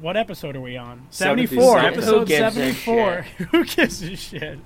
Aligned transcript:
What 0.00 0.16
episode 0.16 0.56
are 0.56 0.60
we 0.60 0.76
on? 0.76 1.06
70 1.10 1.46
74. 1.46 1.78
Episode 1.80 2.18
Who 2.20 2.24
gives 2.26 2.56
a 2.56 2.72
74. 2.72 3.12
Who 3.50 3.64
gives 3.64 4.02
a 4.02 4.16
shit? 4.16 4.58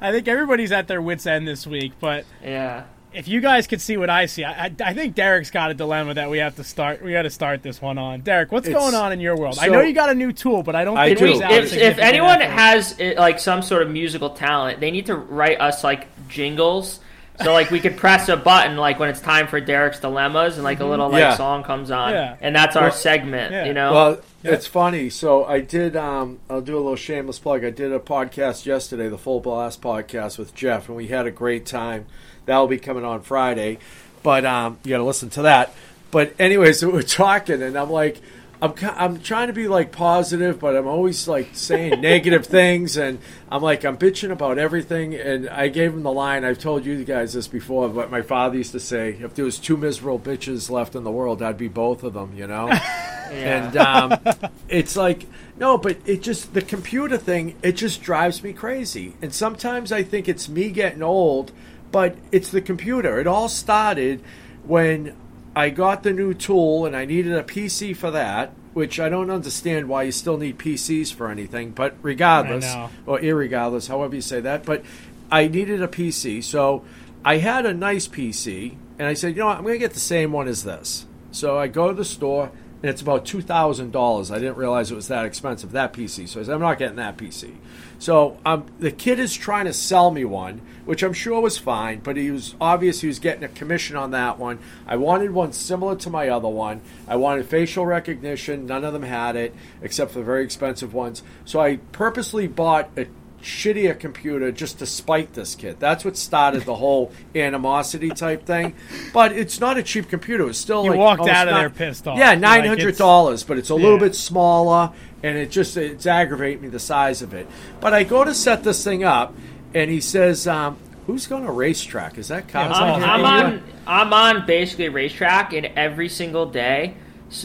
I 0.00 0.12
think 0.12 0.28
everybody's 0.28 0.72
at 0.72 0.88
their 0.88 1.02
wits' 1.02 1.26
end 1.26 1.46
this 1.48 1.66
week, 1.66 1.92
but 2.00 2.24
Yeah. 2.42 2.84
if 3.12 3.26
you 3.28 3.40
guys 3.40 3.66
could 3.66 3.80
see 3.80 3.96
what 3.96 4.08
I 4.08 4.26
see, 4.26 4.44
I, 4.44 4.66
I, 4.66 4.72
I 4.84 4.94
think 4.94 5.14
Derek's 5.14 5.50
got 5.50 5.70
a 5.70 5.74
dilemma 5.74 6.14
that 6.14 6.30
we 6.30 6.38
have 6.38 6.56
to 6.56 6.64
start. 6.64 7.02
We 7.02 7.12
got 7.12 7.22
to 7.22 7.30
start 7.30 7.62
this 7.62 7.82
one 7.82 7.98
on. 7.98 8.20
Derek, 8.20 8.52
what's 8.52 8.68
It's- 8.68 8.80
going 8.80 8.94
on 8.94 9.12
in 9.12 9.20
your 9.20 9.36
world? 9.36 9.58
I 9.60 9.66
so- 9.66 9.72
know 9.72 9.80
you 9.80 9.92
got 9.94 10.10
a 10.10 10.14
new 10.14 10.32
tool, 10.32 10.62
but 10.62 10.74
I 10.76 10.84
don't 10.84 10.96
I 10.96 11.08
think 11.08 11.18
do. 11.18 11.26
it's 11.26 11.40
out 11.40 11.52
If, 11.52 11.64
if 11.64 11.70
significant 11.70 12.06
anyone 12.06 12.42
effort. 12.42 12.52
has 12.52 12.96
eh, 13.00 13.14
like 13.18 13.40
some 13.40 13.62
sort 13.62 13.82
of 13.82 13.90
musical 13.90 14.30
talent, 14.30 14.80
they 14.80 14.90
need 14.90 15.06
to 15.06 15.16
write 15.16 15.60
us 15.60 15.82
like 15.84 16.06
jingles. 16.28 17.00
So 17.42 17.52
like 17.52 17.70
we 17.70 17.80
could 17.80 17.96
press 17.96 18.28
a 18.28 18.36
button 18.36 18.76
like 18.76 19.00
when 19.00 19.08
it's 19.08 19.20
time 19.20 19.48
for 19.48 19.58
Derek's 19.60 19.98
dilemmas 19.98 20.54
and 20.56 20.62
like 20.64 20.78
a 20.80 20.84
little 20.84 21.08
like 21.08 21.20
Yeah. 21.20 21.34
song 21.36 21.64
comes 21.64 21.90
on 21.90 22.10
Yeah. 22.12 22.36
and 22.40 22.54
that's 22.54 22.76
our 22.76 22.84
Well- 22.84 22.92
segment, 22.92 23.52
Yeah. 23.52 23.64
you 23.64 23.72
know. 23.72 23.92
Well, 23.92 24.18
it's 24.44 24.66
funny. 24.66 25.10
So 25.10 25.44
I 25.44 25.60
did. 25.60 25.96
Um, 25.96 26.40
I'll 26.50 26.60
do 26.60 26.74
a 26.74 26.78
little 26.78 26.96
shameless 26.96 27.38
plug. 27.38 27.64
I 27.64 27.70
did 27.70 27.92
a 27.92 27.98
podcast 27.98 28.66
yesterday, 28.66 29.08
the 29.08 29.18
Full 29.18 29.40
Blast 29.40 29.80
podcast 29.80 30.38
with 30.38 30.54
Jeff, 30.54 30.88
and 30.88 30.96
we 30.96 31.08
had 31.08 31.26
a 31.26 31.30
great 31.30 31.66
time. 31.66 32.06
That'll 32.46 32.66
be 32.66 32.78
coming 32.78 33.04
on 33.04 33.22
Friday, 33.22 33.78
but 34.22 34.44
um, 34.44 34.78
you 34.84 34.90
got 34.90 34.98
to 34.98 35.04
listen 35.04 35.30
to 35.30 35.42
that. 35.42 35.74
But 36.10 36.34
anyways, 36.38 36.78
so 36.80 36.90
we're 36.90 37.02
talking, 37.02 37.62
and 37.62 37.76
I'm 37.76 37.90
like, 37.90 38.20
I'm 38.60 38.74
I'm 38.82 39.20
trying 39.20 39.46
to 39.48 39.52
be 39.52 39.68
like 39.68 39.92
positive, 39.92 40.58
but 40.58 40.76
I'm 40.76 40.86
always 40.88 41.28
like 41.28 41.50
saying 41.52 42.00
negative 42.00 42.46
things, 42.46 42.96
and 42.96 43.20
I'm 43.50 43.62
like 43.62 43.84
I'm 43.84 43.96
bitching 43.96 44.32
about 44.32 44.58
everything. 44.58 45.14
And 45.14 45.48
I 45.48 45.68
gave 45.68 45.92
him 45.92 46.02
the 46.02 46.12
line. 46.12 46.44
I've 46.44 46.58
told 46.58 46.84
you 46.84 47.04
guys 47.04 47.32
this 47.32 47.46
before, 47.48 47.88
but 47.88 48.10
my 48.10 48.22
father 48.22 48.56
used 48.56 48.72
to 48.72 48.80
say, 48.80 49.16
if 49.20 49.34
there 49.34 49.44
was 49.44 49.58
two 49.58 49.76
miserable 49.76 50.18
bitches 50.18 50.70
left 50.70 50.96
in 50.96 51.04
the 51.04 51.10
world, 51.12 51.42
I'd 51.42 51.58
be 51.58 51.68
both 51.68 52.02
of 52.02 52.14
them. 52.14 52.34
You 52.36 52.48
know. 52.48 52.72
And 53.32 53.76
um, 53.76 54.18
it's 54.68 54.96
like, 54.96 55.26
no, 55.58 55.78
but 55.78 55.98
it 56.04 56.22
just, 56.22 56.54
the 56.54 56.62
computer 56.62 57.16
thing, 57.16 57.56
it 57.62 57.72
just 57.72 58.02
drives 58.02 58.42
me 58.42 58.52
crazy. 58.52 59.14
And 59.22 59.32
sometimes 59.32 59.92
I 59.92 60.02
think 60.02 60.28
it's 60.28 60.48
me 60.48 60.70
getting 60.70 61.02
old, 61.02 61.52
but 61.90 62.16
it's 62.30 62.50
the 62.50 62.60
computer. 62.60 63.18
It 63.20 63.26
all 63.26 63.48
started 63.48 64.22
when 64.64 65.14
I 65.54 65.70
got 65.70 66.02
the 66.02 66.12
new 66.12 66.34
tool 66.34 66.86
and 66.86 66.96
I 66.96 67.04
needed 67.04 67.32
a 67.32 67.42
PC 67.42 67.94
for 67.96 68.10
that, 68.10 68.52
which 68.72 68.98
I 68.98 69.08
don't 69.08 69.30
understand 69.30 69.88
why 69.88 70.04
you 70.04 70.12
still 70.12 70.38
need 70.38 70.58
PCs 70.58 71.12
for 71.12 71.30
anything, 71.30 71.70
but 71.72 71.94
regardless, 72.02 72.64
or 73.06 73.18
irregardless, 73.20 73.88
however 73.88 74.14
you 74.14 74.22
say 74.22 74.40
that, 74.40 74.64
but 74.64 74.82
I 75.30 75.48
needed 75.48 75.82
a 75.82 75.88
PC. 75.88 76.42
So 76.42 76.84
I 77.24 77.36
had 77.36 77.66
a 77.66 77.74
nice 77.74 78.08
PC, 78.08 78.74
and 78.98 79.06
I 79.06 79.14
said, 79.14 79.34
you 79.34 79.40
know 79.40 79.46
what, 79.46 79.58
I'm 79.58 79.62
going 79.64 79.74
to 79.74 79.78
get 79.78 79.92
the 79.92 80.00
same 80.00 80.32
one 80.32 80.48
as 80.48 80.64
this. 80.64 81.06
So 81.30 81.58
I 81.58 81.66
go 81.66 81.88
to 81.88 81.94
the 81.94 82.04
store, 82.04 82.50
and 82.82 82.90
it's 82.90 83.00
about 83.00 83.24
two 83.24 83.40
thousand 83.40 83.92
dollars. 83.92 84.30
I 84.30 84.38
didn't 84.38 84.56
realize 84.56 84.90
it 84.90 84.96
was 84.96 85.08
that 85.08 85.24
expensive 85.24 85.72
that 85.72 85.92
PC. 85.92 86.28
So 86.28 86.40
I 86.40 86.42
said, 86.42 86.54
I'm 86.54 86.60
not 86.60 86.78
getting 86.78 86.96
that 86.96 87.16
PC. 87.16 87.54
So 87.98 88.36
um, 88.44 88.66
the 88.80 88.90
kid 88.90 89.20
is 89.20 89.32
trying 89.34 89.66
to 89.66 89.72
sell 89.72 90.10
me 90.10 90.24
one, 90.24 90.60
which 90.84 91.04
I'm 91.04 91.12
sure 91.12 91.40
was 91.40 91.56
fine, 91.56 92.00
but 92.00 92.16
he 92.16 92.32
was 92.32 92.56
obvious 92.60 93.00
he 93.00 93.06
was 93.06 93.20
getting 93.20 93.44
a 93.44 93.48
commission 93.48 93.94
on 93.96 94.10
that 94.10 94.40
one. 94.40 94.58
I 94.86 94.96
wanted 94.96 95.30
one 95.30 95.52
similar 95.52 95.94
to 95.96 96.10
my 96.10 96.28
other 96.28 96.48
one. 96.48 96.80
I 97.06 97.14
wanted 97.14 97.46
facial 97.46 97.86
recognition. 97.86 98.66
None 98.66 98.84
of 98.84 98.92
them 98.92 99.04
had 99.04 99.36
it, 99.36 99.54
except 99.80 100.10
for 100.10 100.18
the 100.18 100.24
very 100.24 100.42
expensive 100.42 100.92
ones. 100.92 101.22
So 101.44 101.60
I 101.60 101.76
purposely 101.92 102.48
bought 102.48 102.90
a 102.96 103.06
shittier 103.42 103.98
computer 103.98 104.52
just 104.52 104.78
to 104.78 104.86
spite 104.86 105.32
this 105.34 105.54
kid. 105.54 105.78
That's 105.80 106.04
what 106.04 106.16
started 106.16 106.62
the 106.62 106.76
whole 106.76 107.12
animosity 107.34 108.10
type 108.10 108.46
thing. 108.46 108.74
But 109.12 109.32
it's 109.32 109.60
not 109.60 109.76
a 109.76 109.82
cheap 109.82 110.08
computer. 110.08 110.48
It's 110.48 110.58
still 110.58 110.84
You 110.84 110.90
like 110.90 110.98
walked 110.98 111.28
out 111.28 111.48
of 111.48 111.54
not- 111.54 111.60
there 111.60 111.70
pissed 111.70 112.06
off. 112.06 112.18
Yeah, 112.18 112.34
nine 112.34 112.64
hundred 112.64 112.96
dollars, 112.96 113.42
but 113.42 113.58
it's 113.58 113.70
a 113.70 113.74
little 113.74 113.94
Yeah. 113.94 113.98
bit 114.06 114.14
smaller, 114.14 114.90
and 115.22 115.36
it 115.36 115.50
just 115.50 115.76
it's 115.76 116.06
aggravating 116.06 116.62
me 116.62 116.68
the 116.68 116.78
size 116.78 117.20
of 117.22 117.34
it. 117.34 117.46
But 117.80 117.92
I 117.92 118.04
go 118.04 118.24
to 118.24 118.32
set 118.34 118.62
this 118.64 118.82
thing 118.84 119.04
up, 119.04 119.34
and 119.74 119.90
he 119.90 120.00
says, 120.00 120.46
um, 120.46 120.76
"Who's 121.06 121.26
going 121.26 121.44
to 121.44 121.50
racetrack? 121.52 122.18
Is 122.18 122.28
that 122.28 122.44
Yeah, 122.46 122.52
cars? 122.52 122.70
it's 122.70 122.78
I'm, 122.78 122.90
on 122.90 123.02
I'm 123.04 123.24
on 123.24 123.62
I'm 123.86 124.12
on 124.12 124.46
basically 124.46 124.88
racetrack 124.88 125.52
and 125.52 125.66
every 125.76 126.08
single 126.08 126.46
day 126.46 126.94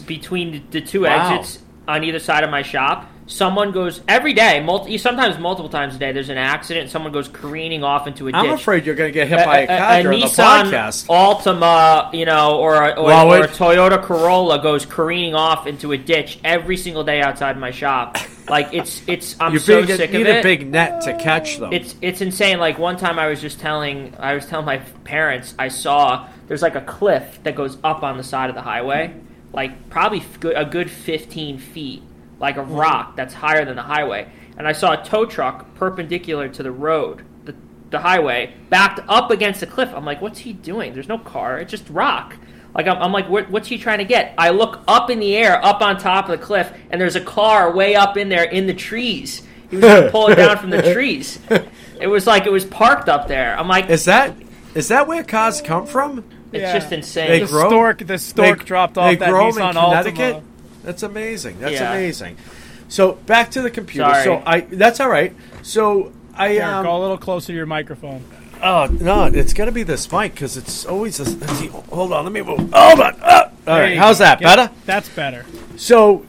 between 0.06 0.52
the, 0.52 0.62
the 0.70 0.80
two 0.80 1.02
Wow. 1.02 1.34
exits 1.36 1.58
on 1.88 2.04
either 2.04 2.18
side 2.20 2.44
of 2.44 2.50
my 2.50 2.62
shop 2.62 3.10
someone 3.28 3.70
goes 3.72 4.00
every 4.08 4.32
day 4.32 4.60
multi, 4.60 4.98
sometimes 4.98 5.38
multiple 5.38 5.68
times 5.68 5.94
a 5.94 5.98
day 5.98 6.12
there's 6.12 6.30
an 6.30 6.38
accident 6.38 6.90
someone 6.90 7.12
goes 7.12 7.28
careening 7.28 7.84
off 7.84 8.06
into 8.06 8.28
a 8.28 8.32
I'm 8.32 8.46
ditch 8.46 8.60
afraid 8.60 8.86
you're 8.86 8.94
going 8.94 9.08
to 9.08 9.12
get 9.12 9.28
hit 9.28 9.44
by 9.44 9.60
a, 9.60 9.66
car 9.66 10.02
during 10.02 10.20
the 10.20 10.26
Nissan 10.26 10.70
podcast. 10.70 11.06
Altima, 11.06 12.12
you 12.14 12.24
know, 12.24 12.58
or 12.58 12.74
a, 12.74 12.90
or, 12.92 13.04
Well, 13.04 13.32
or 13.32 13.44
a 13.44 13.48
Toyota 13.48 14.02
Corolla 14.02 14.60
goes 14.62 14.84
careening 14.84 15.34
off 15.34 15.66
into 15.66 15.92
a 15.92 15.96
ditch 15.96 16.40
every 16.42 16.76
single 16.76 17.04
day 17.04 17.20
outside 17.20 17.58
my 17.58 17.70
shop. 17.70 18.16
Like 18.48 18.72
it's 18.72 19.02
it's 19.06 19.36
I'm 19.40 19.52
You 19.52 19.58
so 19.58 19.84
big, 19.84 19.96
sick 19.96 20.10
of 20.10 20.14
it. 20.14 20.18
You 20.18 20.24
need 20.24 20.38
a 20.38 20.42
big 20.42 20.66
net 20.66 21.02
to 21.02 21.16
catch 21.18 21.58
them. 21.58 21.72
It's 21.72 21.94
it's 22.00 22.20
insane. 22.20 22.58
Like 22.58 22.78
one 22.78 22.96
time, 22.96 23.18
I 23.18 23.26
was 23.26 23.40
just 23.40 23.60
telling 23.60 24.14
I 24.18 24.34
was 24.34 24.46
telling 24.46 24.66
my 24.66 24.78
parents 25.04 25.54
I 25.58 25.68
saw 25.68 26.28
there's 26.46 26.62
like 26.62 26.74
a 26.74 26.80
cliff 26.80 27.40
that 27.42 27.54
goes 27.54 27.76
up 27.84 28.02
on 28.02 28.16
the 28.16 28.24
side 28.24 28.48
of 28.48 28.54
the 28.56 28.62
highway, 28.62 29.14
like 29.52 29.90
probably 29.90 30.22
a 30.54 30.64
good 30.64 30.90
15 30.90 31.58
feet, 31.58 32.02
like 32.40 32.56
a 32.56 32.60
mm-hmm. 32.60 32.74
rock 32.74 33.16
that's 33.16 33.34
higher 33.34 33.64
than 33.64 33.76
the 33.76 33.82
highway. 33.82 34.28
And 34.56 34.66
I 34.66 34.72
saw 34.72 35.00
a 35.00 35.04
tow 35.04 35.24
truck 35.24 35.74
perpendicular 35.74 36.48
to 36.48 36.62
the 36.62 36.72
road, 36.72 37.24
the 37.44 37.54
the 37.90 38.00
highway, 38.00 38.54
backed 38.68 39.00
up 39.08 39.30
against 39.30 39.60
the 39.60 39.66
cliff. 39.66 39.90
I'm 39.94 40.04
like, 40.04 40.20
what's 40.20 40.40
he 40.40 40.52
doing? 40.52 40.94
There's 40.94 41.08
no 41.08 41.18
car. 41.18 41.58
It's 41.58 41.70
just 41.70 41.88
rock. 41.88 42.36
Like 42.74 42.86
I'm, 42.86 43.00
I'm 43.02 43.12
like, 43.12 43.28
what, 43.28 43.50
what's 43.50 43.68
he 43.68 43.78
trying 43.78 43.98
to 43.98 44.04
get? 44.04 44.34
I 44.36 44.50
look 44.50 44.80
up 44.86 45.10
in 45.10 45.20
the 45.20 45.34
air, 45.36 45.64
up 45.64 45.80
on 45.80 45.98
top 45.98 46.28
of 46.28 46.38
the 46.38 46.44
cliff, 46.44 46.72
and 46.90 47.00
there's 47.00 47.16
a 47.16 47.20
car 47.20 47.72
way 47.72 47.94
up 47.94 48.16
in 48.16 48.28
there 48.28 48.44
in 48.44 48.66
the 48.66 48.74
trees. 48.74 49.42
He 49.70 49.76
was 49.76 49.84
gonna 49.84 50.10
pull 50.10 50.28
it 50.28 50.36
down 50.36 50.58
from 50.58 50.70
the 50.70 50.92
trees. 50.92 51.38
It 52.00 52.06
was 52.06 52.28
like 52.28 52.46
it 52.46 52.52
was 52.52 52.64
parked 52.64 53.08
up 53.08 53.26
there. 53.26 53.58
I'm 53.58 53.66
like, 53.66 53.90
is 53.90 54.04
that 54.04 54.36
is 54.76 54.86
that 54.86 55.08
where 55.08 55.24
cars 55.24 55.60
come 55.60 55.84
from? 55.84 56.24
it's 56.52 56.62
Yeah. 56.62 56.78
just 56.78 56.92
insane. 56.92 57.28
They 57.28 57.40
The 57.40 57.46
grow- 57.46 57.68
stork, 57.68 58.06
the 58.06 58.18
stork 58.18 58.58
They- 58.60 58.64
dropped 58.64 58.96
off 58.96 59.10
they 59.10 59.16
that 59.16 59.28
grow 59.30 59.48
'em 59.48 59.54
Nissan 59.54 59.68
in 59.70 59.74
Connecticut. 59.74 60.36
Altima. 60.36 60.42
That's 60.84 61.02
amazing. 61.02 61.60
That's 61.60 61.74
Yeah. 61.74 61.92
amazing. 61.92 62.36
So 62.88 63.12
back 63.26 63.50
to 63.52 63.62
the 63.62 63.70
computer. 63.70 64.08
Sorry. 64.08 64.24
So 64.24 64.42
I 64.46 64.60
that's 64.60 65.00
all 65.00 65.08
right. 65.10 65.34
So 65.62 66.12
I 66.34 66.54
Derek, 66.54 66.64
um, 66.64 66.84
go 66.84 66.96
a 66.96 67.00
little 67.00 67.18
closer 67.18 67.48
to 67.48 67.52
your 67.52 67.66
microphone. 67.66 68.24
Oh 68.62 68.86
no, 69.00 69.24
it's 69.26 69.52
got 69.52 69.66
to 69.66 69.72
be 69.72 69.82
this 69.84 70.10
mic 70.10 70.32
because 70.34 70.56
it's 70.56 70.84
always. 70.84 71.20
A, 71.20 71.24
let's 71.24 71.52
see, 71.58 71.66
hold 71.68 72.12
on, 72.12 72.24
let 72.24 72.32
me 72.32 72.42
move. 72.42 72.58
Hold 72.72 73.00
on. 73.00 73.16
Ah! 73.22 73.44
All 73.44 73.74
There 73.74 73.82
right, 73.82 73.92
you 73.94 73.98
how's 74.00 74.18
go. 74.18 74.24
that? 74.24 74.40
Get- 74.40 74.44
Better. 74.56 74.70
That's 74.86 75.08
better. 75.10 75.44
So, 75.76 76.24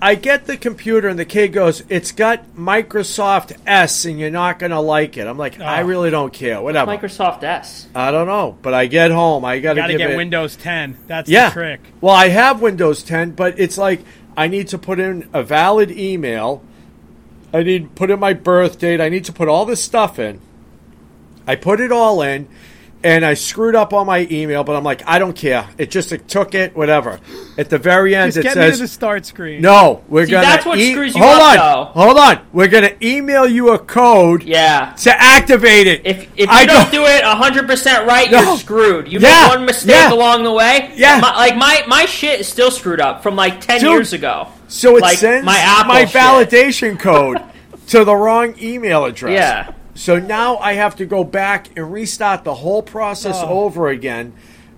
I 0.00 0.14
get 0.14 0.46
the 0.46 0.56
computer, 0.56 1.08
and 1.08 1.18
the 1.18 1.24
kid 1.24 1.48
goes, 1.48 1.82
"It's 1.88 2.12
got 2.12 2.54
Microsoft 2.56 3.56
S, 3.66 4.04
and 4.04 4.18
you're 4.20 4.30
not 4.30 4.60
gonna 4.60 4.80
like 4.80 5.16
it." 5.16 5.26
I'm 5.26 5.36
like, 5.38 5.60
I 5.60 5.82
Oh. 5.82 5.86
really 5.86 6.10
don't 6.10 6.32
care. 6.32 6.60
Whatever. 6.62 6.92
Microsoft 6.96 7.42
S. 7.42 7.88
I 7.96 8.12
don't 8.12 8.28
know, 8.28 8.56
but 8.62 8.74
I 8.74 8.86
get 8.86 9.10
home, 9.10 9.44
I 9.44 9.58
got 9.58 9.74
to 9.74 9.80
Got 9.80 9.86
to 9.88 9.92
give 9.94 9.98
get 9.98 10.10
it. 10.12 10.16
Windows 10.16 10.54
10. 10.54 10.96
That's 11.08 11.28
yeah. 11.28 11.48
the 11.48 11.52
trick. 11.54 11.80
Well, 12.00 12.14
I 12.14 12.28
have 12.28 12.60
Windows 12.62 13.02
10, 13.02 13.32
but 13.32 13.58
it's 13.58 13.76
like 13.76 14.02
I 14.36 14.46
need 14.46 14.68
to 14.68 14.78
put 14.78 15.00
in 15.00 15.28
a 15.32 15.42
valid 15.42 15.90
email. 15.90 16.62
I 17.52 17.64
need 17.64 17.82
to 17.84 17.88
put 17.88 18.10
in 18.10 18.20
my 18.20 18.34
birth 18.34 18.78
date. 18.78 19.00
I 19.00 19.08
need 19.08 19.24
to 19.24 19.32
put 19.32 19.48
all 19.48 19.64
this 19.64 19.82
stuff 19.82 20.18
in. 20.20 20.40
I 21.44 21.56
put 21.56 21.80
it 21.80 21.90
all 21.90 22.22
in, 22.22 22.46
and 23.04 23.24
I 23.24 23.34
screwed 23.34 23.74
up 23.76 23.92
on 23.92 24.06
my 24.06 24.26
email, 24.30 24.64
but 24.64 24.74
I'm 24.74 24.82
like, 24.82 25.02
I 25.06 25.18
don't 25.20 25.34
care. 25.36 25.68
It 25.78 25.90
just 25.90 26.10
it 26.12 26.26
took 26.26 26.54
it, 26.54 26.76
whatever. 26.76 27.20
At 27.56 27.70
the 27.70 27.78
very 27.78 28.14
end, 28.16 28.28
Just 28.32 28.38
it 28.38 28.42
get 28.42 28.56
me 28.56 28.62
to 28.64 28.70
says, 28.70 28.80
the 28.80 28.88
start 28.88 29.24
screen. 29.26 29.60
"No, 29.62 30.02
we're 30.08 30.26
See, 30.26 30.32
gonna." 30.32 30.46
that's 30.46 30.66
what 30.66 30.78
e- 30.78 30.92
screws 30.92 31.14
you 31.14 31.22
hold 31.22 31.36
up, 31.40 31.42
on, 31.50 31.56
though. 31.56 31.84
hold 31.92 32.18
on. 32.18 32.40
We're 32.52 32.68
gonna 32.68 32.92
email 33.02 33.46
you 33.48 33.70
a 33.70 33.78
code 33.78 34.42
Yeah. 34.42 34.94
to 34.98 35.10
activate 35.20 35.86
it. 35.86 36.02
If, 36.04 36.22
if 36.36 36.38
you 36.38 36.46
I 36.48 36.66
don't 36.66 36.90
do 36.90 37.04
it 37.06 37.22
100% 37.24 38.06
right, 38.06 38.30
No. 38.30 38.40
you're 38.42 38.56
screwed. 38.58 39.12
You 39.12 39.20
Yeah. 39.20 39.42
make 39.42 39.48
one 39.56 39.64
mistake 39.66 39.90
Yeah. 39.94 40.12
along 40.12 40.42
the 40.44 40.52
way. 40.52 40.90
Yeah. 40.94 41.18
My, 41.20 41.34
like, 41.36 41.56
my, 41.56 41.82
my 41.86 42.04
shit 42.06 42.40
is 42.40 42.48
still 42.48 42.70
screwed 42.70 43.00
up 43.00 43.22
from 43.22 43.36
like 43.36 43.60
10 43.60 43.80
Dude. 43.80 43.90
years 43.90 44.12
ago. 44.12 44.48
So 44.68 44.96
it 44.96 45.02
like, 45.02 45.18
sends 45.18 45.46
my 45.46 45.56
Apple 45.58 45.94
my 45.94 46.04
shit. 46.04 46.20
validation 46.20 46.98
code 46.98 47.38
to 47.88 48.04
the 48.04 48.14
wrong 48.14 48.54
email 48.60 49.04
address. 49.06 49.32
Yeah. 49.32 49.72
So 49.98 50.20
now 50.20 50.58
I 50.58 50.74
have 50.74 50.94
to 50.96 51.06
go 51.06 51.24
back 51.24 51.70
and 51.76 51.92
restart 51.92 52.44
the 52.44 52.54
whole 52.54 52.82
process 52.84 53.40
Oh. 53.42 53.48
over 53.64 53.88
again 53.88 54.32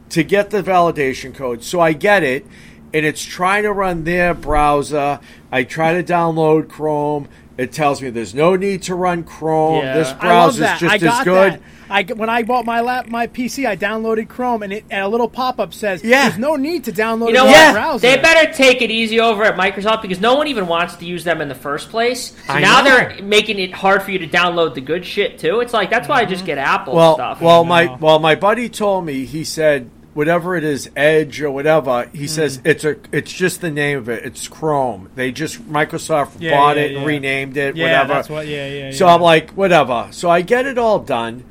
to 0.08 0.24
get 0.24 0.48
the 0.48 0.62
validation 0.62 1.34
code. 1.34 1.62
So 1.62 1.78
I 1.78 1.92
get 1.92 2.22
it, 2.22 2.46
and 2.94 3.04
it's 3.04 3.22
trying 3.22 3.64
to 3.64 3.72
run 3.72 4.04
their 4.04 4.32
browser. 4.32 5.20
I 5.52 5.64
try 5.64 5.92
to 5.92 6.02
download 6.02 6.68
Chrome. 6.68 7.28
It 7.58 7.70
tells 7.70 8.00
me 8.00 8.08
there's 8.08 8.34
no 8.34 8.56
need 8.56 8.80
to 8.84 8.94
run 8.94 9.22
Chrome. 9.22 9.84
Yeah. 9.84 9.94
This 9.98 10.10
browser 10.14 10.64
is 10.64 10.80
just 10.80 11.02
as 11.04 11.22
good. 11.24 11.52
that. 11.52 11.60
I, 11.90 12.04
when 12.04 12.30
I 12.30 12.42
bought 12.44 12.64
my 12.64 12.80
lap, 12.80 13.08
my 13.08 13.26
PC, 13.26 13.66
I 13.66 13.76
downloaded 13.76 14.28
Chrome, 14.28 14.62
and, 14.62 14.72
it, 14.72 14.84
and 14.90 15.02
a 15.04 15.08
little 15.08 15.28
pop-up 15.28 15.74
says, 15.74 16.02
Yeah. 16.04 16.28
"There's 16.28 16.38
no 16.38 16.56
need 16.56 16.84
to 16.84 16.92
download 16.92 17.28
You 17.28 17.34
know 17.34 17.46
what? 17.46 17.72
browser." 17.72 18.06
They 18.06 18.16
better 18.18 18.52
take 18.52 18.80
it 18.80 18.90
easy 18.90 19.18
over 19.20 19.42
at 19.44 19.56
Microsoft 19.56 20.02
because 20.02 20.20
no 20.20 20.34
one 20.36 20.46
even 20.46 20.66
wants 20.68 20.96
to 20.96 21.04
use 21.04 21.24
them 21.24 21.40
in 21.40 21.48
the 21.48 21.54
first 21.54 21.90
place. 21.90 22.30
So 22.46 22.52
I 22.54 22.60
now 22.60 22.80
know. 22.80 22.84
they're 22.90 23.22
making 23.22 23.58
it 23.58 23.72
hard 23.72 24.02
for 24.02 24.10
you 24.12 24.18
to 24.20 24.28
download 24.28 24.74
the 24.74 24.80
good 24.80 25.04
shit 25.04 25.38
too. 25.38 25.60
It's 25.60 25.72
like 25.72 25.90
that's 25.90 26.08
why 26.08 26.20
I 26.20 26.24
just 26.24 26.44
get 26.46 26.58
Apple 26.58 26.94
Well, 26.94 27.14
stuff. 27.14 27.40
well, 27.40 27.64
my 27.64 27.86
know. 27.86 27.98
well, 28.00 28.18
my 28.18 28.34
buddy 28.36 28.68
told 28.68 29.04
me 29.04 29.24
he 29.24 29.42
said 29.44 29.90
whatever 30.12 30.56
it 30.56 30.64
is, 30.64 30.90
Edge 30.96 31.40
or 31.40 31.50
whatever. 31.52 32.08
He 32.12 32.20
Hmm. 32.20 32.26
says 32.26 32.60
it's 32.64 32.84
a 32.84 32.96
it's 33.12 33.32
just 33.32 33.60
the 33.60 33.70
name 33.70 33.98
of 33.98 34.08
it. 34.08 34.24
It's 34.24 34.48
Chrome. 34.48 35.08
They 35.14 35.32
just 35.32 35.60
Microsoft 35.70 36.30
Yeah, 36.40 36.56
bought 36.56 36.76
yeah, 36.76 36.82
it 36.82 36.92
and 36.92 37.00
yeah. 37.02 37.06
renamed 37.06 37.56
it. 37.56 37.76
yeah, 37.76 37.84
whatever. 37.84 38.14
that's 38.14 38.28
what. 38.28 38.46
Yeah, 38.46 38.66
yeah. 38.68 38.90
So. 38.92 39.06
I'm 39.08 39.20
like, 39.20 39.50
whatever. 39.52 40.08
So 40.12 40.28
I 40.30 40.42
get 40.42 40.66
it 40.66 40.78
all 40.78 40.98
done, 41.00 41.44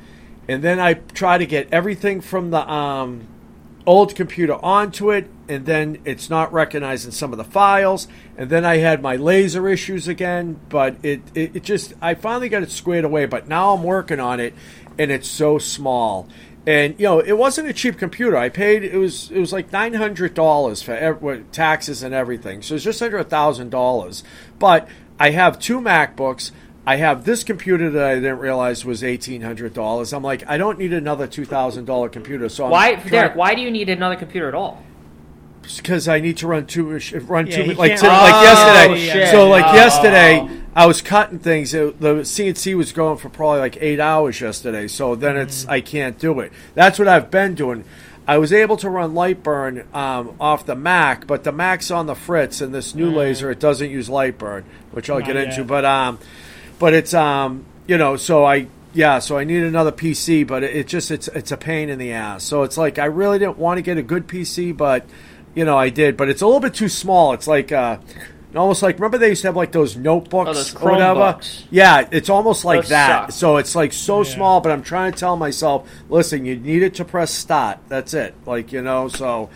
and 0.50 0.64
then 0.64 0.80
I 0.80 0.94
try 0.94 1.38
to 1.38 1.46
get 1.46 1.68
everything 1.72 2.20
from 2.20 2.50
the 2.50 2.68
um, 2.68 3.28
old 3.86 4.16
computer 4.16 4.54
onto 4.54 5.12
it, 5.12 5.30
and 5.48 5.64
then 5.64 6.02
it's 6.04 6.28
not 6.28 6.52
recognizing 6.52 7.12
some 7.12 7.30
of 7.30 7.38
the 7.38 7.44
files. 7.44 8.08
And 8.36 8.50
then 8.50 8.64
I 8.64 8.78
had 8.78 9.00
my 9.00 9.14
laser 9.14 9.68
issues 9.68 10.08
again, 10.08 10.58
but 10.68 10.96
it, 11.04 11.22
it, 11.36 11.54
it 11.54 11.62
just, 11.62 11.92
I 12.02 12.14
finally 12.14 12.48
got 12.48 12.64
it 12.64 12.72
squared 12.72 13.04
away, 13.04 13.26
but 13.26 13.46
now 13.46 13.74
I'm 13.74 13.84
working 13.84 14.18
on 14.18 14.40
it, 14.40 14.52
and 14.98 15.12
it's 15.12 15.28
so 15.28 15.58
small. 15.58 16.26
And 16.66 16.98
you 16.98 17.06
know, 17.06 17.20
it 17.20 17.38
wasn't 17.38 17.68
a 17.68 17.72
cheap 17.72 17.96
computer. 17.96 18.36
I 18.36 18.48
paid 18.48 18.82
it 18.82 18.96
was 18.96 19.30
it 19.30 19.38
was 19.38 19.52
like 19.52 19.70
nine 19.70 19.94
hundred 19.94 20.34
dollars 20.34 20.82
for 20.82 21.44
taxes 21.52 22.02
and 22.02 22.12
everything. 22.12 22.60
So 22.60 22.74
it's 22.74 22.84
just 22.84 23.00
under 23.00 23.18
a 23.18 23.24
thousand 23.24 23.70
dollars. 23.70 24.24
But 24.58 24.88
I 25.18 25.30
have 25.30 25.60
two 25.60 25.80
MacBooks. 25.80 26.50
I 26.86 26.96
have 26.96 27.24
this 27.24 27.44
computer 27.44 27.90
that 27.90 28.02
I 28.04 28.14
didn't 28.16 28.38
realize 28.38 28.84
was 28.84 29.04
eighteen 29.04 29.42
hundred 29.42 29.74
dollars. 29.74 30.12
I'm 30.12 30.22
like, 30.22 30.42
I 30.48 30.56
don't 30.58 30.78
need 30.78 30.92
another 30.92 31.26
two 31.26 31.44
thousand 31.44 31.84
dollar 31.84 32.08
computer. 32.08 32.48
So 32.48 32.64
I'm 32.64 32.70
why, 32.70 32.94
trying- 32.94 33.08
Derek? 33.08 33.36
Why 33.36 33.54
do 33.54 33.60
you 33.60 33.70
need 33.70 33.88
another 33.88 34.16
computer 34.16 34.48
at 34.48 34.54
all? 34.54 34.82
because 35.76 36.08
I 36.08 36.20
need 36.20 36.38
to 36.38 36.46
run 36.48 36.66
two 36.66 36.98
run 37.26 37.46
Yeah, 37.46 37.56
two 37.62 37.74
like 37.74 37.96
to, 38.00 38.06
run- 38.06 38.20
like 38.22 38.34
Oh, 38.34 38.42
yesterday. 38.42 38.98
shit. 39.12 39.28
So 39.30 39.48
like 39.48 39.64
Oh. 39.68 39.74
yesterday, 39.74 40.48
I 40.74 40.86
was 40.86 41.00
cutting 41.02 41.38
things. 41.38 41.74
It- 41.74 42.00
the 42.00 42.24
CNC 42.24 42.74
was 42.74 42.92
going 42.92 43.18
for 43.18 43.28
probably 43.28 43.60
like 43.60 43.76
eight 43.80 44.00
hours 44.00 44.40
yesterday. 44.40 44.88
So 44.88 45.14
then 45.14 45.36
it's 45.36 45.66
Mm. 45.66 45.70
I 45.70 45.80
can't 45.82 46.18
do 46.18 46.40
it. 46.40 46.50
That's 46.74 46.98
what 46.98 47.06
I've 47.08 47.30
been 47.30 47.54
doing. 47.54 47.84
I 48.26 48.38
was 48.38 48.52
able 48.52 48.76
to 48.78 48.88
run 48.88 49.12
Lightburn 49.14 49.84
um, 49.94 50.30
off 50.40 50.64
the 50.66 50.74
Mac, 50.76 51.26
but 51.26 51.44
the 51.44 51.52
Mac's 51.52 51.90
on 51.90 52.06
the 52.06 52.14
fritz, 52.14 52.60
and 52.60 52.74
this 52.74 52.94
new 52.94 53.10
laser 53.10 53.50
it 53.50 53.60
doesn't 53.60 53.90
use 53.90 54.08
Lightburn, 54.08 54.62
which 54.92 55.08
I'll 55.10 55.16
Mm. 55.18 55.20
Not 55.20 55.26
get 55.26 55.36
yet. 55.36 55.44
into. 55.50 55.64
But 55.64 55.84
um, 55.84 56.18
but 56.80 56.94
it's 56.94 57.14
um, 57.14 57.64
you 57.86 57.96
know, 57.96 58.16
so 58.16 58.44
I 58.44 58.66
yeah, 58.92 59.20
so 59.20 59.38
I 59.38 59.44
need 59.44 59.62
another 59.62 59.92
PC, 59.92 60.44
but 60.44 60.64
it, 60.64 60.74
it 60.74 60.86
just 60.88 61.12
it's 61.12 61.28
it's 61.28 61.52
a 61.52 61.56
pain 61.56 61.88
in 61.90 61.98
the 62.00 62.10
ass. 62.10 62.42
So 62.42 62.64
it's 62.64 62.76
like 62.76 62.98
I 62.98 63.04
really 63.04 63.38
didn't 63.38 63.58
want 63.58 63.78
to 63.78 63.82
get 63.82 63.96
a 63.98 64.02
good 64.02 64.26
PC, 64.26 64.76
but 64.76 65.06
you 65.54 65.64
know 65.64 65.78
I 65.78 65.90
did. 65.90 66.16
But 66.16 66.28
it's 66.28 66.42
a 66.42 66.46
little 66.46 66.58
bit 66.60 66.74
too 66.74 66.88
small. 66.88 67.32
It's 67.34 67.46
like 67.46 67.70
uh, 67.70 67.98
almost 68.56 68.82
like 68.82 68.96
remember 68.96 69.18
they 69.18 69.28
used 69.28 69.42
to 69.42 69.48
have 69.48 69.56
like 69.56 69.70
those 69.70 69.96
notebooks 69.96 70.50
Oh, 70.50 70.52
those 70.54 70.74
or 70.74 70.90
whatever. 70.90 71.20
Chromebooks. 71.20 71.64
Yeah, 71.70 72.08
it's 72.10 72.28
almost 72.28 72.64
like 72.64 72.80
Those 72.82 72.88
that. 72.88 73.20
suck. 73.26 73.32
So 73.32 73.56
it's 73.58 73.76
like 73.76 73.92
so 73.92 74.22
Yeah. 74.24 74.34
small, 74.34 74.60
but 74.60 74.72
I'm 74.72 74.82
trying 74.82 75.12
to 75.12 75.18
tell 75.18 75.36
myself, 75.36 75.88
listen, 76.08 76.44
you 76.44 76.56
need 76.56 76.82
it 76.82 76.94
to 76.94 77.04
press 77.04 77.30
start. 77.30 77.78
That's 77.88 78.12
it. 78.14 78.34
Like 78.46 78.72
you 78.72 78.82
know, 78.82 79.06
so. 79.08 79.50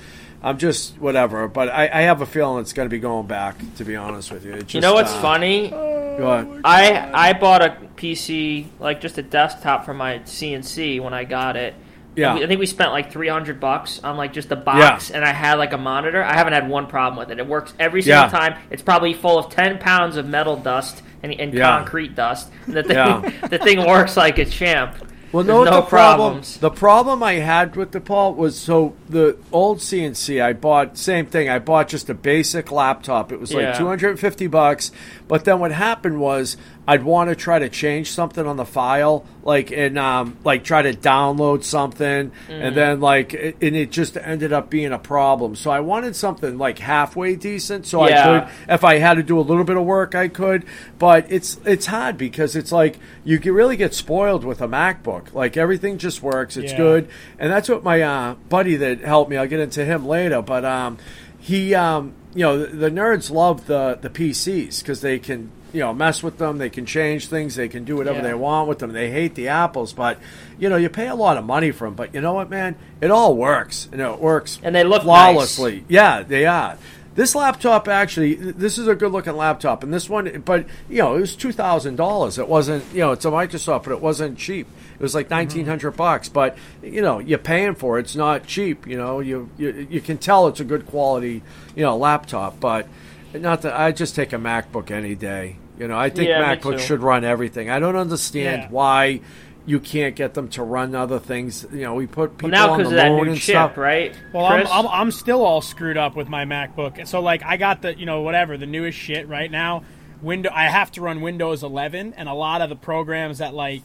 I'm 0.44 0.58
just 0.58 0.98
whatever, 0.98 1.48
but 1.48 1.70
I, 1.70 1.88
I 1.90 2.00
have 2.02 2.20
a 2.20 2.26
feeling 2.26 2.60
it's 2.60 2.74
going 2.74 2.86
to 2.86 2.90
be 2.90 2.98
going 3.00 3.26
back. 3.26 3.56
To 3.76 3.84
be 3.84 3.96
honest 3.96 4.30
with 4.30 4.44
you, 4.44 4.52
It 4.52 4.74
You 4.74 4.82
know 4.82 4.92
what's 4.92 5.10
uh, 5.10 5.22
funny? 5.22 5.72
I 5.72 7.10
I 7.12 7.32
bought 7.32 7.62
a 7.62 7.76
PC 7.96 8.66
like 8.78 9.00
just 9.00 9.16
a 9.16 9.22
desktop 9.22 9.84
for 9.86 9.94
my 9.94 10.18
CNC 10.20 11.00
when 11.00 11.14
I 11.14 11.24
got 11.24 11.56
it. 11.56 11.74
Yeah. 12.14 12.34
I 12.34 12.46
think 12.46 12.60
we 12.60 12.66
spent 12.66 12.92
like 12.92 13.10
three 13.10 13.28
hundred 13.28 13.58
bucks 13.58 14.00
on 14.04 14.16
like 14.18 14.32
just 14.34 14.52
a 14.52 14.56
box, 14.56 15.10
and 15.10 15.24
I 15.24 15.32
had 15.32 15.54
like 15.54 15.72
a 15.72 15.78
monitor. 15.78 16.22
I 16.22 16.34
haven't 16.34 16.52
had 16.52 16.68
one 16.68 16.86
problem 16.86 17.18
with 17.18 17.30
it. 17.30 17.38
It 17.40 17.46
works 17.46 17.72
every 17.80 18.02
single 18.02 18.24
Yeah. 18.24 18.28
time. 18.28 18.58
It's 18.70 18.82
probably 18.82 19.14
full 19.14 19.38
of 19.38 19.50
ten 19.50 19.78
pounds 19.78 20.16
of 20.16 20.26
metal 20.28 20.56
dust 20.56 21.02
and, 21.22 21.32
and 21.32 21.52
Yeah. 21.54 21.78
concrete 21.78 22.14
dust. 22.14 22.50
And 22.66 22.74
the 22.76 22.82
thing 22.82 22.96
Yeah. 22.96 23.30
the 23.48 23.58
thing 23.58 23.84
works 23.86 24.16
like 24.16 24.38
a 24.38 24.44
champ. 24.44 24.94
Well, 25.34 25.42
no, 25.42 25.64
no 25.64 25.70
the 25.80 25.82
problem. 25.82 26.26
problems. 26.28 26.58
The 26.58 26.70
problem 26.70 27.20
I 27.24 27.32
had 27.34 27.74
with 27.74 27.90
the 27.90 28.00
Paul 28.00 28.34
was 28.34 28.56
so 28.56 28.94
the 29.08 29.36
old 29.50 29.78
CNC 29.78 30.40
I 30.40 30.52
bought 30.52 30.96
same 30.96 31.26
thing. 31.26 31.48
I 31.48 31.58
bought 31.58 31.88
just 31.88 32.08
a 32.08 32.14
basic 32.14 32.70
laptop. 32.70 33.32
It 33.32 33.40
was 33.40 33.52
like 33.52 33.62
Yeah. 33.62 33.72
two 33.72 33.86
hundred 33.86 34.10
and 34.10 34.20
fifty 34.20 34.46
bucks. 34.46 34.92
But 35.26 35.46
then 35.46 35.58
what 35.58 35.72
happened 35.72 36.20
was 36.20 36.58
I'd 36.86 37.02
want 37.02 37.30
to 37.30 37.34
try 37.36 37.58
to 37.58 37.70
change 37.70 38.10
something 38.10 38.46
on 38.46 38.58
the 38.58 38.66
file, 38.66 39.24
like 39.42 39.70
and 39.72 39.98
um, 39.98 40.36
like 40.44 40.64
try 40.64 40.82
to 40.82 40.92
download 40.92 41.64
something, 41.64 42.30
Mm. 42.48 42.62
and 42.62 42.76
then 42.76 43.00
like 43.00 43.32
it, 43.32 43.56
and 43.62 43.74
it 43.74 43.90
just 43.90 44.18
ended 44.18 44.52
up 44.52 44.68
being 44.68 44.92
a 44.92 44.98
problem. 44.98 45.56
So 45.56 45.70
I 45.70 45.80
wanted 45.80 46.14
something 46.14 46.58
like 46.58 46.78
halfway 46.78 47.36
decent, 47.36 47.86
so 47.86 48.02
I 48.02 48.10
could 48.22 48.48
if 48.68 48.84
I 48.84 48.98
had 48.98 49.14
to 49.14 49.22
do 49.22 49.38
a 49.38 49.40
little 49.40 49.64
bit 49.64 49.78
of 49.78 49.84
work, 49.84 50.14
I 50.14 50.28
could. 50.28 50.64
But 50.98 51.24
it's 51.32 51.58
it's 51.64 51.86
hard 51.86 52.18
because 52.18 52.54
it's 52.54 52.70
like 52.70 52.98
you 53.24 53.38
can 53.38 53.54
really 53.54 53.78
get 53.78 53.94
spoiled 53.94 54.44
with 54.44 54.60
a 54.60 54.68
MacBook. 54.68 55.32
Like 55.32 55.56
everything 55.56 55.96
just 55.96 56.22
works. 56.22 56.58
It's 56.58 56.72
Yeah. 56.72 56.76
good, 56.78 57.08
and 57.38 57.50
that's 57.50 57.70
what 57.70 57.82
my 57.82 58.02
uh, 58.02 58.34
buddy 58.50 58.76
that 58.76 59.00
helped 59.00 59.30
me. 59.30 59.38
I'll 59.38 59.46
get 59.48 59.60
into 59.60 59.86
him 59.86 60.06
later, 60.06 60.42
but 60.42 60.66
um, 60.66 60.98
he 61.38 61.74
um, 61.74 62.12
you 62.34 62.40
know 62.42 62.58
the, 62.58 62.66
the 62.76 62.90
nerds 62.90 63.30
love 63.30 63.66
the 63.66 63.98
the 64.00 64.10
PCs 64.10 64.80
because 64.80 65.00
they 65.00 65.18
can 65.18 65.50
you 65.72 65.80
know 65.80 65.92
mess 65.92 66.22
with 66.22 66.38
them. 66.38 66.58
They 66.58 66.70
can 66.70 66.86
change 66.86 67.28
things. 67.28 67.54
They 67.56 67.68
can 67.68 67.84
do 67.84 67.96
whatever 67.96 68.18
Yeah. 68.18 68.22
they 68.24 68.34
want 68.34 68.68
with 68.68 68.78
them. 68.78 68.92
They 68.92 69.10
hate 69.10 69.34
the 69.34 69.48
apples, 69.48 69.92
but 69.92 70.18
you 70.58 70.68
know 70.68 70.76
you 70.76 70.88
pay 70.88 71.08
a 71.08 71.14
lot 71.14 71.36
of 71.36 71.44
money 71.44 71.70
for 71.70 71.86
them. 71.86 71.94
But 71.94 72.14
you 72.14 72.20
know 72.20 72.32
what, 72.34 72.50
man? 72.50 72.76
It 73.00 73.10
all 73.10 73.36
works. 73.36 73.88
You 73.92 73.98
know 73.98 74.14
it 74.14 74.20
works 74.20 74.58
And 74.62 74.74
they 74.74 74.84
look 74.84 75.02
flawlessly. 75.02 75.84
Yeah, 75.88 76.22
they 76.22 76.46
are. 76.46 76.76
This 77.14 77.34
laptop 77.36 77.86
actually, 77.86 78.34
this 78.34 78.76
is 78.76 78.88
a 78.88 78.94
good 78.96 79.12
looking 79.12 79.36
laptop, 79.36 79.84
and 79.84 79.94
this 79.94 80.08
one, 80.08 80.42
but 80.44 80.66
you 80.88 80.98
know, 80.98 81.14
it 81.14 81.20
was 81.20 81.36
two 81.36 81.52
thousand 81.52 81.96
dollars. 81.96 82.38
It 82.38 82.48
wasn't, 82.48 82.84
you 82.92 83.00
know, 83.00 83.12
it's 83.12 83.24
a 83.24 83.30
Microsoft, 83.30 83.84
but 83.84 83.92
it 83.92 84.00
wasn't 84.00 84.36
cheap. 84.36 84.66
It 84.94 85.00
was 85.00 85.14
like 85.14 85.26
mm-hmm. 85.26 85.34
nineteen 85.34 85.66
hundred 85.66 85.92
bucks, 85.92 86.28
but 86.28 86.58
you 86.82 87.02
know, 87.02 87.20
you're 87.20 87.38
paying 87.38 87.76
for 87.76 87.98
it. 87.98 88.02
It's 88.02 88.16
not 88.16 88.46
cheap. 88.46 88.86
You 88.86 88.96
know, 88.96 89.20
you, 89.20 89.48
you 89.56 89.86
you 89.88 90.00
can 90.00 90.18
tell 90.18 90.48
it's 90.48 90.60
a 90.60 90.64
good 90.64 90.86
quality, 90.86 91.42
you 91.76 91.82
know, 91.82 91.96
laptop. 91.96 92.58
But 92.58 92.88
not 93.32 93.62
that 93.62 93.78
I 93.78 93.92
just 93.92 94.16
take 94.16 94.32
a 94.32 94.36
MacBook 94.36 94.90
any 94.90 95.14
day. 95.14 95.56
You 95.78 95.88
know, 95.88 95.98
I 95.98 96.08
think 96.10 96.28
Yeah, 96.28 96.56
MacBooks 96.56 96.80
should 96.80 97.00
run 97.00 97.24
everything. 97.24 97.70
I 97.70 97.78
don't 97.78 97.96
understand 97.96 98.62
Yeah. 98.62 98.68
why 98.70 99.20
you 99.66 99.80
can't 99.80 100.14
get 100.14 100.34
them 100.34 100.48
to 100.50 100.62
run 100.62 100.94
other 100.94 101.18
things. 101.18 101.66
You 101.72 101.82
know, 101.82 101.94
we 101.94 102.06
put 102.06 102.36
people 102.36 102.50
Well, 102.50 102.66
now 102.68 102.72
on 102.72 102.78
the 102.78 102.84
because 102.84 102.92
of 102.92 102.96
that 102.96 103.08
moon 103.12 103.24
new 103.24 103.30
and 103.32 103.40
chip, 103.40 103.52
stuff. 103.54 103.76
right? 103.78 104.14
Well, 104.32 104.44
I'm, 104.44 104.66
I'm, 104.66 104.86
I'm 104.86 105.10
still 105.10 105.42
all 105.44 105.60
screwed 105.62 105.96
up 105.96 106.14
with 106.16 106.28
my 106.28 106.44
MacBook. 106.44 107.06
So, 107.06 107.20
like, 107.20 107.42
I 107.42 107.56
got 107.56 107.80
the, 107.82 107.98
you 107.98 108.04
know, 108.06 108.20
whatever, 108.22 108.56
the 108.58 108.66
newest 108.66 108.98
shit 108.98 109.26
right 109.28 109.50
now. 109.50 109.82
Window, 110.20 110.50
I 110.52 110.64
have 110.68 110.92
to 110.92 111.00
run 111.00 111.20
Windows 111.22 111.62
11, 111.62 112.14
and 112.16 112.28
a 112.28 112.34
lot 112.34 112.60
of 112.62 112.68
the 112.68 112.76
programs 112.76 113.38
that, 113.38 113.54
like, 113.54 113.82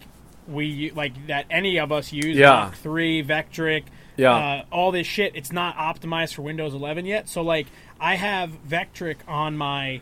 we 0.48 0.90
like 0.96 1.28
that 1.28 1.46
any 1.52 1.78
of 1.80 1.92
us 1.92 2.12
use 2.12 2.36
Yeah. 2.36 2.50
Mach 2.50 2.76
3 2.76 3.24
Vectric 3.24 3.84
Yeah. 4.18 4.34
uh, 4.36 4.64
all 4.72 4.92
this 4.92 5.06
shit 5.06 5.34
it's 5.36 5.52
not 5.52 5.76
optimized 5.78 6.34
for 6.34 6.42
Windows 6.42 6.74
11 6.74 7.06
yet 7.06 7.30
so 7.30 7.44
like 7.44 7.68
I 8.00 8.16
have 8.16 8.58
Vectric 8.68 9.18
on 9.28 9.56
my 9.58 10.02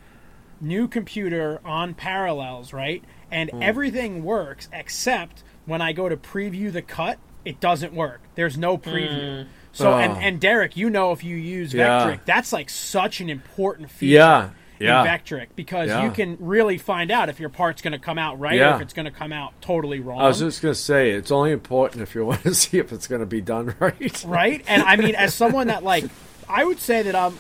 new 0.62 0.88
computer 0.88 1.60
on 1.66 1.94
parallels 1.96 2.72
right 2.72 3.04
and 3.30 3.50
Hmm. 3.50 3.62
everything 3.62 4.24
works 4.24 4.70
except 4.72 5.44
when 5.68 5.82
I 5.82 5.94
go 5.94 6.10
to 6.10 6.18
preview 6.18 6.72
the 6.74 6.82
cut 6.82 7.20
it 7.46 7.60
doesn't 7.60 7.94
work 7.94 8.20
there's 8.36 8.58
no 8.58 8.78
preview 8.78 9.46
so 9.72 9.94
and, 9.98 10.14
Oh. 10.14 10.16
and 10.16 10.40
Derek 10.42 10.76
you 10.76 10.90
know 10.90 11.12
if 11.12 11.24
you 11.24 11.36
use 11.36 11.74
Yeah. 11.74 11.88
Vectric 12.08 12.20
that's 12.26 12.52
like 12.52 12.70
such 12.72 13.22
an 13.22 13.30
important 13.30 13.92
feature 13.92 14.14
Yeah. 14.16 14.50
Yeah. 14.80 15.02
in 15.02 15.08
Vectric 15.08 15.48
because 15.56 15.90
Yeah. 15.90 16.04
you 16.04 16.12
can 16.12 16.38
really 16.40 16.78
find 16.78 17.10
out 17.12 17.30
if 17.30 17.40
your 17.40 17.50
part's 17.50 17.82
going 17.82 17.94
to 17.94 18.00
come 18.00 18.18
out 18.18 18.40
right 18.40 18.60
or 18.60 18.76
if 18.76 18.82
it's 18.82 18.94
going 18.94 19.06
to 19.06 19.12
come 19.12 19.32
out 19.34 19.54
totally 19.62 20.00
wrong. 20.00 20.20
I 20.22 20.28
was 20.28 20.40
just 20.40 20.62
gonna 20.62 20.76
say 20.76 21.12
it's 21.12 21.32
only 21.32 21.52
important 21.52 22.02
if 22.04 22.14
you 22.16 22.26
want 22.28 22.44
to 22.44 22.54
see 22.54 22.78
if 22.80 22.92
it's 22.92 23.08
gonna 23.08 23.26
be 23.26 23.42
done 23.42 23.74
right. 23.80 24.24
right? 24.28 24.64
And 24.68 24.84
I 24.84 24.96
mean, 24.96 25.16
as 25.16 25.34
someone 25.34 25.68
that 25.68 25.84
like, 25.84 26.06
I 26.50 26.64
would 26.64 26.80
say 26.80 27.02
that 27.04 27.16
um, 27.16 27.38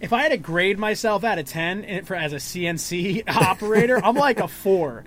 if 0.00 0.12
I 0.12 0.22
had 0.22 0.30
to 0.30 0.36
grade 0.36 0.78
myself 0.78 1.24
out 1.24 1.38
of 1.38 1.46
ten 1.46 2.04
for 2.04 2.14
as 2.14 2.32
a 2.32 2.36
CNC 2.36 3.28
operator, 3.28 4.02
I'm 4.04 4.14
like 4.16 4.40
a 4.40 4.48
four 4.48 5.04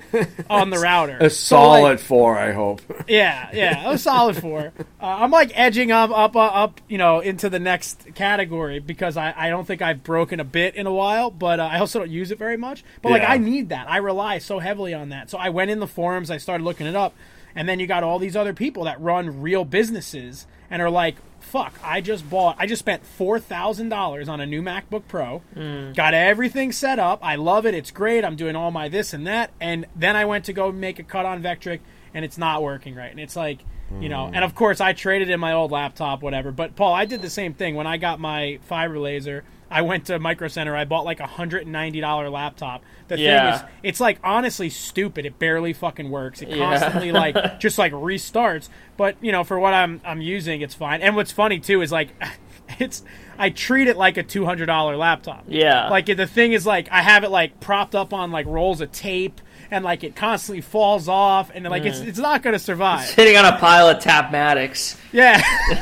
on 0.50 0.69
the 0.69 0.79
router. 0.79 1.17
A 1.19 1.29
So, 1.29 1.55
solid 1.55 1.81
like, 1.81 2.00
four, 2.00 2.38
I 2.38 2.51
hope. 2.51 2.81
yeah, 3.07 3.50
yeah, 3.53 3.91
a 3.91 3.98
solid 3.98 4.38
four. 4.38 4.74
Uh, 5.01 5.05
I'm 5.21 5.31
like 5.31 5.51
edging 5.55 5.91
up, 5.91 6.12
up, 6.12 6.36
up, 6.36 6.79
you 6.88 7.00
know, 7.00 7.21
into 7.21 7.50
the 7.50 7.57
next 7.57 8.13
category 8.13 8.79
because 8.79 9.17
I, 9.17 9.33
I 9.36 9.50
don't 9.50 9.65
think 9.65 9.81
I've 9.81 10.03
broken 10.03 10.39
a 10.39 10.43
bit 10.43 10.75
in 10.75 10.86
a 10.86 10.93
while, 10.93 11.31
but 11.31 11.60
uh, 11.60 11.63
I 11.63 11.79
also 11.79 11.98
don't 11.98 12.12
use 12.12 12.29
it 12.29 12.38
very 12.38 12.55
much. 12.55 12.83
But 13.01 13.12
like, 13.12 13.24
I 13.27 13.39
need 13.39 13.69
that. 13.69 13.89
I 13.89 13.98
rely 13.98 14.38
so 14.38 14.60
heavily 14.60 14.93
on 14.93 15.10
that. 15.10 15.31
So 15.31 15.39
I 15.39 15.50
went 15.50 15.71
in 15.71 15.79
the 15.79 15.88
forums, 15.88 16.29
I 16.29 16.38
started 16.38 16.63
looking 16.63 16.86
it 16.86 16.95
up, 16.95 17.15
and 17.55 17.67
then 17.67 17.79
you 17.79 17.88
got 17.88 18.03
all 18.03 18.19
these 18.19 18.36
other 18.36 18.53
people 18.53 18.83
that 18.83 19.01
run 19.01 19.41
real 19.41 19.65
businesses 19.65 20.45
and 20.69 20.83
are 20.83 20.91
like, 20.91 21.15
"Fuck, 21.51 21.77
I 21.84 22.00
just 22.00 22.29
bought, 22.29 22.55
I 22.58 22.65
just 22.65 22.79
spent 22.79 23.05
four 23.05 23.38
thousand 23.38 23.89
dollars 23.89 24.29
on 24.29 24.39
a 24.39 24.46
new 24.46 24.62
MacBook 24.62 25.03
Pro, 25.10 25.41
mm. 25.53 25.93
got 25.93 26.13
everything 26.13 26.72
set 26.72 26.98
up. 26.98 27.20
I 27.22 27.36
love 27.36 27.65
it. 27.65 27.74
It's 27.74 27.91
great. 27.91 28.24
I'm 28.24 28.38
doing 28.38 28.55
all 28.55 28.72
my 28.72 28.88
this 28.88 29.13
and 29.13 29.27
that, 29.27 29.51
and 29.60 29.86
then 29.93 30.15
I 30.15 30.24
went 30.24 30.46
to 30.46 30.53
go 30.53 30.72
make 30.72 30.98
a 30.98 31.03
cut 31.03 31.25
on 31.25 31.43
Vectric, 31.43 31.81
and 32.13 32.24
it's 32.24 32.38
not 32.38 32.63
working 32.63 32.96
right. 32.96 33.12
And 33.12 33.20
it's 33.20 33.36
like, 33.36 33.60
you 34.00 34.08
know, 34.08 34.31
and 34.34 34.46
of 34.46 34.55
course 34.55 34.79
I 34.79 34.93
traded 34.93 35.29
in 35.29 35.41
my 35.41 35.51
old 35.51 35.72
laptop, 35.72 36.24
whatever. 36.24 36.53
But 36.53 36.77
Paul, 36.77 36.93
I 36.93 37.03
did 37.03 37.22
the 37.22 37.29
same 37.29 37.53
thing 37.53 37.75
when 37.75 37.86
I 37.86 37.98
got 37.98 38.22
my 38.22 38.60
fiber 38.62 38.98
laser. 38.98 39.43
I 39.72 39.82
went 39.82 40.06
to 40.08 40.20
Micro 40.20 40.48
Center. 40.50 40.75
I 40.75 40.86
bought 40.86 41.06
like 41.06 41.20
a 41.22 41.25
hundred 41.25 41.63
and 41.63 41.72
ninety 41.72 42.01
dollar 42.01 42.30
laptop. 42.30 42.84
The 43.08 43.18
Yeah. 43.18 43.58
thing 43.58 43.66
is, 43.68 43.74
it's 43.84 44.00
like 44.00 44.20
honestly 44.24 44.70
stupid. 44.70 45.25
It 45.25 45.40
barely 45.40 45.74
fucking 45.74 46.10
works. 46.12 46.42
It 46.42 46.50
Yeah. 46.50 46.58
constantly 46.80 47.12
like 47.12 47.60
just 47.60 47.78
like 47.78 47.94
restarts. 47.94 48.70
But 48.98 49.16
you 49.22 49.32
know, 49.32 49.44
for 49.44 49.60
what 49.60 49.74
I'm 49.74 50.01
I'm 50.06 50.22
using, 50.22 50.62
it's 50.62 50.75
fine. 50.75 51.01
And 51.01 51.16
what's 51.16 51.32
funny 51.32 51.60
too 51.60 51.82
is 51.82 51.92
like, 51.92 52.10
it's 52.80 53.04
I 53.40 53.50
treat 53.50 53.88
it 53.88 53.98
like 53.98 54.18
a 54.18 54.24
two 54.24 54.46
hundred 54.46 54.66
dollar 54.68 54.96
laptop. 54.98 55.46
Yeah. 55.48 55.88
Like 55.90 56.06
the 56.06 56.28
thing 56.28 56.51
is 56.54 56.66
like 56.66 56.88
I 56.92 57.01
have 57.01 57.24
it 57.24 57.32
like 57.32 57.60
propped 57.60 57.96
up 57.96 58.13
on 58.13 58.32
like 58.32 58.46
rolls 58.46 58.82
of 58.82 58.92
tape. 58.92 59.40
And 59.72 59.86
like 59.86 60.04
it 60.04 60.18
constantly 60.18 60.60
falls 60.60 61.08
off, 61.08 61.50
and 61.54 61.63
like 61.66 61.86
it's 61.86 62.00
mm. 62.00 62.08
it's 62.08 62.20
not 62.20 62.44
gonna 62.44 62.60
survive. 62.60 63.06
Sitting 63.06 63.38
on 63.38 63.46
a 63.46 63.58
pile 63.58 63.88
of 63.88 64.04
Tapmatics. 64.04 64.98
Yeah, 65.13 65.42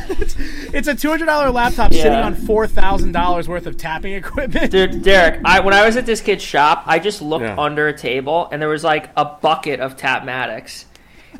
it's, 0.10 0.36
it's 0.74 0.88
a 0.88 0.93
two 0.93 1.10
hundred 1.10 1.25
dollar 1.25 1.50
laptop 1.50 1.91
sitting 1.91 2.13
on 2.13 2.36
four 2.36 2.67
thousand 2.67 3.13
dollars 3.13 3.48
worth 3.48 3.65
of 3.65 3.77
tapping 3.77 4.13
equipment. 4.13 4.72
Dude, 4.72 5.01
Derek, 5.01 5.41
I, 5.43 5.60
when 5.62 5.74
I 5.74 5.86
was 5.88 5.98
at 5.98 6.05
this 6.05 6.22
kid's 6.22 6.43
shop, 6.43 6.84
I 6.86 7.00
just 7.00 7.19
looked 7.22 7.46
Yeah. 7.46 7.55
under 7.58 7.88
a 7.88 7.98
table 7.98 8.48
and 8.51 8.62
there 8.62 8.69
was 8.69 8.84
like 8.84 9.10
a 9.17 9.25
bucket 9.25 9.79
of 9.79 9.98
Tapmatics. 9.98 10.86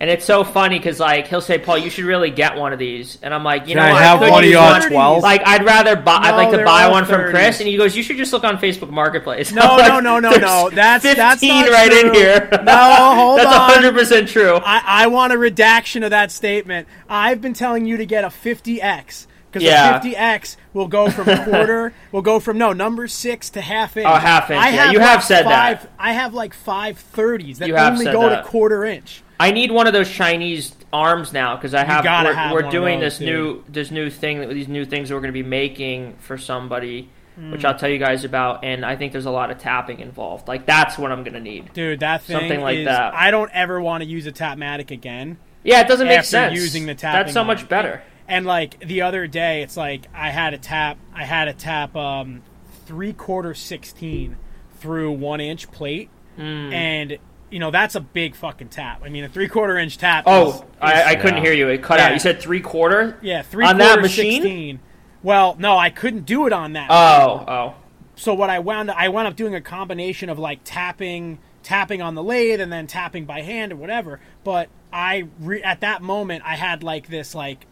And 0.02 0.10
it's 0.10 0.24
so 0.24 0.46
funny 0.46 0.80
because 0.80 0.98
like 0.98 1.28
he'll 1.28 1.42
say, 1.42 1.58
"Paul, 1.58 1.78
you 1.78 1.90
should 1.90 2.06
really 2.06 2.32
get 2.32 2.56
one 2.56 2.72
of 2.72 2.80
these," 2.80 3.18
and 3.22 3.34
I'm 3.34 3.44
like, 3.44 3.64
"You 3.68 3.76
Can 3.76 3.84
know, 3.84 3.84
I 3.84 3.92
what? 3.92 4.02
have 4.02 4.20
could 4.20 4.30
one 4.32 4.40
of 4.44 4.46
use 4.46 4.54
your 4.54 4.62
one. 4.62 4.82
12? 4.90 5.24
Like, 5.24 5.42
I'd 5.46 5.66
rather 5.66 5.98
buy. 5.98 6.16
I'd 6.22 6.32
No, 6.32 6.38
like 6.38 6.52
to 6.52 6.56
they're 6.56 6.66
buy 6.66 6.84
all 6.84 6.92
one 6.92 7.04
from 7.04 7.20
30s. 7.20 7.30
Chris, 7.32 7.60
and 7.60 7.68
he 7.68 7.76
goes, 7.76 7.98
"You 7.98 8.04
should 8.04 8.16
just 8.16 8.32
look 8.32 8.46
on 8.46 8.58
Facebook 8.60 8.92
Marketplace." 8.92 9.52
No, 9.60 9.62
I'm 9.62 9.78
like, 9.78 9.88
no, 9.90 10.00
no, 10.00 10.20
no, 10.20 10.30
"There's 10.30 10.42
no. 10.42 10.70
That's 10.70 11.04
that's 11.04 11.42
15 11.42 11.50
not 11.66 11.70
right 11.72 11.92
true. 11.92 12.00
in 12.00 12.14
here. 12.14 12.50
No, 12.64 13.14
hold 13.16 13.40
on. 13.42 13.46
That's 13.46 13.56
on. 13.58 13.70
100 13.72 13.94
percent 13.94 14.30
true. 14.30 14.56
I, 14.56 14.82
I 14.86 15.08
want 15.08 15.34
a 15.34 15.38
redaction 15.38 16.04
of 16.04 16.12
that 16.12 16.32
statement. 16.32 16.88
I've 17.10 17.42
been 17.42 17.54
telling 17.54 17.86
you 17.86 17.98
to 17.98 18.06
get 18.06 18.24
a 18.24 18.28
50x 18.30 19.28
because 19.52 19.64
Yeah. 19.64 19.98
a 19.98 20.02
50x 20.02 20.56
will 20.74 20.88
go 20.88 21.10
from 21.10 21.26
quarter, 21.44 21.92
will 22.14 22.22
go 22.22 22.40
from 22.40 22.58
no 22.58 22.72
number 22.72 23.10
six 23.10 23.50
to 23.50 23.60
half 23.62 23.98
inch. 23.98 24.08
Oh, 24.08 24.16
half 24.16 24.50
inch, 24.50 24.62
I 24.64 24.70
yeah. 24.70 24.84
have 24.86 24.94
You 24.94 25.00
like 25.00 25.08
have 25.10 25.24
said 25.26 25.44
five, 25.44 25.82
that. 25.82 25.92
I 26.00 26.14
have 26.14 26.34
like 26.34 26.54
five 26.54 26.98
thirties 27.00 27.60
that 27.60 27.68
You 27.68 27.76
have 27.76 27.92
only 27.94 28.06
said 28.06 28.14
go 28.14 28.30
that. 28.30 28.44
to 28.44 28.48
quarter 28.48 28.86
inch. 28.86 29.24
I 29.40 29.52
need 29.52 29.72
one 29.72 29.88
of 29.88 29.94
those 29.94 30.10
Chinese 30.10 30.76
arms 30.92 31.32
now 31.32 31.56
because 31.56 31.74
I 31.74 31.84
have. 31.86 32.04
we're 32.04 32.34
have 32.34 32.52
we're 32.52 32.70
doing 32.70 33.00
this 33.00 33.20
new 33.20 33.64
this 33.70 33.90
new 33.92 34.10
thing 34.10 34.48
these 34.50 34.68
new 34.68 34.86
things 34.86 35.10
that 35.10 35.16
we're 35.16 35.22
going 35.22 35.34
to 35.34 35.44
be 35.44 35.48
making 35.48 36.16
for 36.20 36.38
somebody, 36.38 37.10
Hmm. 37.36 37.52
which 37.52 37.64
I'll 37.64 37.78
tell 37.78 37.90
you 37.90 38.00
guys 38.00 38.26
about. 38.26 38.66
And 38.66 38.86
I 38.86 38.96
think 38.98 39.12
there's 39.14 39.26
a 39.28 39.32
lot 39.32 39.50
of 39.52 39.58
tapping 39.60 40.00
involved. 40.02 40.48
Like 40.48 40.66
that's 40.66 40.98
what 40.98 41.12
I'm 41.12 41.24
going 41.24 41.36
to 41.36 41.40
need. 41.40 41.72
Dude, 41.74 42.02
that 42.02 42.24
thing 42.24 42.38
Something 42.38 42.62
like 42.62 42.80
is- 42.80 42.86
that. 42.86 43.14
I 43.14 43.32
don't 43.32 43.52
ever 43.54 43.80
want 43.80 44.04
to 44.04 44.10
use 44.10 44.28
a 44.28 44.32
Tapmatic 44.32 44.92
again. 44.92 45.38
Yeah, 45.64 45.82
it 45.82 45.88
doesn't 45.88 46.08
make 46.08 46.24
sense. 46.24 46.54
using 46.56 46.86
the 46.86 46.96
tap. 46.96 47.14
That's 47.14 47.34
so 47.34 47.44
much 47.44 47.68
better. 47.70 48.02
And 48.28 48.46
like 48.46 48.80
the 48.80 49.02
other 49.04 49.26
day, 49.28 49.62
it's 49.62 49.76
like 49.78 50.08
I 50.14 50.30
had 50.32 50.54
a 50.54 50.58
tap. 50.58 50.98
I 51.14 51.24
had 51.26 51.48
a 51.48 51.54
tap 51.54 51.96
um, 51.96 52.42
three 52.86 53.14
quarter 53.14 53.54
sixteen 53.54 54.38
through 54.80 55.12
one 55.14 55.40
inch 55.42 55.72
plate, 55.72 56.10
Hmm. 56.36 56.72
and 56.74 57.18
you 57.52 57.60
know 57.60 57.72
that's 57.72 57.96
a 57.96 58.00
big 58.00 58.36
fucking 58.36 58.70
tap. 58.70 59.02
I 59.04 59.10
mean, 59.10 59.24
a 59.24 59.30
three 59.30 59.48
quarter 59.48 59.78
inch 59.78 59.98
tap. 59.98 60.24
Oh, 60.28 60.50
is, 60.52 60.64
I, 60.82 61.04
I 61.12 61.16
couldn't 61.16 61.38
Yeah. 61.38 61.44
hear 61.44 61.54
you. 61.54 61.68
It 61.70 61.82
cut 61.84 62.00
Yeah. 62.00 62.08
out. 62.08 62.14
You 62.14 62.20
said 62.20 62.40
three 62.42 62.62
quarter. 62.62 63.18
yeah, 63.22 63.42
three 63.42 63.66
on 63.66 63.78
quarter 63.78 63.96
that 63.96 64.02
machine? 64.02 64.42
sixteen. 64.42 64.80
Well, 65.24 65.56
no, 65.60 65.78
I 65.78 65.90
couldn't 65.90 66.26
do 66.26 66.48
it 66.48 66.54
on 66.54 66.74
that. 66.74 66.88
Oh, 66.90 67.44
oh. 67.48 67.76
so 68.16 68.34
what 68.34 68.50
I 68.50 68.60
wound 68.60 68.90
I 68.92 69.10
wound 69.10 69.28
up 69.28 69.36
doing 69.36 69.56
a 69.56 69.62
combination 69.62 70.30
of 70.30 70.40
like 70.40 70.60
tapping 70.64 71.40
tapping 71.64 72.02
on 72.02 72.16
the 72.16 72.24
lathe 72.24 72.62
and 72.62 72.72
then 72.72 72.88
tapping 72.88 73.26
by 73.26 73.42
hand 73.42 73.74
or 73.74 73.76
whatever. 73.76 74.20
But 74.44 74.70
I 74.94 75.28
re- 75.40 75.62
at 75.62 75.82
that 75.82 76.02
moment 76.02 76.44
I 76.46 76.56
had 76.56 76.84
like 76.84 77.08
this 77.08 77.36
like 77.36 77.66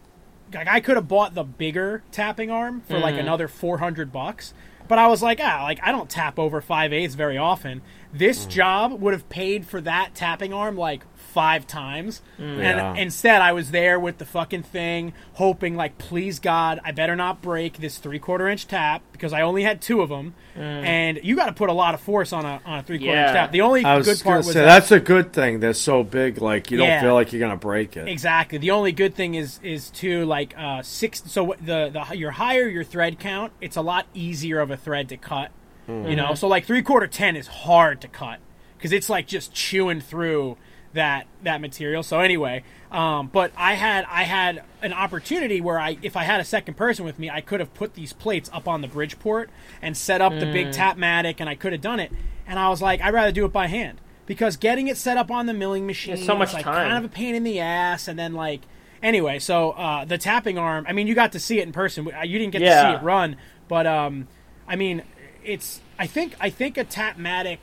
like 0.52 0.68
I 0.68 0.80
could 0.80 0.96
have 0.96 1.08
bought 1.08 1.34
the 1.34 1.44
bigger 1.44 2.02
tapping 2.12 2.50
arm 2.50 2.82
for 2.82 2.98
like 2.98 3.16
another 3.16 3.48
four 3.48 3.78
hundred 3.78 4.12
bucks. 4.12 4.52
But 4.88 4.98
I 4.98 5.06
was 5.08 5.22
like, 5.22 5.38
ah, 5.42 5.62
like 5.64 5.80
I 5.82 5.92
don't 5.92 6.08
tap 6.08 6.38
over 6.38 6.60
five 6.62 6.92
eighths 6.92 7.14
very 7.14 7.36
often. 7.36 7.82
This 8.12 8.46
job 8.46 9.00
would 9.00 9.12
have 9.12 9.28
paid 9.28 9.66
for 9.66 9.80
that 9.82 10.14
tapping 10.14 10.52
arm 10.54 10.76
like 10.76 11.02
five 11.16 11.66
times, 11.66 12.22
Yeah. 12.38 12.44
and 12.92 12.98
instead 12.98 13.42
I 13.42 13.52
was 13.52 13.70
there 13.70 14.00
with 14.00 14.16
the 14.16 14.24
fucking 14.24 14.62
thing, 14.62 15.12
hoping 15.34 15.76
like, 15.76 15.98
please 15.98 16.38
God, 16.38 16.80
I 16.84 16.92
better 16.92 17.14
not 17.16 17.42
break 17.42 17.76
this 17.78 17.98
three 17.98 18.18
quarter 18.18 18.48
inch 18.48 18.66
tap 18.66 19.02
because 19.12 19.32
I 19.34 19.42
only 19.42 19.62
had 19.62 19.82
two 19.82 20.00
of 20.00 20.08
them, 20.08 20.34
and 20.56 21.20
you 21.22 21.36
got 21.36 21.46
to 21.46 21.52
put 21.52 21.68
a 21.68 21.72
lot 21.74 21.92
of 21.94 22.00
force 22.00 22.32
on 22.32 22.46
a 22.46 22.60
on 22.64 22.78
a 22.78 22.82
three 22.82 22.98
quarter 22.98 23.12
Yeah. 23.12 23.26
inch 23.28 23.34
tap. 23.34 23.52
The 23.52 23.60
only 23.60 23.84
I 23.84 23.96
was 23.98 24.06
good 24.06 24.24
gonna 24.24 24.34
part 24.36 24.38
was 24.46 24.46
say 24.54 24.60
that- 24.60 24.64
that's 24.66 24.90
a 24.90 25.00
good 25.00 25.32
thing. 25.34 25.60
They're 25.60 25.74
so 25.74 26.02
big, 26.02 26.40
like 26.40 26.70
you 26.70 26.78
Yeah. 26.78 26.94
don't 26.94 27.02
feel 27.08 27.14
like 27.14 27.32
you're 27.32 27.40
gonna 27.40 27.56
break 27.56 27.96
it. 27.96 28.08
Exactly. 28.08 28.56
The 28.58 28.70
only 28.70 28.92
good 28.92 29.14
thing 29.14 29.34
is 29.34 29.60
is 29.62 29.90
to 29.90 30.24
like 30.24 30.54
uh 30.58 30.82
six. 30.82 31.22
So 31.26 31.44
what- 31.44 31.64
the 31.64 31.90
the 32.08 32.16
your 32.16 32.30
higher 32.32 32.66
your 32.66 32.84
thread 32.84 33.18
count, 33.18 33.52
it's 33.60 33.76
a 33.76 33.82
lot 33.82 34.06
easier 34.14 34.60
of 34.60 34.70
a 34.70 34.76
thread 34.78 35.10
to 35.10 35.16
cut. 35.18 35.50
You 35.88 36.16
know, 36.16 36.34
so 36.34 36.48
like 36.48 36.66
three 36.66 36.82
quarter 36.82 37.06
ten 37.06 37.34
is 37.34 37.46
hard 37.46 38.00
to 38.02 38.08
cut 38.08 38.40
because 38.76 38.92
it's 38.92 39.08
like 39.08 39.26
just 39.26 39.54
chewing 39.54 40.00
through 40.02 40.58
that 40.92 41.26
that 41.42 41.60
material. 41.60 42.02
So 42.02 42.20
anyway, 42.20 42.62
um, 42.92 43.28
but 43.32 43.52
I 43.56 43.74
had 43.74 44.04
I 44.10 44.24
had 44.24 44.62
an 44.82 44.92
opportunity 44.92 45.60
where 45.60 45.78
I 45.78 45.96
if 46.02 46.14
I 46.16 46.24
had 46.24 46.40
a 46.40 46.44
second 46.44 46.74
person 46.74 47.04
with 47.06 47.18
me, 47.18 47.30
I 47.30 47.40
could 47.40 47.60
have 47.60 47.72
put 47.72 47.94
these 47.94 48.12
plates 48.12 48.50
up 48.52 48.68
on 48.68 48.82
the 48.82 48.88
Bridgeport 48.88 49.48
and 49.80 49.96
set 49.96 50.20
up 50.20 50.32
the 50.38 50.46
big 50.52 50.68
Tapmatic, 50.68 51.36
and 51.40 51.48
I 51.48 51.54
could 51.54 51.72
have 51.72 51.80
done 51.80 52.00
it. 52.00 52.12
And 52.46 52.58
I 52.58 52.68
was 52.68 52.82
like, 52.82 53.00
I'd 53.00 53.14
rather 53.14 53.32
do 53.32 53.44
it 53.46 53.52
by 53.52 53.66
hand 53.66 53.98
because 54.26 54.56
getting 54.58 54.88
it 54.88 54.96
set 54.98 55.16
up 55.16 55.30
on 55.30 55.46
the 55.46 55.54
milling 55.54 55.86
machine, 55.86 56.16
so 56.18 56.36
much 56.36 56.48
is 56.48 56.54
like 56.54 56.64
time. 56.64 56.88
kind 56.90 57.04
of 57.04 57.10
a 57.10 57.14
pain 57.14 57.34
in 57.34 57.44
the 57.44 57.60
ass, 57.60 58.08
and 58.08 58.18
then 58.18 58.34
like 58.34 58.60
anyway, 59.02 59.38
so 59.38 59.70
uh, 59.70 60.04
the 60.04 60.18
tapping 60.18 60.58
arm. 60.58 60.84
I 60.86 60.92
mean, 60.92 61.06
you 61.06 61.14
got 61.14 61.32
to 61.32 61.40
see 61.40 61.60
it 61.60 61.62
in 61.62 61.72
person. 61.72 62.12
Uh, 62.12 62.22
You 62.24 62.38
didn't 62.38 62.52
get 62.52 62.58
to 62.60 62.64
see 62.92 62.96
it 62.96 63.02
run, 63.02 63.36
but 63.68 63.86
um, 63.86 64.28
I 64.66 64.76
mean, 64.76 65.02
it's. 65.48 65.80
I 65.98 66.06
think 66.06 66.36
I 66.40 66.50
think 66.50 66.76
a 66.78 66.84
Tapmatic 66.84 67.58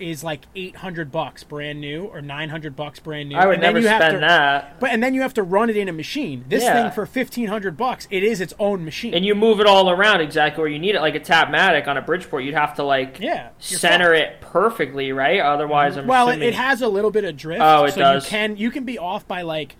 is 0.00 0.22
like 0.22 0.42
eight 0.54 0.76
hundred 0.76 1.10
bucks 1.10 1.42
brand 1.42 1.80
new 1.80 2.04
or 2.04 2.20
nine 2.22 2.48
hundred 2.50 2.76
bucks 2.76 3.00
brand 3.00 3.28
new. 3.30 3.36
I 3.36 3.46
would 3.46 3.54
and 3.54 3.62
then 3.64 3.74
never 3.74 3.80
you 3.80 3.88
have 3.88 4.00
spend 4.02 4.14
to, 4.14 4.20
that. 4.20 4.78
But 4.78 4.90
and 4.90 5.02
then 5.02 5.12
you 5.12 5.22
have 5.22 5.34
to 5.34 5.42
run 5.42 5.70
it 5.70 5.76
in 5.76 5.88
a 5.88 5.92
machine. 5.92 6.44
This 6.48 6.62
Yeah. 6.62 6.82
thing 6.84 6.92
for 6.92 7.04
fifteen 7.06 7.48
hundred 7.48 7.76
bucks, 7.76 8.06
it 8.10 8.22
is 8.22 8.40
its 8.40 8.54
own 8.60 8.84
machine. 8.84 9.12
And 9.14 9.24
you 9.26 9.34
move 9.34 9.58
it 9.58 9.66
all 9.66 9.90
around 9.90 10.20
exactly 10.20 10.62
where 10.62 10.70
you 10.70 10.78
need 10.78 10.94
it. 10.94 11.00
Like 11.00 11.16
a 11.16 11.20
Tapmatic 11.20 11.88
on 11.88 11.96
a 11.96 12.02
Bridgeport, 12.02 12.44
you'd 12.44 12.54
have 12.54 12.74
to 12.76 12.84
like 12.84 13.18
Yeah, 13.20 13.48
center 13.58 14.14
fucked. 14.14 14.20
it 14.20 14.40
perfectly, 14.40 15.10
right? 15.12 15.40
Otherwise, 15.40 15.96
I'm 15.96 16.06
well, 16.06 16.28
it, 16.28 16.32
assuming- 16.32 16.48
it 16.48 16.54
has 16.54 16.80
a 16.82 16.88
little 16.88 17.10
bit 17.10 17.24
of 17.24 17.36
drift. 17.36 17.60
Oh, 17.60 17.84
it 17.84 17.92
so 17.94 18.00
does. 18.00 18.24
you 18.24 18.30
can 18.30 18.56
you 18.56 18.70
can 18.70 18.84
be 18.84 18.98
off 18.98 19.26
by 19.26 19.42
like 19.42 19.74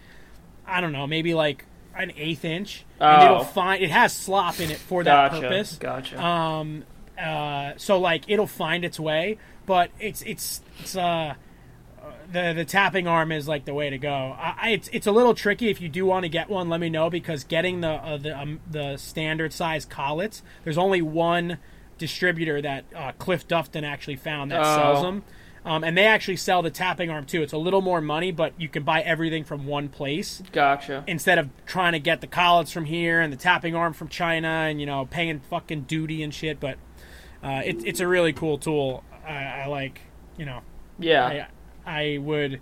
I 0.67 0.81
don't 0.81 0.93
know, 0.93 1.07
maybe 1.07 1.33
like 1.35 1.65
an 1.95 2.13
eighth 2.17 2.45
inch, 2.45 2.85
and 3.01 3.23
Oh. 3.23 3.25
it'll 3.25 3.45
find 3.45 3.83
it 3.83 3.91
has 3.91 4.13
slop 4.13 4.59
in 4.59 4.71
it 4.73 4.79
for 4.79 5.05
that 5.05 5.31
Gotcha, 5.33 5.43
purpose. 5.43 5.77
gotcha. 5.77 6.21
Um, 6.25 6.85
uh, 7.19 7.75
so 7.77 7.99
like 7.99 8.25
it'll 8.29 8.47
find 8.47 8.85
its 8.85 8.99
way, 9.01 9.39
but 9.67 9.91
it's 9.99 10.23
it's 10.23 10.61
it's 10.81 10.97
uh. 10.97 11.35
the 12.33 12.53
the 12.55 12.65
tapping 12.65 13.07
arm 13.09 13.33
is 13.33 13.49
like 13.49 13.65
the 13.65 13.75
way 13.75 13.91
to 13.91 13.99
go. 13.99 14.37
I, 14.39 14.55
I, 14.61 14.69
it's 14.71 14.89
it's 14.93 15.07
a 15.07 15.13
little 15.13 15.35
tricky 15.35 15.69
if 15.71 15.81
you 15.81 15.89
do 15.89 16.05
want 16.07 16.25
to 16.25 16.29
get 16.29 16.49
one. 16.49 16.69
Let 16.69 16.81
me 16.81 16.91
know 16.91 17.11
because 17.11 17.45
getting 17.45 17.81
the 17.81 17.89
uh, 17.91 18.17
the 18.19 18.39
um, 18.39 18.61
the 18.71 18.97
standard 18.97 19.53
size 19.53 19.85
collets, 19.85 20.43
there's 20.65 20.79
only 20.79 21.03
one 21.03 21.59
distributor 21.99 22.61
that 22.63 22.85
uh, 22.95 23.13
Cliff 23.19 23.49
Dufton 23.49 23.85
actually 23.85 24.17
found 24.17 24.51
that 24.53 24.61
Oh. 24.61 24.77
sells 24.77 25.03
them, 25.03 25.25
um, 25.65 25.83
and 25.83 25.97
they 25.99 26.07
actually 26.07 26.37
sell 26.37 26.63
the 26.63 26.71
tapping 26.71 27.11
arm 27.11 27.25
too. 27.27 27.43
It's 27.43 27.53
a 27.53 27.59
little 27.59 27.81
more 27.83 28.01
money, 28.01 28.31
but 28.31 28.53
you 28.61 28.69
can 28.69 28.85
buy 28.85 29.01
everything 29.03 29.43
from 29.43 29.67
one 29.67 29.89
place 29.89 30.43
Gotcha. 30.53 31.03
instead 31.07 31.39
of 31.39 31.49
trying 31.67 31.93
to 31.95 31.99
get 31.99 32.21
the 32.21 32.27
collets 32.29 32.71
from 32.71 32.85
here 32.85 33.21
and 33.21 33.33
the 33.33 33.37
tapping 33.37 33.75
arm 33.75 33.93
from 33.95 34.09
China 34.09 34.49
and 34.49 34.81
you 34.81 34.87
know 34.87 35.07
paying 35.07 35.41
fucking 35.41 35.83
duty 35.83 36.23
and 36.23 36.33
shit. 36.33 36.61
But 36.61 36.77
uh, 37.43 37.63
it, 37.65 37.85
it's 37.85 38.01
a 38.01 38.07
really 38.09 38.33
cool 38.33 38.59
tool. 38.59 39.05
I, 39.27 39.63
I 39.63 39.67
like 39.67 40.01
you 40.37 40.45
know 40.47 40.61
Yeah. 40.99 41.47
I 41.87 42.15
I 42.15 42.19
would. 42.19 42.61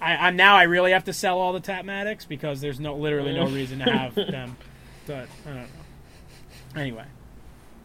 I, 0.00 0.16
I'm 0.28 0.36
now. 0.36 0.56
I 0.56 0.64
really 0.64 0.92
have 0.92 1.04
to 1.04 1.12
sell 1.12 1.38
all 1.38 1.52
the 1.52 1.60
Tapmatics 1.60 2.26
because 2.26 2.60
there's 2.60 2.78
no 2.80 2.94
literally 2.96 3.34
no 3.34 3.46
reason 3.46 3.80
to 3.80 3.84
have 3.90 4.14
them. 4.14 4.56
But 5.06 5.28
I 5.44 5.48
don't 5.48 5.56
know. 5.56 6.80
Anyway, 6.80 7.04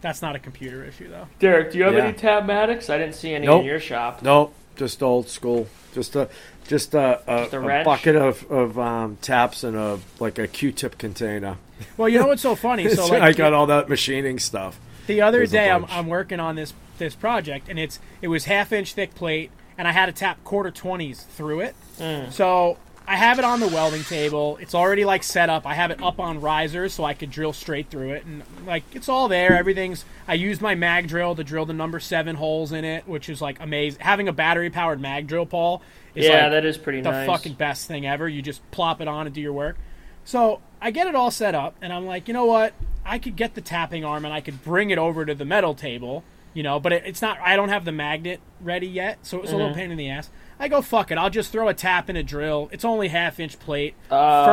that's 0.01 0.21
not 0.21 0.35
a 0.35 0.39
computer 0.39 0.83
issue 0.83 1.09
though. 1.09 1.27
Derek, 1.39 1.71
do 1.71 1.77
you 1.77 1.83
have 1.85 1.93
Yeah. 1.93 2.05
any 2.05 2.17
Tapmatics? 2.17 2.89
I 2.89 2.97
didn't 2.97 3.15
see 3.15 3.33
any 3.33 3.45
Nope. 3.47 3.61
in 3.61 3.65
your 3.67 3.79
shop. 3.79 4.21
Nope, 4.21 4.53
just 4.75 5.01
old 5.01 5.27
school. 5.29 5.67
Just 5.93 6.15
a 6.15 6.29
just 6.67 6.93
a, 6.93 7.21
a, 7.27 7.41
Just 7.43 7.53
a 7.53 7.81
a 7.81 7.83
bucket 7.83 8.15
of, 8.15 8.49
of 8.51 8.79
um, 8.79 9.17
taps 9.21 9.63
and 9.63 9.75
a 9.75 9.99
like 10.19 10.37
a 10.39 10.47
Q-tip 10.47 10.97
container. 10.97 11.57
Well, 11.97 12.09
you 12.09 12.19
know 12.19 12.27
what's 12.27 12.41
so 12.41 12.55
funny? 12.55 12.87
So 12.95 13.07
like 13.07 13.21
I 13.21 13.31
got 13.33 13.53
all 13.53 13.67
that 13.67 13.89
machining 13.89 14.39
stuff. 14.39 14.79
The 15.07 15.21
other 15.21 15.45
day, 15.45 15.69
I'm. 15.69 15.85
I'm 15.89 16.07
working 16.07 16.39
on 16.39 16.55
this 16.55 16.73
this 16.97 17.15
project, 17.15 17.69
and 17.69 17.79
it's 17.79 17.99
it 18.21 18.27
was 18.27 18.45
half 18.45 18.71
inch 18.71 18.93
thick 18.93 19.15
plate, 19.15 19.51
and 19.77 19.87
I 19.87 19.91
had 19.91 20.05
to 20.07 20.11
tap 20.11 20.43
quarter 20.43 20.71
twenties 20.71 21.23
through 21.23 21.61
it. 21.61 21.75
Mm. 21.99 22.31
So 22.31 22.77
I 23.07 23.15
have 23.17 23.37
it 23.39 23.45
on 23.45 23.59
the 23.59 23.67
welding 23.67 24.03
table. 24.03 24.57
It's 24.61 24.73
already 24.73 25.03
like 25.03 25.23
set 25.23 25.49
up. 25.49 25.65
I 25.65 25.73
have 25.73 25.91
it 25.91 26.01
up 26.01 26.19
on 26.19 26.39
risers 26.39 26.93
so 26.93 27.03
I 27.03 27.13
could 27.13 27.31
drill 27.31 27.51
straight 27.51 27.89
through 27.89 28.11
it, 28.11 28.25
and 28.25 28.43
like 28.65 28.83
it's 28.93 29.09
all 29.09 29.27
there. 29.27 29.57
Everything's. 29.57 30.05
I 30.27 30.35
used 30.35 30.61
my 30.61 30.75
mag 30.75 31.07
drill 31.07 31.35
to 31.35 31.43
drill 31.43 31.65
the 31.65 31.73
number 31.73 31.99
seven 31.99 32.35
holes 32.35 32.71
in 32.71 32.85
it, 32.85 33.07
which 33.07 33.27
is 33.27 33.41
like 33.41 33.59
amazing. 33.59 34.01
Having 34.01 34.27
a 34.29 34.33
battery 34.33 34.69
powered 34.69 35.01
mag 35.01 35.27
drill, 35.27 35.45
Paul, 35.45 35.81
is 36.15 36.25
Yeah, 36.25 36.43
like 36.43 36.51
that 36.51 36.65
is 36.65 36.77
pretty 36.77 37.01
the 37.01 37.11
nice. 37.11 37.27
fucking 37.27 37.53
best 37.55 37.87
thing 37.87 38.05
ever. 38.05 38.29
You 38.29 38.41
just 38.41 38.61
plop 38.71 39.01
it 39.01 39.07
on 39.07 39.25
and 39.25 39.35
do 39.35 39.41
your 39.41 39.53
work. 39.53 39.77
So 40.25 40.61
I 40.83 40.91
get 40.91 41.07
it 41.07 41.15
all 41.15 41.31
set 41.31 41.55
up, 41.55 41.75
and 41.81 41.91
I'm 41.93 42.05
like, 42.05 42.27
you 42.27 42.33
know 42.33 42.45
what? 42.45 42.73
I 43.05 43.17
could 43.17 43.35
get 43.35 43.55
the 43.55 43.61
tapping 43.61 44.03
arm 44.05 44.23
and 44.25 44.33
I 44.33 44.41
could 44.41 44.63
bring 44.63 44.89
it 44.91 44.97
over 44.97 45.25
to 45.25 45.33
the 45.33 45.45
metal 45.45 45.73
table, 45.75 46.23
you 46.53 46.61
know, 46.63 46.79
but 46.79 46.93
it, 46.93 47.03
it's 47.05 47.21
not. 47.21 47.37
I 47.41 47.55
don't 47.55 47.69
have 47.69 47.83
the 47.85 47.91
magnet 47.91 48.39
ready 48.61 48.87
yet, 48.87 49.19
so 49.23 49.37
it 49.37 49.41
was 49.41 49.49
a 49.49 49.53
Mm-hmm. 49.53 49.61
little 49.61 49.75
pain 49.75 49.91
in 49.91 49.97
the 49.97 50.09
ass. 50.09 50.29
I 50.59 50.67
go 50.67 50.81
fuck 50.81 51.09
it. 51.11 51.17
I'll 51.17 51.29
just 51.29 51.51
throw 51.51 51.67
a 51.67 51.73
tap 51.73 52.09
in 52.09 52.15
a 52.15 52.23
drill. 52.23 52.69
It's 52.71 52.85
only 52.85 53.07
half 53.09 53.39
inch 53.39 53.59
plate. 53.59 53.95
Oh. 54.11 54.45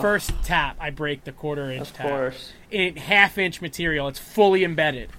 first 0.00 0.30
first 0.30 0.44
tap, 0.44 0.76
I 0.80 0.90
break 0.90 1.24
the 1.24 1.32
quarter 1.32 1.70
inch 1.70 1.82
Of 1.88 1.92
tap. 1.94 2.06
course. 2.08 2.52
In 2.70 2.96
half 2.96 3.36
inch 3.38 3.60
material, 3.60 4.08
it's 4.08 4.18
fully 4.18 4.64
embedded. 4.64 5.10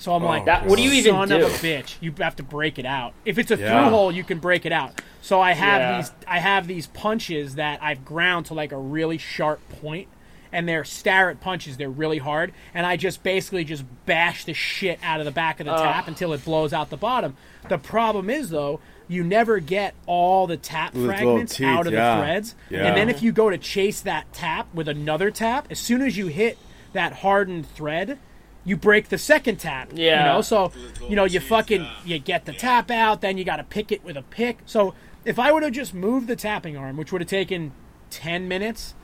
So 0.00 0.14
I'm 0.14 0.24
like, 0.24 0.42
oh, 0.42 0.44
That- 0.46 0.66
what 0.66 0.76
do 0.76 0.82
you 0.82 0.92
even 0.92 1.12
son 1.12 1.28
do? 1.28 1.36
of 1.36 1.42
a 1.42 1.54
bitch? 1.54 1.96
You 2.00 2.12
have 2.20 2.34
to 2.36 2.42
break 2.42 2.78
it 2.78 2.86
out. 2.86 3.12
If 3.26 3.38
it's 3.38 3.50
a 3.50 3.56
Yeah. 3.56 3.82
through 3.82 3.90
hole, 3.90 4.10
you 4.10 4.24
can 4.24 4.38
break 4.38 4.64
it 4.64 4.72
out. 4.72 5.00
So 5.20 5.40
I 5.42 5.52
have 5.52 5.80
Yeah. 5.80 5.96
these 5.98 6.12
I 6.26 6.38
have 6.38 6.66
these 6.66 6.86
punches 6.86 7.56
that 7.56 7.80
I've 7.82 8.02
ground 8.04 8.46
to 8.46 8.54
like 8.54 8.72
a 8.72 8.78
really 8.78 9.18
sharp 9.18 9.60
point, 9.80 10.08
and 10.52 10.66
they're 10.66 10.84
starrett 10.84 11.42
punches. 11.42 11.76
They're 11.76 11.90
really 11.90 12.16
hard, 12.16 12.52
and 12.74 12.86
I 12.86 12.96
just 12.96 13.22
basically 13.22 13.62
just 13.62 13.84
bash 14.06 14.44
the 14.44 14.54
shit 14.54 14.98
out 15.04 15.20
of 15.20 15.26
the 15.26 15.30
back 15.32 15.60
of 15.60 15.66
the 15.66 15.76
tap 15.76 16.08
until 16.08 16.32
it 16.32 16.44
blows 16.46 16.72
out 16.72 16.88
the 16.88 16.96
bottom. 16.96 17.36
The 17.68 17.76
problem 17.78 18.30
is 18.30 18.48
though, 18.48 18.80
you 19.06 19.22
never 19.22 19.58
get 19.60 19.92
all 20.06 20.46
the 20.46 20.56
tap 20.56 20.94
With 20.94 21.04
fragments 21.04 21.56
teeth, 21.56 21.66
out 21.66 21.86
of 21.86 21.92
yeah. 21.92 22.14
the 22.16 22.22
threads, 22.22 22.54
Yeah. 22.70 22.86
and 22.86 22.96
then 22.96 23.10
if 23.10 23.22
you 23.22 23.32
go 23.32 23.50
to 23.50 23.58
chase 23.58 24.00
that 24.00 24.32
tap 24.32 24.66
with 24.72 24.88
another 24.88 25.30
tap, 25.30 25.66
as 25.70 25.78
soon 25.78 26.00
as 26.00 26.16
you 26.16 26.28
hit 26.28 26.56
that 26.94 27.12
hardened 27.14 27.68
thread, 27.74 28.18
you 28.64 28.76
break 28.76 29.08
the 29.08 29.18
second 29.18 29.56
tap. 29.56 29.90
Yeah. 29.94 30.20
You 30.20 30.32
know, 30.32 30.40
so 30.42 30.72
you 31.08 31.16
know 31.16 31.24
you 31.24 31.40
fucking 31.40 31.86
you 32.04 32.18
get 32.18 32.44
the 32.44 32.52
tap 32.52 32.90
out, 32.90 33.20
then 33.20 33.38
you 33.38 33.44
got 33.44 33.56
to 33.56 33.64
pick 33.64 33.90
it 33.90 34.04
with 34.04 34.16
a 34.16 34.22
pick. 34.22 34.58
So 34.66 34.94
if 35.24 35.38
I 35.38 35.52
would 35.52 35.62
have 35.62 35.72
just 35.72 35.94
moved 35.94 36.26
the 36.28 36.36
tapping 36.36 36.76
arm, 36.76 36.96
which 36.96 37.12
would 37.12 37.20
have 37.20 37.30
taken 37.30 37.72
ten 38.10 38.48
minutes, 38.48 38.94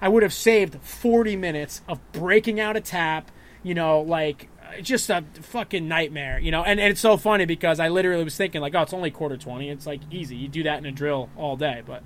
I 0.00 0.08
would 0.08 0.22
have 0.22 0.32
saved 0.32 0.76
forty 0.82 1.36
minutes 1.36 1.82
of 1.88 2.00
breaking 2.12 2.60
out 2.60 2.76
a 2.76 2.80
tap. 2.80 3.30
You 3.62 3.74
know, 3.74 4.00
like 4.00 4.48
just 4.82 5.10
a 5.10 5.24
fucking 5.40 5.88
nightmare. 5.88 6.38
You 6.38 6.52
know, 6.52 6.62
and, 6.62 6.78
and 6.78 6.90
it's 6.90 7.00
so 7.00 7.16
funny 7.16 7.44
because 7.44 7.80
I 7.80 7.88
literally 7.88 8.24
was 8.24 8.36
thinking 8.36 8.60
like, 8.60 8.74
oh, 8.74 8.82
it's 8.82 8.92
only 8.92 9.10
quarter 9.10 9.36
twenty. 9.36 9.70
It's 9.70 9.86
like 9.86 10.00
easy. 10.10 10.36
You 10.36 10.48
do 10.48 10.62
that 10.62 10.78
in 10.78 10.86
a 10.86 10.92
drill 10.92 11.28
all 11.36 11.56
day, 11.56 11.82
but 11.84 12.02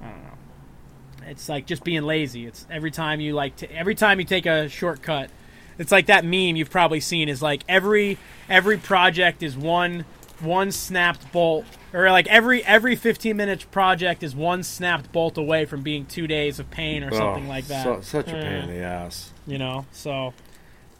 I 0.00 0.04
don't 0.04 0.22
know. 0.22 1.26
It's 1.26 1.48
like 1.48 1.66
just 1.66 1.84
being 1.84 2.04
lazy. 2.04 2.46
It's 2.46 2.66
every 2.70 2.92
time 2.92 3.20
you 3.20 3.34
like 3.34 3.56
t- 3.56 3.66
every 3.66 3.96
time 3.96 4.20
you 4.20 4.24
take 4.24 4.46
a 4.46 4.68
shortcut. 4.68 5.30
It's 5.78 5.92
like 5.92 6.06
that 6.06 6.24
meme 6.24 6.56
you've 6.56 6.70
probably 6.70 7.00
seen 7.00 7.28
is 7.28 7.40
like 7.40 7.62
every 7.68 8.18
every 8.48 8.76
project 8.78 9.42
is 9.42 9.56
one 9.56 10.04
one 10.40 10.70
snapped 10.70 11.30
bolt 11.32 11.64
or 11.92 12.10
like 12.10 12.26
every 12.28 12.64
every 12.64 12.94
15 12.96 13.36
minute 13.36 13.66
project 13.70 14.22
is 14.22 14.34
one 14.36 14.62
snapped 14.62 15.10
bolt 15.12 15.36
away 15.36 15.64
from 15.64 15.82
being 15.82 16.06
2 16.06 16.26
days 16.28 16.58
of 16.60 16.70
pain 16.70 17.02
or 17.02 17.10
something 17.12 17.46
Oh, 17.46 17.48
like 17.48 17.66
that. 17.68 17.82
So, 17.84 18.00
such 18.00 18.28
a 18.28 18.32
pain 18.32 18.44
in 18.44 18.68
the 18.68 18.80
ass. 18.82 19.32
you 19.46 19.58
know. 19.58 19.86
So 19.92 20.34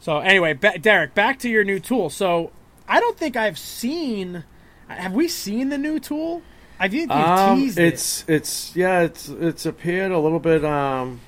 so 0.01 0.19
anyway, 0.19 0.53
ba- 0.55 0.79
Derek, 0.79 1.15
back 1.15 1.39
to 1.41 1.49
your 1.49 1.65
new 1.65 1.79
tool. 1.81 2.09
So 2.11 2.51
I 2.89 3.01
don't 3.01 3.17
think 3.19 3.37
I've 3.37 3.59
seen 3.59 4.45
have 4.89 5.13
we 5.13 5.29
seen 5.29 5.69
the 5.69 5.79
new 5.79 5.99
tool? 6.01 6.43
I 6.81 6.89
think 6.89 7.03
you've 7.03 7.11
Um, 7.21 7.59
teased 7.61 7.79
it. 7.79 7.85
it's 7.95 8.25
it's 8.29 8.77
yeah 8.77 9.01
it's 9.01 9.29
it's 9.29 9.67
appeared 9.67 10.13
a 10.13 10.19
little 10.19 10.39
bit 10.41 10.65
um 10.65 11.21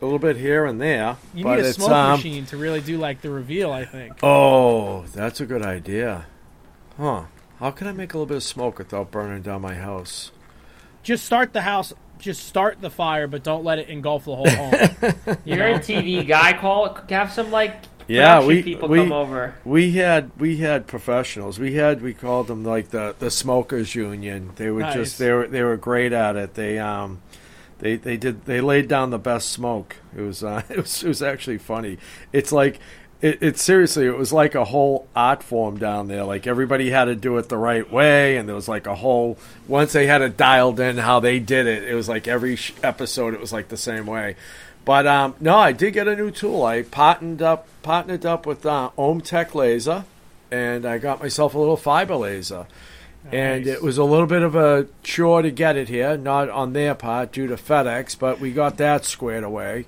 a 0.00 0.04
little 0.04 0.18
bit 0.18 0.36
here 0.36 0.64
and 0.64 0.80
there. 0.80 1.16
You 1.34 1.44
but 1.44 1.56
need 1.56 1.64
a 1.64 1.68
it's, 1.68 1.76
smoke 1.76 1.90
um, 1.90 2.12
machine 2.12 2.46
to 2.46 2.56
really 2.56 2.80
do 2.80 2.98
like 2.98 3.20
the 3.20 3.30
reveal, 3.30 3.72
I 3.72 3.84
think. 3.84 4.14
Oh, 4.22 5.02
that's 5.14 5.40
a 5.40 5.46
good 5.46 5.62
idea. 5.62 6.26
Huh. 6.96 7.24
How 7.58 7.70
can 7.72 7.86
I 7.88 7.92
make 7.92 8.14
a 8.14 8.16
little 8.16 8.26
bit 8.26 8.36
of 8.36 8.42
smoke 8.44 8.78
without 8.78 9.10
burning 9.10 9.42
down 9.42 9.62
my 9.62 9.74
house? 9.74 10.30
just 11.04 11.24
start 11.24 11.52
the 11.54 11.60
house 11.62 11.94
just 12.18 12.44
start 12.44 12.80
the 12.82 12.90
fire 12.90 13.26
but 13.28 13.42
don't 13.44 13.64
let 13.64 13.78
it 13.78 13.88
engulf 13.88 14.24
the 14.26 14.34
whole 14.34 14.50
home 14.50 14.74
you 15.44 15.54
You're 15.54 15.68
a 15.68 15.78
TV 15.78 16.26
guy. 16.26 16.52
Call 16.58 16.92
have 17.08 17.32
some 17.32 17.50
like 17.52 17.76
Yeah, 18.08 18.44
we- 18.44 18.62
people 18.64 18.88
we- 18.88 18.98
come 18.98 19.12
over. 19.12 19.54
We 19.64 19.92
had 19.92 20.30
we 20.38 20.56
had 20.58 20.86
professionals. 20.88 21.58
We 21.58 21.74
had 21.74 22.02
we 22.02 22.12
called 22.14 22.48
them 22.48 22.64
like 22.64 22.88
the 22.90 23.14
the 23.18 23.30
smokers 23.30 23.94
union. 23.94 24.50
They 24.56 24.70
were 24.70 24.80
Nice. 24.80 24.94
just 24.94 25.18
they 25.18 25.32
were 25.32 25.46
they 25.46 25.62
were 25.62 25.76
great 25.76 26.12
at 26.12 26.34
it. 26.36 26.54
They 26.54 26.78
um 26.78 27.22
they 27.78 27.96
they 27.96 28.16
did 28.16 28.44
they 28.44 28.60
laid 28.60 28.88
down 28.88 29.10
the 29.10 29.18
best 29.18 29.50
smoke. 29.50 29.96
It 30.16 30.22
was 30.22 30.42
uh, 30.42 30.62
it 30.68 30.78
was 30.78 31.02
it 31.02 31.08
was 31.08 31.22
actually 31.22 31.58
funny. 31.58 31.98
It's 32.32 32.52
like 32.52 32.80
it, 33.20 33.42
it 33.42 33.58
seriously 33.58 34.06
it 34.06 34.16
was 34.16 34.32
like 34.32 34.54
a 34.54 34.64
whole 34.64 35.08
art 35.14 35.42
form 35.42 35.78
down 35.78 36.08
there. 36.08 36.24
Like 36.24 36.46
everybody 36.46 36.90
had 36.90 37.06
to 37.06 37.14
do 37.14 37.36
it 37.38 37.48
the 37.48 37.56
right 37.56 37.90
way, 37.90 38.36
and 38.36 38.48
there 38.48 38.56
was 38.56 38.68
like 38.68 38.86
a 38.86 38.94
whole 38.94 39.38
once 39.66 39.92
they 39.92 40.06
had 40.06 40.22
it 40.22 40.36
dialed 40.36 40.80
in 40.80 40.98
how 40.98 41.20
they 41.20 41.38
did 41.38 41.66
it. 41.66 41.84
It 41.84 41.94
was 41.94 42.08
like 42.08 42.28
every 42.28 42.58
episode 42.82 43.34
it 43.34 43.40
was 43.40 43.52
like 43.52 43.68
the 43.68 43.76
same 43.76 44.06
way. 44.06 44.36
But 44.84 45.06
um, 45.06 45.34
no, 45.40 45.56
I 45.56 45.72
did 45.72 45.92
get 45.92 46.08
a 46.08 46.16
new 46.16 46.30
tool. 46.30 46.64
I 46.64 46.82
patented 46.82 47.42
up 47.42 47.68
partnered 47.82 48.24
up 48.24 48.46
with 48.46 48.64
uh, 48.64 48.90
OMTech 48.96 49.54
Laser, 49.54 50.04
and 50.50 50.86
I 50.86 50.98
got 50.98 51.20
myself 51.20 51.54
a 51.54 51.58
little 51.58 51.76
fiber 51.76 52.16
laser. 52.16 52.66
And 53.30 53.66
Nice. 53.66 53.74
it 53.74 53.82
was 53.82 53.98
a 53.98 54.04
little 54.04 54.26
bit 54.26 54.42
of 54.42 54.54
a 54.54 54.86
chore 55.02 55.42
to 55.42 55.50
get 55.50 55.76
it 55.76 55.88
here, 55.88 56.16
not 56.16 56.48
on 56.48 56.72
their 56.72 56.94
part 56.94 57.32
due 57.32 57.46
to 57.46 57.56
FedEx, 57.56 58.18
but 58.18 58.40
we 58.40 58.52
got 58.52 58.78
that 58.78 59.04
squared 59.04 59.44
away. 59.44 59.86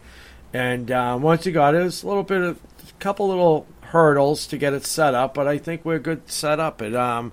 And 0.53 0.91
um, 0.91 1.23
once 1.23 1.47
you 1.47 1.53
got 1.53 1.75
it, 1.75 1.81
it 1.81 1.85
was 1.85 2.03
a 2.03 2.09
little 2.09 2.23
bit 2.23 2.43
of 2.43 2.57
a 2.57 2.93
couple 2.99 3.29
little 3.29 3.67
hurdles 3.83 4.47
to 4.49 4.59
get 4.59 4.73
it 4.73 4.85
set 4.85 5.15
up, 5.15 5.35
but 5.35 5.49
I 5.49 5.59
think 5.59 5.85
we're 5.85 5.99
good 5.99 6.31
set 6.31 6.61
up. 6.61 6.83
It 6.83 6.95
um, 6.95 7.33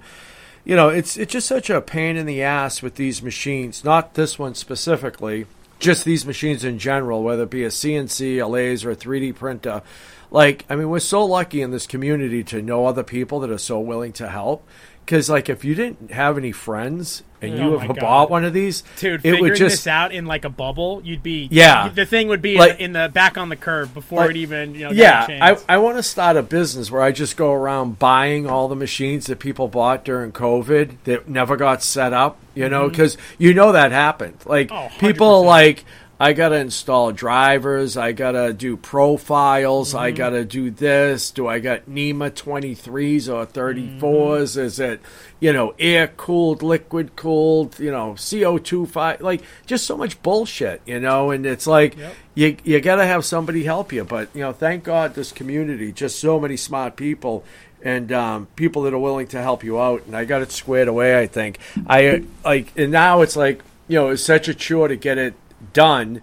you 0.64 0.76
know, 0.76 0.90
it's 0.90 1.18
it's 1.18 1.32
just 1.32 1.48
such 1.48 1.70
a 1.70 1.82
pain 1.82 2.18
in 2.18 2.26
the 2.26 2.44
ass 2.44 2.82
with 2.82 2.96
these 2.96 3.24
machines. 3.24 3.84
Not 3.84 4.16
this 4.16 4.38
one 4.38 4.54
specifically, 4.54 5.46
just 5.80 6.04
these 6.04 6.26
machines 6.26 6.64
in 6.64 6.78
general, 6.78 7.24
whether 7.24 7.44
it 7.44 7.50
be 7.50 7.64
a 7.64 7.70
CNC, 7.70 8.44
a 8.44 8.48
laser, 8.48 8.92
a 8.92 8.96
3D 8.96 9.36
printer. 9.36 9.82
Like, 10.30 10.66
I 10.70 10.76
mean, 10.76 10.90
we're 10.90 11.00
so 11.00 11.24
lucky 11.24 11.62
in 11.62 11.72
this 11.72 11.88
community 11.88 12.44
to 12.46 12.62
know 12.62 12.86
other 12.86 13.04
people 13.04 13.40
that 13.40 13.50
are 13.50 13.58
so 13.58 13.80
willing 13.80 14.12
to 14.14 14.28
help. 14.28 14.68
Because, 15.08 15.30
like, 15.30 15.48
if 15.48 15.64
you 15.64 15.74
didn't 15.74 16.12
have 16.12 16.38
any 16.38 16.52
friends 16.52 17.24
and 17.42 17.54
Oh 17.54 17.80
you 17.82 17.88
God. 17.88 18.00
bought 18.02 18.30
one 18.30 18.44
of 18.44 18.52
these, 18.52 18.84
dude 19.00 19.22
it 19.22 19.24
figuring 19.24 19.42
would 19.44 19.56
just 19.56 19.78
this 19.78 19.88
out 19.88 20.12
in 20.12 20.26
like 20.26 20.44
a 20.44 20.50
bubble 20.50 21.02
you'd 21.06 21.24
be 21.24 21.48
Yeah. 21.50 21.88
the 21.88 22.06
thing 22.06 22.28
would 22.28 22.42
be 22.42 22.58
Like- 22.58 22.72
in, 22.72 22.78
the, 22.78 22.84
in 22.84 23.06
the 23.06 23.10
back 23.14 23.38
on 23.38 23.48
the 23.48 23.56
curve 23.56 23.94
before 23.94 24.22
Like- 24.22 24.32
it 24.32 24.36
even 24.38 24.76
you 24.76 24.86
know 24.86 24.92
yeah. 24.92 25.26
I, 25.70 25.76
I 25.76 25.78
want 25.78 25.96
to 25.96 26.04
start 26.04 26.36
a 26.36 26.44
business 26.44 26.92
where 26.92 27.02
I 27.02 27.14
just 27.14 27.38
go 27.38 27.54
around 27.54 28.00
buying 28.00 28.48
all 28.50 28.68
the 28.68 28.76
machines 28.76 29.28
that 29.28 29.40
people 29.40 29.70
bought 29.70 30.04
during 30.04 30.32
COVID 30.34 30.98
that 31.06 31.30
never 31.30 31.56
got 31.56 31.82
set 31.84 32.12
up. 32.12 32.38
You 32.54 32.68
know, 32.70 32.82
mm-hmm. 32.86 32.90
because 32.90 33.18
you 33.38 33.54
know 33.54 33.72
that 33.72 33.92
happened. 33.94 34.38
Like 34.46 34.72
Oh, 34.72 34.90
people 35.00 35.44
100%. 35.44 35.46
like, 35.46 35.86
I 36.20 36.34
gotta 36.34 36.56
install 36.56 37.12
drivers. 37.12 37.96
I 37.96 38.12
gotta 38.12 38.52
do 38.54 38.76
profiles. 38.76 39.94
I 39.94 40.10
Mm-hmm. 40.10 40.18
gotta 40.18 40.46
do 40.46 40.72
this. 40.72 41.30
Do 41.32 41.48
I 41.48 41.60
got 41.60 41.88
NEMA 41.88 42.32
23s 42.32 43.30
or 43.32 43.46
34s? 43.46 44.00
Mm-hmm. 44.00 44.60
Is 44.62 44.80
it, 44.80 45.00
you 45.40 45.54
know, 45.54 45.76
air 45.78 46.08
cooled, 46.08 46.64
liquid 46.64 47.16
cooled, 47.16 47.80
you 47.80 47.92
know, 47.92 48.14
CO2 48.14 48.88
fi 48.88 49.18
Like, 49.20 49.42
just 49.68 49.86
so 49.86 49.96
much 49.96 50.22
bullshit, 50.24 50.82
you 50.88 51.00
know? 51.00 51.30
And 51.30 51.46
it's 51.46 51.68
like, 51.68 51.96
Yep. 51.98 52.16
you, 52.34 52.58
you 52.64 52.82
gotta 52.82 53.06
have 53.06 53.24
somebody 53.24 53.64
help 53.64 53.94
you. 53.94 54.04
But, 54.04 54.30
you 54.34 54.42
know, 54.42 54.54
thank 54.54 54.84
God 54.84 55.14
this 55.14 55.32
community, 55.32 55.92
just 55.92 56.20
so 56.20 56.40
many 56.40 56.58
smart 56.58 56.96
people 56.96 57.44
and 57.84 58.12
um, 58.12 58.48
people 58.56 58.82
that 58.84 58.94
are 58.96 58.98
willing 59.00 59.28
to 59.28 59.42
help 59.42 59.64
you 59.64 59.80
out. 59.80 60.04
And 60.08 60.16
I 60.16 60.26
got 60.26 60.42
it 60.42 60.52
squared 60.52 60.88
away, 60.88 61.20
I 61.20 61.28
think. 61.28 61.60
I, 61.86 62.24
like, 62.44 62.74
and 62.76 62.92
now 62.92 63.22
it's 63.22 63.36
like, 63.36 63.62
you 63.88 64.00
know, 64.00 64.10
it's 64.10 64.24
such 64.24 64.48
a 64.48 64.56
chore 64.56 64.88
to 64.88 64.96
get 64.96 65.20
it 65.20 65.36
done 65.74 66.22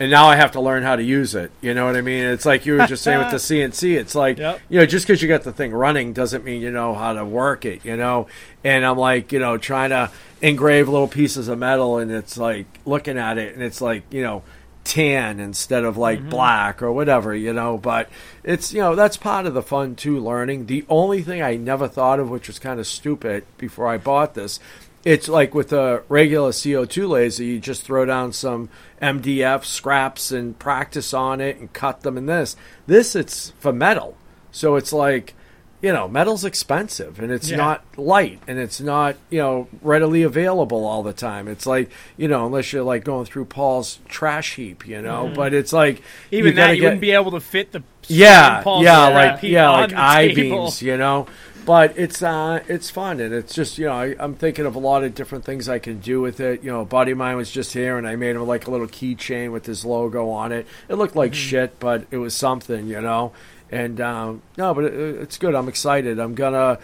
and 0.00 0.10
now 0.10 0.26
I 0.26 0.36
have 0.36 0.52
to 0.52 0.60
learn 0.60 0.82
how 0.82 0.96
to 0.96 1.02
use 1.02 1.34
it. 1.34 1.52
You 1.60 1.72
know 1.72 1.86
what 1.86 1.96
I 1.96 2.00
mean? 2.00 2.24
It's 2.24 2.44
like 2.44 2.66
you 2.66 2.76
were 2.76 2.86
just 2.86 3.02
saying 3.02 3.18
with 3.18 3.30
the 3.30 3.36
CNC. 3.36 3.96
It's 3.96 4.14
like 4.14 4.38
Yep. 4.38 4.60
you 4.68 4.78
know, 4.80 4.86
just 4.86 5.06
because 5.06 5.22
you 5.22 5.28
got 5.28 5.42
the 5.42 5.52
thing 5.52 5.72
running 5.72 6.12
doesn't 6.12 6.44
mean 6.44 6.60
you 6.62 6.70
know 6.70 6.94
how 6.94 7.12
to 7.12 7.24
work 7.24 7.64
it. 7.64 7.84
You 7.84 7.96
know, 7.96 8.26
and 8.64 8.84
I'm 8.84 8.98
like, 8.98 9.32
you 9.32 9.38
know, 9.38 9.56
trying 9.56 9.90
to 9.90 10.10
engrave 10.42 10.88
little 10.88 11.08
pieces 11.08 11.48
of 11.48 11.58
metal, 11.58 11.98
and 11.98 12.10
it's 12.10 12.36
like 12.36 12.66
looking 12.84 13.18
at 13.18 13.38
it, 13.38 13.54
and 13.54 13.62
it's 13.62 13.80
like 13.80 14.02
you 14.10 14.22
know, 14.22 14.42
tan 14.82 15.38
instead 15.38 15.84
of 15.84 15.96
like 15.96 16.18
mm-hmm. 16.18 16.30
black 16.30 16.82
or 16.82 16.92
whatever. 16.92 17.32
You 17.32 17.52
know, 17.52 17.78
but 17.78 18.08
it's 18.42 18.72
you 18.72 18.80
know 18.80 18.96
that's 18.96 19.16
part 19.16 19.46
of 19.46 19.54
the 19.54 19.62
fun 19.62 19.94
too. 19.94 20.18
Learning. 20.18 20.66
The 20.66 20.84
only 20.88 21.22
thing 21.22 21.40
I 21.40 21.54
never 21.54 21.86
thought 21.86 22.18
of, 22.18 22.30
which 22.30 22.48
was 22.48 22.58
kind 22.58 22.80
of 22.80 22.86
stupid 22.88 23.44
before 23.58 23.86
I 23.86 23.98
bought 23.98 24.34
this, 24.34 24.58
it's 25.04 25.28
like 25.28 25.54
with 25.54 25.72
a 25.72 26.02
regular 26.08 26.50
CO2 26.50 27.08
laser, 27.08 27.44
you 27.44 27.60
just 27.60 27.82
throw 27.82 28.04
down 28.04 28.32
some 28.32 28.70
MDF 29.02 29.64
scraps 29.64 30.30
and 30.32 30.58
practice 30.58 31.12
on 31.12 31.40
it 31.40 31.58
and 31.58 31.72
cut 31.72 32.00
them 32.00 32.16
in 32.16 32.26
this. 32.26 32.56
This, 32.86 33.14
it's 33.14 33.50
for 33.58 33.72
metal. 33.72 34.16
So 34.50 34.76
it's 34.76 34.92
like, 34.92 35.34
you 35.82 35.92
know, 35.92 36.08
metal's 36.08 36.46
expensive 36.46 37.18
and 37.20 37.30
it's 37.30 37.50
Yeah. 37.50 37.58
not 37.58 37.84
light 37.98 38.40
and 38.48 38.58
it's 38.58 38.80
not, 38.80 39.16
you 39.28 39.40
know, 39.40 39.68
readily 39.82 40.22
available 40.22 40.86
all 40.86 41.02
the 41.02 41.12
time. 41.12 41.48
It's 41.48 41.66
like, 41.66 41.90
you 42.16 42.26
know, 42.26 42.46
unless 42.46 42.72
you're 42.72 42.82
like 42.82 43.04
going 43.04 43.26
through 43.26 43.44
Paul's 43.46 43.98
trash 44.08 44.54
heap, 44.54 44.86
you 44.88 45.02
know, 45.02 45.24
mm-hmm. 45.26 45.34
but 45.34 45.52
it's 45.52 45.74
like. 45.74 46.00
Even 46.30 46.54
gotta 46.54 46.68
that, 46.68 46.74
you 46.76 46.80
get- 46.80 46.86
wouldn't 46.86 47.00
be 47.02 47.10
able 47.10 47.32
to 47.32 47.40
fit 47.40 47.72
the 47.72 47.82
yeah, 48.06 48.62
Paul's 48.62 48.84
yeah, 48.84 49.08
like 49.08 49.42
yeah, 49.42 49.70
like 49.70 49.90
the 49.90 49.96
I 49.98 50.34
beams, 50.34 50.82
you 50.82 50.96
know. 50.96 51.26
But 51.64 51.96
it's 51.96 52.22
uh, 52.22 52.62
it's 52.68 52.90
fun, 52.90 53.20
and 53.20 53.32
it's 53.32 53.54
just 53.54 53.78
you 53.78 53.86
know 53.86 53.92
I, 53.92 54.14
I'm 54.18 54.34
thinking 54.34 54.66
of 54.66 54.74
a 54.74 54.78
lot 54.78 55.02
of 55.02 55.14
different 55.14 55.44
things 55.44 55.68
I 55.68 55.78
can 55.78 56.00
do 56.00 56.20
with 56.20 56.40
it. 56.40 56.62
You 56.62 56.70
know, 56.70 56.82
a 56.82 56.84
buddy 56.84 57.12
of 57.12 57.18
mine 57.18 57.36
was 57.36 57.50
just 57.50 57.72
here, 57.72 57.96
and 57.96 58.06
I 58.06 58.16
made 58.16 58.36
him 58.36 58.46
like 58.46 58.66
a 58.66 58.70
little 58.70 58.86
keychain 58.86 59.50
with 59.50 59.64
his 59.64 59.84
logo 59.84 60.30
on 60.30 60.52
it. 60.52 60.66
It 60.88 60.96
looked 60.96 61.16
like 61.16 61.32
shit, 61.32 61.80
but 61.80 62.06
it 62.10 62.18
was 62.18 62.34
something, 62.34 62.86
you 62.86 63.00
know. 63.00 63.32
And 63.70 64.00
um, 64.00 64.42
no, 64.58 64.74
but 64.74 64.84
it, 64.84 64.94
it's 64.94 65.38
good. 65.38 65.54
I'm 65.54 65.68
excited. 65.68 66.18
I'm 66.18 66.34
gonna. 66.34 66.78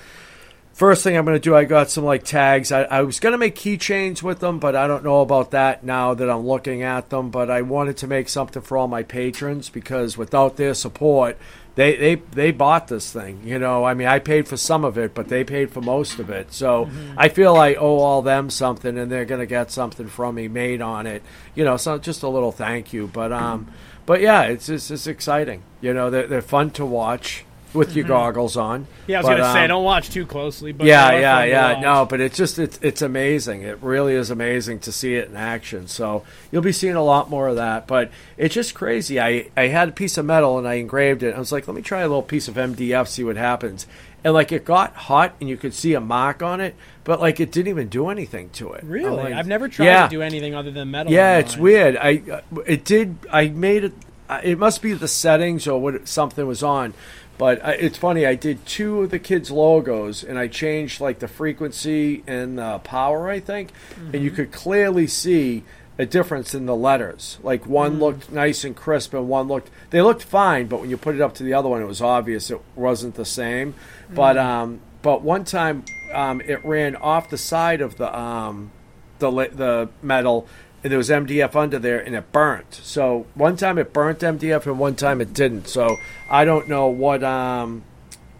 First 0.72 1.04
thing 1.04 1.14
I'm 1.14 1.26
going 1.26 1.36
to 1.36 1.40
do, 1.40 1.54
I 1.54 1.64
got 1.64 1.90
some 1.90 2.04
like 2.04 2.24
tags. 2.24 2.72
I, 2.72 2.84
I 2.84 3.02
was 3.02 3.20
going 3.20 3.32
to 3.32 3.38
make 3.38 3.54
keychains 3.54 4.22
with 4.22 4.38
them, 4.38 4.60
but 4.60 4.74
I 4.74 4.86
don't 4.86 5.04
know 5.04 5.20
about 5.20 5.50
that 5.50 5.84
now 5.84 6.14
that 6.14 6.30
I'm 6.30 6.46
looking 6.46 6.82
at 6.82 7.10
them. 7.10 7.30
But 7.30 7.50
I 7.50 7.60
wanted 7.60 7.98
to 7.98 8.06
make 8.06 8.30
something 8.30 8.62
for 8.62 8.78
all 8.78 8.88
my 8.88 9.02
patrons 9.02 9.68
because 9.68 10.16
without 10.16 10.56
their 10.56 10.72
support, 10.72 11.36
they 11.74 11.96
they 11.96 12.14
they 12.16 12.50
bought 12.50 12.88
this 12.88 13.12
thing. 13.12 13.40
You 13.44 13.58
know, 13.58 13.84
I 13.84 13.94
mean, 13.94 14.08
I 14.08 14.18
paid 14.18 14.48
for 14.48 14.56
some 14.56 14.84
of 14.84 14.98
it, 14.98 15.14
but 15.14 15.28
they 15.28 15.44
paid 15.44 15.70
for 15.70 15.80
most 15.80 16.18
of 16.18 16.30
it. 16.30 16.52
So 16.52 16.90
I 17.16 17.28
feel 17.28 17.56
I 17.56 17.74
owe 17.74 17.98
all 17.98 18.22
them 18.22 18.50
something, 18.50 18.98
and 18.98 19.10
they're 19.10 19.24
going 19.24 19.40
to 19.40 19.46
get 19.46 19.70
something 19.70 20.08
from 20.08 20.34
me 20.34 20.48
made 20.48 20.80
on 20.80 21.06
it. 21.06 21.22
You 21.54 21.64
know, 21.64 21.76
so 21.76 21.98
just 21.98 22.22
a 22.22 22.28
little 22.28 22.52
thank 22.52 22.92
you. 22.92 23.06
But 23.06 23.32
um, 23.32 23.68
but 24.06 24.20
yeah, 24.20 24.42
it's 24.42 24.68
it's, 24.68 24.90
it's 24.90 25.06
exciting. 25.06 25.62
You 25.80 25.94
know, 25.94 26.10
they're, 26.10 26.26
they're 26.26 26.42
fun 26.42 26.70
to 26.72 26.84
watch 26.84 27.44
with 27.72 27.94
your 27.94 28.04
goggles 28.04 28.56
on. 28.56 28.86
Yeah, 29.06 29.18
I 29.18 29.20
was 29.20 29.26
But, 29.28 29.36
gonna 29.38 29.52
say 29.52 29.62
um, 29.62 29.68
don't 29.68 29.84
watch 29.84 30.10
too 30.10 30.26
closely, 30.26 30.72
but 30.72 30.86
yeah, 30.86 31.12
yeah, 31.18 31.44
yeah. 31.44 31.80
No, 31.80 32.04
but 32.04 32.20
it's 32.20 32.36
just 32.36 32.58
it's 32.58 32.78
it's 32.82 33.02
amazing. 33.02 33.62
It 33.62 33.78
really 33.82 34.14
is 34.14 34.30
amazing 34.30 34.80
to 34.80 34.92
see 34.92 35.14
it 35.14 35.28
in 35.28 35.36
action. 35.36 35.86
So 35.88 36.24
you'll 36.50 36.62
be 36.62 36.72
seeing 36.72 36.94
a 36.96 37.02
lot 37.04 37.30
more 37.30 37.48
of 37.48 37.56
that. 37.56 37.86
But 37.86 38.10
it's 38.36 38.54
just 38.54 38.74
crazy. 38.74 39.20
I 39.20 39.50
I 39.56 39.68
had 39.68 39.88
a 39.88 39.92
piece 39.92 40.18
of 40.18 40.24
metal 40.24 40.58
and 40.58 40.66
I 40.66 40.74
engraved 40.74 41.22
it. 41.22 41.34
I 41.34 41.38
was 41.38 41.52
like, 41.52 41.66
let 41.68 41.74
me 41.76 41.82
try 41.82 42.00
a 42.00 42.08
little 42.08 42.22
piece 42.22 42.48
of 42.48 42.54
MDF, 42.56 43.06
see 43.08 43.24
what 43.24 43.36
happens. 43.36 43.86
And 44.22 44.34
like 44.34 44.52
it 44.52 44.66
got 44.66 44.94
hot, 44.94 45.34
and 45.40 45.48
you 45.48 45.56
could 45.56 45.72
see 45.72 45.94
a 45.94 46.00
mark 46.00 46.42
on 46.42 46.60
it, 46.60 46.74
but 47.04 47.20
like 47.20 47.40
it 47.40 47.52
didn't 47.52 47.68
even 47.68 47.88
do 47.88 48.08
anything 48.10 48.50
to 48.50 48.72
it. 48.74 48.84
Really, 48.84 49.16
like- 49.16 49.32
I've 49.32 49.46
never 49.46 49.66
tried 49.68 49.86
yeah. 49.86 50.02
to 50.04 50.10
do 50.10 50.20
anything 50.20 50.54
other 50.54 50.70
than 50.70 50.90
metal. 50.90 51.10
Yeah, 51.10 51.38
it's 51.38 51.56
weird. 51.56 51.96
I 51.96 52.20
uh, 52.30 52.60
it 52.66 52.84
did. 52.84 53.16
I 53.32 53.48
made 53.48 53.84
it. 53.84 53.92
uh, 54.28 54.40
It 54.44 54.58
must 54.58 54.82
be 54.82 54.92
the 54.92 55.08
settings 55.08 55.66
or 55.66 55.80
what 55.80 56.06
something 56.06 56.46
was 56.46 56.62
on. 56.62 56.92
But 57.40 57.64
uh, 57.64 57.72
it's 57.78 57.96
funny. 57.96 58.26
I 58.26 58.34
did 58.34 58.66
two 58.66 59.00
of 59.00 59.10
the 59.10 59.18
kids' 59.18 59.50
logos, 59.50 60.22
and 60.22 60.38
I 60.38 60.46
changed 60.46 61.00
like 61.00 61.20
the 61.20 61.26
frequency 61.26 62.22
and 62.26 62.58
the 62.58 62.80
power. 62.80 63.30
I 63.30 63.40
think, 63.40 63.72
and 64.12 64.22
you 64.22 64.30
could 64.30 64.52
clearly 64.52 65.06
see 65.06 65.64
a 65.96 66.04
difference 66.04 66.54
in 66.54 66.66
the 66.66 66.76
letters. 66.76 67.38
Like 67.42 67.64
one 67.64 67.98
looked 67.98 68.30
nice 68.30 68.62
and 68.62 68.76
crisp, 68.76 69.14
and 69.14 69.26
one 69.26 69.48
looked. 69.48 69.70
They 69.88 70.02
looked 70.02 70.22
fine, 70.22 70.66
but 70.66 70.80
when 70.80 70.90
you 70.90 70.98
put 70.98 71.14
it 71.14 71.22
up 71.22 71.32
to 71.36 71.42
the 71.42 71.54
other 71.54 71.70
one, 71.70 71.80
it 71.80 71.86
was 71.86 72.02
obvious 72.02 72.50
it 72.50 72.60
wasn't 72.76 73.14
the 73.14 73.24
same. 73.24 73.74
But 74.10 74.36
um, 74.36 74.80
but 75.00 75.22
one 75.22 75.44
time, 75.44 75.86
um, 76.12 76.42
it 76.42 76.62
ran 76.62 76.94
off 76.94 77.30
the 77.30 77.38
side 77.38 77.80
of 77.80 77.96
the 77.96 78.14
um, 78.14 78.70
the 79.18 79.30
the 79.30 79.88
metal 80.02 80.46
and 80.82 80.90
there 80.90 80.98
was 80.98 81.10
MDF 81.10 81.54
under 81.54 81.78
there 81.78 82.00
and 82.00 82.14
it 82.14 82.32
burnt. 82.32 82.80
So 82.82 83.26
one 83.34 83.56
time 83.56 83.78
it 83.78 83.92
burnt 83.92 84.20
MDF 84.20 84.66
and 84.66 84.78
one 84.78 84.96
time 84.96 85.20
it 85.20 85.34
didn't. 85.34 85.68
So 85.68 85.96
I 86.30 86.44
don't 86.44 86.68
know 86.68 86.88
what 86.88 87.22
um 87.22 87.84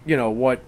you 0.05 0.17
know 0.17 0.31
what 0.31 0.61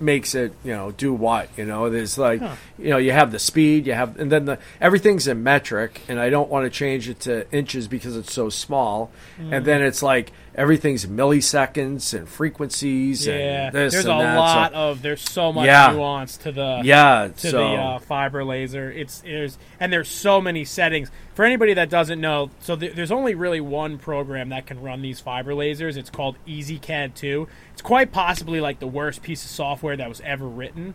makes 0.00 0.34
it 0.34 0.52
you 0.64 0.72
know 0.72 0.90
do 0.90 1.12
what 1.12 1.48
you 1.56 1.64
know 1.64 1.88
there's 1.88 2.18
like 2.18 2.40
you 2.76 2.90
know 2.90 2.96
you 2.96 3.12
have 3.12 3.30
the 3.30 3.38
speed 3.38 3.86
you 3.86 3.92
have 3.92 4.18
and 4.18 4.32
then 4.32 4.46
the 4.46 4.58
everything's 4.80 5.28
in 5.28 5.42
metric 5.44 6.00
and 6.08 6.18
i 6.18 6.28
don't 6.28 6.50
want 6.50 6.64
to 6.64 6.70
change 6.70 7.08
it 7.08 7.20
to 7.20 7.48
inches 7.52 7.86
because 7.86 8.16
it's 8.16 8.32
so 8.32 8.48
small 8.50 9.12
and 9.38 9.64
then 9.64 9.80
it's 9.80 10.02
like 10.02 10.32
everything's 10.54 11.06
milliseconds 11.06 12.12
and 12.16 12.28
frequencies 12.28 13.26
Yeah, 13.26 13.66
and 13.66 13.74
there's 13.74 13.94
a 13.94 14.02
that. 14.08 14.36
lot 14.36 14.72
So- 14.72 14.76
of 14.78 15.02
there's 15.02 15.20
so 15.22 15.52
much 15.52 15.66
Yeah. 15.66 15.92
nuance 15.92 16.36
to 16.38 16.52
the 16.52 16.80
yeah 16.84 17.28
to 17.38 17.48
so 17.50 17.58
the 17.58 17.64
uh, 17.74 17.98
fiber 18.00 18.44
laser. 18.44 18.90
It's 18.90 19.20
there's 19.20 19.58
and 19.80 19.92
there's 19.92 20.08
so 20.08 20.40
many 20.40 20.64
settings. 20.64 21.10
For 21.34 21.44
anybody 21.44 21.72
that 21.74 21.88
doesn't 21.88 22.20
know, 22.20 22.50
so 22.60 22.76
th- 22.76 22.94
there's 22.94 23.10
only 23.12 23.34
really 23.34 23.60
one 23.60 23.96
program 23.98 24.50
that 24.50 24.66
can 24.66 24.82
run 24.82 25.00
these 25.00 25.20
fiber 25.20 25.52
lasers. 25.54 25.96
It's 25.96 26.10
called 26.10 26.36
EzCad 26.46 27.14
2. 27.14 27.48
It's 27.72 27.82
quite 27.82 28.12
possibly 28.12 28.60
like 28.60 28.78
the 28.80 28.86
worst 28.86 29.22
piece 29.22 29.42
of 29.44 29.50
software 29.50 29.96
that 29.96 30.08
was 30.08 30.20
ever 30.22 30.46
written. 30.46 30.94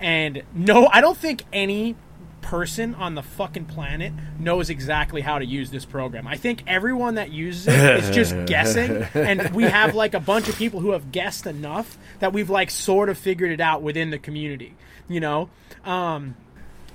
And 0.00 0.42
no, 0.52 0.88
I 0.92 1.00
don't 1.00 1.16
think 1.16 1.44
any 1.52 1.94
person 2.42 2.94
on 2.94 3.14
the 3.14 3.22
fucking 3.22 3.64
planet 3.64 4.12
knows 4.38 4.70
exactly 4.70 5.20
how 5.20 5.38
to 5.38 5.44
use 5.44 5.70
this 5.70 5.84
program. 5.84 6.26
I 6.26 6.36
think 6.36 6.62
everyone 6.66 7.16
that 7.16 7.30
uses 7.30 7.66
it 7.68 7.74
is 8.04 8.10
just 8.10 8.46
guessing 8.46 9.02
and 9.14 9.54
we 9.54 9.64
have 9.64 9.94
like 9.94 10.14
a 10.14 10.20
bunch 10.20 10.48
of 10.48 10.56
people 10.56 10.80
who 10.80 10.92
have 10.92 11.10
guessed 11.10 11.46
enough 11.46 11.98
that 12.20 12.32
we've 12.32 12.50
like 12.50 12.70
sort 12.70 13.08
of 13.08 13.18
figured 13.18 13.50
it 13.50 13.60
out 13.60 13.82
within 13.82 14.10
the 14.10 14.18
community, 14.18 14.74
you 15.08 15.20
know? 15.20 15.48
Um 15.84 16.36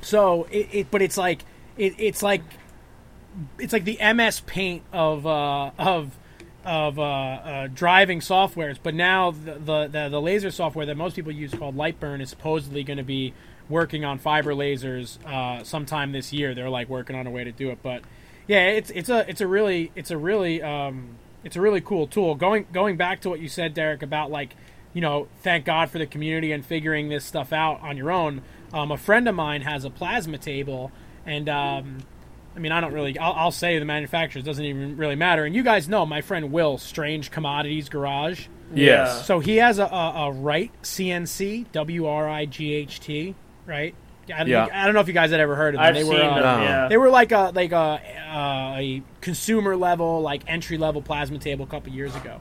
so 0.01 0.47
it, 0.51 0.69
it 0.71 0.91
but 0.91 1.01
it's 1.01 1.17
like 1.17 1.43
it, 1.77 1.95
it's 1.97 2.23
like 2.23 2.43
it's 3.59 3.73
like 3.73 3.85
the 3.85 3.97
MS 4.13 4.41
Paint 4.41 4.83
of 4.91 5.25
uh, 5.25 5.71
of 5.77 6.17
of 6.63 6.99
uh, 6.99 7.03
uh, 7.03 7.67
driving 7.73 8.19
softwares. 8.19 8.77
But 8.81 8.93
now 8.93 9.31
the, 9.31 9.53
the 9.53 9.87
the 9.87 10.09
the 10.09 10.21
laser 10.21 10.51
software 10.51 10.85
that 10.85 10.97
most 10.97 11.15
people 11.15 11.31
use 11.31 11.53
called 11.53 11.75
Lightburn 11.75 12.21
is 12.21 12.29
supposedly 12.29 12.83
going 12.83 12.97
to 12.97 13.03
be 13.03 13.33
working 13.71 14.05
on 14.05 14.19
fiber 14.19 14.53
lasers 14.53 15.17
uh, 15.25 15.63
sometime 15.63 16.11
this 16.11 16.31
year. 16.31 16.53
They're 16.53 16.69
like 16.69 16.89
working 16.89 17.15
on 17.15 17.25
a 17.25 17.31
way 17.31 17.43
to 17.43 17.51
do 17.51 17.71
it. 17.71 17.79
But 17.81 18.03
yeah, 18.47 18.67
it's 18.67 18.91
it's 18.91 19.09
a 19.09 19.27
it's 19.29 19.41
a 19.41 19.47
really 19.47 19.91
it's 19.95 20.11
a 20.11 20.17
really 20.17 20.61
um, 20.61 21.15
it's 21.43 21.55
a 21.55 21.61
really 21.61 21.81
cool 21.81 22.07
tool. 22.07 22.35
Going 22.35 22.67
going 22.71 22.97
back 22.97 23.21
to 23.21 23.29
what 23.29 23.39
you 23.39 23.47
said, 23.49 23.73
Derek, 23.73 24.03
about 24.03 24.29
like 24.29 24.55
you 24.93 25.01
know, 25.01 25.27
thank 25.41 25.65
God 25.65 25.89
for 25.89 25.99
the 25.99 26.05
community 26.05 26.51
and 26.51 26.65
figuring 26.65 27.09
this 27.09 27.23
stuff 27.23 27.53
out 27.53 27.81
on 27.81 27.97
your 27.97 28.11
own. 28.11 28.41
Um, 28.73 28.91
a 28.91 28.97
friend 28.97 29.27
of 29.27 29.35
mine 29.35 29.61
has 29.61 29.85
a 29.85 29.89
plasma 29.89 30.37
table, 30.37 30.91
and 31.25 31.47
um, 31.47 31.99
I 32.55 32.59
mean, 32.59 32.71
I 32.71 32.81
don't 32.81 32.93
really. 32.93 33.17
I'll, 33.17 33.33
I'll 33.33 33.51
say 33.51 33.79
the 33.79 33.85
manufacturers 33.85 34.43
doesn't 34.43 34.63
even 34.63 34.97
really 34.97 35.15
matter. 35.15 35.45
And 35.45 35.55
you 35.55 35.63
guys 35.63 35.87
know 35.87 36.05
my 36.05 36.21
friend 36.21 36.51
Will, 36.51 36.77
Strange 36.77 37.31
Commodities 37.31 37.89
Garage. 37.89 38.47
yes 38.73 39.25
So 39.25 39.39
he 39.39 39.57
has 39.57 39.79
a, 39.79 39.85
a, 39.85 40.13
a 40.27 40.31
Wright 40.31 40.71
CNC, 40.83 41.71
W 41.71 42.05
R 42.05 42.29
I 42.29 42.45
G 42.45 42.73
H 42.73 42.99
T, 42.99 43.35
right? 43.71 43.95
I 44.31 44.39
don't, 44.39 44.49
Yeah. 44.49 44.67
I 44.71 44.85
don't 44.85 44.93
know 44.93 44.99
if 45.01 45.07
you 45.07 45.13
guys 45.15 45.31
had 45.31 45.39
ever 45.39 45.55
heard 45.55 45.73
of 45.73 45.79
them. 45.79 45.87
I've 45.87 45.95
they 45.95 46.03
seen 46.03 46.13
were, 46.13 46.21
uh, 46.21 46.41
them. 46.41 46.61
Yeah. 46.61 46.87
They 46.89 46.97
were 46.97 47.09
like 47.09 47.31
a 47.31 47.51
like 47.55 47.71
a 47.71 47.99
uh, 48.31 48.75
a 48.77 49.01
consumer 49.21 49.75
level, 49.75 50.21
like 50.21 50.43
entry 50.47 50.77
level 50.77 51.01
plasma 51.01 51.39
table 51.39 51.65
a 51.65 51.67
couple 51.67 51.91
years 51.91 52.15
ago, 52.15 52.39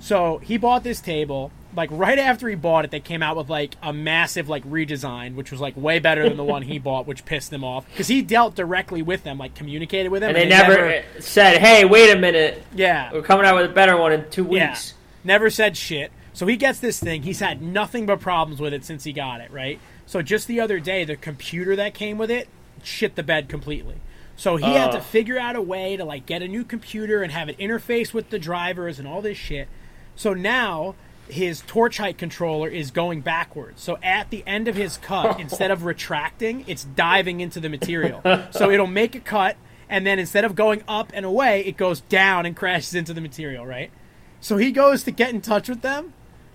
So 0.00 0.38
he 0.38 0.56
bought 0.56 0.82
this 0.82 1.00
table. 1.00 1.52
Like 1.76 1.88
right 1.92 2.18
after 2.18 2.48
he 2.48 2.56
bought 2.56 2.84
it, 2.84 2.90
they 2.90 2.98
came 2.98 3.22
out 3.22 3.36
with 3.36 3.48
like 3.48 3.76
a 3.80 3.92
massive 3.92 4.48
like 4.48 4.64
redesign, 4.64 5.36
which 5.36 5.52
was 5.52 5.60
like 5.60 5.76
way 5.76 6.00
better 6.00 6.28
than 6.28 6.36
the 6.36 6.44
one 6.44 6.62
he 6.62 6.78
bought, 6.88 7.06
which 7.06 7.24
pissed 7.24 7.50
them 7.50 7.62
off 7.62 7.86
because 7.86 8.08
he 8.08 8.22
dealt 8.22 8.56
directly 8.56 9.02
with 9.02 9.22
them, 9.22 9.38
like 9.38 9.54
communicated 9.54 10.10
with 10.10 10.22
them, 10.22 10.30
And 10.30 10.36
they 10.36 10.48
never, 10.48 11.04
said, 11.20 11.58
"Hey, 11.58 11.84
wait 11.84 12.10
a 12.10 12.18
minute, 12.18 12.60
yeah, 12.74 13.12
we're 13.12 13.22
coming 13.22 13.46
out 13.46 13.54
with 13.54 13.70
a 13.70 13.74
better 13.74 13.96
one 13.96 14.12
in 14.12 14.28
two 14.30 14.48
yeah, 14.50 14.70
weeks." 14.70 14.94
never 15.22 15.48
said 15.48 15.76
shit. 15.76 16.10
So 16.32 16.46
he 16.46 16.56
gets 16.56 16.78
this 16.80 16.98
thing. 16.98 17.22
He's 17.22 17.40
had 17.40 17.60
nothing 17.62 18.06
but 18.06 18.20
problems 18.20 18.60
with 18.60 18.72
it 18.72 18.84
since 18.84 19.04
he 19.04 19.12
got 19.12 19.40
it, 19.40 19.50
right? 19.52 19.78
So 20.10 20.22
just 20.22 20.48
the 20.48 20.58
other 20.58 20.80
day, 20.80 21.04
the 21.04 21.14
computer 21.14 21.76
that 21.76 21.94
came 21.94 22.18
with 22.18 22.32
it 22.32 22.48
shit 22.82 23.14
the 23.14 23.22
bed 23.22 23.48
completely. 23.48 23.94
So 24.34 24.56
he 24.56 24.64
had 24.64 24.90
to 24.90 24.98
uh. 24.98 25.02
figure 25.02 25.38
out 25.38 25.54
a 25.54 25.62
way 25.62 25.96
to 25.96 26.04
like 26.04 26.26
get 26.26 26.42
a 26.42 26.48
new 26.48 26.64
computer 26.64 27.22
and 27.22 27.30
have 27.30 27.48
it 27.48 27.56
interface 27.58 28.12
with 28.12 28.30
the 28.30 28.38
drivers 28.40 28.98
and 28.98 29.06
all 29.06 29.22
this 29.22 29.38
shit. 29.38 29.68
So 30.16 30.34
now 30.34 30.96
his 31.28 31.62
torch 31.64 31.98
height 31.98 32.18
controller 32.18 32.66
is 32.66 32.90
going 32.90 33.20
backwards. 33.20 33.82
So 33.82 33.98
at 34.02 34.30
the 34.30 34.42
end 34.48 34.66
of 34.66 34.74
his 34.74 34.96
cut, 34.96 35.38
instead 35.40 35.70
of 35.70 35.84
retracting, 35.84 36.64
it's 36.66 36.82
diving 36.82 37.38
into 37.38 37.60
the 37.60 37.68
material. 37.68 38.20
So 38.50 38.68
it'll 38.68 38.88
make 38.88 39.14
a 39.14 39.20
cut, 39.20 39.56
and 39.88 40.04
then 40.04 40.18
instead 40.18 40.44
of 40.44 40.56
going 40.56 40.82
up 40.88 41.12
and 41.14 41.24
away, 41.24 41.64
it 41.64 41.76
goes 41.76 42.00
down 42.00 42.46
and 42.46 42.56
crashes 42.56 42.96
into 42.96 43.14
the 43.14 43.20
material, 43.20 43.64
right? 43.64 43.92
So 44.40 44.56
he 44.56 44.72
goes 44.72 45.04
to 45.04 45.12
get 45.12 45.30
in 45.30 45.40
touch 45.40 45.68
with 45.68 45.82
them, 45.82 46.14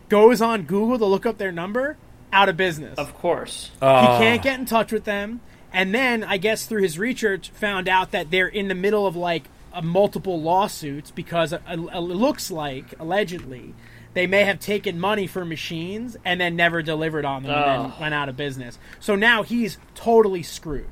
goes 0.09 0.41
on 0.41 0.63
Google 0.63 0.97
to 0.97 1.05
look 1.05 1.25
up 1.25 1.37
their 1.37 1.53
number, 1.53 1.95
out 2.35 2.49
of 2.49 2.57
business. 2.57 2.97
Of 2.99 3.13
course. 3.15 3.71
He 3.75 3.79
can't 3.79 4.41
get 4.43 4.59
in 4.59 4.65
touch 4.65 4.91
with 4.91 5.05
them. 5.05 5.39
And 5.73 5.93
then 5.93 6.23
I 6.23 6.37
guess 6.37 6.65
through 6.65 6.81
his 6.83 6.99
research, 6.99 7.49
found 7.49 7.87
out 7.89 8.11
that 8.11 8.29
they're 8.31 8.47
in 8.47 8.67
the 8.67 8.75
middle 8.75 9.07
of 9.07 9.15
like 9.15 9.45
a 9.73 9.81
multiple 9.81 10.41
lawsuits 10.41 11.11
because 11.11 11.51
uh, 11.53 11.59
it 11.67 11.77
looks 11.79 12.49
like 12.51 12.93
allegedly 12.99 13.73
they 14.13 14.25
may 14.27 14.43
have 14.45 14.59
taken 14.59 14.97
money 14.97 15.27
for 15.27 15.43
machines 15.43 16.15
and 16.23 16.39
then 16.39 16.55
never 16.55 16.81
delivered 16.81 17.25
on 17.25 17.43
them 17.43 17.51
and 17.51 17.63
Oh. 17.63 17.83
then 17.91 17.99
went 17.99 18.13
out 18.13 18.29
of 18.29 18.37
business. 18.37 18.77
So 19.01 19.15
now 19.15 19.43
he's 19.43 19.77
totally 19.93 20.43
screwed. 20.43 20.87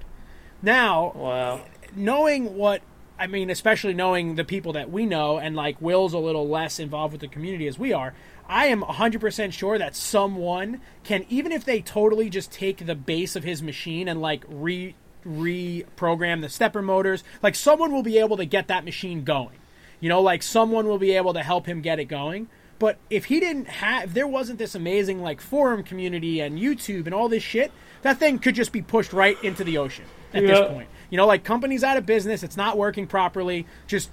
Now 0.62 1.14
Wow. 1.16 1.62
knowing 1.96 2.56
what 2.58 2.82
I 3.18 3.28
mean, 3.28 3.50
especially 3.50 3.94
knowing 3.94 4.36
the 4.36 4.44
people 4.44 4.74
that 4.74 4.92
we 4.92 5.06
know, 5.06 5.38
and 5.38 5.56
like 5.56 5.78
Will's 5.80 6.14
a 6.14 6.18
little 6.20 6.50
less 6.50 6.80
involved 6.80 7.12
with 7.14 7.22
the 7.22 7.28
community 7.28 7.68
as 7.68 7.78
we 7.80 7.94
are, 7.94 8.14
I 8.48 8.68
am 8.68 8.82
100% 8.82 9.54
sure 9.54 9.78
that 9.78 9.96
someone 9.96 10.82
can, 11.04 11.26
even 11.30 11.52
if 11.52 11.66
they 11.66 11.82
totally 11.82 12.30
just 12.30 12.52
take 12.52 12.86
the 12.86 12.96
base 12.96 13.36
of 13.36 13.44
his 13.44 13.62
machine 13.62 14.08
and 14.08 14.22
like 14.22 14.44
re 14.48 14.96
reprogram 15.26 16.42
the 16.42 16.50
stepper 16.50 16.82
motors, 16.82 17.24
like 17.42 17.56
someone 17.56 17.94
will 17.94 18.04
be 18.04 18.18
able 18.18 18.36
to 18.38 18.46
get 18.46 18.68
that 18.68 18.84
machine 18.86 19.24
going. 19.24 19.58
You 20.00 20.10
know, 20.10 20.22
like 20.22 20.44
someone 20.44 20.86
will 20.88 20.98
be 20.98 21.16
able 21.16 21.34
to 21.34 21.42
help 21.44 21.66
him 21.66 21.82
get 21.82 22.00
it 22.00 22.06
going. 22.06 22.50
But 22.80 22.98
if 23.10 23.26
he 23.26 23.40
didn't 23.40 23.68
have, 23.70 24.06
if 24.10 24.14
there 24.14 24.28
wasn't 24.28 24.60
this 24.60 24.76
amazing 24.76 25.22
like 25.22 25.40
forum 25.40 25.84
community 25.84 26.42
and 26.42 26.60
YouTube 26.60 27.06
and 27.06 27.14
all 27.14 27.30
this 27.30 27.44
shit, 27.44 27.72
that 28.02 28.20
thing 28.20 28.40
could 28.40 28.56
just 28.56 28.74
be 28.74 28.82
pushed 28.82 29.14
right 29.14 29.42
into 29.44 29.64
the 29.64 29.78
ocean 29.78 30.04
at 30.34 30.44
Yeah. 30.44 30.48
this 30.50 30.68
point. 30.70 30.90
You 31.10 31.18
know, 31.18 31.26
like 31.26 31.46
companies 31.46 31.84
out 31.84 31.96
of 31.96 32.06
business, 32.06 32.44
it's 32.44 32.58
not 32.58 32.78
working 32.78 33.08
properly, 33.08 33.66
just 33.88 34.10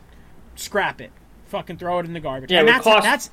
scrap 0.54 1.00
it, 1.00 1.10
fucking 1.46 1.78
throw 1.78 1.98
it 1.98 2.06
in 2.06 2.12
the 2.12 2.20
garbage. 2.20 2.52
Yeah, 2.52 2.60
and 2.60 2.68
that's 2.68 2.84
cost 2.84 3.02
that's 3.02 3.30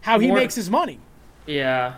how 0.00 0.18
he 0.18 0.28
more- 0.28 0.36
makes 0.36 0.54
his 0.54 0.70
money. 0.70 0.98
Yeah. 1.46 1.94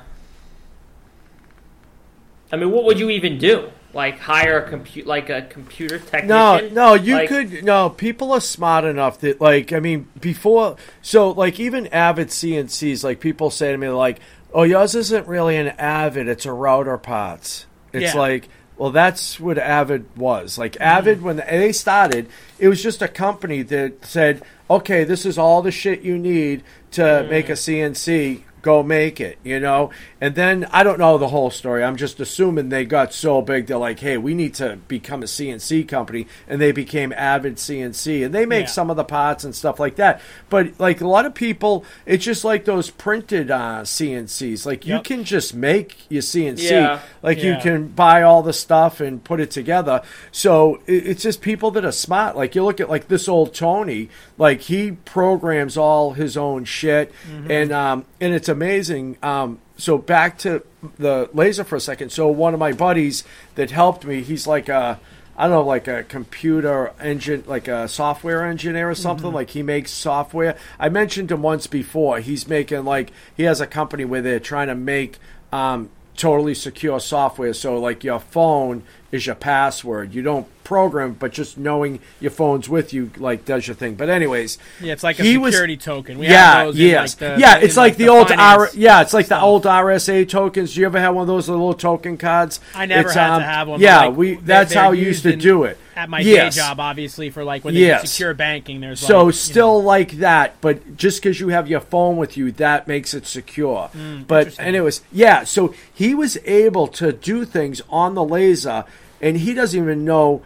I 2.52 2.56
mean, 2.56 2.70
what 2.70 2.84
would 2.84 2.98
you 2.98 3.10
even 3.10 3.38
do? 3.38 3.70
Like 3.92 4.18
hire 4.20 4.58
a 4.64 4.68
compute, 4.68 5.06
like 5.06 5.30
a 5.30 5.42
computer 5.42 5.98
technician? 5.98 6.28
No, 6.28 6.68
no, 6.68 6.94
you 6.94 7.14
Like- 7.16 7.28
could 7.28 7.64
no. 7.64 7.90
People 7.90 8.32
are 8.32 8.40
smart 8.40 8.84
enough 8.84 9.18
that 9.20 9.40
like 9.40 9.72
I 9.72 9.80
mean 9.80 10.06
before. 10.20 10.76
So 11.02 11.30
like 11.30 11.58
even 11.58 11.88
avid 11.88 12.28
CNCs, 12.28 13.02
like 13.02 13.18
people 13.18 13.50
say 13.50 13.72
to 13.72 13.78
me 13.78 13.88
like, 13.88 14.20
"Oh, 14.54 14.62
yours 14.62 14.94
isn't 14.94 15.26
really 15.26 15.56
an 15.56 15.68
avid; 15.68 16.28
it's 16.28 16.46
a 16.46 16.52
router 16.52 16.98
parts." 16.98 17.66
It's 17.92 18.14
Yeah. 18.14 18.20
like, 18.20 18.48
well, 18.76 18.90
that's 18.92 19.40
what 19.40 19.58
Avid 19.58 20.06
was. 20.16 20.56
Like 20.56 20.80
Avid 20.80 21.18
mm-hmm. 21.18 21.26
when 21.26 21.36
they 21.38 21.72
started, 21.72 22.28
it 22.60 22.68
was 22.68 22.80
just 22.80 23.02
a 23.02 23.08
company 23.08 23.62
that 23.62 24.06
said, 24.06 24.42
"Okay, 24.70 25.04
this 25.04 25.26
is 25.26 25.36
all 25.36 25.60
the 25.60 25.72
shit 25.72 26.02
you 26.02 26.16
need 26.16 26.62
to 26.92 27.02
mm-hmm. 27.02 27.30
make 27.30 27.48
a 27.48 27.54
CNC." 27.54 28.44
Go 28.62 28.82
make 28.82 29.20
it, 29.20 29.38
you 29.42 29.58
know? 29.58 29.90
And 30.20 30.34
then 30.34 30.66
I 30.70 30.82
don't 30.82 30.98
know 30.98 31.16
the 31.18 31.28
whole 31.28 31.50
story. 31.50 31.82
I'm 31.82 31.96
just 31.96 32.20
assuming 32.20 32.68
they 32.68 32.84
got 32.84 33.12
so 33.14 33.40
big 33.40 33.66
they're 33.66 33.76
like, 33.78 34.00
hey, 34.00 34.18
we 34.18 34.34
need 34.34 34.54
to 34.54 34.76
become 34.88 35.22
a 35.22 35.26
CNC 35.26 35.88
company. 35.88 36.26
And 36.46 36.60
they 36.60 36.72
became 36.72 37.12
Avid 37.14 37.56
CNC. 37.56 38.24
And 38.24 38.34
they 38.34 38.44
make 38.44 38.66
Yeah. 38.66 38.70
some 38.72 38.90
of 38.90 38.96
the 38.96 39.04
parts 39.04 39.44
and 39.44 39.54
stuff 39.54 39.80
like 39.80 39.96
that. 39.96 40.20
But 40.50 40.78
like 40.78 41.00
a 41.00 41.06
lot 41.08 41.24
of 41.26 41.34
people, 41.34 41.84
it's 42.04 42.24
just 42.24 42.44
like 42.44 42.64
those 42.66 42.90
printed 42.90 43.50
uh, 43.50 43.82
CNCs. 43.84 44.66
Like 44.66 44.86
you 44.86 44.94
Yep. 44.96 45.04
can 45.04 45.24
just 45.24 45.54
make 45.54 45.98
your 46.10 46.22
CNC. 46.22 46.70
Yeah. 46.70 47.00
Like 47.22 47.42
you 47.42 47.56
can 47.62 47.88
buy 47.88 48.22
all 48.22 48.42
the 48.42 48.52
stuff 48.52 49.00
and 49.00 49.22
put 49.24 49.40
it 49.40 49.50
together. 49.50 50.02
So 50.32 50.80
it's 50.86 51.22
just 51.22 51.40
people 51.40 51.70
that 51.72 51.84
are 51.84 51.92
smart. 51.92 52.36
Like 52.36 52.54
you 52.54 52.64
look 52.64 52.80
at 52.80 52.90
like 52.90 53.08
this 53.08 53.28
old 53.28 53.54
Tony, 53.54 54.08
like 54.38 54.62
he 54.62 54.92
programs 54.92 55.76
all 55.76 56.12
his 56.12 56.36
own 56.36 56.64
shit, 56.64 57.12
Mm-hmm. 57.30 57.50
and 57.50 57.72
um, 57.72 58.04
and 58.20 58.34
it's 58.34 58.48
amazing. 58.48 59.16
Um, 59.22 59.58
so 59.76 59.98
back 59.98 60.38
to 60.38 60.62
the 60.98 61.30
laser 61.32 61.64
for 61.64 61.76
a 61.76 61.80
second. 61.80 62.10
So 62.10 62.28
one 62.28 62.54
of 62.54 62.60
my 62.60 62.72
buddies 62.72 63.24
that 63.54 63.70
helped 63.70 64.04
me, 64.04 64.22
he's 64.22 64.46
like 64.46 64.68
a. 64.68 65.00
I 65.36 65.44
don't 65.44 65.52
know, 65.52 65.62
like 65.62 65.88
a 65.88 66.02
computer 66.02 66.92
engine, 67.00 67.44
like 67.46 67.66
a 67.66 67.88
software 67.88 68.44
engineer 68.44 68.90
or 68.90 68.94
something. 68.94 69.28
Mm-hmm. 69.28 69.36
Like 69.36 69.50
he 69.50 69.62
makes 69.62 69.90
software. 69.90 70.54
I 70.78 70.90
mentioned 70.90 71.30
him 71.32 71.40
once 71.40 71.66
before. 71.66 72.20
He's 72.20 72.46
making 72.46 72.84
like 72.84 73.10
he 73.34 73.44
has 73.44 73.58
a 73.58 73.66
company 73.66 74.04
where 74.04 74.20
they're 74.20 74.38
trying 74.38 74.68
to 74.68 74.74
make 74.74 75.16
um, 75.50 75.88
totally 76.14 76.54
secure 76.54 77.00
software. 77.00 77.54
So 77.54 77.78
like 77.80 78.04
your 78.04 78.20
phone 78.20 78.82
is 79.12 79.24
your 79.24 79.34
password. 79.34 80.12
You 80.12 80.20
don't 80.20 80.46
program, 80.74 81.16
but 81.18 81.32
just 81.32 81.58
knowing 81.58 81.98
your 82.20 82.30
phone's 82.30 82.68
with 82.68 82.92
you 82.92 83.10
like 83.16 83.44
does 83.44 83.66
your 83.66 83.74
thing. 83.74 83.96
But 83.96 84.08
anyways, 84.08 84.56
Yeah, 84.80 84.92
it's 84.92 85.02
like 85.02 85.18
a 85.18 85.24
he 85.24 85.36
was- 85.36 85.52
security 85.52 85.76
token. 85.76 86.16
We 86.16 86.28
yeah, 86.28 86.62
have 86.66 86.76
yes, 86.76 87.20
like, 87.20 87.34
the- 87.34 87.40
yeah. 87.40 87.56
It's 87.58 87.76
like, 87.76 87.96
the, 87.96 88.04
the 88.04 88.10
old 88.10 88.30
R. 88.30 88.70
Yeah, 88.72 89.02
it's 89.02 89.12
like 89.12 89.26
the 89.26 89.40
old 89.40 89.64
RSA 89.64 90.28
tokens. 90.28 90.72
Do 90.74 90.80
you 90.80 90.86
ever 90.86 91.00
have 91.00 91.12
one 91.16 91.22
of 91.22 91.26
those 91.26 91.48
little 91.48 91.74
token 91.74 92.16
cards? 92.16 92.60
I 92.72 92.86
never 92.86 93.08
It's, 93.08 93.14
had 93.16 93.30
um, 93.32 93.40
to 93.40 93.46
have 93.46 93.66
one. 93.66 93.80
Yeah, 93.80 94.06
like, 94.06 94.16
we. 94.16 94.34
That's 94.36 94.72
how 94.72 94.92
we 94.92 95.00
used 95.04 95.24
to 95.24 95.32
in- 95.32 95.40
do 95.40 95.64
it 95.64 95.76
At 95.96 96.08
my 96.08 96.20
Yes. 96.20 96.54
day 96.54 96.60
job, 96.62 96.78
obviously, 96.78 97.30
for 97.30 97.42
like 97.42 97.64
when 97.64 97.74
they 97.74 97.80
Yes. 97.80 98.12
secure 98.12 98.32
banking, 98.32 98.80
there's 98.80 99.00
So 99.00 99.24
like, 99.24 99.34
still 99.34 99.82
know, 99.82 99.86
like 99.88 100.12
that, 100.18 100.54
but 100.60 100.96
just 100.96 101.20
because 101.20 101.40
you 101.40 101.48
have 101.48 101.66
your 101.68 101.80
phone 101.80 102.16
with 102.16 102.36
you, 102.36 102.52
that 102.52 102.86
makes 102.86 103.12
it 103.12 103.26
secure. 103.26 103.90
but 103.92 103.98
Mm, 103.98 104.30
interesting. 104.38 104.64
anyways, 104.66 105.02
yeah. 105.12 105.42
So 105.44 105.74
he 105.92 106.14
was 106.14 106.38
able 106.46 106.86
to 107.02 107.12
do 107.12 107.44
things 107.44 107.82
on 107.90 108.14
the 108.14 108.24
laser, 108.24 108.84
and 109.20 109.36
he 109.38 109.52
doesn't 109.52 109.78
even 109.82 110.04
know 110.06 110.40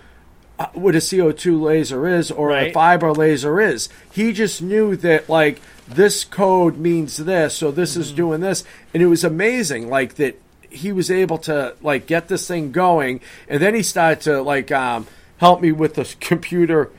what 0.72 0.94
a 0.94 0.98
CO2 0.98 1.60
laser 1.60 2.06
is 2.06 2.30
or 2.30 2.52
a 2.52 2.72
fiber 2.72 3.12
laser 3.12 3.60
is. 3.60 3.88
He 4.12 4.32
just 4.32 4.62
knew 4.62 4.96
that 4.96 5.28
like 5.28 5.60
this 5.88 6.24
code 6.24 6.76
means 6.78 7.16
this, 7.16 7.56
so 7.56 7.70
this 7.70 7.96
is 7.96 8.08
Mm-hmm. 8.08 8.16
doing 8.16 8.40
this, 8.40 8.64
and 8.92 9.02
it 9.02 9.06
was 9.06 9.24
amazing. 9.24 9.88
Like 9.88 10.14
that 10.14 10.40
he 10.70 10.92
was 10.92 11.10
able 11.10 11.38
to 11.38 11.74
like 11.82 12.06
get 12.06 12.28
this 12.28 12.46
thing 12.46 12.72
going, 12.72 13.20
and 13.48 13.60
then 13.60 13.74
he 13.74 13.82
started 13.82 14.20
to 14.22 14.42
like 14.42 14.70
um, 14.72 15.06
help 15.38 15.60
me 15.60 15.72
with 15.72 15.94
the 15.94 16.14
computer 16.20 16.90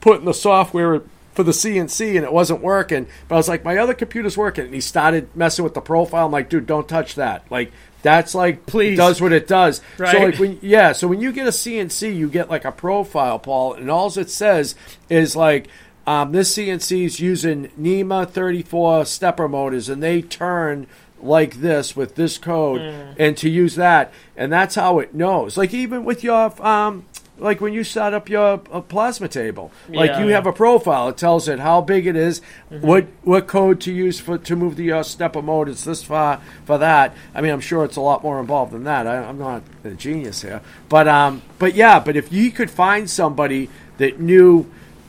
putting 0.00 0.24
the 0.24 0.34
software 0.34 1.02
for 1.32 1.42
the 1.42 1.52
CNC 1.52 2.16
and 2.16 2.24
it 2.24 2.32
wasn't 2.32 2.60
working. 2.60 3.06
But 3.28 3.36
I 3.36 3.38
was 3.38 3.48
like, 3.48 3.64
my 3.64 3.78
other 3.78 3.94
computer's 3.94 4.36
working. 4.36 4.66
And 4.66 4.74
he 4.74 4.80
started 4.80 5.34
messing 5.34 5.64
with 5.64 5.74
the 5.74 5.80
profile. 5.80 6.26
I'm 6.26 6.32
like, 6.32 6.50
dude, 6.50 6.66
don't 6.66 6.88
touch 6.88 7.14
that. 7.14 7.50
Like, 7.50 7.72
that's 8.02 8.34
like, 8.34 8.66
Please. 8.66 8.96
does 8.96 9.20
what 9.20 9.32
it 9.32 9.46
does. 9.48 9.80
So, 9.96 10.04
like, 10.04 10.38
when, 10.38 10.58
yeah, 10.62 10.92
so 10.92 11.06
when 11.08 11.20
you 11.20 11.32
get 11.32 11.46
a 11.46 11.50
CNC, 11.50 12.14
you 12.16 12.28
get 12.28 12.50
like 12.50 12.64
a 12.64 12.72
profile, 12.72 13.38
Paul, 13.38 13.74
and 13.74 13.90
all 13.90 14.06
it 14.18 14.30
says 14.30 14.74
is 15.08 15.34
like, 15.36 15.68
um, 16.06 16.32
this 16.32 16.56
CNC 16.56 17.04
is 17.04 17.20
using 17.20 17.70
NEMA 17.76 18.26
34 18.26 19.04
stepper 19.04 19.48
motors 19.48 19.88
and 19.88 20.02
they 20.02 20.20
turn 20.20 20.88
like 21.20 21.60
this 21.60 21.94
with 21.94 22.16
this 22.16 22.38
code 22.38 22.80
Mm. 22.80 23.14
and 23.18 23.36
to 23.36 23.48
use 23.48 23.76
that. 23.76 24.12
And 24.36 24.52
that's 24.52 24.74
how 24.74 24.98
it 24.98 25.14
knows. 25.14 25.56
Like, 25.56 25.72
even 25.72 26.04
with 26.04 26.24
your, 26.24 26.52
um, 26.66 27.04
like 27.42 27.60
when 27.60 27.72
you 27.72 27.84
set 27.84 28.14
up 28.14 28.28
your 28.28 28.60
uh, 28.72 28.80
plasma 28.80 29.28
table, 29.28 29.70
like 29.88 30.10
Yeah. 30.10 30.20
you 30.24 30.28
have 30.28 30.46
a 30.46 30.52
profile. 30.52 31.08
It 31.08 31.16
tells 31.16 31.48
it 31.48 31.58
how 31.58 31.80
big 31.80 32.06
it 32.06 32.16
is, 32.16 32.40
Mm-hmm. 32.70 32.86
what 32.86 33.06
what 33.22 33.46
code 33.46 33.80
to 33.82 33.92
use 33.92 34.18
for 34.20 34.38
to 34.38 34.56
move 34.56 34.76
the 34.76 34.92
uh, 34.92 35.02
stepper 35.02 35.42
mode. 35.42 35.68
It's 35.68 35.84
this 35.84 36.02
far 36.02 36.40
for 36.64 36.78
that. 36.78 37.14
I 37.34 37.40
mean, 37.40 37.52
I'm 37.52 37.60
sure 37.60 37.84
it's 37.84 37.96
a 37.96 38.00
lot 38.00 38.22
more 38.22 38.40
involved 38.40 38.72
than 38.72 38.84
that. 38.84 39.06
I, 39.06 39.16
I'm 39.18 39.38
not 39.38 39.62
a 39.84 39.90
genius 39.90 40.42
here, 40.42 40.60
but 40.88 41.06
um, 41.08 41.42
but 41.58 41.74
yeah, 41.74 42.00
but 42.00 42.16
if 42.16 42.32
you 42.32 42.50
could 42.50 42.70
find 42.70 43.10
somebody 43.10 43.68
that 43.98 44.18
knew, 44.20 44.66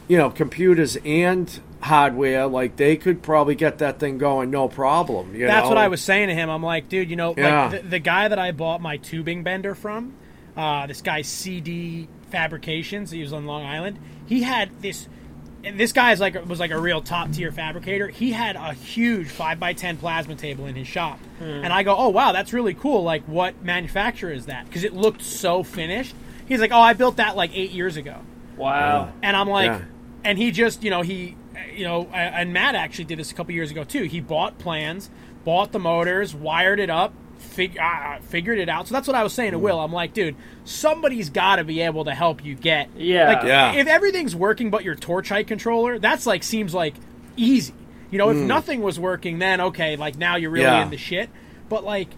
you 0.07 0.17
know, 0.17 0.29
computers 0.29 0.97
and 1.05 1.59
hardware, 1.81 2.47
like 2.47 2.77
they 2.77 2.95
could 2.95 3.21
probably 3.21 3.55
get 3.55 3.77
that 3.79 3.99
thing 3.99 4.17
going, 4.17 4.49
no 4.49 4.67
problem. 4.69 5.35
You 5.35 5.47
That's 5.47 5.63
know? 5.65 5.69
what 5.69 5.77
I 5.77 5.89
was 5.89 6.01
saying 6.01 6.29
to 6.29 6.33
him. 6.33 6.49
I'm 6.49 6.63
like, 6.63 6.87
dude, 6.89 7.09
you 7.09 7.15
know, 7.17 7.33
Yeah. 7.37 7.63
like 7.67 7.81
the, 7.83 7.87
the 7.89 7.99
guy 7.99 8.27
that 8.29 8.39
I 8.39 8.51
bought 8.51 8.81
my 8.81 8.95
tubing 8.97 9.43
bender 9.43 9.75
from, 9.75 10.13
uh, 10.55 10.87
this 10.87 11.01
guy 11.01 11.23
CD 11.23 12.07
Fabrications, 12.33 13.11
he 13.11 13.21
was 13.21 13.31
on 13.31 13.45
Long 13.45 13.63
Island. 13.63 13.99
He 14.25 14.41
had 14.41 14.81
this 14.81 15.07
and 15.63 15.79
this 15.79 15.93
guy 15.93 16.11
is 16.11 16.19
like 16.19 16.33
was 16.47 16.59
like 16.59 16.71
a 16.71 16.79
real 16.79 16.99
top 16.99 17.31
tier 17.31 17.51
fabricator. 17.51 18.07
He 18.07 18.31
had 18.31 18.55
a 18.55 18.73
huge 18.73 19.27
five 19.27 19.59
by 19.59 19.73
ten 19.73 19.97
plasma 19.97 20.35
table 20.35 20.65
in 20.65 20.73
his 20.73 20.87
shop, 20.87 21.19
hmm. 21.37 21.43
and 21.45 21.71
I 21.71 21.83
go, 21.83 21.95
"Oh 21.95 22.09
wow, 22.09 22.31
that's 22.31 22.53
really 22.53 22.73
cool. 22.73 23.03
Like, 23.03 23.23
what 23.27 23.63
manufacturer 23.63 24.31
is 24.31 24.47
that? 24.47 24.65
Because 24.65 24.83
it 24.83 24.93
looked 24.93 25.21
so 25.21 25.61
finished." 25.61 26.15
He's 26.47 26.59
like, 26.59 26.71
"Oh, 26.71 26.81
I 26.81 26.93
built 26.93 27.17
that 27.17 27.35
like 27.35 27.51
eight 27.53 27.69
years 27.71 27.97
ago," 27.97 28.17
Wow. 28.57 29.13
and 29.21 29.37
I'm 29.37 29.47
like, 29.47 29.67
Yeah. 29.67 29.81
and 30.23 30.37
he 30.37 30.49
just, 30.51 30.83
you 30.83 30.89
know, 30.89 31.01
he, 31.03 31.37
you 31.73 31.85
know, 31.85 32.07
and 32.11 32.51
Matt 32.51 32.75
actually 32.75 33.05
did 33.05 33.19
this 33.19 33.31
a 33.31 33.35
couple 33.35 33.53
years 33.53 33.71
ago 33.71 33.83
too. 33.83 34.03
He 34.03 34.19
bought 34.19 34.57
plans, 34.57 35.09
bought 35.45 35.71
the 35.71 35.79
motors, 35.79 36.35
wired 36.35 36.79
it 36.79 36.89
up. 36.89 37.13
Fig- 37.43 37.77
uh, 37.77 38.17
figured 38.19 38.57
it 38.59 38.69
out. 38.69 38.87
So 38.87 38.93
that's 38.93 39.07
what 39.07 39.15
I 39.15 39.23
was 39.23 39.33
saying 39.33 39.51
to 39.51 39.59
Will. 39.59 39.79
I'm 39.79 39.93
like, 39.93 40.13
dude, 40.13 40.35
somebody's 40.65 41.29
got 41.29 41.57
to 41.57 41.63
be 41.63 41.81
able 41.81 42.05
to 42.05 42.13
help 42.15 42.43
you 42.43 42.55
get. 42.55 42.89
Yeah. 42.97 43.27
Like, 43.33 43.43
Yeah. 43.43 43.73
if 43.73 43.87
everything's 43.87 44.35
working 44.35 44.69
but 44.69 44.83
your 44.83 44.95
torch 44.95 45.29
height 45.29 45.47
controller, 45.47 45.99
that's 45.99 46.25
like 46.25 46.43
seems 46.43 46.73
like 46.73 46.95
easy. 47.37 47.73
You 48.11 48.17
know, 48.17 48.29
if 48.29 48.37
nothing 48.37 48.81
was 48.81 48.99
working, 48.99 49.39
then 49.39 49.59
okay, 49.61 49.95
like 49.95 50.17
now 50.17 50.35
you're 50.35 50.51
really. 50.51 50.65
Yeah. 50.65 50.83
in 50.83 50.89
the 50.89 50.97
shit. 50.97 51.29
But 51.69 51.83
like, 51.83 52.09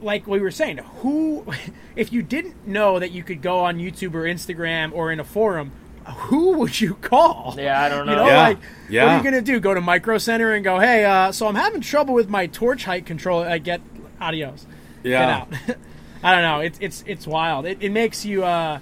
like 0.00 0.26
we 0.26 0.40
were 0.40 0.50
saying, 0.50 0.78
who, 1.00 1.44
if 1.96 2.12
you 2.12 2.22
didn't 2.22 2.66
know 2.66 2.98
that 2.98 3.10
you 3.10 3.22
could 3.22 3.42
go 3.42 3.60
on 3.60 3.78
YouTube 3.78 4.14
or 4.14 4.22
Instagram 4.24 4.92
or 4.92 5.10
in 5.12 5.20
a 5.20 5.24
forum, 5.24 5.72
who 6.06 6.52
would 6.58 6.80
you 6.80 6.94
call? 6.94 7.54
Yeah, 7.58 7.82
I 7.82 7.88
don't 7.90 8.06
You 8.06 8.12
know. 8.16 8.24
know, 8.24 8.30
Yeah. 8.30 8.38
like, 8.48 8.58
what 8.58 8.98
are 9.02 9.16
you 9.18 9.22
gonna 9.24 9.42
do? 9.42 9.60
Go 9.60 9.74
to 9.74 9.80
Micro 9.82 10.16
Center 10.16 10.52
and 10.54 10.64
go, 10.64 10.78
hey, 10.78 11.04
uh, 11.04 11.32
so 11.32 11.46
I'm 11.46 11.54
having 11.54 11.82
trouble 11.82 12.14
with 12.14 12.30
my 12.30 12.46
torch 12.46 12.84
height 12.84 13.04
controller. 13.04 13.46
I 13.46 13.58
get 13.58 13.82
adios. 14.20 14.66
Yeah. 15.02 15.20
Get 15.20 15.28
out. 15.28 15.76
I 16.22 16.32
don't 16.34 16.42
know. 16.42 16.60
It's 16.60 16.78
it's 16.80 17.04
it's 17.06 17.26
wild. 17.26 17.66
It, 17.66 17.78
it 17.80 17.90
makes 17.90 18.24
you. 18.24 18.44
Uh, 18.44 18.80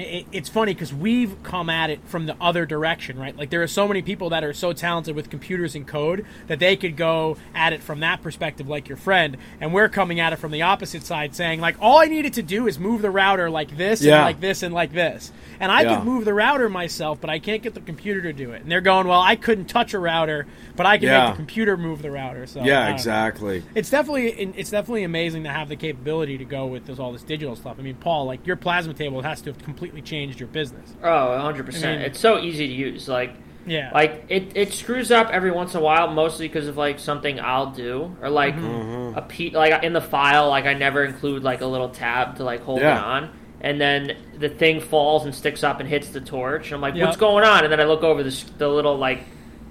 it, 0.00 0.26
it's 0.32 0.48
funny 0.48 0.74
because 0.74 0.92
we've 0.92 1.42
come 1.42 1.68
at 1.70 1.90
it 1.90 2.00
from 2.06 2.26
the 2.26 2.36
other 2.40 2.66
direction, 2.66 3.18
right? 3.18 3.36
Like 3.36 3.50
there 3.50 3.62
are 3.62 3.66
so 3.68 3.86
many 3.88 4.02
people 4.02 4.30
that 4.30 4.44
are 4.44 4.52
so 4.52 4.72
talented 4.72 5.14
with 5.16 5.30
computers 5.30 5.74
and 5.74 5.86
code 5.86 6.24
that 6.46 6.58
they 6.58 6.76
could 6.76 6.96
go 6.96 7.36
at 7.54 7.72
it 7.72 7.82
from 7.82 8.00
that 8.00 8.22
perspective, 8.22 8.68
like 8.68 8.88
your 8.88 8.96
friend, 8.96 9.36
and 9.60 9.72
we're 9.72 9.88
coming 9.88 10.20
at 10.20 10.32
it 10.32 10.36
from 10.36 10.52
the 10.52 10.62
opposite 10.62 11.04
side, 11.04 11.34
saying 11.34 11.60
like 11.60 11.76
all 11.80 11.98
I 11.98 12.06
needed 12.06 12.34
to 12.34 12.42
do 12.42 12.66
is 12.66 12.78
move 12.78 13.02
the 13.02 13.10
router 13.10 13.50
like 13.50 13.76
this 13.76 14.00
Yeah. 14.02 14.16
and 14.16 14.24
like 14.24 14.40
this 14.40 14.62
and 14.62 14.74
like 14.74 14.92
this, 14.92 15.32
and 15.58 15.70
I 15.72 15.82
Yeah. 15.82 15.96
could 15.96 16.04
move 16.04 16.24
the 16.24 16.34
router 16.34 16.68
myself, 16.68 17.20
but 17.20 17.30
I 17.30 17.38
can't 17.38 17.62
get 17.62 17.74
the 17.74 17.80
computer 17.80 18.22
to 18.22 18.32
do 18.32 18.52
it. 18.52 18.62
And 18.62 18.70
they're 18.70 18.80
going, 18.80 19.06
well, 19.06 19.20
I 19.20 19.36
couldn't 19.36 19.66
touch 19.66 19.94
a 19.94 19.98
router, 19.98 20.46
but 20.76 20.86
I 20.86 20.98
can 20.98 21.08
Yeah. 21.08 21.24
make 21.24 21.32
the 21.32 21.36
computer 21.36 21.76
move 21.76 22.02
the 22.02 22.10
router. 22.10 22.46
So 22.46 22.60
Yeah, 22.60 22.80
don't 22.80 22.88
know 22.90 22.94
exactly. 22.94 23.62
it's 23.74 23.90
definitely 23.90 24.30
it's 24.56 24.70
definitely 24.70 25.04
amazing 25.04 25.44
to 25.44 25.50
have 25.50 25.68
the 25.68 25.76
capability 25.76 26.38
to 26.38 26.44
go 26.44 26.66
with 26.66 26.86
this, 26.86 26.98
all 26.98 27.12
this 27.12 27.22
digital 27.22 27.56
stuff. 27.56 27.76
I 27.78 27.82
mean, 27.82 27.96
Paul, 27.96 28.26
like 28.26 28.46
your 28.46 28.56
plasma 28.56 28.94
table 28.94 29.22
has 29.22 29.40
to 29.42 29.50
have 29.50 29.58
completely 29.62 29.89
changed 30.00 30.38
your 30.40 30.48
business. 30.48 30.94
Oh, 31.02 31.30
100 31.30 31.66
percent. 31.66 31.84
I 31.86 31.96
mean- 31.96 32.06
It's 32.06 32.20
so 32.20 32.38
easy 32.38 32.66
to 32.68 32.72
use. 32.74 33.08
Like, 33.08 33.34
Yeah, 33.66 33.90
like 33.92 34.24
it, 34.28 34.52
it 34.54 34.72
screws 34.72 35.10
up 35.10 35.28
every 35.30 35.50
once 35.50 35.74
in 35.74 35.80
a 35.80 35.82
while, 35.82 36.08
mostly 36.12 36.48
because 36.48 36.66
of 36.68 36.76
like 36.76 36.98
something 36.98 37.38
I'll 37.40 37.70
do 37.72 38.16
or 38.22 38.30
like 38.30 38.56
Mm-hmm. 38.56 39.18
a 39.18 39.22
pe- 39.22 39.50
like 39.50 39.82
in 39.84 39.92
the 39.92 40.00
file, 40.00 40.48
like 40.48 40.64
I 40.66 40.74
never 40.74 41.04
include 41.04 41.42
like 41.42 41.60
a 41.60 41.66
little 41.66 41.88
tab 41.90 42.36
to 42.36 42.44
like 42.44 42.62
hold 42.62 42.80
Yeah. 42.80 42.96
it 42.96 43.04
on, 43.04 43.30
and 43.60 43.78
then 43.80 44.16
the 44.38 44.48
thing 44.48 44.80
falls 44.80 45.24
and 45.26 45.34
sticks 45.34 45.62
up 45.62 45.80
and 45.80 45.88
hits 45.88 46.08
the 46.08 46.20
torch. 46.20 46.66
And 46.66 46.74
I'm 46.76 46.80
like, 46.80 46.94
Yep. 46.94 47.04
what's 47.06 47.16
going 47.18 47.44
on? 47.44 47.64
And 47.64 47.70
then 47.72 47.80
I 47.80 47.84
look 47.84 48.02
over 48.02 48.22
the 48.22 48.44
the 48.58 48.68
little 48.68 48.96
like 48.96 49.24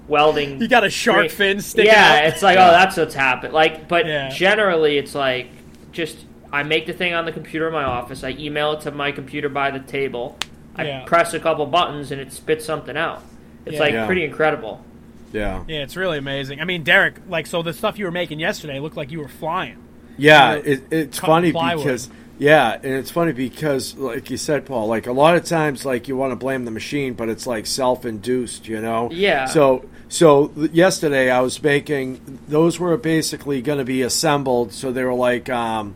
welding. 0.08 0.60
you 0.60 0.68
got 0.68 0.84
a 0.84 0.90
shark 0.90 1.18
Great. 1.18 1.30
fin 1.32 1.60
sticking 1.60 1.90
yeah, 1.92 2.20
out. 2.22 2.24
it's 2.32 2.42
like, 2.42 2.58
oh, 2.58 2.70
that's 2.70 2.96
what's 2.96 3.14
happened. 3.14 3.52
Like, 3.52 3.88
but 3.88 4.06
Yeah. 4.06 4.28
generally, 4.30 4.98
it's 4.98 5.14
like 5.14 5.48
just 5.92 6.16
I 6.52 6.62
make 6.62 6.86
the 6.86 6.92
thing 6.92 7.14
on 7.14 7.24
the 7.24 7.32
computer 7.32 7.66
in 7.68 7.72
my 7.72 7.84
office. 7.84 8.24
I 8.24 8.30
email 8.30 8.72
it 8.72 8.80
to 8.82 8.90
my 8.90 9.12
computer 9.12 9.48
by 9.48 9.70
the 9.70 9.78
table. 9.80 10.36
I 10.76 10.84
Yeah. 10.84 11.04
press 11.04 11.32
a 11.34 11.40
couple 11.40 11.66
buttons 11.66 12.10
and 12.12 12.20
it 12.20 12.32
spits 12.32 12.64
something 12.64 12.96
out. 12.96 13.22
It's 13.66 13.74
Yeah. 13.74 13.80
like 13.80 13.92
Yeah. 13.92 14.06
pretty 14.06 14.24
incredible. 14.24 14.84
Yeah. 15.32 15.62
yeah, 15.68 15.82
it's 15.82 15.96
really 15.96 16.18
amazing. 16.18 16.60
I 16.60 16.64
mean, 16.64 16.82
Derek, 16.82 17.14
like, 17.28 17.46
so 17.46 17.62
the 17.62 17.72
stuff 17.72 17.98
you 17.98 18.04
were 18.04 18.10
making 18.10 18.40
yesterday 18.40 18.80
looked 18.80 18.96
like 18.96 19.12
you 19.12 19.20
were 19.20 19.28
flying. 19.28 19.76
Yeah, 20.18 20.54
You're 20.56 20.64
it, 20.64 20.82
it's 20.90 21.18
funny 21.18 21.52
plywood. 21.52 21.84
because 21.84 22.10
yeah, 22.38 22.72
and 22.82 22.94
it's 22.94 23.10
funny 23.10 23.32
because 23.32 23.96
like 23.96 24.28
you 24.30 24.36
said, 24.36 24.66
Paul, 24.66 24.86
like 24.88 25.06
a 25.06 25.12
lot 25.12 25.36
of 25.36 25.44
times, 25.44 25.84
like 25.84 26.08
you 26.08 26.16
want 26.16 26.32
to 26.32 26.36
blame 26.36 26.64
the 26.64 26.70
machine, 26.72 27.12
but 27.14 27.28
it's 27.28 27.46
like 27.46 27.64
self-induced, 27.66 28.66
you 28.66 28.80
know. 28.80 29.08
Yeah. 29.12 29.44
So 29.46 29.84
so 30.08 30.50
yesterday 30.72 31.30
I 31.30 31.40
was 31.40 31.62
making 31.62 32.40
those 32.48 32.78
were 32.80 32.96
basically 32.96 33.62
going 33.62 33.78
to 33.78 33.84
be 33.84 34.02
assembled, 34.02 34.72
so 34.72 34.90
they 34.90 35.04
were 35.04 35.14
like 35.14 35.48
um, 35.48 35.94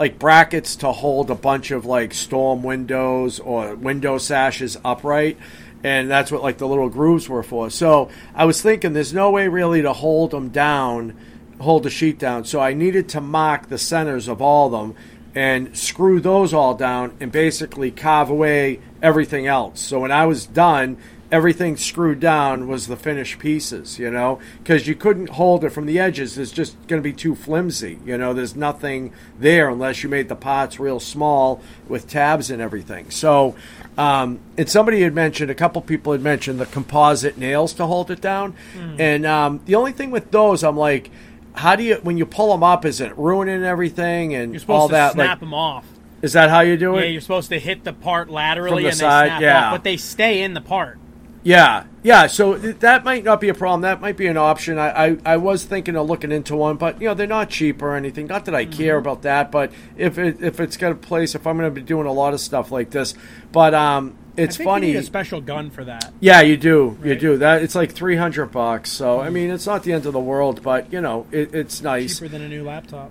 like 0.00 0.18
brackets 0.18 0.74
to 0.76 0.90
hold 0.90 1.30
a 1.30 1.36
bunch 1.36 1.70
of 1.70 1.86
like 1.86 2.12
storm 2.12 2.64
windows 2.64 3.38
or 3.38 3.76
window 3.76 4.18
sashes 4.18 4.76
upright. 4.84 5.38
And 5.84 6.10
that's 6.10 6.32
what 6.32 6.42
like 6.42 6.58
the 6.58 6.66
little 6.66 6.88
grooves 6.88 7.28
were 7.28 7.44
for. 7.44 7.70
So 7.70 8.10
I 8.34 8.46
was 8.46 8.60
thinking, 8.60 8.92
there's 8.92 9.14
no 9.14 9.30
way 9.30 9.46
really 9.46 9.82
to 9.82 9.92
hold 9.92 10.32
them 10.32 10.48
down 10.48 11.16
hold 11.60 11.82
the 11.82 11.90
sheet 11.90 12.18
down. 12.18 12.44
So 12.44 12.60
I 12.60 12.74
needed 12.74 13.08
to 13.10 13.20
mark 13.20 13.68
the 13.68 13.78
centers 13.78 14.28
of 14.28 14.42
all 14.42 14.66
of 14.66 14.72
them 14.72 14.94
and 15.34 15.76
screw 15.76 16.20
those 16.20 16.52
all 16.52 16.74
down 16.74 17.16
and 17.20 17.30
basically 17.30 17.90
carve 17.90 18.30
away 18.30 18.80
everything 19.02 19.46
else. 19.46 19.80
So 19.80 20.00
when 20.00 20.10
I 20.10 20.26
was 20.26 20.46
done, 20.46 20.96
everything 21.32 21.76
screwed 21.76 22.20
down 22.20 22.66
was 22.66 22.86
the 22.86 22.96
finished 22.96 23.38
pieces, 23.38 23.98
you 23.98 24.10
know, 24.10 24.40
because 24.58 24.86
you 24.86 24.94
couldn't 24.94 25.30
hold 25.30 25.64
it 25.64 25.70
from 25.70 25.86
the 25.86 25.98
edges. 25.98 26.36
It's 26.36 26.50
just 26.50 26.76
going 26.88 27.00
to 27.00 27.08
be 27.08 27.12
too 27.12 27.34
flimsy, 27.34 27.98
you 28.04 28.18
know. 28.18 28.32
There's 28.32 28.56
nothing 28.56 29.12
there 29.38 29.68
unless 29.68 30.02
you 30.02 30.08
made 30.08 30.28
the 30.28 30.36
pots 30.36 30.80
real 30.80 31.00
small 31.00 31.62
with 31.88 32.08
tabs 32.08 32.50
and 32.50 32.60
everything. 32.60 33.10
So, 33.10 33.54
um, 33.96 34.40
and 34.58 34.68
somebody 34.68 35.02
had 35.02 35.14
mentioned, 35.14 35.50
a 35.50 35.54
couple 35.54 35.80
people 35.82 36.12
had 36.12 36.22
mentioned 36.22 36.58
the 36.58 36.66
composite 36.66 37.38
nails 37.38 37.72
to 37.74 37.86
hold 37.86 38.10
it 38.10 38.20
down, 38.20 38.54
and 38.98 39.24
um, 39.26 39.60
the 39.66 39.74
only 39.76 39.92
thing 39.92 40.10
with 40.10 40.30
those, 40.30 40.64
I'm 40.64 40.76
like 40.76 41.10
how 41.52 41.74
do 41.76 41.82
you 41.82 41.96
when 41.96 42.16
you 42.16 42.24
pull 42.24 42.52
them 42.52 42.62
up 42.62 42.84
is 42.84 43.00
it 43.00 43.16
ruining 43.18 43.64
everything 43.64 44.34
and 44.34 44.52
You're 44.52 44.60
supposed 44.60 44.80
all 44.80 44.88
to 44.88 44.92
that 44.92 45.12
snap 45.14 45.28
like 45.28 45.40
them 45.40 45.52
off. 45.52 45.84
is 46.22 46.34
that 46.34 46.48
how 46.48 46.60
you 46.60 46.76
do 46.76 46.96
it? 46.96 47.02
Yeah, 47.02 47.06
you're 47.08 47.20
supposed 47.20 47.50
to 47.50 47.58
hit 47.58 47.84
the 47.84 47.92
part 47.92 48.30
laterally 48.30 48.84
the 48.84 48.90
and 48.90 48.98
side, 48.98 49.24
they 49.24 49.28
snap 49.28 49.40
yeah. 49.42 49.66
off, 49.66 49.74
but 49.74 49.84
they 49.84 49.96
stay 49.96 50.42
in 50.42 50.54
the 50.54 50.60
part. 50.60 50.98
Yeah 51.42 51.84
yeah 52.02 52.26
so 52.26 52.58
th- 52.58 52.76
that 52.80 53.02
might 53.04 53.24
not 53.24 53.40
be 53.40 53.48
a 53.48 53.54
problem 53.54 53.80
that 53.80 54.00
might 54.00 54.16
be 54.16 54.26
an 54.26 54.36
option 54.36 54.78
I, 54.78 55.06
I 55.12 55.16
i 55.24 55.36
was 55.38 55.64
thinking 55.64 55.96
of 55.96 56.06
looking 56.06 56.32
into 56.32 56.54
one 56.54 56.76
but 56.76 57.00
you 57.00 57.08
know 57.08 57.14
they're 57.14 57.26
not 57.26 57.48
cheap 57.48 57.80
or 57.80 57.94
anything 57.96 58.26
not 58.26 58.44
that 58.44 58.54
i 58.54 58.64
care 58.66 58.96
Mm-hmm. 58.96 59.06
about 59.08 59.22
that 59.22 59.50
but 59.50 59.72
if 59.96 60.18
it 60.18 60.42
if 60.42 60.60
it's 60.60 60.76
got 60.76 60.92
a 60.92 60.94
place 60.94 61.34
if 61.34 61.46
i'm 61.46 61.56
going 61.56 61.72
to 61.72 61.80
be 61.80 61.84
doing 61.86 62.06
a 62.06 62.12
lot 62.12 62.34
of 62.34 62.40
stuff 62.40 62.70
like 62.70 62.90
this 62.90 63.14
but 63.52 63.72
um 63.74 64.16
it's 64.36 64.56
funny 64.56 64.88
You 64.88 64.92
need 64.94 65.00
a 65.00 65.02
special 65.02 65.40
gun 65.42 65.70
for 65.70 65.84
that. 65.84 66.14
Yeah, 66.20 66.40
you 66.40 66.56
do. 66.56 66.96
You 67.04 67.14
do. 67.16 67.36
That 67.38 67.62
it's 67.62 67.74
like 67.74 67.92
three 67.92 68.16
hundred 68.16 68.46
bucks. 68.46 68.90
So 68.90 69.20
I 69.20 69.28
mean, 69.28 69.50
it's 69.50 69.66
not 69.66 69.82
the 69.82 69.92
end 69.92 70.06
of 70.06 70.14
the 70.14 70.20
world, 70.20 70.62
but 70.62 70.90
you 70.90 71.00
know, 71.02 71.26
it, 71.30 71.52
it's 71.54 71.82
nice. 71.82 72.18
Cheaper 72.20 72.28
than 72.28 72.42
a 72.42 72.48
new 72.48 72.64
laptop. 72.64 73.10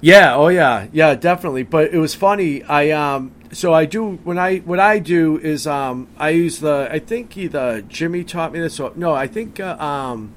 Yeah. 0.00 0.34
Oh 0.36 0.48
yeah. 0.48 0.86
Yeah. 0.92 1.16
Definitely. 1.16 1.64
But 1.64 1.92
it 1.92 1.98
was 1.98 2.14
funny. 2.14 2.62
I 2.62 2.90
um. 2.92 3.32
So 3.52 3.72
I 3.72 3.86
do 3.86 4.16
when 4.24 4.38
I 4.38 4.58
what 4.58 4.78
I 4.78 4.98
do 4.98 5.38
is 5.38 5.66
um 5.66 6.08
I 6.18 6.30
use 6.30 6.60
the 6.60 6.88
I 6.90 6.98
think 6.98 7.36
either 7.36 7.80
Jimmy 7.82 8.24
taught 8.24 8.52
me 8.52 8.60
this 8.60 8.78
or 8.78 8.92
no 8.94 9.14
I 9.14 9.26
think 9.26 9.58
uh, 9.58 9.76
um 9.78 10.34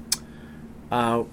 uh 0.90 1.24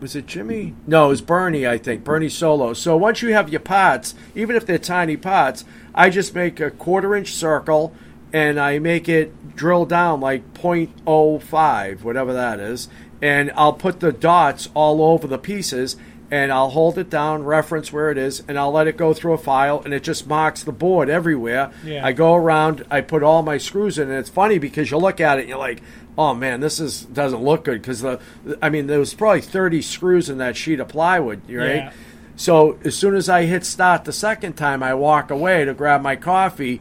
was 0.00 0.14
it 0.14 0.26
Jimmy? 0.26 0.74
No, 0.86 1.06
it 1.06 1.08
was 1.08 1.22
Bernie, 1.22 1.66
I 1.66 1.76
think. 1.76 2.04
Bernie 2.04 2.28
Solo. 2.28 2.72
So 2.72 2.96
once 2.96 3.20
you 3.20 3.32
have 3.32 3.48
your 3.48 3.60
pots, 3.60 4.14
even 4.34 4.54
if 4.54 4.64
they're 4.64 4.78
tiny 4.78 5.16
pots, 5.16 5.64
I 5.92 6.08
just 6.10 6.36
make 6.36 6.60
a 6.60 6.70
quarter 6.70 7.16
inch 7.16 7.32
circle 7.34 7.92
and 8.32 8.60
I 8.60 8.78
make 8.78 9.08
it 9.08 9.56
drill 9.56 9.86
down 9.86 10.20
like 10.20 10.54
0.05, 10.54 12.02
whatever 12.02 12.32
that 12.32 12.60
is. 12.60 12.88
And 13.20 13.50
I'll 13.56 13.72
put 13.72 13.98
the 13.98 14.12
dots 14.12 14.68
all 14.74 15.02
over 15.02 15.26
the 15.26 15.38
pieces 15.38 15.96
and 16.30 16.52
I'll 16.52 16.70
hold 16.70 16.98
it 16.98 17.08
down, 17.08 17.44
reference 17.44 17.92
where 17.92 18.10
it 18.10 18.18
is, 18.18 18.42
and 18.48 18.58
I'll 18.58 18.70
let 18.72 18.86
it 18.86 18.96
go 18.96 19.14
through 19.14 19.32
a 19.32 19.38
file 19.38 19.80
and 19.84 19.94
it 19.94 20.02
just 20.02 20.26
marks 20.26 20.62
the 20.62 20.72
board 20.72 21.08
everywhere. 21.08 21.72
Yeah. 21.84 22.04
I 22.04 22.12
go 22.12 22.34
around, 22.34 22.84
I 22.90 23.00
put 23.00 23.22
all 23.22 23.42
my 23.42 23.56
screws 23.58 23.98
in, 23.98 24.08
and 24.10 24.18
it's 24.18 24.28
funny 24.28 24.58
because 24.58 24.90
you 24.90 24.98
look 24.98 25.20
at 25.20 25.38
it 25.38 25.42
and 25.42 25.48
you're 25.48 25.58
like, 25.58 25.80
oh 26.18 26.34
man, 26.34 26.60
this 26.60 26.80
is 26.80 27.02
doesn't 27.02 27.42
look 27.42 27.64
good 27.64 27.80
because 27.80 28.00
the, 28.02 28.20
I 28.60 28.68
mean, 28.68 28.88
there 28.88 28.98
was 28.98 29.14
probably 29.14 29.40
30 29.40 29.80
screws 29.82 30.28
in 30.28 30.38
that 30.38 30.56
sheet 30.56 30.80
of 30.80 30.88
plywood, 30.88 31.40
right? 31.48 31.76
Yeah. 31.76 31.92
So 32.36 32.78
as 32.84 32.94
soon 32.94 33.14
as 33.16 33.28
I 33.28 33.44
hit 33.44 33.64
start 33.64 34.04
the 34.04 34.12
second 34.12 34.52
time, 34.54 34.82
I 34.82 34.94
walk 34.94 35.30
away 35.30 35.64
to 35.64 35.74
grab 35.74 36.02
my 36.02 36.14
coffee. 36.16 36.80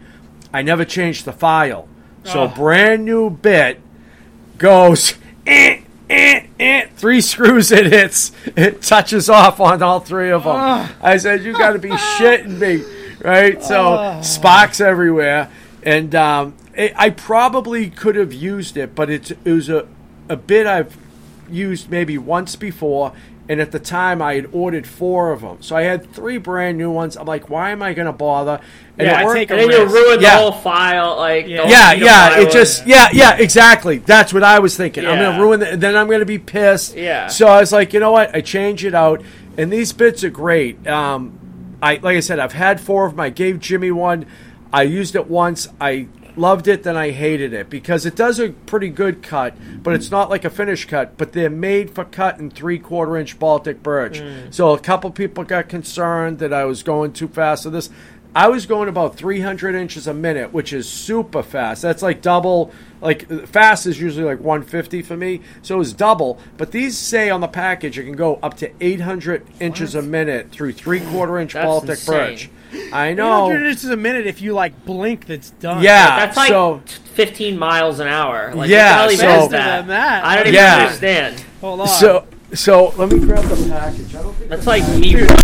I 0.54 0.62
never 0.62 0.86
changed 0.86 1.26
the 1.26 1.34
file, 1.34 1.88
so 2.24 2.44
Oh. 2.44 2.48
brand 2.50 3.06
new 3.06 3.30
bit 3.30 3.80
goes. 4.58 5.14
Eh, 5.50 5.80
eh, 6.10 6.48
eh, 6.60 6.86
three 6.96 7.22
screws 7.22 7.72
it 7.72 7.88
hits. 7.88 8.32
It 8.46 8.82
touches 8.82 9.30
off 9.30 9.60
on 9.60 9.82
all 9.84 10.00
three 10.00 10.32
of 10.32 10.44
them. 10.44 10.56
I 11.02 11.18
said, 11.18 11.44
"You 11.44 11.54
got 11.54 11.74
to 11.74 11.80
be 11.80 11.90
shitting 11.90 12.60
me!" 12.60 12.84
Right? 13.24 13.62
So 13.64 14.20
sparks 14.22 14.80
everywhere, 14.80 15.50
and 15.84 16.14
um, 16.16 16.56
it, 16.76 16.94
I 16.96 17.10
probably 17.10 17.90
could 17.90 18.16
have 18.16 18.34
used 18.34 18.78
it, 18.78 18.94
but 18.96 19.10
it's, 19.10 19.32
it 19.32 19.52
was 19.52 19.70
a 19.70 19.88
a 20.30 20.36
bit 20.36 20.68
I've 20.68 20.98
used 21.50 21.90
maybe 21.90 22.18
once 22.18 22.56
before, 22.56 23.14
And 23.50 23.62
at 23.62 23.72
the 23.72 23.80
time, 23.80 24.22
I 24.22 24.36
had 24.36 24.50
ordered 24.52 24.86
four 24.86 25.32
of 25.32 25.40
them, 25.40 25.58
so 25.62 25.76
I 25.76 25.84
had 25.84 26.12
three 26.12 26.38
brand 26.38 26.78
new 26.78 26.92
ones. 26.92 27.16
I'm 27.16 27.26
like, 27.26 27.50
why 27.50 27.70
am 27.70 27.82
I 27.82 27.94
going 27.94 28.08
to 28.08 28.12
bother? 28.12 28.60
And 28.98 29.08
Yeah, 29.08 29.22
it 29.22 29.26
worked- 29.26 29.38
take 29.38 29.52
a 29.52 29.54
and 29.54 29.62
then 29.62 29.70
you 29.72 29.84
risk. 29.86 29.96
ruin 29.96 30.22
the 30.22 30.30
whole 30.32 30.52
file. 30.52 31.16
Like, 31.16 31.48
Yeah. 31.48 31.66
yeah, 31.66 31.94
yeah. 31.94 32.40
It 32.40 32.52
just, 32.52 32.86
yeah, 32.86 33.08
yeah, 33.14 33.38
exactly. 33.38 34.00
That's 34.00 34.34
what 34.34 34.44
I 34.44 34.60
was 34.60 34.76
thinking. 34.76 35.06
I'm 35.06 35.18
gonna 35.18 35.40
ruin 35.40 35.62
the, 35.62 35.78
then 35.78 35.96
I'm 35.96 36.10
gonna 36.10 36.26
be 36.26 36.40
pissed. 36.40 36.98
Yeah. 36.98 37.28
So 37.28 37.48
I 37.48 37.62
was 37.62 37.72
like, 37.72 37.94
you 37.94 38.02
know 38.02 38.12
what? 38.12 38.36
I 38.36 38.42
change 38.42 38.84
it 38.84 38.94
out, 38.94 39.22
and 39.58 39.72
these 39.72 39.94
bits 39.94 40.26
are 40.26 40.30
great. 40.30 40.86
Um, 40.86 41.40
I 41.82 42.00
like 42.04 42.18
I 42.18 42.20
said, 42.20 42.40
I've 42.40 42.52
had 42.54 42.82
four 42.82 43.06
of 43.06 43.14
them. 43.14 43.22
I 43.22 43.30
gave 43.30 43.60
Jimmy 43.62 43.92
one. 43.92 44.26
I 44.74 44.82
used 44.82 45.16
it 45.16 45.30
once. 45.30 45.70
I 45.80 46.08
loved 46.38 46.68
it, 46.68 46.84
then 46.84 46.98
I 46.98 47.12
hated 47.12 47.54
it 47.54 47.70
because 47.70 48.06
it 48.06 48.16
does 48.16 48.40
a 48.40 48.50
pretty 48.50 48.90
good 48.90 49.22
cut, 49.22 49.56
but 49.84 49.94
it's 49.94 50.12
not 50.12 50.30
like 50.30 50.46
a 50.46 50.50
finish 50.50 50.86
cut. 50.86 51.18
But 51.18 51.34
they're 51.34 51.50
made 51.50 51.92
for 51.92 52.06
cutting 52.06 52.50
three 52.50 52.80
quarter 52.80 53.18
inch 53.18 53.40
Baltic 53.40 53.84
birch. 53.84 54.20
Mm. 54.20 54.54
So 54.54 54.72
a 54.74 54.80
couple 54.80 55.12
people 55.12 55.44
got 55.44 55.70
concerned 55.70 56.40
that 56.40 56.54
I 56.54 56.66
was 56.66 56.84
going 56.84 57.14
too 57.14 57.28
fast 57.28 57.66
with 57.66 57.74
this. 57.74 57.90
I 58.36 58.50
was 58.50 58.68
going 58.68 58.88
about 58.88 59.16
300 59.16 59.74
inches 59.74 60.06
a 60.06 60.14
minute, 60.14 60.54
which 60.54 60.72
is 60.72 60.88
super 60.88 61.42
fast. 61.42 61.82
That's 61.82 62.04
like 62.04 62.22
double. 62.22 62.72
Like 63.02 63.28
fast 63.48 63.88
is 63.88 64.00
usually 64.00 64.26
like 64.26 64.40
150 64.40 65.02
for 65.02 65.18
me, 65.18 65.42
so 65.62 65.76
it 65.76 65.80
was 65.80 65.94
double. 65.94 66.40
But 66.58 66.72
these 66.72 66.98
say 66.98 67.30
on 67.30 67.42
the 67.42 67.48
package 67.48 67.98
it 67.98 68.04
can 68.04 68.16
go 68.16 68.36
up 68.44 68.58
to 68.58 68.72
800 68.80 69.46
inches 69.60 69.96
a 69.96 70.02
minute 70.02 70.52
through 70.52 70.74
three 70.74 71.00
quarter 71.00 71.40
inch 71.40 71.54
Baltic 71.54 71.90
insane. 71.90 72.16
birch. 72.16 72.50
I 72.94 73.08
800 73.10 73.16
know. 73.16 73.52
inches 73.70 73.86
a 73.90 73.98
minute. 73.98 74.28
If 74.28 74.42
you 74.42 74.54
like 74.54 74.86
blink, 74.86 75.26
that's 75.28 75.52
done. 75.52 75.82
Yeah. 75.84 76.18
That's 76.26 76.38
like 76.38 76.50
so 76.50 76.82
15 77.16 77.58
miles 77.58 78.00
an 78.00 78.08
hour. 78.08 78.54
Like, 78.54 78.70
Yeah, 78.70 79.02
what 79.06 79.12
the 79.12 79.18
so- 79.18 79.24
hell 79.28 79.34
even 79.36 79.46
is 79.46 79.52
Faster 79.52 79.78
than 79.82 79.88
that. 79.88 80.24
I 80.26 80.36
don't 80.36 80.48
even 80.48 80.54
Yeah. 80.56 80.76
understand. 80.78 81.44
Hold 81.62 81.82
on. 81.82 81.88
so 81.88 82.26
so 82.54 82.94
let 82.98 83.12
me 83.12 83.20
grab 83.20 83.44
the 83.46 83.70
package. 83.70 84.16
I 84.16 84.22
don't 84.22 84.36
think 84.36 84.50
That's 84.50 84.68
like 84.68 84.88
me 84.90 85.16
running. 85.16 85.38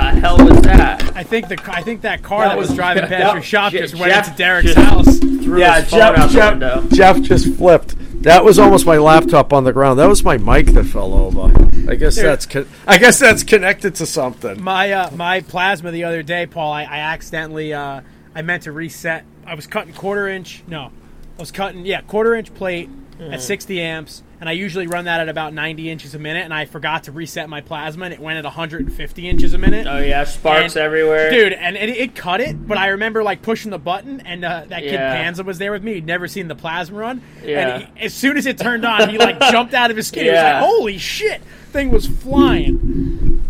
God. 0.00 0.14
The 0.16 0.20
hell 0.20 0.38
was 0.38 0.60
that? 0.62 1.16
I 1.16 1.22
think 1.22 1.48
the 1.48 1.58
I 1.72 1.82
think 1.82 2.02
that 2.02 2.22
car 2.22 2.40
That 2.44 2.48
that, 2.50 2.58
was, 2.58 2.68
was- 2.68 2.76
driving 2.76 3.02
past 3.02 3.10
that- 3.10 3.32
your 3.34 3.42
shop 3.54 3.72
Je- 3.72 3.78
just 3.78 3.94
went 3.94 4.12
Jeff 4.12 4.26
into 4.28 4.38
Derek's 4.38 4.74
just- 4.74 4.78
house. 4.88 5.18
Threw 5.18 5.60
yeah, 5.60 5.80
his 5.80 5.90
phone 5.90 6.00
out 6.00 6.16
Jeff, 6.16 6.28
the 6.28 6.34
Jeff, 6.34 6.50
window. 6.52 6.88
Jeff 6.96 7.20
just 7.22 7.54
flipped. 7.56 8.22
That 8.24 8.44
was 8.44 8.58
almost 8.58 8.84
my 8.84 8.96
laptop 8.98 9.52
on 9.52 9.62
the 9.62 9.72
ground. 9.72 10.00
That 10.00 10.08
was 10.08 10.24
my 10.24 10.36
mic 10.38 10.66
that 10.74 10.84
fell 10.86 11.14
over. 11.14 11.52
I 11.88 11.94
guess 11.94 12.16
that's 12.16 12.46
con- 12.46 12.68
I 12.86 12.98
guess 12.98 13.20
that's 13.20 13.44
connected 13.44 13.94
to 13.96 14.06
something. 14.06 14.60
My 14.60 14.90
uh, 14.92 15.10
my 15.14 15.42
plasma 15.42 15.92
the 15.92 16.02
other 16.04 16.24
day, 16.24 16.46
Paul. 16.46 16.72
I, 16.72 16.82
I 16.82 16.98
accidentally 16.98 17.72
uh, 17.72 18.00
I 18.34 18.42
meant 18.42 18.64
to 18.64 18.72
reset. 18.72 19.24
I 19.46 19.54
was 19.54 19.68
cutting 19.68 19.92
quarter 19.94 20.26
inch. 20.26 20.64
No, 20.66 20.90
I 21.38 21.40
was 21.40 21.52
cutting 21.52 21.86
yeah 21.86 22.00
quarter 22.00 22.34
inch 22.34 22.52
plate 22.54 22.90
Mm. 23.18 23.32
at 23.32 23.40
60 23.40 23.80
amps, 23.80 24.22
and 24.40 24.48
I 24.48 24.52
usually 24.52 24.86
run 24.86 25.06
that 25.06 25.20
at 25.20 25.28
about 25.30 25.54
90 25.54 25.90
inches 25.90 26.14
a 26.14 26.18
minute. 26.18 26.44
And 26.44 26.52
I 26.52 26.66
forgot 26.66 27.04
to 27.04 27.12
reset 27.12 27.48
my 27.48 27.62
plasma, 27.62 28.04
and 28.04 28.12
it 28.12 28.20
went 28.20 28.36
at 28.38 28.44
150 28.44 29.28
inches 29.28 29.54
a 29.54 29.58
minute. 29.58 29.86
Oh 29.86 29.98
yeah, 29.98 30.24
sparks 30.24 30.76
And- 30.76 30.84
everywhere. 30.84 31.30
Dude, 31.30 31.54
and 31.54 31.76
it, 31.76 31.88
it 31.88 32.14
cut 32.14 32.42
it, 32.42 32.66
but 32.68 32.76
I 32.76 32.88
remember 32.88 33.22
like 33.22 33.40
pushing 33.40 33.70
the 33.70 33.78
button, 33.78 34.20
and 34.20 34.44
uh, 34.44 34.64
that 34.68 34.82
kid 34.82 34.92
Yeah. 34.92 35.14
Panza 35.14 35.44
was 35.44 35.56
there 35.56 35.72
with 35.72 35.82
me. 35.82 35.94
He'd 35.94 36.04
never 36.06 36.28
seen 36.28 36.48
the 36.48 36.54
plasma 36.54 36.98
run, 36.98 37.22
Yeah. 37.42 37.68
and 37.76 37.88
he, 37.96 38.04
as 38.04 38.12
soon 38.12 38.36
as 38.36 38.44
it 38.44 38.58
turned 38.58 38.84
on, 38.84 39.08
he 39.08 39.16
like 39.16 39.40
jumped 39.50 39.72
out 39.72 39.90
of 39.90 39.96
his 39.96 40.08
skin. 40.08 40.24
He 40.24 40.30
was 40.30 40.36
Yeah. 40.36 40.60
like, 40.60 40.68
"Holy 40.70 40.98
shit!" 40.98 41.40
Thing 41.72 41.90
was 41.90 42.06
flying. 42.06 43.42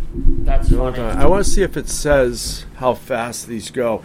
That's 0.44 0.70
Hold 0.70 0.94
funny. 0.96 1.08
on. 1.10 1.16
I 1.18 1.26
want 1.26 1.44
to 1.44 1.50
see 1.50 1.62
if 1.62 1.76
it 1.76 1.88
says 1.88 2.66
how 2.76 2.94
fast 2.94 3.48
these 3.48 3.70
go. 3.70 4.02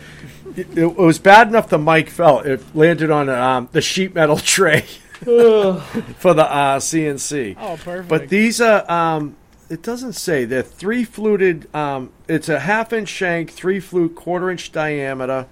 It, 0.55 0.77
it 0.77 0.95
was 0.97 1.19
bad 1.19 1.47
enough 1.47 1.69
the 1.69 1.77
mic 1.79 2.09
fell. 2.09 2.39
It 2.39 2.63
landed 2.75 3.11
on 3.11 3.29
um, 3.29 3.69
the 3.71 3.81
sheet 3.81 4.15
metal 4.15 4.37
tray 4.39 4.85
for 5.21 6.33
the 6.33 6.45
uh, 6.45 6.79
CNC. 6.79 7.55
Oh, 7.59 7.77
perfect. 7.77 8.09
But 8.09 8.29
these 8.29 8.59
are. 8.61 8.89
Um, 8.89 9.37
it 9.69 9.83
doesn't 9.83 10.13
say 10.13 10.43
they're 10.43 10.63
three 10.63 11.05
fluted. 11.05 11.73
Um, 11.73 12.11
it's 12.27 12.49
a 12.49 12.59
half 12.59 12.91
inch 12.91 13.07
shank, 13.07 13.51
three 13.51 13.79
flute, 13.79 14.15
quarter 14.15 14.49
inch 14.49 14.71
diameter 14.71 15.47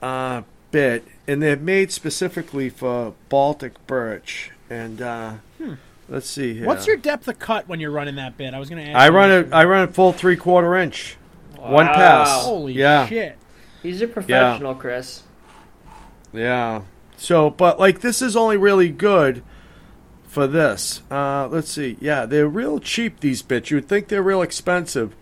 uh, 0.00 0.42
bit, 0.70 1.04
and 1.26 1.42
they're 1.42 1.56
made 1.56 1.90
specifically 1.90 2.68
for 2.68 3.14
Baltic 3.28 3.84
birch. 3.86 4.52
And 4.70 5.02
uh, 5.02 5.34
let's 6.08 6.28
see 6.28 6.54
here. 6.54 6.62
Hmm. 6.62 6.66
What's 6.66 6.86
your 6.86 6.96
depth 6.96 7.26
of 7.26 7.38
cut 7.38 7.66
when 7.66 7.80
you're 7.80 7.90
running 7.90 8.14
that 8.16 8.36
bit? 8.36 8.54
I 8.54 8.60
was 8.60 8.68
going 8.70 8.84
to 8.84 8.90
ask. 8.90 8.98
I 8.98 9.08
run 9.08 9.30
this. 9.30 9.46
it. 9.48 9.52
I 9.52 9.64
run 9.64 9.88
it 9.88 9.94
full 9.94 10.12
three 10.12 10.36
quarter 10.36 10.76
inch. 10.76 11.16
One 11.56 11.86
pass. 11.86 12.44
Holy 12.44 12.74
yeah. 12.74 13.06
shit! 13.06 13.38
He's 13.82 14.02
a 14.02 14.08
professional, 14.08 14.74
Chris. 14.74 15.22
Yeah. 16.32 16.82
So, 17.22 17.50
but 17.50 17.78
like 17.78 18.00
this 18.00 18.20
is 18.20 18.34
only 18.34 18.56
really 18.56 18.88
good 18.88 19.44
for 20.24 20.48
this. 20.48 21.02
Uh, 21.08 21.46
let's 21.46 21.70
see. 21.70 21.96
Yeah, 22.00 22.26
they're 22.26 22.48
real 22.48 22.80
cheap. 22.80 23.20
These 23.20 23.42
bits. 23.42 23.70
You 23.70 23.76
would 23.76 23.88
think 23.88 24.08
they're 24.08 24.20
real 24.20 24.42
expensive, 24.42 25.14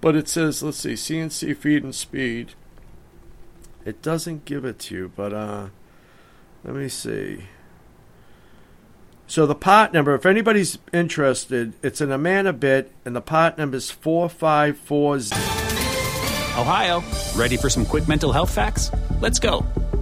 but 0.00 0.14
it 0.14 0.28
says 0.28 0.62
let's 0.62 0.78
see 0.78 0.92
CNC 0.92 1.56
feed 1.56 1.82
and 1.82 1.92
speed. 1.92 2.54
It 3.84 4.00
doesn't 4.00 4.44
give 4.44 4.64
it 4.64 4.78
to 4.78 4.94
you, 4.94 5.12
but 5.16 5.32
uh, 5.32 5.66
let 6.62 6.76
me 6.76 6.88
see. 6.88 7.46
So 9.26 9.44
the 9.44 9.56
part 9.56 9.92
number, 9.92 10.14
if 10.14 10.24
anybody's 10.24 10.78
interested, 10.92 11.72
it's 11.82 12.00
an 12.00 12.12
Amana 12.12 12.52
bit, 12.52 12.92
and 13.04 13.16
the 13.16 13.20
part 13.20 13.58
number 13.58 13.76
is 13.76 13.90
four 13.90 14.28
five 14.28 14.78
four 14.78 15.18
zero. 15.18 15.40
Ohio, 16.56 17.02
ready 17.34 17.56
for 17.56 17.68
some 17.68 17.84
quick 17.84 18.06
mental 18.06 18.30
health 18.30 18.54
facts? 18.54 18.92
Let's 19.20 19.40
go. 19.40 19.66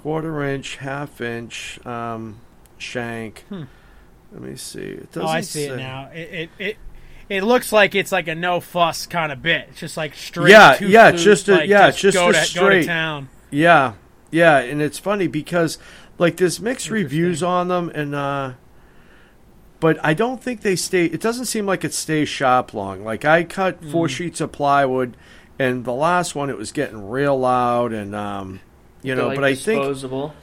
quarter 0.00 0.42
inch, 0.44 0.76
half 0.76 1.20
inch 1.20 1.84
um, 1.86 2.40
shank. 2.78 3.44
Let 3.50 4.42
me 4.42 4.56
see. 4.56 4.80
It 4.80 5.12
doesn't 5.12 5.22
Hmm. 5.22 5.26
Oh, 5.28 5.30
I 5.30 5.40
see 5.42 5.66
say. 5.66 5.72
it 5.74 5.76
now. 5.76 6.10
It, 6.12 6.18
it 6.32 6.50
it 6.58 6.76
it 7.28 7.44
looks 7.44 7.72
like 7.72 7.94
it's 7.94 8.10
like 8.12 8.26
a 8.28 8.34
no 8.34 8.60
fuss 8.60 9.06
kind 9.06 9.30
of 9.32 9.42
bit. 9.42 9.66
It's 9.70 9.80
just 9.80 9.96
like 9.96 10.14
straight. 10.14 10.50
Yeah, 10.50 10.76
yeah, 10.82 11.10
flute, 11.10 11.22
just 11.22 11.48
a- 11.48 11.52
like, 11.56 11.68
yeah, 11.68 11.90
just 11.90 11.98
just 12.00 12.16
go 12.16 12.26
to, 12.28 12.32
go 12.32 12.40
to 12.40 12.46
straight. 12.46 12.86
town. 12.86 13.28
Yeah, 13.50 13.94
yeah, 14.30 14.58
and 14.58 14.80
it's 14.80 14.98
funny 14.98 15.26
because 15.26 15.78
like 16.18 16.36
there's 16.36 16.60
mixed 16.60 16.90
reviews 16.90 17.42
on 17.42 17.68
them, 17.68 17.90
and 17.94 18.14
uh, 18.14 18.52
but 19.80 19.98
I 20.04 20.14
don't 20.14 20.42
think 20.42 20.60
they 20.62 20.76
stay. 20.76 21.06
It 21.06 21.20
doesn't 21.20 21.46
seem 21.46 21.66
like 21.66 21.84
it 21.84 21.94
stays 21.94 22.28
sharp 22.28 22.72
long. 22.74 23.02
Like 23.04 23.24
I 23.24 23.44
cut 23.44 23.84
four 23.84 24.06
Mm. 24.06 24.10
sheets 24.10 24.40
of 24.40 24.52
plywood, 24.52 25.16
and 25.58 25.84
the 25.84 25.92
last 25.92 26.34
one 26.34 26.50
it 26.50 26.56
was 26.58 26.70
getting 26.72 27.08
real 27.08 27.38
loud, 27.38 27.92
and 27.92 28.14
um, 28.14 28.60
you 29.02 29.14
know, 29.14 29.28
like, 29.28 29.36
but 29.36 29.44
I 29.44 29.54
think 29.54 29.80
disposable. 29.80 30.34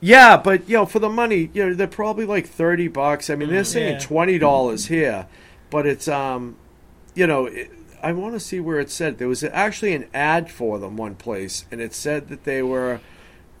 Yeah, 0.00 0.36
but 0.38 0.68
you 0.68 0.76
know, 0.76 0.86
for 0.86 0.98
the 0.98 1.08
money, 1.10 1.50
you 1.52 1.66
know, 1.66 1.74
they're 1.74 1.86
probably 1.86 2.24
like 2.24 2.46
thirty 2.46 2.88
bucks. 2.88 3.28
I 3.28 3.34
mean, 3.34 3.50
they're 3.50 3.64
saying 3.64 3.94
Yeah. 3.94 3.98
twenty 3.98 4.38
dollars 4.38 4.86
here, 4.86 5.26
but 5.68 5.86
it's 5.86 6.08
um, 6.08 6.56
you 7.14 7.26
know, 7.26 7.46
it, 7.46 7.70
I 8.02 8.12
want 8.12 8.34
to 8.34 8.40
see 8.40 8.60
where 8.60 8.80
it 8.80 8.90
said 8.90 9.18
there 9.18 9.28
was 9.28 9.44
actually 9.44 9.92
an 9.92 10.06
ad 10.14 10.50
for 10.50 10.78
them 10.78 10.96
one 10.96 11.16
place, 11.16 11.66
and 11.70 11.80
it 11.82 11.92
said 11.92 12.28
that 12.28 12.44
they 12.44 12.62
were, 12.62 13.00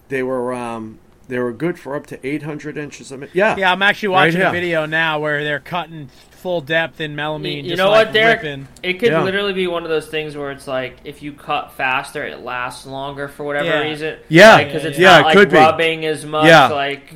they 0.08 0.22
were 0.22 0.54
um, 0.54 0.98
they 1.30 1.38
were 1.38 1.52
good 1.52 1.78
for 1.78 1.94
up 1.96 2.06
to 2.08 2.26
eight 2.26 2.42
hundred 2.42 2.76
inches 2.76 3.10
a 3.12 3.16
minute. 3.16 3.34
Yeah, 3.34 3.56
Yeah, 3.56 3.72
I'm 3.72 3.82
actually 3.82 4.08
Right 4.10 4.26
watching 4.26 4.42
a 4.42 4.50
video 4.50 4.86
now 4.86 5.18
where 5.20 5.42
they're 5.44 5.60
cutting 5.60 6.08
full 6.30 6.60
depth 6.62 7.00
in 7.02 7.14
melamine. 7.14 7.56
You, 7.56 7.62
you 7.62 7.68
just 7.70 7.78
know 7.78 7.90
like 7.90 8.06
what, 8.08 8.14
Derek? 8.14 8.42
ripping. 8.42 8.66
It 8.82 8.94
could 8.94 9.10
Yeah. 9.10 9.22
literally 9.22 9.52
be 9.52 9.66
one 9.66 9.82
of 9.82 9.90
those 9.90 10.06
things 10.06 10.36
where 10.36 10.50
it's 10.50 10.66
like 10.66 10.96
if 11.04 11.22
you 11.22 11.32
cut 11.32 11.72
faster, 11.72 12.24
it 12.24 12.40
lasts 12.40 12.86
longer 12.86 13.28
for 13.28 13.44
whatever 13.44 13.66
Yeah. 13.66 13.80
reason. 13.80 14.16
Yeah. 14.28 14.64
because 14.64 14.84
it's 14.86 14.98
Yeah, 14.98 15.10
not 15.10 15.20
it 15.20 15.24
like 15.24 15.36
could 15.36 15.50
be. 15.50 15.56
rubbing 15.56 16.04
as 16.06 16.24
much. 16.24 16.46
Yeah. 16.46 16.68
like 16.68 17.12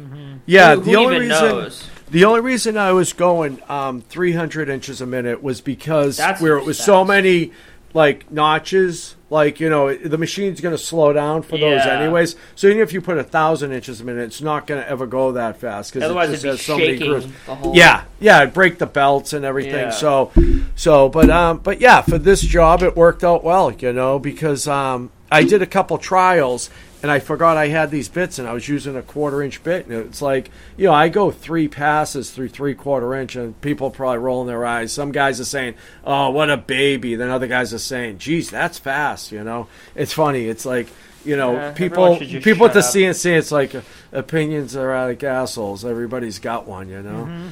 yeah. 0.47 0.75
who, 0.75 0.81
the 0.83 0.91
who 0.91 0.97
only 0.99 1.17
even 1.17 1.29
reason, 1.31 1.49
knows? 1.49 1.89
the 2.11 2.25
only 2.27 2.41
reason 2.41 2.77
I 2.77 2.93
was 2.93 3.15
going 3.15 3.61
um, 3.69 4.03
three 4.03 4.33
hundred 4.33 4.69
inches 4.69 5.01
a 5.01 5.07
minute 5.07 5.43
was 5.43 5.63
because 5.63 6.19
That's 6.19 6.41
where 6.43 6.59
it 6.59 6.65
was 6.67 6.79
so 6.79 7.03
many 7.05 7.53
like 7.95 8.31
notches. 8.31 9.17
Like 9.31 9.59
you 9.59 9.69
know, 9.69 9.93
the 9.93 10.19
machine's 10.19 10.61
going 10.61 10.77
to 10.77 10.83
slow 10.83 11.13
down 11.13 11.43
for 11.43 11.59
those 11.59 11.85
Yeah. 11.85 11.99
anyways. 12.01 12.37
So 12.55 12.69
even 12.69 12.81
if 12.81 12.93
you 12.93 13.01
put 13.01 13.19
a 13.19 13.25
thousand 13.25 13.73
inches 13.73 14.01
a 14.01 14.05
minute, 14.05 14.25
it's 14.25 14.41
not 14.41 14.67
going 14.67 14.81
to 14.81 14.89
ever 14.89 15.07
go 15.07 15.33
that 15.33 15.57
fast 15.57 15.93
because 15.93 16.05
Otherwise, 16.05 16.29
it 16.29 16.33
just 16.35 16.45
it'd 16.45 16.51
has 16.53 16.61
be 16.61 16.65
so 16.65 16.77
many 16.79 16.91
shaking 16.93 17.09
grooves. 17.09 17.27
the 17.47 17.55
whole. 17.55 17.75
Yeah, 17.75 18.05
yeah, 18.21 18.43
it'd 18.43 18.55
break 18.55 18.79
the 18.79 18.87
belts 18.87 19.33
and 19.33 19.45
everything. 19.45 19.75
Yeah. 19.75 19.91
So, 19.91 20.31
so, 20.77 21.09
but 21.09 21.31
um, 21.31 21.59
but 21.59 21.81
yeah, 21.81 22.03
for 22.03 22.19
this 22.19 22.43
job, 22.43 22.83
it 22.83 22.95
worked 22.97 23.25
out 23.25 23.43
well, 23.43 23.73
you 23.73 23.93
know, 23.93 24.19
because 24.21 24.69
um, 24.69 25.11
I 25.33 25.43
did 25.43 25.63
a 25.63 25.67
couple 25.67 25.99
trials, 25.99 26.71
and 27.05 27.11
I 27.11 27.19
forgot 27.19 27.59
I 27.59 27.69
had 27.69 27.91
these 27.91 28.09
bits, 28.09 28.39
and 28.39 28.49
I 28.49 28.55
was 28.55 28.67
using 28.67 28.97
a 28.97 29.03
quarter 29.03 29.43
inch 29.43 29.63
bit, 29.63 29.85
and 29.85 29.95
it's 29.95 30.23
like 30.23 30.51
you 30.79 30.87
know 30.87 30.95
I 30.95 31.11
go 31.11 31.31
three 31.31 31.69
passes 31.69 32.31
through 32.31 32.49
three 32.49 32.75
quarter 32.75 33.15
inch, 33.15 33.37
and 33.37 33.61
people 33.61 33.89
are 33.89 33.91
probably 33.91 34.21
rolling 34.21 34.47
their 34.49 34.65
eyes. 34.65 34.91
Some 34.91 35.13
guys 35.13 35.39
are 35.39 35.45
saying, 35.45 35.75
"Oh, 36.03 36.31
what 36.31 36.49
a 36.49 36.57
baby," 36.57 37.15
then 37.15 37.29
other 37.29 37.47
guys 37.47 37.75
are 37.75 37.79
saying, 37.79 38.17
"Geez, 38.21 38.49
that's 38.49 38.79
fast." 38.79 39.33
You 39.33 39.45
know, 39.45 39.67
it's 39.95 40.15
funny. 40.15 40.47
It's 40.47 40.65
like 40.65 40.89
you 41.27 41.37
know, 41.37 41.53
Yeah, 41.53 41.73
people 41.73 42.05
everyone 42.05 42.19
should 42.21 42.29
just 42.31 42.45
people 42.45 42.67
at 42.67 42.73
the 42.73 42.79
up. 42.79 42.87
CNC, 42.87 43.37
it's 43.37 43.53
like 43.53 43.75
opinions 44.11 44.75
are 44.75 45.09
like 45.09 45.23
assholes. 45.23 45.85
Everybody's 45.85 46.39
got 46.39 46.67
one, 46.67 46.89
you 46.89 47.03
know. 47.03 47.27
Mm-hmm. 47.27 47.49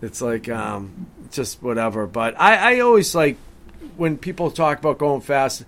It's 0.00 0.22
like 0.22 0.48
um, 0.48 1.08
just 1.32 1.60
whatever. 1.60 2.06
But 2.06 2.40
I, 2.40 2.76
I 2.76 2.80
always 2.80 3.16
like 3.16 3.36
when 3.96 4.16
people 4.16 4.52
talk 4.52 4.78
about 4.78 4.98
going 4.98 5.22
fast. 5.22 5.64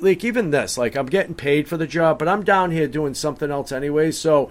Like 0.00 0.24
even 0.24 0.50
this, 0.50 0.76
like 0.76 0.96
I'm 0.96 1.06
getting 1.06 1.34
paid 1.34 1.68
for 1.68 1.76
the 1.76 1.86
job, 1.86 2.18
but 2.18 2.28
I'm 2.28 2.44
down 2.44 2.70
here 2.70 2.86
doing 2.88 3.14
something 3.14 3.50
else 3.50 3.72
anyway. 3.72 4.10
So, 4.12 4.50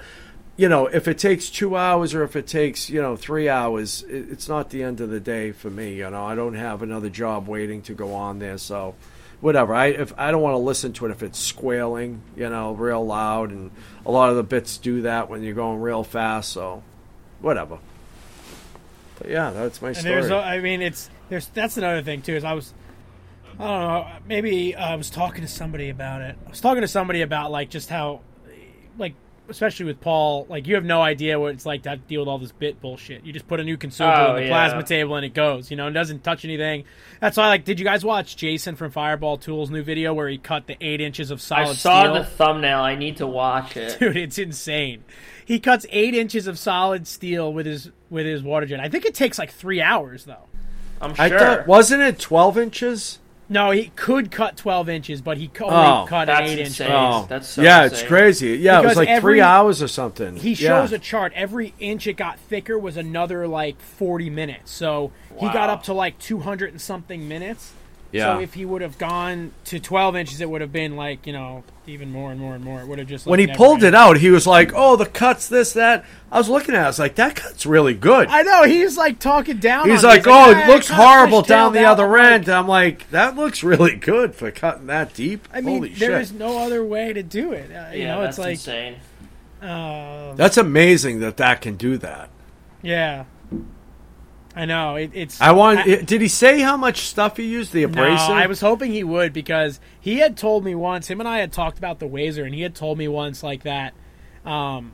you 0.58 0.70
know, 0.70 0.88
if 0.88 1.08
it 1.08 1.18
takes 1.18 1.50
two 1.50 1.76
hours 1.76 2.14
or 2.14 2.24
if 2.24 2.36
it 2.36 2.48
takes 2.48 2.89
you 2.89 3.02
know 3.02 3.16
three 3.16 3.48
hours, 3.50 4.04
it, 4.04 4.32
it's 4.32 4.50
not 4.50 4.70
the 4.70 4.84
end 4.84 5.02
of 5.02 5.10
the 5.10 5.20
day 5.20 5.52
for 5.52 5.70
me. 5.70 5.96
You 5.96 6.10
know, 6.10 6.24
I 6.26 6.36
don't 6.36 6.56
have 6.56 6.82
another 6.82 7.10
job 7.10 7.48
waiting 7.48 7.82
to 7.84 7.93
go 7.93 8.14
on 8.14 8.39
there. 8.39 8.58
So, 8.58 8.96
whatever. 9.41 9.74
I 9.74 9.88
if 9.88 10.14
I 10.18 10.32
don't 10.32 10.41
want 10.41 10.54
to 10.54 10.60
listen 10.60 10.93
to 10.93 11.06
it 11.06 11.12
if 11.12 11.22
it's 11.22 11.39
squealing, 11.39 12.22
you 12.36 12.50
know, 12.50 12.74
real 12.74 13.06
loud, 13.06 13.52
and 13.52 13.72
a 14.06 14.12
lot 14.12 14.30
of 14.30 14.36
the 14.38 14.43
bits 14.43 14.78
do 14.78 15.02
that 15.04 15.30
when 15.30 15.43
you're 15.43 15.54
going 15.54 15.82
real 15.82 16.04
fast. 16.04 16.52
So, 16.52 16.82
whatever. 17.41 17.78
But 19.20 19.30
yeah, 19.30 19.52
that's 19.52 19.82
my 19.82 19.89
And 19.89 19.98
story. 19.98 20.14
there's, 20.16 20.32
I 20.32 20.60
mean, 20.60 20.82
it's 20.82 21.10
there's 21.30 21.48
that's 21.50 21.78
another 21.78 22.02
thing 22.02 22.22
too. 22.22 22.34
Is 22.36 22.43
I 22.43 22.54
was, 22.54 22.74
I 23.60 23.64
don't 23.64 23.82
know, 23.82 24.08
maybe 24.28 24.76
uh, 24.76 24.86
I 24.91 24.95
was 24.95 25.10
talking 25.10 25.41
to 25.41 25.47
somebody 25.47 25.89
about 25.89 26.22
it. 26.22 26.36
I 26.45 26.49
was 26.49 26.62
talking 26.62 26.82
to 26.82 26.88
somebody 26.88 27.22
about 27.22 27.51
like 27.51 27.70
just 27.70 27.89
how, 27.89 28.22
like, 28.97 29.14
especially 29.47 29.86
with 29.86 30.01
Paul, 30.01 30.45
like 30.49 30.66
you 30.68 30.76
have 30.76 30.84
no 30.84 31.01
idea 31.01 31.39
what 31.39 31.53
it's 31.53 31.66
like 31.66 31.84
to 31.84 31.89
have 31.91 32.01
to 32.01 32.08
deal 32.08 32.22
with 32.22 32.28
all 32.28 32.39
this 32.39 32.51
bit 32.51 32.82
bullshit. 32.82 33.24
You 33.26 33.32
just 33.32 33.47
put 33.47 33.60
a 33.60 33.64
new 33.64 33.78
consumable 33.78 34.22
Oh, 34.24 34.30
in 34.32 34.36
the 34.38 34.41
yeah. 34.43 34.49
plasma 34.49 34.84
table 34.84 35.16
and 35.16 35.24
it 35.26 35.34
goes. 35.36 35.70
You 35.70 35.78
know, 35.78 35.88
it 35.88 35.91
doesn't 35.91 36.24
touch 36.24 36.43
anything. 36.45 36.84
That's 37.22 37.38
why, 37.38 37.47
like, 37.47 37.64
did 37.64 37.80
you 37.80 37.86
guys 37.86 38.03
watch 38.03 38.36
Jason 38.36 38.76
from 38.76 38.91
Fireball 38.91 39.38
Tools' 39.38 39.70
new 39.70 39.84
video 39.84 40.14
where 40.14 40.28
he 40.28 40.38
cut 40.39 40.66
the 40.68 40.76
eight 40.82 40.99
inches 40.99 41.30
of 41.32 41.39
solid 41.41 41.70
I 41.70 41.74
saw 41.74 42.01
steel? 42.01 42.14
the 42.16 42.24
thumbnail. 42.26 42.80
I 42.80 42.95
need 42.95 43.18
to 43.18 43.28
watch 43.28 43.78
it. 43.78 43.97
dude 43.99 44.18
it's 44.18 44.38
insane 44.39 45.03
he 45.45 45.60
cuts 45.60 45.86
eight 45.91 46.16
inches 46.16 46.47
of 46.47 46.58
solid 46.58 47.06
steel 47.06 47.53
with 47.53 47.68
his 47.68 47.91
with 48.10 48.26
his 48.26 48.41
water 48.41 48.66
jet 48.66 48.80
i 48.80 48.89
think 48.89 49.06
it 49.06 49.14
takes 49.14 49.38
like 49.38 49.51
three 49.51 49.80
hours 49.80 50.26
though 50.26 50.47
I'm 50.99 51.14
I 51.20 51.30
sure. 51.30 51.38
thought 51.38 51.68
wasn't 51.68 52.01
it 52.01 52.18
12 52.18 52.58
inches? 52.58 53.20
No 53.50 53.72
he 53.72 53.91
could 53.96 54.32
cut 54.32 54.58
12 54.58 54.89
inches 54.89 55.22
but 55.22 55.38
he 55.38 55.48
co- 55.48 55.66
Oh, 55.68 55.76
only 55.98 56.10
cut 56.10 56.22
an 56.22 56.36
that's 56.36 56.50
eight 56.52 56.60
inch 56.60 56.68
insane. 56.68 56.91
Oh, 56.91 57.26
That's 57.30 57.48
so 57.48 57.62
yeah, 57.62 57.86
it's 57.86 58.02
crazy. 58.04 58.58
Yeah, 58.58 58.82
it 58.82 58.86
was 58.86 58.98
like 58.98 59.08
every- 59.10 59.34
three 59.36 59.41
hours 59.41 59.82
or 59.82 59.88
something. 59.88 60.36
he 60.38 60.50
Yeah. 60.52 60.56
shows 60.82 60.91
a 60.91 61.00
chart 61.00 61.32
every 61.36 61.74
inch 61.80 62.08
it 62.08 62.14
got 62.18 62.39
thicker 62.39 62.78
was 62.80 62.98
another 62.98 63.48
like 63.48 63.80
40 63.80 64.30
minutes 64.30 64.72
so 64.72 65.12
he 65.39 65.48
got 65.50 65.70
up 65.70 65.84
to 65.84 65.93
like 65.93 66.18
200 66.20 66.72
and 66.72 66.82
something 66.82 67.28
minutes 67.28 67.74
Yeah. 68.12 68.36
so 68.38 68.41
if 68.41 68.53
he 68.53 68.64
would 68.66 68.82
have 68.82 68.97
gone 68.97 69.51
to 69.66 69.80
12 69.80 70.16
inches 70.16 70.39
it 70.39 70.49
would 70.49 70.62
have 70.62 70.72
been 70.72 70.95
like 70.95 71.28
you 71.28 71.34
know 71.34 71.64
even 71.86 72.12
more 72.12 72.32
and 72.32 72.39
more 72.39 72.56
and 72.56 72.64
more 72.64 72.80
it 72.82 72.88
would 72.88 72.97
have 72.99 73.08
just 73.08 73.26
like, 73.28 73.32
when 73.32 73.39
he 73.39 73.47
pulled 73.47 73.78
ended. 73.80 73.89
it 73.89 73.95
out, 73.95 74.18
he 74.18 74.32
was 74.32 74.47
like, 74.47 74.72
"Oh, 74.74 74.95
the 74.95 75.06
cuts, 75.06 75.47
this, 75.49 75.74
that." 75.74 76.03
I 76.32 76.38
was 76.39 76.49
looking 76.49 76.74
at, 76.74 76.82
it, 76.82 76.84
I 76.84 76.88
was 76.88 76.97
like, 76.97 77.14
"That 77.16 77.36
cut's 77.36 77.66
really 77.66 77.93
good." 77.93 78.28
I 78.30 78.41
know 78.41 78.64
he's 78.64 78.97
like 78.97 79.20
talking 79.20 79.58
down. 79.58 79.88
He's 79.89 80.03
on 80.03 80.10
like, 80.10 80.26
me. 80.26 80.32
"Oh, 80.32 80.53
"Ah, 80.56 80.64
it 80.64 80.68
looks 80.68 80.88
horrible 80.89 81.41
down 81.43 81.74
the 81.74 81.84
other 81.86 82.08
like, 82.08 82.22
end." 82.32 82.49
I'm 82.49 82.68
like, 82.68 83.08
"That 83.12 83.36
looks 83.36 83.64
really 83.64 83.95
good 83.95 84.34
for 84.34 84.49
cutting 84.49 84.88
that 84.88 85.14
deep." 85.14 85.47
I 85.53 85.62
mean, 85.62 85.76
Holy 85.78 85.89
there 85.89 86.12
shit! 86.14 86.22
is 86.22 86.32
no 86.32 86.58
other 86.58 86.84
way 86.84 87.14
to 87.14 87.22
do 87.22 87.51
it. 87.51 87.70
Uh, 87.72 87.91
you 87.93 88.03
Yeah, 88.03 88.16
know, 88.16 88.22
that's 88.22 88.38
it's 88.39 88.45
like, 88.45 88.51
insane. 88.53 88.95
uh, 89.62 90.34
That's 90.34 90.58
amazing 90.58 91.20
that 91.20 91.38
that 91.38 91.62
can 91.62 91.76
do 91.76 91.97
that. 91.99 92.30
yeah. 92.82 93.26
I 94.56 94.66
know 94.66 94.95
it, 94.95 95.12
it's. 95.14 95.41
I 95.41 95.51
want. 95.51 95.80
I, 95.80 95.95
did 95.97 96.22
he 96.22 96.30
say 96.30 96.62
how 96.62 96.78
much 96.78 97.01
stuff 97.01 97.38
he 97.38 97.43
used? 97.43 97.74
The 97.74 97.82
no, 97.82 97.88
abrasive. 97.88 98.32
I 98.32 98.47
was 98.47 98.62
hoping 98.62 98.91
he 98.91 99.03
would 99.03 99.34
because 99.34 99.82
he 99.99 100.20
had 100.20 100.38
told 100.38 100.64
me 100.64 100.76
once. 100.76 101.08
Him 101.10 101.20
and 101.20 101.28
I 101.28 101.39
had 101.39 101.51
talked 101.51 101.78
about 101.78 101.99
the 101.99 102.08
Wazer, 102.08 102.45
and 102.45 102.56
he 102.56 102.62
had 102.62 102.74
told 102.74 102.97
me 102.97 103.08
once 103.10 103.43
like 103.43 103.64
that. 103.64 103.93
Um, 104.45 104.93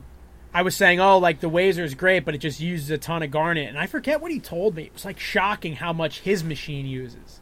I 0.53 0.63
was 0.63 0.75
saying, 0.75 0.99
oh, 0.99 1.19
like 1.19 1.41
the 1.41 1.49
Wazer 1.49 1.83
is 1.83 1.93
great, 1.93 2.25
but 2.25 2.33
it 2.33 2.39
just 2.39 2.59
uses 2.59 2.89
a 2.89 2.97
ton 2.97 3.21
of 3.21 3.29
garnet, 3.31 3.69
and 3.69 3.77
I 3.77 3.85
forget 3.87 4.19
what 4.19 4.31
he 4.31 4.39
told 4.39 4.75
me. 4.75 4.83
It 4.83 4.93
was 4.93 5.05
like 5.05 5.19
shocking 5.19 5.75
how 5.75 5.93
much 5.93 6.21
his 6.21 6.43
machine 6.43 6.85
uses. 6.87 7.39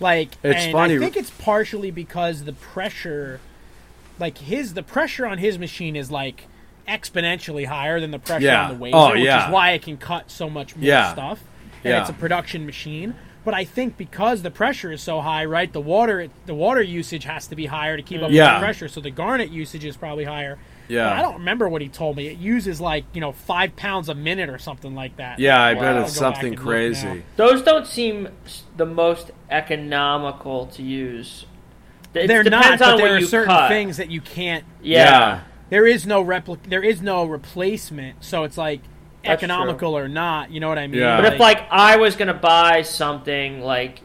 Like, 0.00 0.34
Hmm. 0.34 0.46
It's 0.46 0.72
funny. 0.72 0.96
I 0.96 0.98
think 0.98 1.16
it's 1.16 1.30
partially 1.30 1.90
because 1.90 2.44
the 2.44 2.52
pressure, 2.52 3.40
like 4.18 4.38
his, 4.38 4.74
the 4.74 4.82
pressure 4.82 5.26
on 5.26 5.38
his 5.38 5.58
machine 5.58 5.96
is 5.96 6.10
like 6.10 6.46
exponentially 6.88 7.66
higher 7.66 8.00
than 8.00 8.10
the 8.10 8.18
pressure 8.18 8.46
Yeah. 8.46 8.68
on 8.70 8.78
the 8.78 8.84
Wazer, 8.86 8.90
Oh, 8.94 9.10
which 9.12 9.20
is 9.26 9.50
why 9.52 9.70
it 9.72 9.82
can 9.82 9.96
cut 9.96 10.30
so 10.30 10.48
much 10.48 10.74
more 10.76 10.84
Yeah. 10.86 11.12
stuff. 11.12 11.40
And 11.84 11.92
Yeah. 11.92 12.00
it's 12.00 12.10
a 12.10 12.14
production 12.14 12.66
machine. 12.66 13.14
But 13.44 13.54
I 13.54 13.64
think 13.64 13.96
because 13.96 14.42
the 14.42 14.50
pressure 14.50 14.92
is 14.92 15.00
so 15.00 15.20
high, 15.20 15.44
right? 15.44 15.72
The 15.72 15.80
water, 15.80 16.28
the 16.46 16.54
water 16.54 16.82
usage 16.82 17.24
has 17.24 17.46
to 17.46 17.56
be 17.56 17.66
higher 17.66 17.96
to 17.96 18.02
keep 18.02 18.20
up 18.22 18.30
Yeah. 18.30 18.52
with 18.54 18.60
the 18.60 18.64
pressure. 18.64 18.88
So 18.88 19.00
the 19.00 19.10
garnet 19.10 19.50
usage 19.50 19.84
is 19.84 19.96
probably 19.96 20.24
higher. 20.24 20.58
Yeah. 20.88 21.04
But 21.08 21.18
I 21.18 21.22
don't 21.22 21.34
remember 21.34 21.68
what 21.68 21.80
he 21.80 21.88
told 21.88 22.16
me. 22.16 22.26
It 22.26 22.38
uses 22.38 22.80
like 22.80 23.04
you 23.14 23.20
know 23.20 23.32
five 23.32 23.76
pounds 23.76 24.08
a 24.08 24.14
minute 24.14 24.48
or 24.50 24.58
something 24.58 24.94
like 24.94 25.16
that. 25.18 25.38
yeah, 25.38 25.62
I 25.62 25.74
Wow. 25.74 25.80
bet 25.80 25.96
it's 26.02 26.12
something 26.14 26.46
and 26.46 26.56
look 26.56 26.64
now. 26.64 26.70
crazy. 26.70 27.22
Those 27.36 27.62
don't 27.62 27.86
seem 27.86 28.28
the 28.76 28.86
most 28.86 29.30
economical 29.50 30.66
to 30.66 30.82
use. 30.82 31.46
It 32.14 32.26
They're 32.26 32.42
not, 32.44 32.78
but 32.78 32.96
there 32.96 33.16
are 33.16 33.20
certain 33.20 33.48
cut. 33.54 33.68
things 33.68 33.98
that 33.98 34.10
you 34.10 34.20
can't. 34.20 34.64
Yeah. 34.82 35.40
There 35.70 35.86
is 35.86 36.06
no 36.06 36.24
repli- 36.24 36.62
There 36.68 36.82
is 36.82 37.02
no 37.02 37.24
replacement. 37.24 38.24
So 38.24 38.44
it's 38.44 38.56
like 38.58 38.80
That's 39.24 39.42
economical 39.42 39.96
or 39.96 40.08
not. 40.08 40.50
You 40.50 40.60
know 40.60 40.68
what 40.68 40.78
I 40.78 40.86
mean? 40.86 41.00
Yeah. 41.00 41.20
But 41.20 41.34
if 41.34 41.40
like 41.40 41.66
I 41.70 41.96
was 41.96 42.16
gonna 42.16 42.34
buy 42.34 42.82
something 42.82 43.60
like, 43.60 44.00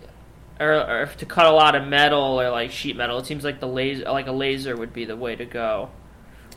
or, 0.59 0.73
or 0.73 1.09
to 1.17 1.25
cut 1.25 1.45
a 1.45 1.51
lot 1.51 1.75
of 1.75 1.87
metal 1.87 2.39
or 2.41 2.49
like 2.49 2.71
sheet 2.71 2.95
metal, 2.97 3.17
it 3.19 3.25
seems 3.25 3.43
like 3.43 3.59
the 3.59 3.67
laser, 3.67 4.03
like 4.05 4.27
a 4.27 4.31
laser, 4.31 4.75
would 4.75 4.93
be 4.93 5.05
the 5.05 5.15
way 5.15 5.35
to 5.35 5.45
go. 5.45 5.89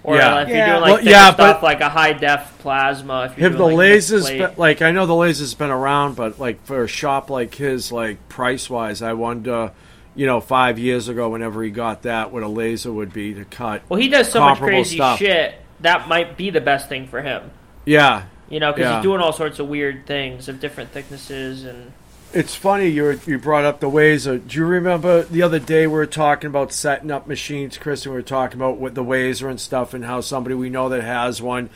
Or 0.02 0.16
Yeah. 0.16 0.42
if 0.42 0.48
Yeah. 0.48 0.56
you're 0.56 0.66
doing 0.66 0.80
like 0.82 0.92
Well, 0.98 1.04
yeah, 1.04 1.32
stuff, 1.32 1.36
but- 1.36 1.62
like 1.62 1.80
a 1.80 1.88
high 1.88 2.12
def 2.12 2.58
plasma. 2.58 3.24
If 3.32 3.38
you're 3.38 3.48
Have 3.50 3.58
the 3.58 3.64
like, 3.66 3.76
mixed 3.76 4.10
lasers 4.12 4.20
plate. 4.22 4.38
been, 4.38 4.50
like 4.56 4.82
I 4.82 4.90
know 4.92 5.06
the 5.06 5.14
laser's 5.14 5.54
been 5.54 5.70
around, 5.70 6.16
but 6.16 6.38
like 6.38 6.64
for 6.64 6.82
a 6.84 6.88
shop 6.88 7.30
like 7.30 7.54
his, 7.56 7.90
like 7.92 8.28
price 8.28 8.68
wise, 8.70 9.02
I 9.02 9.12
wonder, 9.14 9.72
you 10.16 10.26
know, 10.26 10.40
five 10.40 10.78
years 10.78 11.08
ago, 11.08 11.28
whenever 11.28 11.62
he 11.62 11.70
got 11.70 12.02
that, 12.02 12.32
what 12.32 12.42
a 12.42 12.48
laser 12.48 12.92
would 12.92 13.12
be 13.12 13.34
to 13.34 13.44
cut. 13.44 13.82
Well, 13.88 14.00
he 14.00 14.08
does 14.08 14.30
so 14.30 14.40
much 14.40 14.58
crazy 14.58 14.96
stuff. 14.96 15.18
shit. 15.18 15.54
That 15.80 16.08
might 16.08 16.36
be 16.36 16.50
the 16.50 16.60
best 16.60 16.88
thing 16.88 17.06
for 17.06 17.22
him. 17.22 17.50
Yeah, 17.84 18.24
You 18.48 18.58
know, 18.60 18.72
because 18.72 18.88
Yeah. 18.88 18.96
he's 18.96 19.02
doing 19.02 19.20
all 19.20 19.32
sorts 19.32 19.58
of 19.58 19.68
weird 19.68 20.06
things 20.06 20.48
of 20.48 20.58
different 20.60 20.90
thicknesses 20.90 21.64
and. 21.64 21.92
it's 22.32 22.54
funny 22.54 22.88
you 22.88 23.18
you 23.26 23.38
brought 23.38 23.64
up 23.64 23.80
the 23.80 23.90
Wazer. 23.90 24.40
Do 24.46 24.56
you 24.58 24.64
remember 24.66 25.22
the 25.22 25.42
other 25.42 25.58
day 25.58 25.86
we 25.86 25.92
were 25.94 26.06
talking 26.06 26.48
about 26.48 26.72
setting 26.72 27.10
up 27.10 27.26
machines, 27.26 27.76
Chris, 27.78 28.04
and 28.04 28.12
we 28.14 28.18
were 28.18 28.22
talking 28.22 28.58
about 28.58 28.78
with 28.78 28.94
the 28.94 29.04
Wazer 29.04 29.48
and 29.50 29.60
stuff, 29.60 29.94
and 29.94 30.04
how 30.04 30.20
somebody 30.20 30.54
we 30.54 30.70
know 30.70 30.88
that 30.88 31.02
has 31.02 31.40
one. 31.42 31.70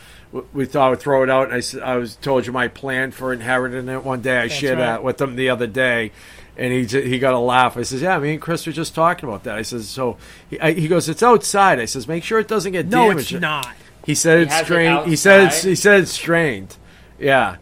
We 0.53 0.65
thought 0.65 0.87
I 0.87 0.91
would 0.91 1.01
throw 1.01 1.23
it 1.25 1.31
out, 1.31 1.51
and 1.51 1.83
I 1.83 1.97
was 1.97 2.15
told 2.17 2.47
you 2.47 2.53
my 2.53 2.69
plan 2.69 3.11
for 3.11 3.33
inheriting 3.33 3.89
it 3.89 4.05
one 4.05 4.21
day. 4.21 4.39
I 4.39 4.49
shared 4.49 4.79
right. 4.79 4.85
that 4.87 5.05
with 5.05 5.19
them 5.19 5.35
the 5.37 5.49
other 5.51 5.67
day, 5.67 6.13
and 6.61 6.73
he 6.73 6.85
he 6.85 7.19
got 7.19 7.33
a 7.33 7.39
laugh. 7.39 7.77
I 7.77 7.83
says, 7.83 8.03
"Yeah, 8.03 8.19
me 8.19 8.33
and 8.33 8.41
Chris 8.41 8.67
were 8.67 8.73
just 8.73 8.95
talking 8.95 9.29
about 9.29 9.45
that." 9.45 9.57
I 9.57 9.63
says, 9.63 9.89
"So," 9.89 10.19
he, 10.51 10.61
I, 10.61 10.73
he 10.73 10.87
goes, 10.89 11.09
"It's 11.09 11.23
outside." 11.23 11.81
I 11.81 11.87
says, 11.87 12.07
"Make 12.07 12.23
sure 12.23 12.39
it 12.39 12.49
doesn't 12.49 12.73
get 12.73 12.87
no, 12.87 13.09
damaged." 13.09 13.33
it's 13.33 13.41
not. 13.41 13.69
He 14.05 14.15
said 14.15 14.41
it's 14.41 14.53
has 14.53 14.63
it 14.63 14.65
strained. 14.67 15.09
He 15.09 15.17
said 15.17 15.45
it's 15.45 15.57
outside? 15.57 15.69
he 15.69 15.75
said 15.75 16.01
it's 16.01 16.13
strained. 16.13 16.77
Yeah. 17.19 17.57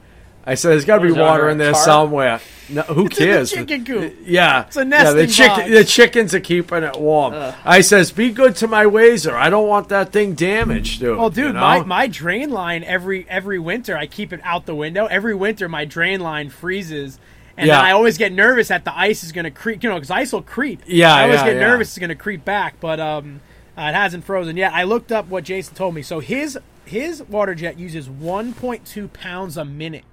I 0.45 0.55
said 0.55 0.71
there's 0.71 0.87
got 0.87 0.99
to 0.99 1.07
be 1.07 1.13
water 1.13 1.51
in 1.51 1.59
there 1.59 1.73
tarp? 1.73 1.85
somewhere. 1.85 2.41
No, 2.71 2.81
who 2.83 3.07
It's 3.07 3.19
in 3.19 3.27
the 3.27 3.33
cares? 3.33 3.51
chicken 3.53 3.85
coop. 3.85 4.15
Yeah, 4.25 4.65
It's 4.67 4.77
a 4.77 4.81
yeah. 4.81 4.85
The 4.85 4.85
nesting 4.85 5.27
chicken, 5.29 5.57
box. 5.57 5.71
the 5.71 5.85
chickens 5.85 6.35
are 6.35 6.41
keeping 6.41 6.83
it 6.85 6.99
warm. 6.99 7.35
I 7.65 7.83
says, 7.83 8.13
be 8.13 8.31
good 8.31 8.57
to 8.57 8.67
my 8.67 8.85
Wazer. 8.87 9.33
I 9.33 9.51
don't 9.51 9.69
want 9.69 9.91
that 9.91 10.11
thing 10.11 10.35
damaged, 10.35 11.01
dude. 11.01 11.19
Well, 11.19 11.29
dude, 11.29 11.49
you 11.49 11.53
know? 11.53 11.61
my, 11.61 11.83
my 11.85 12.07
drain 12.07 12.51
line 12.51 12.83
every 12.85 13.29
every 13.29 13.59
winter 13.59 13.97
I 13.97 14.07
keep 14.07 14.33
it 14.33 14.41
out 14.43 14.65
the 14.65 14.75
window. 14.75 15.05
Every 15.07 15.35
winter 15.35 15.69
my 15.69 15.85
drain 15.85 16.21
line 16.21 16.49
freezes, 16.49 17.19
and 17.59 17.67
Yeah. 17.67 17.77
then 17.77 17.85
I 17.85 17.91
always 17.91 18.17
get 18.17 18.33
nervous 18.33 18.69
that 18.69 18.85
the 18.87 18.97
ice 18.99 19.23
is 19.23 19.33
going 19.33 19.45
to 19.45 19.51
creep. 19.51 19.83
You 19.83 19.91
know, 19.91 19.97
because 19.97 20.11
ice 20.11 20.33
will 20.33 20.43
creep. 20.43 20.81
Yeah, 20.87 21.13
I 21.15 21.25
always 21.25 21.41
yeah, 21.41 21.47
get 21.47 21.55
yeah. 21.57 21.61
nervous 21.69 21.89
it's 21.89 21.99
going 21.99 22.09
to 22.09 22.15
creep 22.15 22.45
back, 22.45 22.81
but 22.81 22.99
um, 23.01 23.41
uh, 23.77 23.83
it 23.83 23.95
hasn't 23.95 24.25
frozen 24.25 24.57
yet. 24.57 24.73
I 24.73 24.85
looked 24.85 25.13
up 25.13 25.29
what 25.29 25.45
Jason 25.45 25.75
told 25.75 25.95
me. 25.95 26.03
So 26.03 26.21
his 26.21 26.59
his 26.87 27.23
water 27.25 27.55
jet 27.55 27.79
uses 27.79 28.09
1.2 28.09 29.13
pounds 29.13 29.57
a 29.59 29.65
minute. 29.65 30.05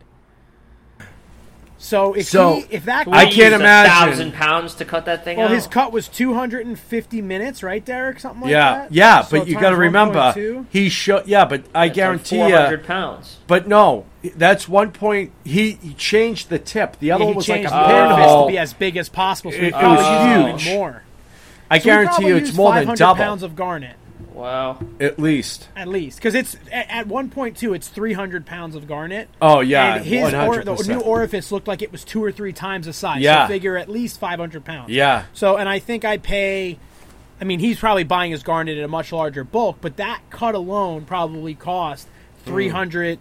So 1.78 2.14
if 2.14 2.26
So, 2.28 2.56
he, 2.56 2.66
if 2.70 2.86
that 2.86 3.08
I 3.12 3.26
can't 3.30 3.54
imagine. 3.54 3.92
Thousand 3.94 4.34
pounds 4.34 4.74
to 4.76 4.86
cut 4.86 5.06
that 5.06 5.24
thing 5.24 5.38
well, 5.38 5.48
out. 5.48 5.54
his 5.54 5.68
cut 5.68 5.92
was 5.92 6.08
250 6.08 7.22
minutes, 7.22 7.62
right, 7.62 7.84
Derek? 7.84 8.20
Something 8.20 8.42
like 8.44 8.52
yeah, 8.52 8.74
that. 8.80 8.92
yeah, 8.94 9.22
So 9.22 9.40
but 9.40 9.48
you 9.48 9.60
got 9.60 9.70
to 9.70 9.76
remember 9.76 10.18
1.2? 10.20 10.66
he 10.70 10.90
showed. 10.90 11.28
Yeah, 11.28 11.46
but 11.46 11.62
I 11.76 11.86
It's 11.86 11.90
like 11.92 11.94
guarantee 11.94 12.38
you. 12.38 12.44
400 12.50 12.86
pounds. 12.86 13.38
But 13.46 13.68
no, 13.68 14.06
that's 14.30 14.68
one 14.68 14.92
point. 14.92 15.32
He, 15.44 15.72
he 15.74 15.94
changed 15.94 16.50
the 16.50 16.60
tip. 16.60 17.00
The 17.00 17.12
other 17.12 17.24
Yeah, 17.24 17.28
one 17.28 17.36
was 17.36 17.50
like 17.50 17.60
a 17.60 17.62
changed 17.64 17.74
the 17.74 17.86
purpose 17.86 18.16
pinhole. 18.18 18.46
to 18.48 18.52
be 18.52 18.58
as 18.58 18.74
big 18.74 18.98
as 18.98 19.10
possible. 19.10 19.52
So 19.52 19.58
he 19.58 19.64
It- 19.66 19.68
it 19.70 19.74
probably 19.74 19.98
was 20.04 20.54
used 20.54 20.66
huge. 20.66 20.76
more. 20.76 21.04
I 21.70 21.80
So 21.80 21.86
guarantee 21.86 22.28
you, 22.28 22.36
it's 22.36 22.54
more 22.54 22.74
than 22.74 22.84
500 22.84 22.98
double. 23.00 23.16
pounds 23.16 23.44
of 23.44 23.56
garnet. 23.56 23.96
Wow. 24.34 24.80
at 25.00 25.18
least. 25.18 25.70
at 25.78 25.88
least 25.88 26.18
because 26.18 26.36
it's 26.36 26.58
at, 26.72 26.90
at 26.90 27.08
one 27.08 27.30
point 27.30 27.56
too. 27.56 27.74
It's 27.74 27.88
three 27.88 28.12
hundred 28.12 28.46
pounds 28.46 28.76
of 28.76 28.86
garnet. 28.86 29.30
Oh 29.42 29.62
yeah, 29.62 29.96
and 29.96 30.06
his 30.06 30.34
or, 30.34 30.62
the 30.62 30.86
new 30.88 31.00
orifice 31.00 31.54
looked 31.54 31.70
like 31.70 31.82
it 31.82 31.92
was 31.92 32.04
two 32.04 32.22
or 32.24 32.34
three 32.34 32.52
times 32.52 32.86
the 32.86 32.92
size. 32.94 33.22
Yeah. 33.22 33.48
so 33.48 33.54
figure 33.54 33.78
at 33.78 33.90
least 33.90 34.20
five 34.20 34.40
hundred 34.40 34.66
pounds. 34.66 34.90
Yeah. 34.90 35.24
So, 35.34 35.56
and 35.56 35.70
I 35.70 35.80
think 35.80 36.04
I 36.04 36.18
pay. 36.18 36.78
I 37.40 37.46
mean, 37.46 37.60
he's 37.60 37.80
probably 37.80 38.04
buying 38.04 38.32
his 38.32 38.44
garnet 38.44 38.78
in 38.78 38.84
a 38.84 38.90
much 38.90 39.12
larger 39.14 39.46
bulk, 39.46 39.78
but 39.80 39.98
that 39.98 40.22
cut 40.30 40.54
alone 40.54 41.06
probably 41.06 41.56
cost 41.56 42.08
hmm. 42.44 42.50
three 42.52 42.68
hundred. 42.68 43.20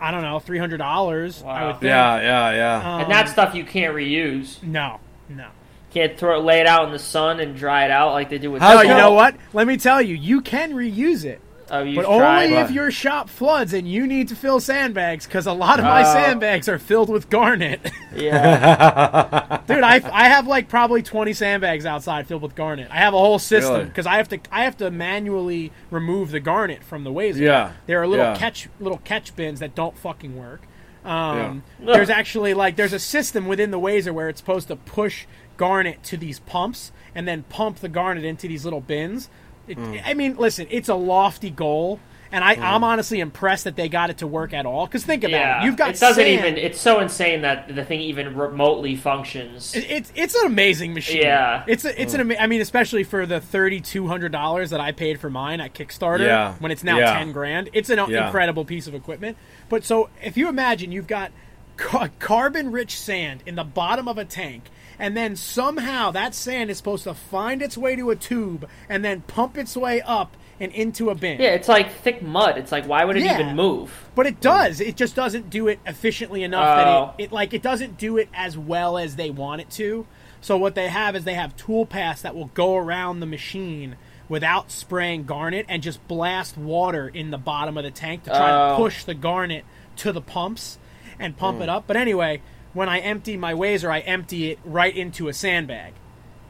I 0.00 0.10
don't 0.10 0.22
know, 0.22 0.38
three 0.38 0.58
hundred 0.58 0.78
dollars. 0.78 1.42
I 1.42 1.66
would 1.66 1.74
think. 1.74 1.84
Yeah, 1.84 2.20
yeah, 2.20 2.52
yeah. 2.52 2.94
Um, 2.94 3.00
and 3.02 3.10
that 3.10 3.28
stuff 3.28 3.54
you 3.54 3.64
can't 3.64 3.94
reuse. 3.94 4.62
No, 4.62 5.00
no. 5.28 5.48
Can't 5.92 6.16
throw 6.16 6.38
it, 6.38 6.44
lay 6.44 6.60
it 6.60 6.66
out 6.66 6.86
in 6.86 6.92
the 6.92 7.00
sun 7.00 7.40
and 7.40 7.56
dry 7.56 7.84
it 7.84 7.90
out 7.90 8.12
like 8.12 8.30
they 8.30 8.38
do 8.38 8.50
with. 8.50 8.62
Oh, 8.62 8.80
you 8.80 8.88
know 8.88 9.12
what? 9.12 9.34
Let 9.52 9.66
me 9.66 9.76
tell 9.76 10.00
you, 10.00 10.14
you 10.14 10.40
can 10.40 10.72
reuse 10.72 11.24
it. 11.24 11.40
Oh, 11.72 11.82
you've 11.84 11.96
But 11.96 12.04
tried. 12.06 12.44
only 12.46 12.56
if 12.56 12.70
your 12.72 12.90
shop 12.90 13.28
floods 13.28 13.72
and 13.72 13.86
you 13.86 14.06
need 14.06 14.28
to 14.28 14.34
fill 14.36 14.58
sandbags, 14.60 15.24
because 15.24 15.46
a 15.46 15.52
lot 15.52 15.78
of 15.78 15.84
my 15.84 16.00
Oh. 16.02 16.12
sandbags 16.12 16.68
are 16.68 16.78
filled 16.78 17.08
with 17.08 17.30
garnet. 17.30 17.80
Yeah. 18.16 19.60
Dude, 19.68 19.82
I, 19.84 20.00
I 20.12 20.28
have 20.28 20.46
like 20.46 20.68
probably 20.68 21.02
twenty 21.02 21.32
sandbags 21.32 21.86
outside 21.86 22.26
filled 22.26 22.42
with 22.42 22.54
garnet. 22.54 22.88
I 22.90 22.96
have 22.96 23.14
a 23.14 23.18
whole 23.18 23.38
system 23.38 23.74
Really? 23.74 23.84
because 23.86 24.06
I 24.06 24.16
have 24.16 24.28
to 24.30 24.40
I 24.50 24.64
have 24.64 24.76
to 24.78 24.90
manually 24.90 25.72
remove 25.90 26.30
the 26.32 26.40
garnet 26.40 26.82
from 26.82 27.04
the 27.04 27.12
wazer. 27.12 27.38
Yeah, 27.40 27.72
there 27.86 28.00
are 28.02 28.06
little 28.06 28.24
yeah. 28.26 28.36
catch 28.36 28.68
little 28.80 28.98
catch 29.04 29.34
bins 29.36 29.60
that 29.60 29.74
don't 29.74 29.96
fucking 29.96 30.36
work. 30.36 30.62
Um, 31.04 31.62
There's 31.78 32.10
actually 32.10 32.52
like 32.52 32.76
there's 32.76 32.92
a 32.92 32.98
system 32.98 33.46
within 33.46 33.70
the 33.70 33.78
wazer 33.80 34.12
where 34.12 34.28
it's 34.28 34.40
supposed 34.40 34.68
to 34.68 34.76
push 34.76 35.24
garnet 35.56 36.02
to 36.04 36.16
these 36.18 36.40
pumps 36.40 36.92
and 37.14 37.26
then 37.26 37.44
pump 37.44 37.78
the 37.78 37.88
garnet 37.88 38.24
into 38.24 38.48
these 38.48 38.64
little 38.64 38.80
bins. 38.82 39.30
It, 39.70 39.78
Hmm. 39.78 39.96
I 40.04 40.14
mean, 40.14 40.36
listen, 40.36 40.66
it's 40.70 40.88
a 40.88 40.94
lofty 40.94 41.50
goal. 41.50 42.00
And 42.32 42.44
I, 42.44 42.52
I'm 42.52 42.84
honestly 42.84 43.18
impressed 43.18 43.64
that 43.64 43.74
they 43.74 43.88
got 43.88 44.08
it 44.10 44.18
to 44.18 44.26
work 44.28 44.54
at 44.54 44.64
all. 44.64 44.86
Because 44.86 45.02
think 45.04 45.24
about 45.24 45.32
yeah. 45.32 45.62
it, 45.62 45.64
you've 45.64 45.74
got 45.76 45.90
it 45.96 45.98
doesn't 45.98 46.22
sand. 46.24 46.28
even. 46.28 46.58
It's 46.58 46.80
so 46.80 47.00
insane 47.00 47.42
that 47.42 47.74
the 47.74 47.84
thing 47.84 48.00
even 48.02 48.36
remotely 48.36 48.94
functions. 48.94 49.74
It- 49.74 49.90
It's 49.90 50.12
it's 50.14 50.34
an 50.36 50.46
amazing 50.46 50.94
machine. 50.94 51.22
Yeah. 51.22 51.64
it's 51.66 51.84
a, 51.84 52.00
it's 52.00 52.14
an 52.14 52.20
ama- 52.20 52.36
I 52.38 52.46
mean, 52.46 52.60
especially 52.60 53.02
for 53.02 53.26
the 53.26 53.40
thirty 53.40 53.80
two 53.80 54.06
hundred 54.06 54.30
dollars 54.30 54.70
that 54.70 54.78
I 54.78 54.92
paid 54.92 55.18
for 55.18 55.28
mine 55.28 55.60
at 55.60 55.74
Kickstarter. 55.74 56.20
Yeah. 56.20 56.54
when 56.60 56.70
it's 56.70 56.84
now 56.84 56.98
Yeah. 56.98 57.14
ten 57.18 57.32
grand, 57.32 57.68
it's 57.72 57.90
an 57.90 57.98
Yeah. 58.08 58.26
incredible 58.26 58.64
piece 58.64 58.86
of 58.86 58.94
equipment. 58.94 59.36
But 59.68 59.82
so 59.84 60.08
if 60.22 60.36
you 60.36 60.48
imagine 60.48 60.92
you've 60.92 61.08
got 61.08 61.32
ca- 61.78 62.10
carbon 62.20 62.70
rich 62.70 62.96
sand 62.96 63.42
in 63.44 63.56
the 63.56 63.64
bottom 63.64 64.06
of 64.06 64.18
a 64.18 64.24
tank. 64.24 64.70
And 65.00 65.16
then 65.16 65.34
somehow 65.34 66.10
that 66.12 66.34
sand 66.34 66.70
is 66.70 66.76
supposed 66.76 67.04
to 67.04 67.14
find 67.14 67.62
its 67.62 67.76
way 67.78 67.96
to 67.96 68.10
a 68.10 68.16
tube 68.16 68.68
and 68.88 69.04
then 69.04 69.22
pump 69.22 69.56
its 69.56 69.76
way 69.76 70.02
up 70.02 70.36
and 70.60 70.70
into 70.72 71.08
a 71.08 71.14
bin. 71.14 71.40
yeah, 71.40 71.52
it's 71.52 71.68
like 71.68 71.90
thick 71.90 72.20
mud. 72.22 72.58
It's 72.58 72.70
like 72.70 72.84
why 72.86 73.04
would 73.04 73.16
it 73.16 73.24
Yeah. 73.24 73.40
even 73.40 73.56
move? 73.56 74.10
But 74.14 74.26
it 74.26 74.40
does. 74.42 74.80
It 74.80 74.94
just 74.94 75.16
doesn't 75.16 75.48
do 75.48 75.68
it 75.68 75.80
efficiently 75.86 76.42
enough 76.42 76.62
Oh. 76.62 76.76
that 76.76 76.86
it, 76.86 76.90
oh. 76.90 77.14
it 77.16 77.32
like 77.32 77.54
it 77.54 77.62
doesn't 77.62 77.96
do 77.96 78.18
it 78.18 78.28
as 78.34 78.58
well 78.58 78.98
as 78.98 79.16
they 79.16 79.30
want 79.30 79.62
it 79.62 79.70
to. 79.70 80.06
So 80.42 80.58
what 80.58 80.74
they 80.74 80.88
have 80.88 81.16
is 81.16 81.24
they 81.24 81.34
have 81.34 81.56
tool 81.56 81.86
paths 81.86 82.22
that 82.22 82.34
will 82.34 82.50
go 82.52 82.76
around 82.76 83.20
the 83.20 83.26
machine 83.26 83.96
without 84.28 84.70
spraying 84.70 85.24
garnet 85.24 85.66
and 85.68 85.82
just 85.82 86.06
blast 86.06 86.56
water 86.58 87.08
in 87.08 87.30
the 87.30 87.38
bottom 87.38 87.76
of 87.78 87.84
the 87.84 87.90
tank 87.90 88.24
to 88.24 88.30
try 88.30 88.50
Oh. 88.50 88.70
to 88.70 88.76
push 88.76 89.04
the 89.04 89.14
garnet 89.14 89.64
to 89.96 90.12
the 90.12 90.20
pumps 90.20 90.78
and 91.18 91.36
pump 91.36 91.56
hmm. 91.56 91.62
it 91.62 91.68
up. 91.70 91.84
But 91.86 91.96
anyway, 91.96 92.42
when 92.72 92.88
I 92.88 93.00
empty 93.00 93.36
my 93.36 93.54
wazer, 93.54 93.90
I 93.90 94.00
empty 94.00 94.50
it 94.52 94.58
right 94.64 94.94
into 94.94 95.28
a 95.28 95.32
sandbag 95.32 95.94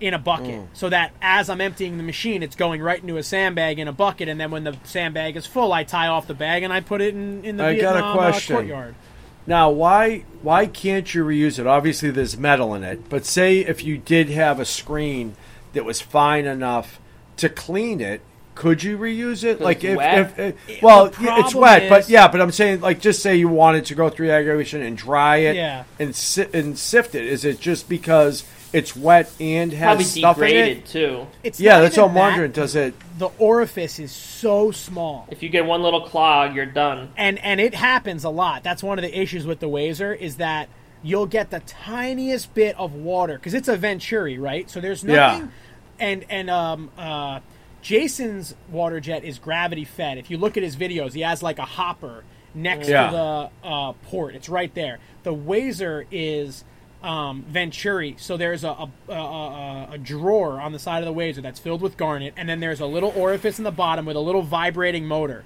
in 0.00 0.14
a 0.14 0.18
bucket 0.18 0.62
so 0.72 0.88
that 0.88 1.12
as 1.20 1.50
I'm 1.50 1.60
emptying 1.60 1.98
the 1.98 2.02
machine, 2.02 2.42
it's 2.42 2.56
going 2.56 2.80
right 2.80 3.00
into 3.00 3.18
a 3.18 3.22
sandbag 3.22 3.78
in 3.78 3.86
a 3.86 3.92
bucket, 3.92 4.28
and 4.28 4.40
then 4.40 4.50
when 4.50 4.64
the 4.64 4.76
sandbag 4.84 5.36
is 5.36 5.46
full, 5.46 5.72
I 5.72 5.84
tie 5.84 6.08
off 6.08 6.26
the 6.26 6.34
bag 6.34 6.62
and 6.62 6.72
I 6.72 6.80
put 6.80 7.00
it 7.00 7.14
in, 7.14 7.44
in 7.44 7.56
the 7.58 7.64
I 7.64 7.74
got 7.74 7.96
a 7.96 8.00
Vietnam 8.00 8.04
uh, 8.04 8.16
question. 8.16 8.56
courtyard. 8.56 8.94
Now, 9.46 9.70
why 9.70 10.24
why 10.42 10.66
can't 10.66 11.12
you 11.14 11.24
reuse 11.24 11.58
it? 11.58 11.66
Obviously, 11.66 12.10
there's 12.10 12.36
metal 12.36 12.74
in 12.74 12.84
it, 12.84 13.08
but 13.08 13.24
say 13.24 13.58
if 13.58 13.84
you 13.84 13.98
did 13.98 14.30
have 14.30 14.60
a 14.60 14.64
screen 14.64 15.34
that 15.72 15.84
was 15.84 16.00
fine 16.00 16.46
enough 16.46 17.00
to 17.36 17.48
clean 17.48 18.00
it, 18.00 18.20
could 18.60 18.82
you 18.82 18.98
reuse 18.98 19.42
it? 19.42 19.58
Like 19.58 19.82
if, 19.84 19.96
wet? 19.96 20.38
if, 20.38 20.58
if 20.68 20.82
well, 20.82 21.06
it's 21.06 21.16
problem 21.16 21.54
wet, 21.62 21.88
but 21.88 22.10
yeah, 22.10 22.28
but 22.28 22.42
I'm 22.42 22.50
saying 22.52 22.82
like 22.82 23.00
just 23.00 23.22
say 23.22 23.36
you 23.36 23.48
wanted 23.48 23.86
to 23.86 23.94
go 23.94 24.10
through 24.10 24.26
the 24.26 24.34
aggravation 24.34 24.82
and 24.82 24.98
dry 24.98 25.36
it, 25.38 25.56
Yeah. 25.56 25.84
and 25.98 26.14
si- 26.14 26.46
and 26.52 26.78
sift 26.78 27.14
it. 27.14 27.24
Is 27.24 27.46
it 27.46 27.58
just 27.58 27.88
because 27.88 28.44
it's 28.74 28.94
wet 28.94 29.32
and 29.40 29.72
has 29.72 29.86
Probably 29.86 30.04
stuff 30.04 30.38
in 30.42 30.44
it? 30.56 30.84
too. 30.86 31.26
It's 31.42 31.58
Yeah, 31.58 31.80
that's 31.80 31.94
even 31.94 32.02
all 32.02 32.08
I'm 32.10 32.14
that. 32.16 32.20
wondering. 32.20 32.52
Does 32.52 32.76
it? 32.76 32.92
The 33.18 33.30
orifice 33.38 33.98
is 33.98 34.12
so 34.12 34.70
small. 34.72 35.26
If 35.30 35.42
you 35.42 35.48
get 35.48 35.64
one 35.64 35.82
little 35.82 36.02
clog, 36.02 36.54
you're 36.54 36.66
done. 36.66 37.12
and 37.16 37.38
and 37.38 37.62
it 37.62 37.72
happens 37.74 38.24
a 38.24 38.30
lot. 38.30 38.62
That's 38.62 38.82
one 38.82 38.98
of 38.98 39.02
the 39.02 39.18
issues 39.18 39.46
with 39.46 39.60
the 39.60 39.70
Wazer 39.70 40.14
is 40.14 40.36
that 40.36 40.68
you'll 41.02 41.24
get 41.26 41.48
the 41.50 41.60
tiniest 41.60 42.52
bit 42.52 42.78
of 42.78 42.92
water 42.92 43.36
because 43.36 43.54
it's 43.54 43.68
a 43.68 43.76
Venturi, 43.78 44.38
right? 44.38 44.68
So 44.68 44.80
there's 44.82 45.02
Yeah. 45.02 45.14
nothing. 45.14 45.52
And 45.98 46.24
and 46.28 46.50
um 46.50 46.90
uh, 46.98 47.40
Jason's 47.82 48.54
water 48.70 49.00
jet 49.00 49.24
is 49.24 49.38
gravity 49.38 49.84
fed. 49.84 50.18
If 50.18 50.30
you 50.30 50.38
look 50.38 50.56
at 50.56 50.62
his 50.62 50.76
videos, 50.76 51.12
he 51.14 51.20
has 51.22 51.42
like 51.42 51.58
a 51.58 51.64
hopper 51.64 52.24
next 52.54 52.88
Yeah. 52.88 53.06
to 53.10 53.12
the 53.62 53.68
uh, 53.68 53.92
port. 54.10 54.34
It's 54.34 54.48
right 54.48 54.72
there. 54.74 54.98
The 55.22 55.34
Wazer 55.34 56.06
is. 56.10 56.64
Um, 57.02 57.44
Venturi. 57.48 58.16
So 58.18 58.36
there's 58.36 58.62
a 58.62 58.68
a, 58.68 58.90
a, 59.08 59.12
a 59.14 59.88
a 59.92 59.98
drawer 59.98 60.60
on 60.60 60.72
the 60.72 60.78
side 60.78 61.02
of 61.02 61.06
the 61.06 61.18
Wazer 61.18 61.40
that's 61.40 61.58
filled 61.58 61.80
with 61.80 61.96
garnet, 61.96 62.34
and 62.36 62.46
then 62.46 62.60
there's 62.60 62.80
a 62.80 62.84
little 62.84 63.10
orifice 63.16 63.56
in 63.56 63.64
the 63.64 63.70
bottom 63.70 64.04
with 64.04 64.16
a 64.16 64.20
little 64.20 64.42
vibrating 64.42 65.06
motor. 65.06 65.44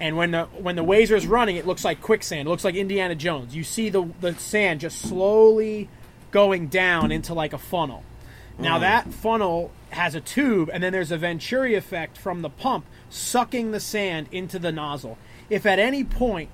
And 0.00 0.16
when 0.16 0.32
the 0.32 0.46
when 0.46 0.74
the 0.74 0.82
Wazer's 0.82 1.24
running, 1.24 1.54
it 1.54 1.68
looks 1.68 1.84
like 1.84 2.02
quicksand. 2.02 2.48
It 2.48 2.50
looks 2.50 2.64
like 2.64 2.74
Indiana 2.74 3.14
Jones. 3.14 3.54
You 3.54 3.62
see 3.62 3.90
the 3.90 4.08
the 4.20 4.34
sand 4.34 4.80
just 4.80 4.98
slowly 4.98 5.88
going 6.32 6.66
down 6.66 7.12
into 7.12 7.32
like 7.32 7.52
a 7.52 7.58
funnel. 7.58 8.02
Now 8.58 8.80
that 8.80 9.12
funnel 9.14 9.70
has 9.90 10.14
a 10.14 10.20
tube, 10.20 10.70
and 10.72 10.82
then 10.82 10.92
there's 10.92 11.10
a 11.10 11.18
Venturi 11.18 11.74
effect 11.74 12.16
from 12.16 12.42
the 12.42 12.50
pump 12.50 12.84
sucking 13.10 13.70
the 13.70 13.80
sand 13.80 14.28
into 14.30 14.58
the 14.58 14.72
nozzle. 14.72 15.18
If 15.48 15.66
at 15.66 15.78
any 15.78 16.04
point 16.04 16.50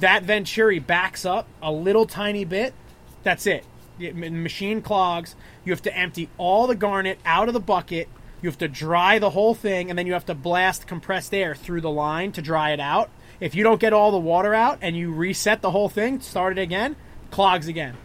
that 0.00 0.22
Venturi 0.22 0.78
backs 0.78 1.24
up 1.24 1.46
a 1.62 1.70
little 1.70 2.06
tiny 2.06 2.44
bit, 2.44 2.74
that's 3.22 3.46
it. 3.46 3.64
The 3.98 4.12
machine 4.12 4.82
clogs. 4.82 5.36
You 5.64 5.72
have 5.72 5.82
to 5.82 5.96
empty 5.96 6.28
all 6.36 6.66
the 6.66 6.74
garnet 6.74 7.18
out 7.24 7.48
of 7.48 7.54
the 7.54 7.60
bucket. 7.60 8.08
You 8.42 8.48
have 8.48 8.58
to 8.58 8.68
dry 8.68 9.18
the 9.18 9.30
whole 9.30 9.54
thing, 9.54 9.88
and 9.88 9.98
then 9.98 10.06
you 10.06 10.12
have 10.12 10.26
to 10.26 10.34
blast 10.34 10.86
compressed 10.86 11.32
air 11.32 11.54
through 11.54 11.80
the 11.80 11.90
line 11.90 12.32
to 12.32 12.42
dry 12.42 12.72
it 12.72 12.80
out. 12.80 13.10
If 13.40 13.54
you 13.54 13.62
don't 13.62 13.80
get 13.80 13.92
all 13.92 14.10
the 14.10 14.18
water 14.18 14.54
out 14.54 14.78
and 14.80 14.96
you 14.96 15.12
reset 15.12 15.62
the 15.62 15.70
whole 15.70 15.88
thing, 15.88 16.20
start 16.20 16.58
it 16.58 16.60
again, 16.60 16.96
clogs 17.30 17.68
again. 17.68 17.96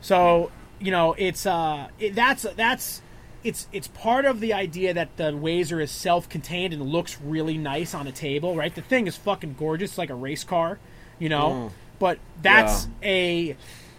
So 0.00 0.50
you 0.80 0.90
know 0.90 1.14
it's 1.16 1.46
uh 1.46 1.88
it, 1.98 2.14
that's 2.14 2.42
that's 2.56 3.00
it's 3.44 3.68
it's 3.72 3.88
part 3.88 4.24
of 4.24 4.40
the 4.40 4.52
idea 4.54 4.94
that 4.94 5.16
the 5.16 5.30
Wazer 5.32 5.80
is 5.82 5.90
self-contained 5.90 6.72
and 6.72 6.82
looks 6.82 7.20
really 7.20 7.58
nice 7.58 7.94
on 7.94 8.06
a 8.06 8.12
table, 8.12 8.56
right? 8.56 8.74
The 8.74 8.82
thing 8.82 9.06
is 9.06 9.16
fucking 9.16 9.56
gorgeous, 9.58 9.92
it's 9.92 9.98
like 9.98 10.10
a 10.10 10.14
race 10.14 10.42
car, 10.44 10.78
you 11.18 11.28
know. 11.28 11.50
Mm. 11.50 11.70
But 11.98 12.18
that's 12.42 12.88
a 13.02 13.56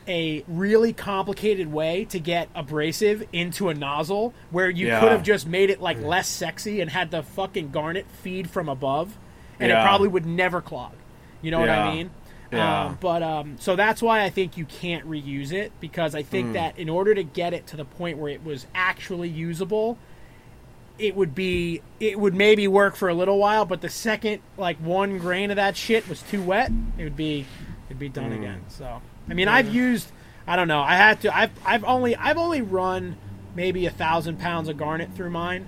a 0.07 0.43
really 0.47 0.93
complicated 0.93 1.71
way 1.71 2.05
to 2.05 2.19
get 2.19 2.47
abrasive 2.53 3.27
into 3.33 3.69
a 3.69 3.73
nozzle 3.73 4.33
where 4.51 4.69
you 4.69 4.87
Yeah. 4.87 4.99
could 4.99 5.11
have 5.11 5.23
just 5.23 5.47
made 5.47 5.71
it 5.71 5.81
like 5.81 5.99
less 5.99 6.27
sexy 6.27 6.79
and 6.81 6.91
had 6.91 7.09
the 7.09 7.23
fucking 7.23 7.71
garnet 7.71 8.05
feed 8.21 8.49
from 8.49 8.69
above, 8.69 9.17
and 9.59 9.71
it 9.71 9.75
probably 9.81 10.07
would 10.07 10.25
never 10.25 10.61
clog. 10.61 10.91
You 11.41 11.51
know 11.51 11.59
what 11.59 11.69
I 11.69 11.93
mean? 11.93 12.09
Yeah. 12.51 12.85
Um, 12.85 12.97
but 13.01 13.23
um, 13.23 13.57
so 13.59 13.75
that's 13.75 14.01
why 14.01 14.23
I 14.23 14.29
think 14.29 14.57
you 14.57 14.65
can't 14.65 15.07
reuse 15.09 15.51
it 15.51 15.71
because 15.79 16.15
I 16.15 16.23
think 16.23 16.53
that 16.53 16.77
in 16.77 16.89
order 16.89 17.15
to 17.15 17.23
get 17.23 17.53
it 17.53 17.67
to 17.67 17.77
the 17.77 17.85
point 17.85 18.17
where 18.17 18.31
it 18.31 18.43
was 18.43 18.67
actually 18.75 19.29
usable, 19.29 19.97
it 20.97 21.15
would 21.15 21.35
be 21.35 21.81
it 21.99 22.19
would 22.19 22.35
maybe 22.35 22.67
work 22.67 22.95
for 22.95 23.09
a 23.09 23.13
little 23.13 23.37
while, 23.37 23.65
but 23.65 23.81
the 23.81 23.89
second 23.89 24.41
like 24.57 24.77
one 24.77 25.17
grain 25.17 25.49
of 25.49 25.55
that 25.55 25.75
shit 25.75 26.07
was 26.07 26.21
too 26.21 26.41
wet, 26.41 26.71
it 26.97 27.03
would 27.03 27.17
be 27.17 27.45
it'd 27.87 27.99
be 27.99 28.09
done 28.09 28.31
again. 28.31 28.63
So 28.69 29.01
I 29.29 29.33
mean, 29.33 29.47
I've 29.47 29.73
used 29.73 30.09
I 30.47 30.55
don't 30.55 30.67
know. 30.67 30.81
I 30.81 30.95
had 30.95 31.21
to. 31.21 31.35
I've 31.35 31.51
I've 31.65 31.83
only 31.83 32.15
I've 32.15 32.37
only 32.37 32.61
run 32.61 33.17
maybe 33.55 33.85
a 33.85 33.91
thousand 33.91 34.39
pounds 34.39 34.69
of 34.69 34.77
garnet 34.77 35.09
through 35.15 35.31
mine, 35.31 35.67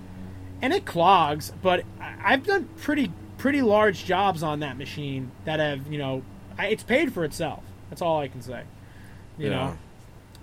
and 0.62 0.72
it 0.74 0.86
clogs. 0.86 1.52
But 1.62 1.84
I've 2.00 2.46
done 2.46 2.70
pretty 2.78 3.12
pretty 3.38 3.62
large 3.62 4.06
jobs 4.06 4.44
on 4.44 4.60
that 4.60 4.78
machine 4.78 5.32
that 5.46 5.60
have 5.60 5.92
you 5.92 5.98
know 5.98 6.24
I, 6.58 6.68
it's 6.68 6.84
paid 6.84 7.14
for 7.14 7.24
itself. 7.24 7.64
That's 7.90 8.02
all 8.02 8.20
I 8.20 8.28
can 8.28 8.42
say. 8.42 8.64
You 9.38 9.50
Yeah. 9.50 9.56
know, 9.56 9.78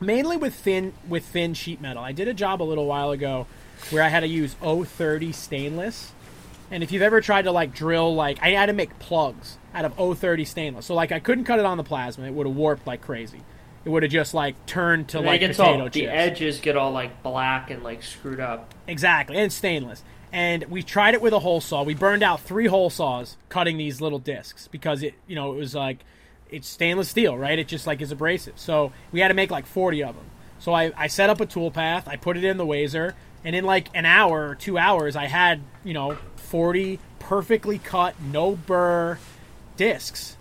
mainly 0.01 0.37
with 0.37 0.55
thin 0.55 0.93
with 1.09 1.25
thin 1.25 1.55
sheet 1.55 1.81
metal. 1.81 2.03
I 2.03 2.13
did 2.13 2.29
a 2.29 2.35
job 2.35 2.63
a 2.63 2.65
little 2.65 2.87
while 2.87 3.11
ago 3.11 3.47
where 3.91 4.03
I 4.03 4.09
had 4.09 4.21
to 4.21 4.27
use 4.29 4.55
030 4.63 5.33
stainless. 5.33 6.13
And 6.71 6.83
if 6.83 6.91
you've 6.93 7.03
ever 7.03 7.21
tried 7.21 7.43
to 7.43 7.53
like 7.53 7.75
drill 7.75 8.15
like 8.15 8.39
I 8.43 8.51
had 8.51 8.67
to 8.67 8.73
make 8.73 8.99
plugs 8.99 9.59
out 9.75 9.85
of 9.85 9.95
030 10.19 10.45
stainless. 10.45 10.87
So 10.87 10.95
like 10.95 11.13
I 11.13 11.19
couldn't 11.21 11.45
cut 11.45 11.59
it 11.59 11.65
on 11.65 11.77
the 11.77 11.85
plasma. 11.85 12.27
It 12.27 12.33
would 12.35 12.47
have 12.47 12.57
warped 12.57 12.87
like 12.87 13.01
crazy. 13.03 13.43
it 13.85 13.91
would 13.91 14.03
have 14.03 14.13
just 14.13 14.33
like 14.33 14.55
turned 14.67 15.09
to 15.09 15.19
And 15.19 15.27
like 15.27 15.41
potato 15.43 15.63
all, 15.63 15.79
chips. 15.85 15.95
the 15.95 16.07
edges 16.09 16.61
get 16.61 16.75
all 16.77 16.91
like 16.93 17.23
black 17.23 17.71
and 17.71 17.83
like 17.83 18.03
screwed 18.03 18.41
up. 18.41 18.73
Exactly, 18.87 19.37
and 19.37 19.53
stainless. 19.53 20.03
And 20.35 20.65
we 20.65 20.83
tried 20.83 21.15
it 21.15 21.23
with 21.23 21.33
a 21.33 21.39
hole 21.39 21.61
saw. 21.61 21.85
We 21.85 21.95
burned 21.95 22.25
out 22.25 22.41
three 22.41 22.67
hole 22.67 22.91
saws 22.91 23.37
cutting 23.49 23.77
these 23.77 24.01
little 24.01 24.19
discs 24.19 24.67
because 24.67 25.05
it, 25.05 25.15
you 25.29 25.37
know, 25.37 25.53
it 25.53 25.57
was 25.57 25.77
like 25.77 26.01
it's 26.51 26.69
stainless 26.69 27.09
steel, 27.09 27.39
right? 27.39 27.57
It 27.57 27.69
just 27.69 27.87
like 27.87 28.03
is 28.03 28.11
abrasive. 28.11 28.59
So 28.59 28.93
we 29.13 29.21
had 29.21 29.29
to 29.29 29.35
make 29.35 29.53
like 29.53 29.65
40 29.65 30.03
of 30.03 30.17
them. 30.17 30.25
So 30.59 30.73
I, 30.73 30.91
I 30.97 31.07
set 31.07 31.31
up 31.31 31.41
a 31.41 31.47
tool 31.47 31.71
path. 31.71 32.09
I 32.09 32.17
put 32.17 32.37
it 32.37 32.43
in 32.43 32.57
the 32.57 32.67
Wazer, 32.67 33.15
and 33.45 33.55
in 33.55 33.65
like 33.65 33.89
an 33.95 34.07
hour 34.07 34.49
or 34.49 34.55
two 34.57 34.77
hours, 34.77 35.15
I 35.15 35.27
had 35.27 35.61
you 35.85 35.95
know 35.95 36.19
40 36.35 36.99
perfectly 37.21 37.79
cut, 37.79 38.21
no 38.21 38.57
burr 38.57 39.21
discs, 39.77 40.37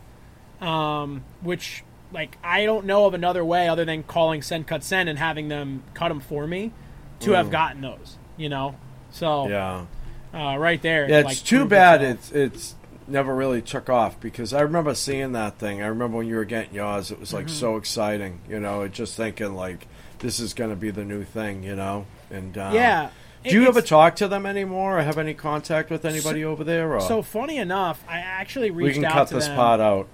um, 0.59 1.23
which 1.41 1.83
like 2.11 2.39
I 2.43 2.65
don't 2.65 2.87
know 2.87 3.05
of 3.05 3.13
another 3.13 3.45
way 3.45 3.69
other 3.69 3.85
than 3.85 4.01
calling 4.01 4.41
Send 4.41 4.65
Cut 4.65 4.83
Send 4.83 5.07
and 5.07 5.19
having 5.19 5.49
them 5.49 5.83
cut 5.93 6.09
them 6.09 6.19
for 6.19 6.47
me 6.47 6.71
to 7.19 7.33
have 7.33 7.51
gotten 7.51 7.81
those. 7.81 8.17
You 8.37 8.49
know, 8.49 8.75
so 9.13 9.47
Yeah. 9.47 9.85
uh, 10.33 10.57
right 10.57 10.81
there. 10.81 11.09
Yeah, 11.09 11.19
it's 11.19 11.25
like, 11.27 11.37
too 11.37 11.65
bad 11.65 12.01
it's 12.01 12.31
it's 12.33 12.75
never 13.07 13.33
really 13.35 13.61
took 13.61 13.89
off 13.89 14.19
because 14.19 14.53
I 14.53 14.61
remember 14.61 14.93
seeing 14.95 15.31
that 15.33 15.57
thing. 15.59 15.81
I 15.81 15.87
remember 15.87 16.17
when 16.17 16.27
you 16.27 16.35
were 16.35 16.45
getting 16.45 16.73
yours, 16.73 17.11
it 17.11 17.19
was 17.19 17.33
like 17.33 17.45
Mm-hmm. 17.45 17.55
so 17.55 17.77
exciting, 17.77 18.41
you 18.49 18.59
know, 18.59 18.87
just 18.87 19.15
thinking 19.17 19.55
like 19.55 19.87
this 20.19 20.39
is 20.39 20.53
going 20.53 20.69
to 20.69 20.75
be 20.75 20.89
the 20.91 21.03
new 21.03 21.23
thing, 21.23 21.63
you 21.63 21.75
know. 21.75 22.05
And 22.31 22.57
uh, 22.57 22.71
Yeah. 22.73 23.09
do 23.43 23.51
you 23.61 23.67
ever 23.67 23.81
talk 23.81 24.15
to 24.17 24.27
them 24.29 24.45
anymore, 24.45 24.99
or 24.99 25.01
have 25.01 25.17
any 25.17 25.33
contact 25.33 25.89
with 25.89 26.05
anybody 26.05 26.45
over 26.45 26.63
there? 26.63 26.93
Or 26.93 27.01
So 27.01 27.21
funny 27.21 27.57
enough, 27.57 28.01
I 28.07 28.19
actually 28.19 28.71
reached 28.71 28.97
out. 28.97 29.01
we 29.01 29.03
can 29.03 29.05
out 29.05 29.11
cut 29.13 29.27
to 29.29 29.33
this 29.35 29.47
them. 29.47 29.55
part 29.57 29.79
out. 29.81 30.07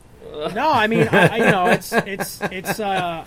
No, 0.55 0.71
I 0.71 0.87
mean, 0.87 1.07
I, 1.11 1.27
I, 1.27 1.35
you 1.37 1.51
know, 1.51 1.67
it's 1.67 1.91
it's 1.93 2.41
it's. 2.41 2.79
Uh, 2.79 3.23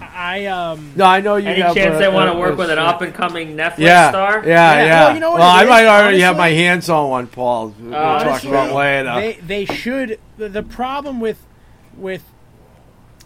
I 0.00 0.46
um. 0.46 0.92
No, 0.96 1.04
I 1.04 1.20
know 1.20 1.36
you. 1.36 1.48
Any 1.48 1.60
have 1.60 1.74
chance 1.74 1.96
a- 1.96 1.98
they 1.98 2.08
want 2.08 2.32
to 2.32 2.38
work 2.38 2.54
a- 2.54 2.56
with 2.56 2.70
an 2.70 2.78
up 2.78 3.02
and 3.02 3.14
coming 3.14 3.56
Netflix 3.56 3.78
Yeah, 3.78 4.10
star? 4.10 4.42
yeah, 4.44 4.48
yeah. 4.74 4.84
Yeah, 4.84 5.04
well, 5.04 5.14
you 5.14 5.20
know 5.20 5.30
what 5.32 5.40
well, 5.40 5.50
I 5.50 5.62
is, 5.62 5.68
might 5.68 5.86
already 5.86 6.20
have 6.20 6.36
my 6.36 6.48
hands 6.50 6.88
on 6.88 7.10
one, 7.10 7.26
Paul. 7.26 7.74
We'll 7.78 7.92
talk 7.92 8.26
honestly, 8.26 8.50
about 8.50 8.74
later. 8.74 9.14
They 9.14 9.64
they 9.66 9.74
should. 9.74 10.18
The, 10.38 10.48
the 10.48 10.62
problem 10.62 11.20
with 11.20 11.42
with 11.96 12.22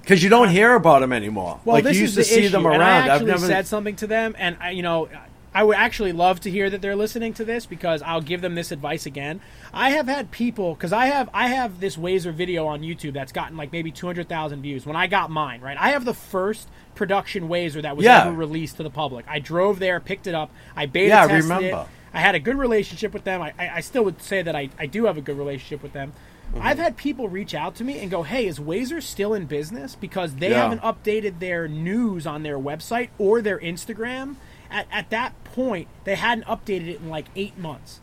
Because 0.03 0.23
you 0.23 0.29
don't 0.29 0.49
hear 0.51 0.75
about 0.75 1.01
them 1.01 1.13
anymore. 1.13 1.61
well, 1.65 1.75
like 1.77 1.85
this 1.85 1.97
you 1.97 2.03
used 2.03 2.19
is 2.19 2.27
to 2.27 2.31
the 2.31 2.35
see 2.37 2.45
issue, 2.47 2.53
them 2.53 2.67
and 2.67 2.77
around. 2.77 2.83
I 2.83 3.05
I've 3.05 3.11
actually 3.13 3.27
never 3.31 3.47
said 3.47 3.67
something 3.67 3.97
to 3.97 4.07
them, 4.07 4.35
and 4.39 4.57
I, 4.61 4.71
you 4.71 4.83
know, 4.83 5.09
I 5.57 5.63
would 5.63 5.77
actually 5.77 6.13
love 6.13 6.41
to 6.41 6.51
hear 6.51 6.69
that 6.69 6.83
they're 6.83 6.95
listening 6.95 7.33
to 7.33 7.45
this 7.45 7.65
because 7.65 8.03
I'll 8.03 8.21
give 8.21 8.43
them 8.43 8.55
this 8.55 8.71
advice 8.71 9.07
again. 9.07 9.41
I 9.73 9.89
have 9.89 10.07
had 10.07 10.31
people 10.31 10.75
because 10.75 10.93
I 10.93 11.07
have 11.07 11.31
I 11.33 11.49
have 11.49 11.81
this 11.81 11.97
Wazer 11.97 12.31
video 12.35 12.67
on 12.67 12.83
YouTube 12.83 13.15
that's 13.15 13.33
gotten 13.33 13.57
like 13.57 13.73
maybe 13.73 13.91
two 13.91 14.05
hundred 14.07 14.29
thousand 14.29 14.61
views. 14.61 14.85
When 14.85 14.97
I 14.97 15.07
got 15.07 15.31
mine, 15.31 15.63
right, 15.63 15.79
I 15.81 15.93
have 15.93 16.05
the 16.05 16.13
first 16.13 16.69
production 16.95 17.49
Wazer 17.49 17.81
that 17.81 17.97
was 17.97 18.05
Yeah. 18.05 18.27
ever 18.27 18.33
released 18.33 18.77
to 18.77 18.83
the 18.83 18.91
public. 18.91 19.25
I 19.27 19.39
drove 19.39 19.79
there, 19.79 19.99
picked 19.99 20.27
it 20.27 20.35
up, 20.35 20.51
I 20.77 20.85
beta 20.85 21.09
Yeah, 21.09 21.25
I 21.25 21.29
tested 21.29 21.63
it. 21.63 21.75
I 22.13 22.21
had 22.21 22.35
a 22.35 22.39
good 22.41 22.59
relationship 22.59 23.15
with 23.15 23.25
them. 23.25 23.41
I, 23.41 23.55
I, 23.59 23.69
I 23.77 23.81
still 23.81 24.05
would 24.05 24.21
say 24.21 24.43
that 24.43 24.55
I, 24.55 24.69
I 24.79 24.85
do 24.85 25.07
have 25.07 25.17
a 25.17 25.23
good 25.23 25.39
relationship 25.39 25.83
with 25.83 25.95
them. 25.95 26.13
Mm-hmm. 26.53 26.67
I've 26.67 26.79
had 26.79 26.99
people 26.99 27.29
reach 27.31 27.55
out 27.55 27.75
to 27.77 27.85
me 27.85 27.99
and 28.01 28.11
go, 28.11 28.23
"Hey, 28.25 28.47
is 28.47 28.59
Wazer 28.59 29.03
still 29.03 29.33
in 29.33 29.47
business?" 29.47 29.95
Because 29.97 30.35
they 30.35 30.51
Yeah. 30.51 30.69
haven't 30.69 30.83
updated 30.83 31.39
their 31.39 31.67
news 31.67 32.27
on 32.27 32.43
their 32.43 32.59
website 32.59 33.09
or 33.19 33.41
their 33.41 33.59
Instagram. 33.59 34.37
At, 34.71 34.87
at 34.91 35.11
that 35.11 35.33
point, 35.45 35.89
they 36.05 36.15
hadn't 36.15 36.45
updated 36.45 36.89
it 36.89 37.01
in 37.01 37.09
like 37.09 37.27
eight 37.37 37.57
months. 37.59 38.01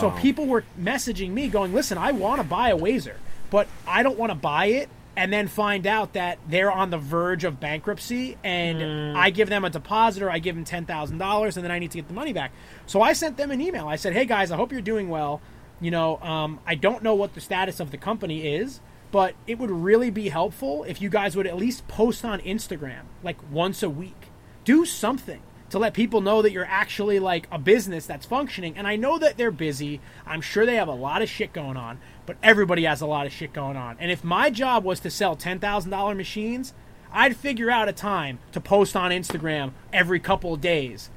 So 0.00 0.10
people 0.10 0.46
were 0.46 0.64
messaging 0.80 1.30
me, 1.30 1.48
going, 1.48 1.72
"Listen, 1.72 1.98
I 1.98 2.12
want 2.12 2.40
to 2.40 2.46
buy 2.46 2.70
a 2.70 2.76
Wazer, 2.76 3.16
but 3.50 3.68
I 3.86 4.02
don't 4.02 4.18
want 4.18 4.30
to 4.30 4.34
buy 4.34 4.66
it." 4.66 4.88
And 5.16 5.32
then 5.32 5.46
find 5.46 5.86
out 5.86 6.14
that 6.14 6.38
they're 6.48 6.72
on 6.72 6.90
the 6.90 6.98
verge 6.98 7.44
of 7.44 7.60
bankruptcy, 7.60 8.36
and 8.42 9.16
I 9.16 9.30
give 9.30 9.48
them 9.48 9.64
a 9.64 9.70
deposit 9.70 10.24
or 10.24 10.30
I 10.30 10.40
give 10.40 10.56
them 10.56 10.64
ten 10.64 10.84
thousand 10.86 11.18
dollars, 11.18 11.56
and 11.56 11.62
then 11.62 11.70
I 11.70 11.78
need 11.78 11.92
to 11.92 11.98
get 11.98 12.08
the 12.08 12.14
money 12.14 12.32
back. 12.32 12.50
So 12.86 13.00
I 13.02 13.12
sent 13.12 13.36
them 13.36 13.52
an 13.52 13.60
email. 13.60 13.86
I 13.86 13.94
said, 13.96 14.12
"Hey 14.12 14.24
guys, 14.24 14.50
I 14.50 14.56
hope 14.56 14.72
you're 14.72 14.80
doing 14.80 15.08
well. 15.08 15.40
You 15.80 15.92
know, 15.92 16.18
um, 16.20 16.58
I 16.66 16.74
don't 16.74 17.02
know 17.04 17.14
what 17.14 17.34
the 17.34 17.40
status 17.40 17.78
of 17.78 17.92
the 17.92 17.98
company 17.98 18.54
is, 18.56 18.80
but 19.12 19.34
it 19.46 19.60
would 19.60 19.70
really 19.70 20.10
be 20.10 20.30
helpful 20.30 20.82
if 20.84 21.00
you 21.00 21.08
guys 21.10 21.36
would 21.36 21.46
at 21.46 21.56
least 21.56 21.86
post 21.86 22.24
on 22.24 22.40
Instagram 22.40 23.02
like 23.22 23.36
once 23.52 23.82
a 23.84 23.90
week. 23.90 24.30
Do 24.64 24.84
something 24.84 25.42
to 25.74 25.80
let 25.80 25.92
people 25.92 26.20
know 26.20 26.40
that 26.40 26.52
you're 26.52 26.64
actually 26.64 27.18
like 27.18 27.48
a 27.50 27.58
business 27.58 28.06
that's 28.06 28.24
functioning. 28.24 28.78
And 28.78 28.86
I 28.86 28.94
know 28.94 29.18
that 29.18 29.36
they're 29.36 29.50
busy. 29.50 30.00
I'm 30.24 30.40
sure 30.40 30.64
they 30.64 30.76
have 30.76 30.86
a 30.86 30.92
lot 30.92 31.20
of 31.20 31.28
shit 31.28 31.52
going 31.52 31.76
on, 31.76 31.98
but 32.26 32.36
everybody 32.44 32.84
has 32.84 33.00
a 33.00 33.06
lot 33.06 33.26
of 33.26 33.32
shit 33.32 33.52
going 33.52 33.76
on. 33.76 33.96
And 33.98 34.08
if 34.12 34.22
my 34.22 34.50
job 34.50 34.84
was 34.84 35.00
to 35.00 35.10
sell 35.10 35.36
$10,000 35.36 36.16
machines, 36.16 36.74
I'd 37.10 37.36
figure 37.36 37.72
out 37.72 37.88
a 37.88 37.92
time 37.92 38.38
to 38.52 38.60
post 38.60 38.94
on 38.94 39.10
Instagram 39.10 39.72
every 39.92 40.20
couple 40.20 40.54
of 40.54 40.60
days 40.60 41.10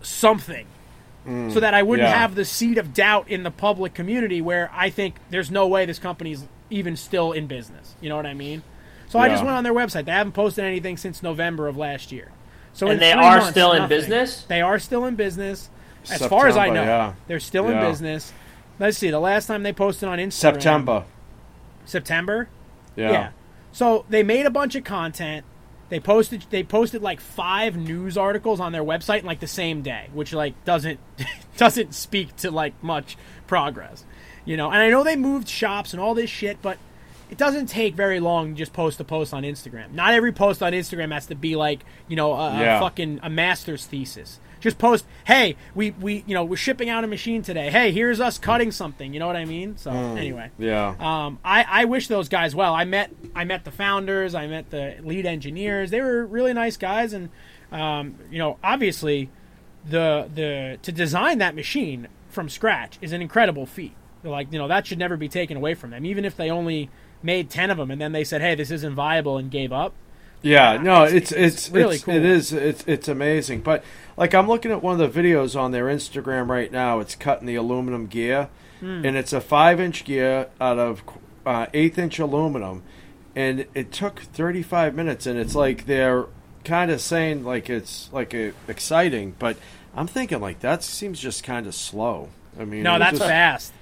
something 0.00 0.66
mm, 1.26 1.52
so 1.52 1.60
that 1.60 1.74
I 1.74 1.82
wouldn't 1.82 2.08
yeah. 2.08 2.16
have 2.16 2.34
the 2.34 2.46
seed 2.46 2.78
of 2.78 2.94
doubt 2.94 3.28
in 3.28 3.42
the 3.42 3.50
public 3.50 3.92
community 3.92 4.40
where 4.40 4.70
I 4.72 4.88
think 4.88 5.16
there's 5.28 5.50
no 5.50 5.66
way 5.66 5.84
this 5.84 5.98
company's 5.98 6.46
even 6.70 6.96
still 6.96 7.32
in 7.32 7.46
business. 7.46 7.94
You 8.00 8.08
know 8.08 8.16
what 8.16 8.24
I 8.24 8.32
mean? 8.32 8.62
So 9.08 9.18
I 9.18 9.28
just 9.28 9.44
went 9.44 9.54
on 9.54 9.64
their 9.64 9.74
website. 9.74 10.06
They 10.06 10.12
haven't 10.12 10.32
posted 10.32 10.64
anything 10.64 10.96
since 10.96 11.22
November 11.22 11.68
of 11.68 11.76
last 11.76 12.10
year. 12.10 12.30
So 12.78 12.86
And 12.86 13.00
they 13.00 13.10
are 13.12 13.38
months, 13.38 13.50
still 13.50 13.72
in 13.72 13.78
nothing. 13.82 13.96
business? 13.98 14.42
They 14.44 14.60
are 14.60 14.78
still 14.78 15.04
in 15.06 15.16
business, 15.16 15.68
as 16.10 16.24
far 16.26 16.46
as 16.46 16.56
I 16.56 16.68
know. 16.68 16.84
yeah. 16.84 17.14
They're 17.26 17.40
still 17.40 17.68
in 17.68 17.80
business. 17.80 18.32
Let's 18.78 18.96
see. 18.98 19.10
The 19.10 19.18
last 19.18 19.46
time 19.48 19.64
they 19.64 19.72
posted 19.72 20.08
on 20.08 20.18
Instagram, 20.18 20.32
September. 20.32 21.04
September. 21.84 22.48
Yeah. 22.94 23.10
Yeah. 23.10 23.30
So 23.72 24.04
they 24.08 24.22
made 24.22 24.46
a 24.46 24.50
bunch 24.50 24.76
of 24.76 24.84
content. 24.84 25.44
They 25.88 25.98
posted 25.98 26.44
they 26.50 26.62
posted 26.62 27.02
like 27.02 27.18
five 27.20 27.76
news 27.76 28.16
articles 28.16 28.60
on 28.60 28.70
their 28.72 28.84
website 28.84 29.20
in 29.20 29.26
like 29.26 29.40
the 29.40 29.46
same 29.48 29.82
day, 29.82 30.08
which 30.12 30.32
like 30.32 30.54
doesn't 30.64 31.00
doesn't 31.56 31.94
speak 31.94 32.36
to 32.36 32.50
like 32.52 32.74
much 32.82 33.16
progress. 33.48 34.04
You 34.44 34.56
know, 34.56 34.70
and 34.70 34.76
I 34.80 34.88
know 34.88 35.02
they 35.02 35.16
moved 35.16 35.48
shops 35.48 35.92
and 35.92 36.00
all 36.00 36.14
this 36.14 36.30
shit, 36.30 36.62
but 36.62 36.78
it 37.30 37.38
doesn't 37.38 37.66
take 37.66 37.94
very 37.94 38.20
long 38.20 38.50
to 38.54 38.58
just 38.58 38.72
post 38.72 38.98
a 39.00 39.04
post 39.04 39.34
on 39.34 39.42
Instagram. 39.42 39.92
Not 39.92 40.14
every 40.14 40.32
post 40.32 40.62
on 40.62 40.72
Instagram 40.72 41.12
has 41.12 41.26
to 41.26 41.34
be 41.34 41.56
like, 41.56 41.80
you 42.08 42.16
know, 42.16 42.32
a, 42.32 42.58
Yeah. 42.58 42.76
a 42.76 42.80
fucking 42.80 43.20
a 43.22 43.30
master's 43.30 43.84
thesis. 43.86 44.40
Just 44.60 44.76
post, 44.78 45.04
hey, 45.24 45.54
we 45.74 45.92
we 45.92 46.24
you 46.26 46.34
know, 46.34 46.44
we're 46.44 46.56
shipping 46.56 46.88
out 46.88 47.04
a 47.04 47.06
machine 47.06 47.42
today. 47.42 47.70
Hey, 47.70 47.92
here's 47.92 48.18
us 48.20 48.38
cutting 48.38 48.72
something. 48.72 49.14
You 49.14 49.20
know 49.20 49.28
what 49.28 49.36
I 49.36 49.44
mean? 49.44 49.76
So 49.76 49.90
anyway. 49.92 50.50
Yeah. 50.58 50.96
Um, 50.98 51.38
I, 51.44 51.64
I 51.68 51.84
wish 51.84 52.08
those 52.08 52.28
guys 52.28 52.56
well. 52.56 52.74
I 52.74 52.84
met 52.84 53.10
I 53.36 53.44
met 53.44 53.64
the 53.64 53.70
founders. 53.70 54.34
I 54.34 54.48
met 54.48 54.70
the 54.70 54.96
lead 55.02 55.26
engineers. 55.26 55.90
They 55.90 56.00
were 56.00 56.26
really 56.26 56.52
nice 56.54 56.76
guys, 56.76 57.12
and 57.12 57.28
um, 57.70 58.16
you 58.32 58.38
know, 58.38 58.56
obviously, 58.64 59.30
the 59.88 60.28
the 60.34 60.78
to 60.82 60.90
design 60.90 61.38
that 61.38 61.54
machine 61.54 62.08
from 62.28 62.48
scratch 62.48 62.98
is 63.00 63.12
an 63.12 63.22
incredible 63.22 63.64
feat. 63.66 63.94
Like 64.24 64.52
you 64.52 64.58
know, 64.58 64.66
that 64.66 64.86
should 64.88 64.98
never 64.98 65.16
be 65.16 65.28
taken 65.28 65.56
away 65.56 65.74
from 65.74 65.90
them, 65.90 66.04
even 66.04 66.24
if 66.24 66.36
they 66.36 66.50
only 66.50 66.90
made 67.22 67.50
ten 67.50 67.70
of 67.70 67.76
them 67.78 67.90
and 67.90 68.00
then 68.00 68.12
they 68.12 68.24
said, 68.24 68.40
"Hey, 68.40 68.54
this 68.54 68.70
isn't 68.70 68.94
viable," 68.94 69.38
and 69.38 69.50
gave 69.50 69.72
up. 69.72 69.92
Yeah, 70.40 70.76
no, 70.80 71.04
it's- 71.04 71.32
it's 71.32 71.32
it's, 71.32 71.70
really 71.70 71.96
it's- 71.96 72.04
cool. 72.04 72.14
It 72.14 72.24
is 72.24 72.52
it's 72.52 72.84
it's 72.86 73.08
amazing. 73.08 73.60
But 73.62 73.82
like 74.16 74.34
I'm 74.34 74.46
looking 74.46 74.70
at 74.70 74.82
one 74.82 75.00
of 75.00 75.12
the 75.12 75.22
videos 75.22 75.58
on 75.58 75.72
their 75.72 75.86
Instagram 75.86 76.48
right 76.48 76.70
now. 76.70 77.00
It's 77.00 77.14
cutting 77.16 77.46
the 77.46 77.56
aluminum 77.56 78.06
gear, 78.06 78.48
Hmm. 78.80 79.04
and 79.04 79.16
it's 79.16 79.32
a 79.32 79.40
five 79.40 79.80
inch 79.80 80.04
gear 80.04 80.46
out 80.60 80.78
of 80.78 81.02
uh, 81.44 81.66
eighth 81.74 81.98
inch 81.98 82.18
aluminum, 82.20 82.82
and 83.34 83.66
it 83.74 83.90
took 83.90 84.20
35 84.20 84.94
minutes. 84.94 85.26
And 85.26 85.38
it's 85.38 85.54
like 85.56 85.86
they're 85.86 86.26
kind 86.64 86.90
of 86.92 87.00
saying 87.00 87.42
like 87.44 87.68
it's 87.68 88.08
like 88.12 88.32
a, 88.34 88.52
exciting, 88.68 89.34
but 89.40 89.56
I'm 89.96 90.06
thinking 90.06 90.40
like 90.40 90.60
that 90.60 90.84
seems 90.84 91.18
just 91.18 91.42
kind 91.42 91.66
of 91.66 91.74
slow. 91.74 92.28
I 92.60 92.64
mean, 92.64 92.84
No, 92.84 92.98
that's 92.98 93.18
just- 93.18 93.28
fast. 93.28 93.72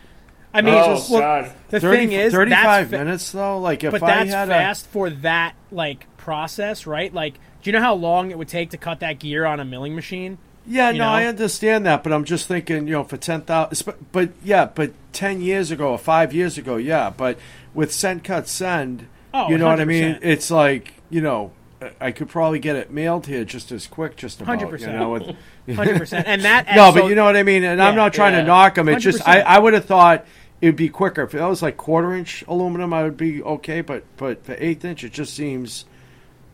I 0.57 0.63
mean, 0.63 0.75
Oh, 0.75 1.05
well, 1.11 1.21
God. 1.21 1.53
the 1.69 1.81
30 1.81 1.97
thing 1.97 2.13
is, 2.13 2.33
35 2.33 2.51
that's 2.51 2.91
fa- 2.91 3.05
minutes 3.05 3.33
though. 3.33 3.59
Like 3.59 3.85
if 3.85 3.93
but 3.93 4.03
I 4.03 4.07
that's 4.25 4.31
had 4.31 4.49
fast 4.49 4.87
for 4.87 5.11
that 5.11 5.55
like 5.71 6.07
process, 6.17 6.87
right? 6.87 7.13
Like, 7.13 7.35
do 7.35 7.71
you 7.71 7.73
know 7.73 7.81
how 7.81 7.95
long 7.95 8.31
it 8.31 8.39
would 8.39 8.49
take 8.49 8.71
to 8.71 8.79
cut 8.79 9.01
that 9.01 9.19
gear 9.19 9.45
on 9.45 9.61
a 9.61 9.65
milling 9.65 9.95
machine? 9.95 10.39
Yeah, 10.67 10.91
you 10.91 10.99
no, 10.99 11.05
know? 11.05 11.11
I 11.11 11.27
understand 11.27 11.87
that, 11.87 12.03
but 12.03 12.13
I'm 12.13 12.25
just 12.25 12.49
thinking, 12.49 12.87
you 12.89 12.95
know, 12.95 13.05
for 13.05 13.17
ten 13.17 13.43
thousand, 13.43 13.95
but 14.13 14.31
yeah, 14.43 14.65
but 14.75 14.93
ten 15.13 15.41
years 15.41 15.71
ago 15.71 15.91
or 15.91 15.99
five 15.99 16.33
years 16.33 16.59
ago, 16.59 16.77
yeah, 16.77 17.11
but 17.11 17.39
with 17.75 17.93
send 17.93 18.25
cut 18.25 18.49
send, 18.49 19.07
Oh, 19.35 19.49
you 19.49 19.59
know 19.59 19.67
what 19.67 19.81
I 19.81 19.85
mean? 19.85 20.19
It's 20.23 20.51
like 20.51 20.95
you 21.11 21.21
know, 21.21 21.53
I 22.01 22.11
could 22.11 22.29
probably 22.29 22.59
get 22.59 22.75
it 22.75 22.91
mailed 22.91 23.27
here 23.27 23.45
just 23.45 23.71
as 23.71 23.87
quick, 23.87 24.17
just 24.17 24.41
about, 24.41 24.59
100%. 24.59 24.81
you 24.81 24.87
know. 24.89 25.11
With, 25.11 25.37
Hundred 25.77 25.99
percent, 25.99 26.27
and 26.29 26.43
that 26.43 26.67
no, 26.77 26.93
so- 26.93 27.01
but 27.01 27.09
you 27.09 27.15
know 27.17 27.25
what 27.25 27.37
I 27.37 27.43
mean, 27.43 27.65
and 27.65 27.83
I'm 27.83 27.97
not 27.97 28.13
trying 28.15 28.35
yeah. 28.35 28.41
to 28.43 28.47
knock 28.47 28.77
them. 28.77 28.89
It's 28.89 29.03
just 29.03 29.27
I, 29.27 29.41
I 29.41 29.59
would 29.59 29.75
have 29.75 29.85
thought 29.85 30.25
it'd 30.61 30.77
be 30.77 30.89
quicker 30.89 31.23
if 31.23 31.33
that 31.33 31.47
was 31.47 31.63
like 31.63 31.77
quarter 31.77 32.15
inch 32.15 32.45
aluminum. 32.49 32.93
I 32.93 33.03
would 33.03 33.17
be 33.17 33.43
okay, 33.43 33.81
but 33.81 34.05
but 34.17 34.45
for 34.45 34.57
eighth 34.59 34.85
inch, 34.85 35.05
it 35.05 35.13
just 35.13 35.35
seems. 35.35 35.85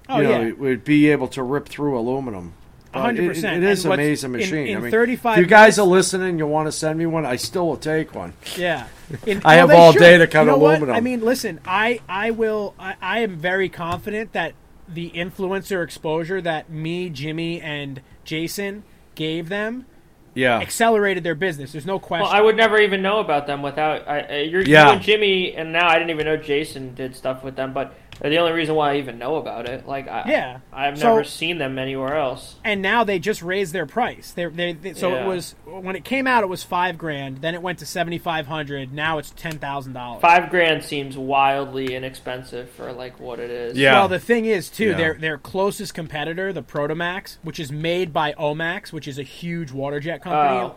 Oh 0.09 0.19
you 0.19 0.25
know, 0.25 0.31
yeah, 0.41 0.47
it 0.49 0.59
would 0.59 0.85
be 0.85 1.09
able 1.11 1.29
to 1.29 1.43
rip 1.43 1.69
through 1.69 1.99
aluminum. 1.99 2.55
100%. 2.93 3.19
It, 3.19 3.45
it 3.45 3.63
is 3.63 3.87
what's- 3.87 3.95
amazing 3.99 4.33
machine. 4.33 4.67
in 4.67 4.77
I 4.77 4.81
mean, 4.81 4.91
35 4.91 5.39
if 5.39 5.41
you 5.43 5.47
guys 5.47 5.63
minutes- 5.63 5.79
are 5.79 5.87
listening, 5.87 6.39
you 6.39 6.47
want 6.47 6.67
to 6.69 6.73
send 6.73 6.99
me 6.99 7.07
one, 7.07 7.25
I 7.25 7.37
still 7.37 7.67
will 7.67 7.79
take 7.79 8.15
one. 8.15 8.35
yeah. 8.59 8.87
In- 9.27 9.41
I 9.47 9.55
have 9.55 9.71
all 9.71 9.93
should. 9.93 10.01
day 10.01 10.19
to 10.19 10.27
cut 10.27 10.41
you 10.41 10.47
know 10.49 10.59
what? 10.59 10.73
aluminum. 10.73 10.97
I 10.97 11.01
mean, 11.01 11.21
listen, 11.23 11.61
I 11.65 12.01
I 12.09 12.33
will. 12.33 12.75
I, 12.79 12.97
I 13.01 13.19
am 13.21 13.37
very 13.39 13.69
confident 13.71 14.33
that 14.33 14.53
the 14.89 15.11
influencer 15.11 15.83
exposure 15.83 16.43
that 16.43 16.69
me, 16.69 17.09
Jimmy, 17.09 17.61
and 17.63 18.03
Jason 18.25 18.85
gave 19.15 19.49
them 19.49 19.87
Yeah. 20.35 20.59
accelerated 20.61 21.25
their 21.25 21.35
business. 21.35 21.73
There's 21.73 21.87
no 21.87 21.99
question. 21.99 22.25
Well, 22.25 22.33
I 22.33 22.41
would 22.41 22.57
never 22.57 22.79
even 22.79 23.03
know 23.03 23.19
about 23.19 23.47
them 23.47 23.61
without 23.63 24.09
I, 24.09 24.21
uh, 24.21 24.35
you're, 24.37 24.63
Yeah. 24.63 24.87
you 24.87 24.93
and 24.95 25.03
Jimmy, 25.03 25.55
and 25.55 25.73
now 25.73 25.89
I 25.89 25.95
didn't 25.99 26.11
even 26.11 26.25
know 26.27 26.37
Jason 26.37 26.95
did 26.95 27.15
stuff 27.15 27.45
with 27.45 27.55
them. 27.57 27.73
But 27.73 27.95
they're 28.23 28.31
the 28.31 28.39
only 28.39 28.53
reason 28.53 28.75
why 28.77 28.93
I 28.93 28.97
even 28.99 29.19
know 29.19 29.35
about 29.37 29.69
it. 29.69 29.87
Like, 29.87 30.07
I, 30.09 30.23
Yeah. 30.29 30.59
I've 30.73 30.97
So- 30.97 31.09
never 31.09 31.25
seen 31.25 31.59
them 31.59 31.77
anywhere 31.79 32.17
else. 32.17 32.55
and 32.65 32.81
now 32.81 33.03
they 33.05 33.19
just 33.19 33.43
raised 33.43 33.73
their 33.75 33.85
price. 33.85 34.31
They're, 34.31 34.49
they 34.49 34.73
they 34.73 34.95
so 34.95 35.11
Yeah. 35.11 35.25
it 35.25 35.27
was 35.27 35.55
when 35.67 35.97
it 35.97 36.05
came 36.05 36.27
out, 36.29 36.45
it 36.45 36.49
was 36.49 36.63
five 36.63 36.97
grand. 36.97 37.39
Then 37.43 37.55
it 37.55 37.61
went 37.63 37.81
to 37.81 37.87
seventy 37.87 38.19
five 38.19 38.47
hundred. 38.47 38.93
Now 38.93 39.19
it's 39.19 39.31
ten 39.31 39.59
thousand 39.59 39.93
dollars. 39.95 40.23
Five 40.23 40.49
grand 40.51 40.85
seems 40.85 41.19
wildly 41.19 41.95
inexpensive 41.95 42.71
for 42.71 42.93
like 42.93 43.19
what 43.19 43.41
it 43.41 43.51
is. 43.51 43.77
Yeah. 43.77 43.95
Well, 43.95 44.09
the 44.09 44.19
thing 44.21 44.47
is, 44.47 44.69
too, 44.71 44.91
Yeah. 44.91 44.97
their 44.97 45.15
their 45.15 45.39
closest 45.39 45.93
competitor, 45.93 46.53
the 46.53 46.63
Protomax, 46.63 47.39
which 47.43 47.59
is 47.59 47.73
made 47.73 48.13
by 48.13 48.33
Omax, 48.35 48.93
which 48.93 49.09
is 49.09 49.19
a 49.19 49.23
huge 49.25 49.73
water 49.73 49.99
jet 49.99 50.21
oh. 50.21 50.25
company. 50.31 50.61
Oh. 50.61 50.75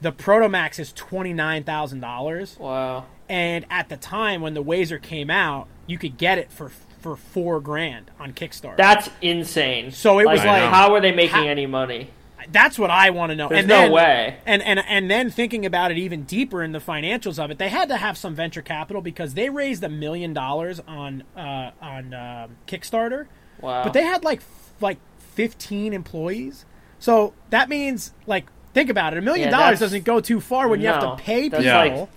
The 0.00 0.12
Protomax 0.12 0.78
is 0.78 0.92
twenty 0.92 1.32
nine 1.32 1.64
thousand 1.64 2.00
dollars, 2.00 2.56
Wow. 2.58 3.04
and 3.28 3.64
at 3.70 3.88
the 3.88 3.96
time 3.96 4.42
when 4.42 4.52
the 4.54 4.62
Wazer 4.62 5.00
came 5.00 5.30
out, 5.30 5.66
you 5.86 5.96
could 5.98 6.18
get 6.18 6.36
it 6.38 6.50
for 6.52 6.68
for 7.04 7.16
four 7.16 7.60
grand 7.60 8.10
on 8.18 8.32
Kickstarter. 8.32 8.78
That's 8.78 9.10
insane. 9.20 9.90
So 9.90 10.18
it 10.20 10.26
was 10.26 10.42
like- 10.42 10.62
how 10.70 10.94
are 10.94 11.02
they 11.02 11.12
making 11.12 11.36
how- 11.36 11.46
any 11.46 11.66
money? 11.66 12.08
That's 12.50 12.78
what 12.78 12.90
I 12.90 13.10
want 13.10 13.30
to 13.30 13.36
know. 13.36 13.48
There's 13.48 13.60
and 13.60 13.68
no 13.68 13.90
way. 13.90 14.36
And, 14.44 14.62
and 14.62 14.78
and 14.78 15.10
then 15.10 15.30
thinking 15.30 15.64
about 15.64 15.90
it 15.90 15.96
even 15.98 16.24
deeper 16.24 16.62
in 16.62 16.72
the 16.72 16.78
financials 16.78 17.42
of 17.42 17.50
it, 17.50 17.56
they 17.58 17.70
had 17.70 17.88
to 17.88 17.96
have 17.96 18.18
some 18.18 18.34
venture 18.34 18.60
capital 18.60 19.00
because 19.00 19.32
they 19.32 19.48
raised 19.48 19.82
a 19.82 19.88
million 19.88 20.34
dollars 20.34 20.78
on 20.86 21.24
uh, 21.36 21.70
on 21.80 22.12
um 22.12 22.56
Kickstarter. 22.66 23.26
Wow. 23.60 23.84
But 23.84 23.92
they 23.94 24.02
had 24.02 24.24
like 24.24 24.42
like 24.80 24.98
15 25.34 25.92
employees. 25.94 26.66
So 26.98 27.32
that 27.48 27.70
means 27.70 28.12
like 28.26 28.46
think 28.74 28.90
about 28.90 29.14
it. 29.14 29.18
A 29.18 29.22
million 29.22 29.50
dollars 29.50 29.78
doesn't 29.80 30.04
go 30.04 30.20
too 30.20 30.40
far 30.40 30.68
when 30.68 30.80
you 30.80 30.88
have 30.88 31.00
to 31.00 31.22
pay 31.22 31.48
people. 31.48 31.60
like- 31.64 32.08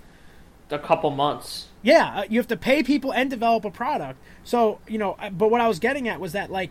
a 0.70 0.78
couple 0.78 1.10
months. 1.10 1.67
Yeah, 1.82 2.20
uh, 2.20 2.24
you 2.28 2.38
have 2.38 2.48
to 2.48 2.56
pay 2.56 2.82
people 2.82 3.12
and 3.12 3.30
develop 3.30 3.64
a 3.64 3.70
product. 3.70 4.20
So, 4.44 4.80
you 4.88 4.98
know, 4.98 5.16
but 5.32 5.50
what 5.50 5.60
I 5.60 5.68
was 5.68 5.78
getting 5.78 6.08
at 6.08 6.20
was 6.20 6.32
that, 6.32 6.50
like, 6.50 6.70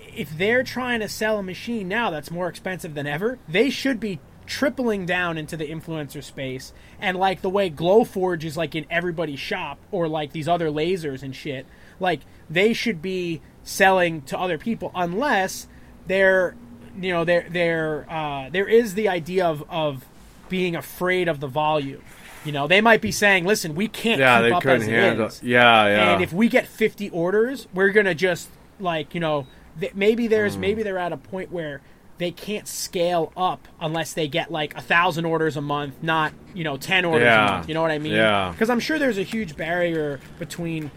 if 0.00 0.36
they're 0.36 0.62
trying 0.62 1.00
to 1.00 1.08
sell 1.08 1.38
a 1.38 1.42
machine 1.42 1.86
now 1.88 2.10
that's 2.10 2.30
more 2.30 2.48
expensive 2.48 2.94
than 2.94 3.06
ever, 3.06 3.38
they 3.46 3.70
should 3.70 4.00
be 4.00 4.20
tripling 4.46 5.04
down 5.04 5.36
into 5.36 5.56
the 5.56 5.66
influencer 5.66 6.24
space. 6.24 6.72
And, 6.98 7.18
like, 7.18 7.42
the 7.42 7.50
way 7.50 7.68
Glowforge 7.68 8.44
is, 8.44 8.56
like, 8.56 8.74
in 8.74 8.86
everybody's 8.90 9.38
shop, 9.38 9.78
or, 9.90 10.08
like, 10.08 10.32
these 10.32 10.48
other 10.48 10.70
lasers 10.70 11.22
and 11.22 11.36
shit, 11.36 11.66
like, 12.00 12.20
they 12.48 12.72
should 12.72 13.02
be 13.02 13.42
selling 13.62 14.22
to 14.22 14.38
other 14.38 14.56
people 14.56 14.90
unless 14.94 15.68
they're, 16.06 16.56
you 16.98 17.12
know, 17.12 17.26
they're, 17.26 17.46
they're, 17.50 18.10
uh, 18.10 18.48
there 18.48 18.66
is 18.66 18.94
the 18.94 19.10
idea 19.10 19.44
of, 19.46 19.62
of 19.68 20.06
being 20.48 20.74
afraid 20.74 21.28
of 21.28 21.40
the 21.40 21.46
volume. 21.46 22.02
You 22.48 22.52
know, 22.52 22.66
they 22.66 22.80
might 22.80 23.02
be 23.02 23.12
saying, 23.12 23.44
"Listen, 23.44 23.74
we 23.74 23.88
can't 23.88 24.18
Yeah, 24.18 24.38
keep 24.38 24.48
they 24.48 24.52
up 24.52 24.62
couldn't 24.62 24.80
as 24.80 24.86
handle. 24.88 25.26
is. 25.26 25.42
Yeah, 25.42 25.86
yeah. 25.86 26.12
And 26.14 26.22
if 26.22 26.32
we 26.32 26.48
get 26.48 26.66
50 26.66 27.10
orders, 27.10 27.68
we're 27.74 27.90
gonna 27.90 28.14
just 28.14 28.48
like 28.80 29.12
you 29.14 29.20
know 29.20 29.46
th- 29.78 29.94
maybe 29.94 30.26
there's 30.28 30.56
Mm. 30.56 30.60
maybe 30.60 30.82
they're 30.82 30.96
at 30.96 31.12
a 31.12 31.18
point 31.18 31.52
where 31.52 31.82
they 32.16 32.30
can't 32.30 32.66
scale 32.66 33.32
up 33.36 33.68
unless 33.82 34.14
they 34.14 34.28
get 34.28 34.50
like 34.50 34.74
a 34.78 34.80
thousand 34.80 35.26
orders 35.26 35.58
a 35.58 35.60
month, 35.60 35.96
not 36.00 36.32
you 36.54 36.64
know 36.64 36.78
10 36.78 37.04
orders 37.04 37.26
Yeah. 37.26 37.48
a 37.48 37.52
month. 37.52 37.68
You 37.68 37.74
know 37.74 37.82
what 37.82 37.90
I 37.90 37.98
mean? 37.98 38.12
Yeah. 38.14 38.48
Because 38.50 38.70
I'm 38.70 38.80
sure 38.80 38.98
there's 38.98 39.18
a 39.18 39.22
huge 39.24 39.54
barrier 39.54 40.18
between 40.38 40.90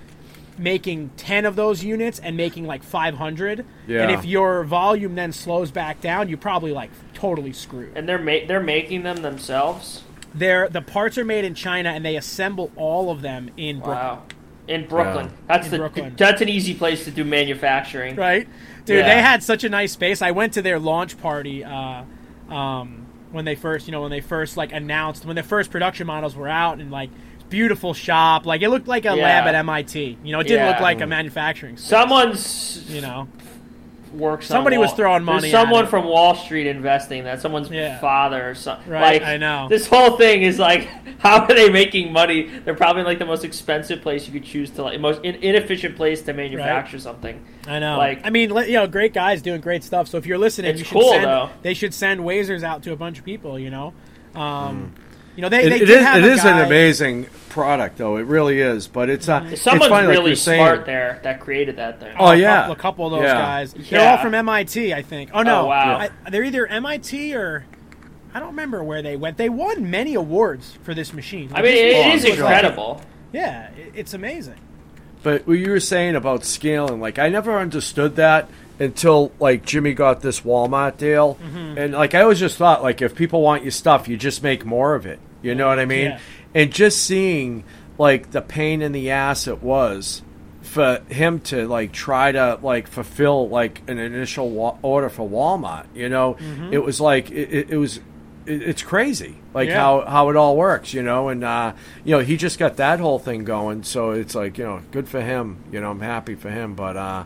making 0.58 1.10
10 1.18 1.46
of 1.46 1.58
those 1.58 1.84
units 1.84 2.18
and 2.20 2.38
making 2.38 2.66
like 2.66 2.82
500 2.82 3.66
Yeah. 3.88 4.04
and 4.04 4.12
if 4.12 4.24
your 4.24 4.64
volume 4.64 5.16
then 5.16 5.34
slows 5.34 5.70
back 5.72 6.00
down 6.00 6.30
you 6.30 6.38
probably 6.38 6.72
like 6.72 6.92
totally 7.14 7.52
screwed 7.52 7.92
And 7.98 8.08
they're 8.08 8.18
ma- 8.20 8.46
they're 8.48 8.60
making 8.62 9.04
them 9.04 9.18
themselves. 9.22 10.04
They're 10.34 10.70
the 10.70 10.82
parts 10.82 11.18
are 11.18 11.26
made 11.26 11.44
in 11.46 11.54
china 11.56 11.90
and 11.90 12.06
they 12.06 12.16
assemble 12.16 12.72
all 12.76 13.12
of 13.12 13.22
them 13.22 13.50
in 13.58 13.78
brooklyn 13.80 13.98
Wow. 13.98 14.24
In 14.68 14.88
Brooklyn. 14.88 15.26
Yeah. 15.26 15.32
That's 15.48 15.66
In 15.66 15.72
the 15.72 15.78
Brooklyn. 15.80 16.14
that's 16.16 16.40
an 16.42 16.48
easy 16.48 16.74
place 16.76 17.04
to 17.04 17.12
do 17.12 17.26
manufacturing. 17.26 18.16
right? 18.16 18.48
Dude, 18.86 19.00
Yeah. 19.00 19.16
they 19.16 19.22
had 19.22 19.44
such 19.44 19.64
a 19.66 19.70
nice 19.70 19.92
space. 19.92 20.22
I 20.22 20.32
went 20.32 20.54
to 20.54 20.62
their 20.62 20.80
launch 20.80 21.18
party 21.20 21.64
uh, 21.66 22.04
um, 22.50 23.06
when 23.32 23.44
they 23.44 23.56
first, 23.56 23.88
you 23.88 23.92
know, 23.92 24.02
when 24.04 24.12
they 24.12 24.22
first 24.22 24.56
like 24.58 24.72
announced 24.72 25.26
when 25.26 25.36
the 25.36 25.44
first 25.44 25.72
production 25.72 26.08
models 26.08 26.36
were 26.36 26.48
out 26.48 26.80
and 26.80 26.90
like 26.92 27.10
beautiful 27.50 27.94
shop, 27.94 28.46
like 28.46 28.62
it 28.62 28.70
looked 28.70 28.88
like 28.88 29.04
a 29.06 29.16
Yeah. 29.18 29.24
lab 29.24 29.48
at 29.48 29.56
MIT. 29.56 30.20
You 30.24 30.32
know, 30.32 30.40
it 30.40 30.44
didn't 30.48 30.64
Yeah. 30.66 30.72
look 30.72 30.80
like 30.80 31.02
a 31.02 31.08
manufacturing. 31.08 31.76
Space, 31.76 31.90
Someone's 31.90 32.86
you 32.90 33.02
know, 33.02 33.28
works. 34.14 34.50
on 34.52 34.56
Somebody 34.56 34.78
was 34.78 34.88
Wall- 34.90 34.96
throwing 34.98 35.26
There's 35.26 35.36
money 35.42 35.48
at 35.48 35.52
someone 35.52 35.86
it. 35.86 35.90
from 35.90 36.06
Wall 36.06 36.36
Street 36.36 36.68
investing 36.68 37.24
that. 37.24 37.42
Someone's 37.42 37.70
Yeah. 37.70 37.98
father 38.00 38.50
or 38.50 38.56
something. 38.56 38.92
Right, 38.92 39.22
Like, 39.22 39.24
I 39.24 39.38
know. 39.38 39.68
This 39.70 39.88
whole 39.88 40.18
thing 40.18 40.42
is 40.44 40.60
like, 40.60 40.88
how 41.20 41.42
are 41.46 41.48
they 41.54 41.70
making 41.70 42.12
money? 42.12 42.44
They're 42.66 42.74
probably 42.76 43.04
like 43.04 43.20
the 43.20 43.26
most 43.26 43.44
expensive 43.46 44.02
place 44.02 44.28
you 44.28 44.34
could 44.34 44.44
choose 44.44 44.70
to 44.72 44.84
like, 44.84 45.00
most 45.00 45.22
in- 45.24 45.36
inefficient 45.36 45.96
place 45.96 46.22
to 46.24 46.34
manufacture 46.34 47.00
something. 47.00 47.42
I 47.68 47.80
know. 47.80 47.98
Like- 47.98 48.22
I 48.26 48.30
mean, 48.30 48.50
li- 48.54 48.68
you 48.68 48.74
know, 48.74 48.88
great 48.88 49.14
guys 49.14 49.42
doing 49.42 49.62
great 49.62 49.84
stuff. 49.84 50.08
So 50.08 50.18
if 50.18 50.26
you're 50.26 50.38
listening, 50.38 50.72
It's 50.72 50.80
you 50.80 50.86
should 50.86 50.94
cool, 50.94 51.12
send, 51.12 51.24
though. 51.26 51.50
They 51.62 51.74
should 51.74 51.94
send 51.94 52.24
Wazers 52.24 52.64
out 52.64 52.84
to 52.84 52.92
a 52.92 52.96
bunch 52.96 53.20
of 53.20 53.26
people. 53.26 53.58
You 53.60 53.70
know, 53.70 53.94
um, 54.36 54.94
you 55.36 55.42
know, 55.42 55.50
they, 55.50 55.64
It, 55.64 55.70
they 55.70 55.76
it 55.78 55.80
did 55.86 55.90
is, 55.90 56.06
have 56.06 56.24
it 56.24 56.28
a 56.28 56.32
is 56.34 56.42
guy- 56.44 56.60
an 56.60 56.66
amazing 56.66 57.28
product, 57.52 57.98
though. 57.98 58.18
It 58.18 58.26
really 58.26 58.60
is. 58.60 58.88
But 58.88 59.10
it's 59.10 59.30
uh, 59.30 59.48
it's 59.52 59.62
Someone's 59.62 59.90
funny, 59.90 60.08
really 60.08 60.28
you're 60.32 60.36
smart 60.36 60.86
there 60.86 61.20
that 61.24 61.40
created 61.40 61.76
that 61.78 62.00
thing. 62.00 62.16
Oh, 62.18 62.28
a 62.32 62.36
yeah. 62.36 62.56
couple, 62.62 62.74
a 62.74 62.76
couple 62.78 63.06
of 63.08 63.12
those 63.12 63.24
Yeah. 63.24 63.34
guys. 63.36 63.74
They're 63.74 64.10
all 64.10 64.18
from 64.18 64.34
MIT, 64.34 64.94
I 64.94 65.02
think. 65.02 65.32
Oh 65.34 65.44
no, 65.44 65.62
Oh, 65.62 65.66
wow. 65.68 66.08
I, 66.26 66.30
they're 66.30 66.44
either 66.44 66.66
MIT 66.66 67.36
or 67.36 67.66
I 68.34 68.40
don't 68.40 68.50
remember 68.50 68.84
where 68.84 69.02
they 69.02 69.16
went. 69.18 69.38
They 69.38 69.50
won 69.50 69.90
many 69.92 70.16
awards 70.16 70.78
for 70.84 70.94
this 70.94 71.14
machine. 71.14 71.52
I 71.54 71.62
mean, 71.62 71.74
it, 71.74 71.98
machine 71.98 72.12
it 72.12 72.16
is 72.16 72.22
was 72.24 72.30
like- 72.40 72.40
incredible. 72.40 73.02
yeah, 73.34 73.70
it, 73.72 73.92
it's 73.96 74.14
amazing. 74.14 74.56
But 75.24 75.46
what 75.46 75.54
you 75.60 75.70
were 75.70 75.80
saying 75.80 76.16
about 76.16 76.46
scaling, 76.46 77.00
like 77.00 77.20
I 77.20 77.30
never 77.30 77.56
understood 77.60 78.16
that 78.16 78.50
until 78.80 79.32
like 79.40 79.64
Jimmy 79.66 79.94
got 79.94 80.22
this 80.22 80.40
Walmart 80.42 80.98
deal, 80.98 81.36
Mm-hmm. 81.36 81.78
and 81.78 81.94
like 81.94 82.16
I 82.16 82.22
always 82.22 82.40
just 82.40 82.58
thought 82.58 82.82
like 82.82 83.02
if 83.04 83.14
people 83.16 83.42
want 83.42 83.62
your 83.64 83.70
stuff, 83.72 84.08
you 84.08 84.18
just 84.18 84.42
make 84.42 84.66
more 84.66 84.96
of 84.96 85.06
it. 85.06 85.20
You 85.44 85.54
know 85.54 85.68
what 85.68 85.78
I 85.80 85.86
mean? 85.86 86.06
Yeah. 86.12 86.20
And 86.54 86.72
just 86.72 87.04
seeing 87.04 87.64
like 87.98 88.32
the 88.32 88.42
pain 88.42 88.82
in 88.82 88.92
the 88.92 89.12
ass 89.12 89.48
it 89.48 89.62
was 89.64 90.22
for 90.62 91.00
him 91.10 91.40
to 91.42 91.68
like 91.68 91.92
try 91.92 92.32
to 92.32 92.60
like 92.62 92.88
fulfill 92.88 93.50
like 93.50 93.82
an 93.90 93.98
initial 94.00 94.50
wa- 94.50 94.78
order 94.82 95.10
for 95.10 95.28
Walmart. 95.28 95.86
You 95.96 96.10
know, 96.10 96.36
Mm-hmm. 96.36 96.74
it 96.74 96.84
was 96.84 97.00
like 97.02 97.32
it, 97.32 97.70
it, 97.72 97.78
was. 97.78 97.98
It, 98.46 98.64
it's 98.64 98.82
crazy, 98.82 99.36
like 99.54 99.70
Yeah. 99.70 99.76
how 99.80 100.02
how 100.02 100.30
it 100.30 100.36
all 100.36 100.58
works, 100.58 100.94
you 100.96 101.04
know. 101.04 101.30
And 101.30 101.44
uh, 101.44 101.74
you 102.04 102.16
know, 102.16 102.24
he 102.24 102.38
just 102.38 102.58
got 102.58 102.78
that 102.78 103.00
whole 103.00 103.20
thing 103.20 103.44
going, 103.44 103.84
so 103.84 104.12
it's 104.12 104.34
like 104.34 104.58
you 104.58 104.64
know, 104.66 104.82
good 104.92 105.08
for 105.08 105.22
him. 105.22 105.64
You 105.72 105.80
know, 105.80 105.92
I'm 105.92 106.00
happy 106.02 106.34
for 106.36 106.50
him, 106.50 106.74
but 106.74 106.98
uh, 106.98 107.24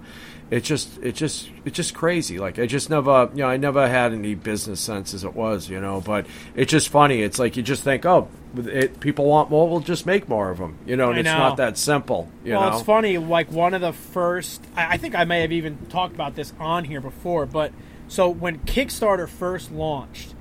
it's 0.52 0.68
just 0.68 0.98
it's 1.02 1.18
just 1.18 1.50
it's 1.66 1.76
just 1.76 1.96
crazy. 1.96 2.38
Like 2.38 2.60
I 2.60 2.68
just 2.68 2.90
never, 2.90 3.30
you 3.34 3.40
know, 3.40 3.48
I 3.48 3.58
never 3.58 3.88
had 3.88 4.14
any 4.14 4.36
business 4.36 4.80
sense 4.80 5.14
as 5.14 5.24
it 5.24 5.34
was, 5.34 5.70
you 5.70 5.82
know. 5.82 6.02
But 6.02 6.28
it's 6.56 6.72
just 6.72 6.90
funny. 6.90 7.22
It's 7.22 7.40
like 7.40 7.58
you 7.58 7.64
just 7.64 7.84
think, 7.84 8.06
oh, 8.06 8.28
it, 8.58 9.00
people 9.00 9.26
want 9.26 9.50
more, 9.50 9.68
we'll 9.68 9.80
just 9.80 10.06
make 10.06 10.30
more 10.30 10.52
of 10.52 10.60
them, 10.60 10.78
you 10.86 10.96
know. 10.96 11.10
And 11.10 11.20
it's 11.20 11.28
not 11.28 11.58
that 11.58 11.78
simple, 11.78 12.30
you 12.44 12.54
well, 12.54 12.70
know. 12.70 12.78
it's 12.78 12.86
funny. 12.86 13.18
Like 13.18 13.52
one 13.52 13.74
of 13.74 13.82
the 13.82 13.94
first, 13.94 14.64
I, 14.76 14.94
I 14.94 14.98
think 14.98 15.16
I 15.16 15.24
may 15.24 15.42
have 15.42 15.52
even 15.52 15.78
talked 15.88 16.14
about 16.14 16.36
this 16.36 16.54
on 16.60 16.84
here 16.84 17.02
before. 17.02 17.48
But 17.48 17.72
so 18.08 18.30
when 18.30 18.60
Kickstarter 18.60 19.28
first 19.28 19.72
launched, 19.72 20.36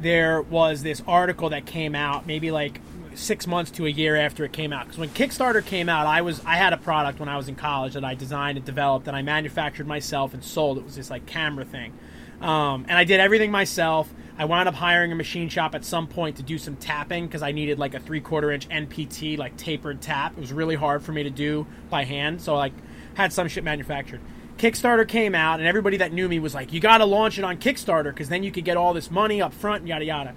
there 0.00 0.40
was 0.40 0.84
this 0.84 1.02
article 1.08 1.50
that 1.50 1.66
came 1.66 1.96
out 1.96 2.26
maybe 2.26 2.52
like 2.52 2.80
six 3.18 3.46
months 3.46 3.70
to 3.72 3.86
a 3.86 3.90
year 3.90 4.16
after 4.16 4.44
it 4.44 4.52
came 4.52 4.72
out. 4.72 4.84
Because 4.84 4.98
when 4.98 5.08
Kickstarter 5.10 5.64
came 5.64 5.88
out, 5.88 6.06
I 6.06 6.22
was 6.22 6.42
I 6.44 6.56
had 6.56 6.72
a 6.72 6.76
product 6.76 7.20
when 7.20 7.28
I 7.28 7.36
was 7.36 7.48
in 7.48 7.56
college 7.56 7.94
that 7.94 8.04
I 8.04 8.14
designed 8.14 8.56
and 8.56 8.64
developed 8.64 9.08
and 9.08 9.16
I 9.16 9.22
manufactured 9.22 9.86
myself 9.86 10.34
and 10.34 10.42
sold. 10.42 10.78
It 10.78 10.84
was 10.84 10.96
this 10.96 11.10
like 11.10 11.26
camera 11.26 11.64
thing, 11.64 11.92
um, 12.40 12.86
and 12.88 12.96
I 12.96 13.04
did 13.04 13.20
everything 13.20 13.50
myself. 13.50 14.12
I 14.38 14.44
wound 14.44 14.68
up 14.68 14.74
hiring 14.76 15.10
a 15.10 15.16
machine 15.16 15.48
shop 15.48 15.74
at 15.74 15.84
some 15.84 16.06
point 16.06 16.36
to 16.36 16.44
do 16.44 16.58
some 16.58 16.76
tapping 16.76 17.26
because 17.26 17.42
I 17.42 17.50
needed 17.50 17.78
like 17.78 17.94
a 17.94 18.00
three 18.00 18.20
quarter 18.20 18.52
inch 18.52 18.68
NPT 18.68 19.36
like 19.36 19.56
tapered 19.56 20.00
tap. 20.00 20.32
It 20.36 20.40
was 20.40 20.52
really 20.52 20.76
hard 20.76 21.02
for 21.02 21.12
me 21.12 21.24
to 21.24 21.30
do 21.30 21.66
by 21.90 22.04
hand, 22.04 22.40
so 22.40 22.54
like 22.54 22.72
had 23.14 23.32
some 23.32 23.48
shit 23.48 23.64
manufactured. 23.64 24.20
Kickstarter 24.58 25.06
came 25.06 25.34
out, 25.34 25.60
and 25.60 25.68
everybody 25.68 25.98
that 25.98 26.12
knew 26.12 26.28
me 26.28 26.38
was 26.38 26.54
like, 26.54 26.72
"You 26.72 26.80
got 26.80 26.98
to 26.98 27.04
launch 27.04 27.38
it 27.38 27.44
on 27.44 27.58
Kickstarter 27.58 28.04
because 28.04 28.28
then 28.28 28.42
you 28.42 28.52
could 28.52 28.64
get 28.64 28.76
all 28.76 28.94
this 28.94 29.10
money 29.10 29.42
up 29.42 29.52
front, 29.52 29.86
yada 29.86 30.04
yada." 30.04 30.34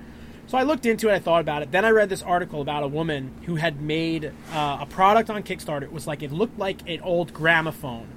So 0.51 0.57
I 0.57 0.63
looked 0.63 0.85
into 0.85 1.07
it, 1.07 1.13
I 1.13 1.19
thought 1.19 1.39
about 1.39 1.61
it. 1.61 1.71
Then 1.71 1.85
I 1.85 1.91
read 1.91 2.09
this 2.09 2.21
article 2.21 2.59
about 2.61 2.83
a 2.83 2.87
woman 2.89 3.31
who 3.45 3.55
had 3.55 3.81
made 3.81 4.33
uh, 4.51 4.79
a 4.81 4.85
product 4.85 5.29
on 5.29 5.43
Kickstarter. 5.43 5.83
It 5.83 5.93
was 5.93 6.07
like 6.07 6.21
it 6.23 6.33
looked 6.33 6.59
like 6.59 6.81
an 6.89 6.99
old 7.03 7.33
gramophone, 7.33 8.07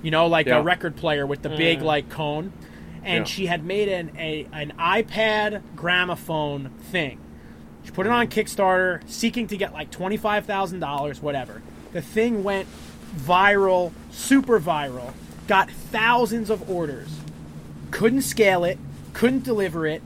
you 0.00 0.12
know, 0.12 0.28
like 0.28 0.46
Yeah. 0.46 0.58
a 0.60 0.62
record 0.62 0.94
player 0.94 1.26
with 1.26 1.42
the 1.42 1.48
big 1.48 1.82
like 1.82 2.08
cone, 2.08 2.52
and 3.02 3.22
Yeah. 3.22 3.24
she 3.24 3.46
had 3.46 3.64
made 3.64 3.88
an 3.88 4.12
a, 4.16 4.46
an 4.52 4.74
iPad 4.78 5.60
gramophone 5.74 6.70
thing. 6.92 7.18
She 7.82 7.90
put 7.90 8.06
it 8.06 8.12
on 8.12 8.28
Kickstarter, 8.28 9.00
seeking 9.10 9.48
to 9.48 9.56
get 9.56 9.72
like 9.72 9.90
twenty 9.90 10.16
five 10.16 10.46
thousand 10.46 10.78
dollars, 10.78 11.20
whatever. 11.20 11.62
The 11.92 12.00
thing 12.00 12.44
went 12.44 12.68
viral, 13.16 13.90
super 14.12 14.60
viral, 14.60 15.14
got 15.48 15.68
thousands 15.68 16.48
of 16.48 16.70
orders, 16.70 17.08
couldn't 17.90 18.22
scale 18.22 18.62
it, 18.62 18.78
couldn't 19.14 19.42
deliver 19.42 19.84
it, 19.84 20.00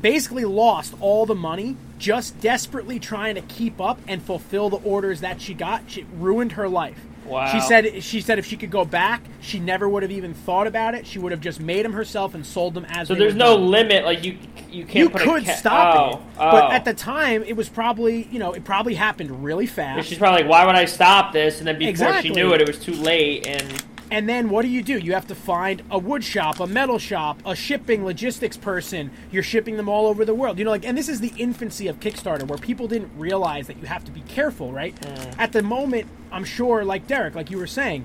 basically 0.00 0.44
lost 0.44 0.94
all 1.00 1.26
the 1.26 1.34
money 1.34 1.76
just 1.98 2.38
desperately 2.40 2.98
trying 2.98 3.34
to 3.34 3.40
keep 3.42 3.80
up 3.80 3.98
and 4.06 4.22
fulfill 4.22 4.70
the 4.70 4.76
orders 4.78 5.20
that 5.20 5.40
she 5.40 5.54
got. 5.54 5.82
She 5.88 6.04
ruined 6.18 6.52
her 6.52 6.68
life. 6.68 7.00
Wow. 7.26 7.50
She 7.50 7.60
said 7.60 8.02
she 8.02 8.20
said 8.20 8.38
if 8.38 8.44
she 8.44 8.56
could 8.56 8.70
go 8.70 8.84
back, 8.84 9.22
she 9.40 9.58
never 9.58 9.88
would 9.88 10.02
have 10.02 10.12
even 10.12 10.34
thought 10.34 10.66
about 10.66 10.94
it. 10.94 11.06
She 11.06 11.18
would 11.18 11.32
have 11.32 11.40
just 11.40 11.58
made 11.58 11.84
them 11.84 11.94
herself 11.94 12.34
and 12.34 12.44
sold 12.44 12.74
them 12.74 12.84
as 12.88 13.08
So 13.08 13.14
there's 13.14 13.34
no 13.34 13.56
done. 13.56 13.68
limit. 13.68 14.04
Like 14.04 14.24
you, 14.24 14.36
you 14.70 14.84
can't. 14.84 14.94
You 14.96 15.08
put 15.10 15.22
could 15.22 15.42
a 15.44 15.46
ca- 15.46 15.54
stop 15.54 15.96
oh, 15.96 16.16
it, 16.16 16.22
oh. 16.38 16.50
but 16.50 16.64
oh. 16.64 16.70
at 16.70 16.84
the 16.84 16.92
time, 16.92 17.42
it 17.44 17.56
was 17.56 17.68
probably 17.70 18.28
you 18.30 18.38
know 18.38 18.52
it 18.52 18.64
probably 18.64 18.94
happened 18.94 19.42
really 19.42 19.66
fast. 19.66 20.06
she's 20.08 20.18
probably 20.18 20.42
like, 20.42 20.50
"Why 20.50 20.66
would 20.66 20.74
I 20.74 20.84
stop 20.84 21.32
this?" 21.32 21.58
And 21.60 21.66
then 21.66 21.78
before 21.78 21.88
Exactly. 21.90 22.28
she 22.28 22.34
knew 22.34 22.52
it, 22.52 22.60
it 22.60 22.68
was 22.68 22.78
too 22.78 22.92
late. 22.94 23.46
And 23.46 23.82
And 24.10 24.28
then 24.28 24.50
what 24.50 24.62
do 24.62 24.68
you 24.68 24.82
do? 24.82 24.98
You 24.98 25.14
have 25.14 25.26
to 25.28 25.34
find 25.34 25.82
a 25.90 25.98
wood 25.98 26.22
shop, 26.22 26.60
a 26.60 26.66
metal 26.66 26.98
shop, 26.98 27.40
a 27.44 27.56
shipping 27.56 28.04
logistics 28.04 28.56
person. 28.56 29.10
You're 29.30 29.42
shipping 29.42 29.76
them 29.76 29.88
all 29.88 30.06
over 30.06 30.24
the 30.24 30.34
world. 30.34 30.58
You 30.58 30.64
know, 30.64 30.70
like, 30.70 30.84
and 30.84 30.96
this 30.96 31.08
is 31.08 31.20
the 31.20 31.32
infancy 31.36 31.88
of 31.88 32.00
Kickstarter, 32.00 32.46
where 32.46 32.58
people 32.58 32.86
didn't 32.86 33.10
realize 33.16 33.66
that 33.66 33.78
you 33.78 33.86
have 33.86 34.04
to 34.04 34.12
be 34.12 34.20
careful, 34.22 34.72
right? 34.72 34.94
Mm. 34.94 35.34
At 35.38 35.52
the 35.52 35.62
moment, 35.62 36.06
I'm 36.30 36.44
sure, 36.44 36.84
like 36.84 37.06
Derek, 37.06 37.34
like 37.34 37.50
you 37.50 37.58
were 37.58 37.66
saying, 37.66 38.04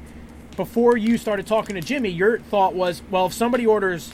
before 0.55 0.97
you 0.97 1.17
started 1.17 1.47
talking 1.47 1.75
to 1.75 1.81
Jimmy, 1.81 2.09
your 2.09 2.39
thought 2.39 2.73
was, 2.73 3.01
well, 3.09 3.27
if 3.27 3.33
somebody 3.33 3.65
orders 3.65 4.11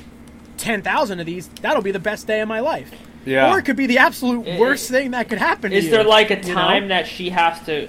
ten 0.57 0.81
thousand 0.81 1.19
of 1.19 1.25
these, 1.25 1.47
that'll 1.61 1.81
be 1.81 1.91
the 1.91 1.99
best 1.99 2.27
day 2.27 2.41
of 2.41 2.47
my 2.47 2.59
life. 2.59 2.91
Yeah. 3.25 3.51
Or 3.51 3.59
it 3.59 3.63
could 3.63 3.75
be 3.75 3.87
the 3.87 3.97
absolute 3.97 4.59
worst 4.59 4.89
thing 4.89 5.11
that 5.11 5.29
could 5.29 5.39
happen. 5.39 5.71
to 5.71 5.77
is 5.77 5.85
you, 5.85 5.91
there 5.91 6.03
like 6.03 6.29
a 6.29 6.35
you 6.35 6.49
know? 6.49 6.53
time 6.53 6.89
that 6.89 7.07
she 7.07 7.31
has 7.31 7.59
to, 7.65 7.87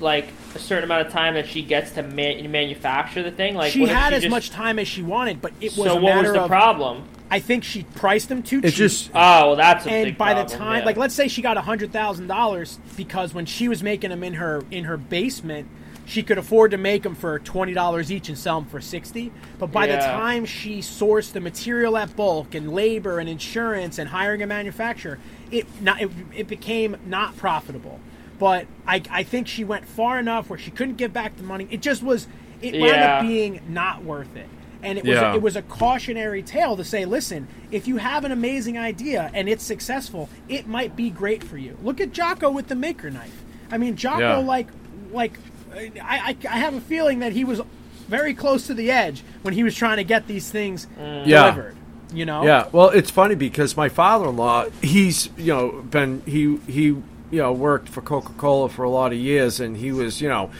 like, 0.00 0.28
a 0.54 0.58
certain 0.58 0.84
amount 0.84 1.06
of 1.06 1.12
time 1.12 1.34
that 1.34 1.46
she 1.46 1.62
gets 1.62 1.92
to 1.92 2.02
man- 2.02 2.50
manufacture 2.50 3.22
the 3.22 3.30
thing? 3.30 3.54
Like, 3.54 3.72
she 3.72 3.80
what 3.80 3.90
if 3.90 3.96
had 3.96 4.08
she 4.10 4.16
as 4.16 4.22
just- 4.22 4.30
much 4.30 4.50
time 4.50 4.78
as 4.78 4.88
she 4.88 5.02
wanted, 5.02 5.40
but 5.40 5.52
it 5.60 5.76
was 5.76 5.86
So 5.88 5.92
a 5.92 6.00
what 6.00 6.02
matter 6.14 6.22
was 6.28 6.32
the 6.32 6.42
of. 6.42 6.48
problem? 6.48 7.04
I 7.30 7.40
think 7.40 7.64
she 7.64 7.82
priced 7.94 8.28
them 8.28 8.42
too 8.42 8.58
It's 8.62 8.72
cheap. 8.72 8.78
just 8.78 9.10
Oh, 9.14 9.46
well, 9.48 9.56
that's 9.56 9.86
a 9.86 9.90
and 9.90 10.04
big 10.04 10.18
by 10.18 10.34
the 10.34 10.44
time 10.44 10.80
yeah. 10.80 10.84
like 10.84 10.96
let's 10.96 11.14
say 11.14 11.26
she 11.26 11.42
got 11.42 11.56
a 11.56 11.62
hundred 11.62 11.90
thousand 11.92 12.28
dollars 12.28 12.78
because 12.96 13.34
when 13.34 13.46
she 13.46 13.66
was 13.66 13.82
making 13.82 14.10
them 14.10 14.22
in 14.22 14.34
her 14.34 14.62
in 14.70 14.84
her 14.84 14.96
basement 14.96 15.66
she 16.06 16.22
could 16.22 16.36
afford 16.36 16.70
to 16.72 16.76
make 16.76 17.02
them 17.02 17.14
for 17.14 17.38
twenty 17.40 17.72
dollars 17.72 18.12
each 18.12 18.28
and 18.28 18.36
sell 18.38 18.60
them 18.60 18.68
for 18.68 18.80
sixty. 18.80 19.32
But 19.58 19.72
by 19.72 19.86
the 19.86 19.96
time 19.96 20.44
she 20.44 20.78
sourced 20.80 21.32
the 21.32 21.40
material 21.40 21.96
at 21.96 22.14
bulk 22.14 22.54
and 22.54 22.72
labor 22.72 23.18
and 23.18 23.28
insurance 23.28 23.98
and 23.98 24.10
hiring 24.10 24.42
a 24.42 24.46
manufacturer, 24.46 25.18
it 25.50 25.66
not 25.80 26.02
it, 26.02 26.10
it 26.36 26.46
became 26.46 26.96
not 27.06 27.36
profitable. 27.38 28.00
But 28.38 28.66
I 28.86 29.02
I 29.10 29.22
think 29.22 29.46
she 29.48 29.64
went 29.64 29.86
far 29.86 30.18
enough 30.18 30.50
where 30.50 30.58
she 30.58 30.70
couldn't 30.70 30.96
give 30.96 31.12
back 31.12 31.36
the 31.36 31.42
money. 31.42 31.68
It 31.70 31.80
just 31.80 32.02
was 32.02 32.26
it 32.60 32.80
wound 32.80 32.94
up 32.96 33.22
being 33.22 33.60
not 33.68 34.02
worth 34.04 34.34
it. 34.36 34.48
And 34.82 34.98
it 34.98 35.04
was 35.04 35.14
Yeah. 35.14 35.34
it 35.34 35.42
was 35.42 35.56
a 35.56 35.62
cautionary 35.62 36.42
tale 36.42 36.76
to 36.76 36.84
say, 36.84 37.04
listen, 37.04 37.48
if 37.70 37.86
you 37.88 37.96
have 37.98 38.24
an 38.24 38.32
amazing 38.32 38.76
idea 38.78 39.30
and 39.32 39.48
it's 39.48 39.64
successful, 39.64 40.28
it 40.48 40.66
might 40.66 40.94
be 40.94 41.10
great 41.10 41.42
for 41.42 41.56
you. 41.56 41.76
Look 41.82 42.00
at 42.00 42.12
Jocko 42.12 42.50
with 42.50 42.68
the 42.68 42.74
maker 42.74 43.10
knife. 43.10 43.42
I 43.70 43.78
mean, 43.78 43.96
Jocko 43.96 44.20
Yeah. 44.20 44.36
like 44.38 44.68
like 45.12 45.38
I, 45.74 45.90
I 46.02 46.36
I 46.48 46.58
have 46.58 46.74
a 46.74 46.80
feeling 46.80 47.20
that 47.20 47.32
he 47.32 47.44
was 47.44 47.60
very 48.08 48.34
close 48.34 48.66
to 48.66 48.74
the 48.74 48.90
edge 48.90 49.22
when 49.42 49.54
he 49.54 49.62
was 49.62 49.74
trying 49.74 49.96
to 49.96 50.04
get 50.04 50.26
these 50.26 50.50
things 50.50 50.86
mm. 50.98 51.26
Yeah. 51.26 51.50
delivered. 51.50 51.76
You 52.12 52.26
know? 52.26 52.44
Yeah, 52.44 52.68
well, 52.70 52.90
it's 52.90 53.10
funny 53.10 53.34
because 53.34 53.76
my 53.76 53.88
father-in-law, 53.88 54.66
he's 54.82 55.30
you 55.36 55.52
know 55.52 55.82
been 55.90 56.22
he 56.26 56.58
he 56.68 56.96
you 57.34 57.42
know 57.42 57.52
worked 57.52 57.88
for 57.88 58.00
Coca-Cola 58.00 58.68
for 58.68 58.84
a 58.84 58.90
lot 58.90 59.12
of 59.12 59.18
years, 59.18 59.60
and 59.60 59.76
he 59.76 59.92
was 59.92 60.20
you 60.20 60.28
know 60.28 60.50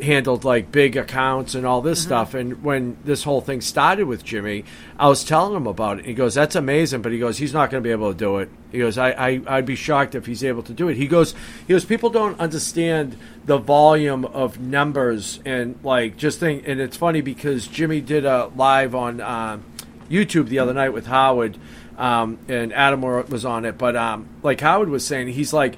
handled 0.00 0.44
like 0.44 0.72
big 0.72 0.96
accounts 0.96 1.54
and 1.54 1.66
all 1.66 1.82
this 1.82 2.02
stuff. 2.02 2.32
And 2.32 2.62
when 2.62 2.96
this 3.04 3.22
whole 3.22 3.42
thing 3.42 3.60
started 3.60 4.04
with 4.04 4.24
Jimmy, 4.24 4.64
I 4.98 5.08
was 5.08 5.24
telling 5.24 5.54
him 5.54 5.66
about 5.66 5.98
it. 5.98 6.06
He 6.06 6.14
goes, 6.14 6.34
"That's 6.34 6.54
amazing," 6.54 7.02
but 7.02 7.12
he 7.12 7.18
goes, 7.18 7.36
"He's 7.36 7.52
not 7.52 7.70
going 7.70 7.82
to 7.82 7.86
be 7.86 7.92
able 7.92 8.12
to 8.12 8.18
do 8.18 8.38
it." 8.38 8.48
He 8.70 8.78
goes, 8.78 8.96
I, 8.96 9.10
"I 9.10 9.40
I'd 9.46 9.66
be 9.66 9.74
shocked 9.74 10.14
if 10.14 10.26
he's 10.26 10.44
able 10.44 10.62
to 10.62 10.72
do 10.72 10.88
it." 10.88 10.96
He 10.96 11.08
goes, 11.08 11.34
"He 11.66 11.74
goes, 11.74 11.84
people 11.84 12.10
don't 12.10 12.38
understand 12.38 13.16
the 13.44 13.58
volume 13.58 14.24
of 14.24 14.60
numbers 14.60 15.40
and 15.44 15.78
like 15.82 16.16
just 16.16 16.38
think." 16.38 16.66
And 16.66 16.80
it's 16.80 16.96
funny 16.96 17.20
because 17.20 17.66
Jimmy 17.66 18.00
did 18.00 18.24
a 18.24 18.50
live 18.56 18.94
on. 18.94 19.20
Um, 19.20 19.64
YouTube 20.10 20.48
the 20.48 20.58
other 20.58 20.74
night 20.74 20.92
with 20.92 21.06
Howard, 21.06 21.56
um, 21.96 22.38
and 22.48 22.72
Adam 22.72 23.00
was 23.00 23.44
on 23.44 23.64
it. 23.64 23.78
But 23.78 23.96
um, 23.96 24.28
like 24.42 24.60
Howard 24.60 24.88
was 24.88 25.06
saying, 25.06 25.28
he's 25.28 25.52
like, 25.52 25.76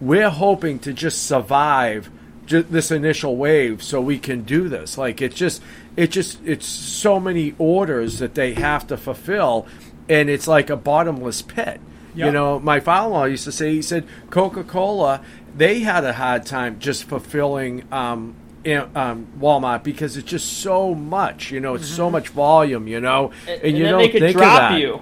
we're 0.00 0.30
hoping 0.30 0.78
to 0.80 0.92
just 0.92 1.24
survive 1.26 2.10
ju- 2.46 2.62
this 2.62 2.90
initial 2.90 3.36
wave 3.36 3.82
so 3.82 4.00
we 4.00 4.18
can 4.18 4.42
do 4.42 4.68
this. 4.68 4.96
Like 4.98 5.20
it's 5.22 5.34
just, 5.34 5.62
it 5.96 6.10
just, 6.10 6.38
it's 6.44 6.66
so 6.66 7.20
many 7.20 7.54
orders 7.58 8.18
that 8.20 8.34
they 8.34 8.54
have 8.54 8.86
to 8.88 8.96
fulfill, 8.96 9.66
and 10.08 10.30
it's 10.30 10.48
like 10.48 10.70
a 10.70 10.76
bottomless 10.76 11.42
pit. 11.42 11.80
You 12.12 12.32
know, 12.32 12.58
my 12.58 12.80
father-in-law 12.80 13.26
used 13.26 13.44
to 13.44 13.52
say, 13.52 13.72
he 13.74 13.82
said 13.82 14.04
Coca-Cola, 14.30 15.22
they 15.56 15.78
had 15.80 16.04
a 16.04 16.12
hard 16.12 16.44
time 16.44 16.80
just 16.80 17.04
fulfilling 17.04 17.84
um, 17.92 18.34
um, 18.66 19.28
Walmart 19.38 19.84
because 19.84 20.16
it's 20.16 20.28
just 20.28 20.58
so 20.60 20.92
much. 20.92 21.52
You 21.52 21.60
know, 21.60 21.76
it's 21.76 21.88
so 21.88 22.10
much 22.10 22.28
volume. 22.30 22.88
You 22.88 23.00
know, 23.00 23.30
and, 23.48 23.62
and 23.62 23.78
you 23.78 23.84
don't 23.84 23.98
they 24.00 24.08
could 24.08 24.22
think 24.22 24.36
drop 24.36 24.52
of 24.54 24.58
that. 24.72 24.80
you. 24.80 25.00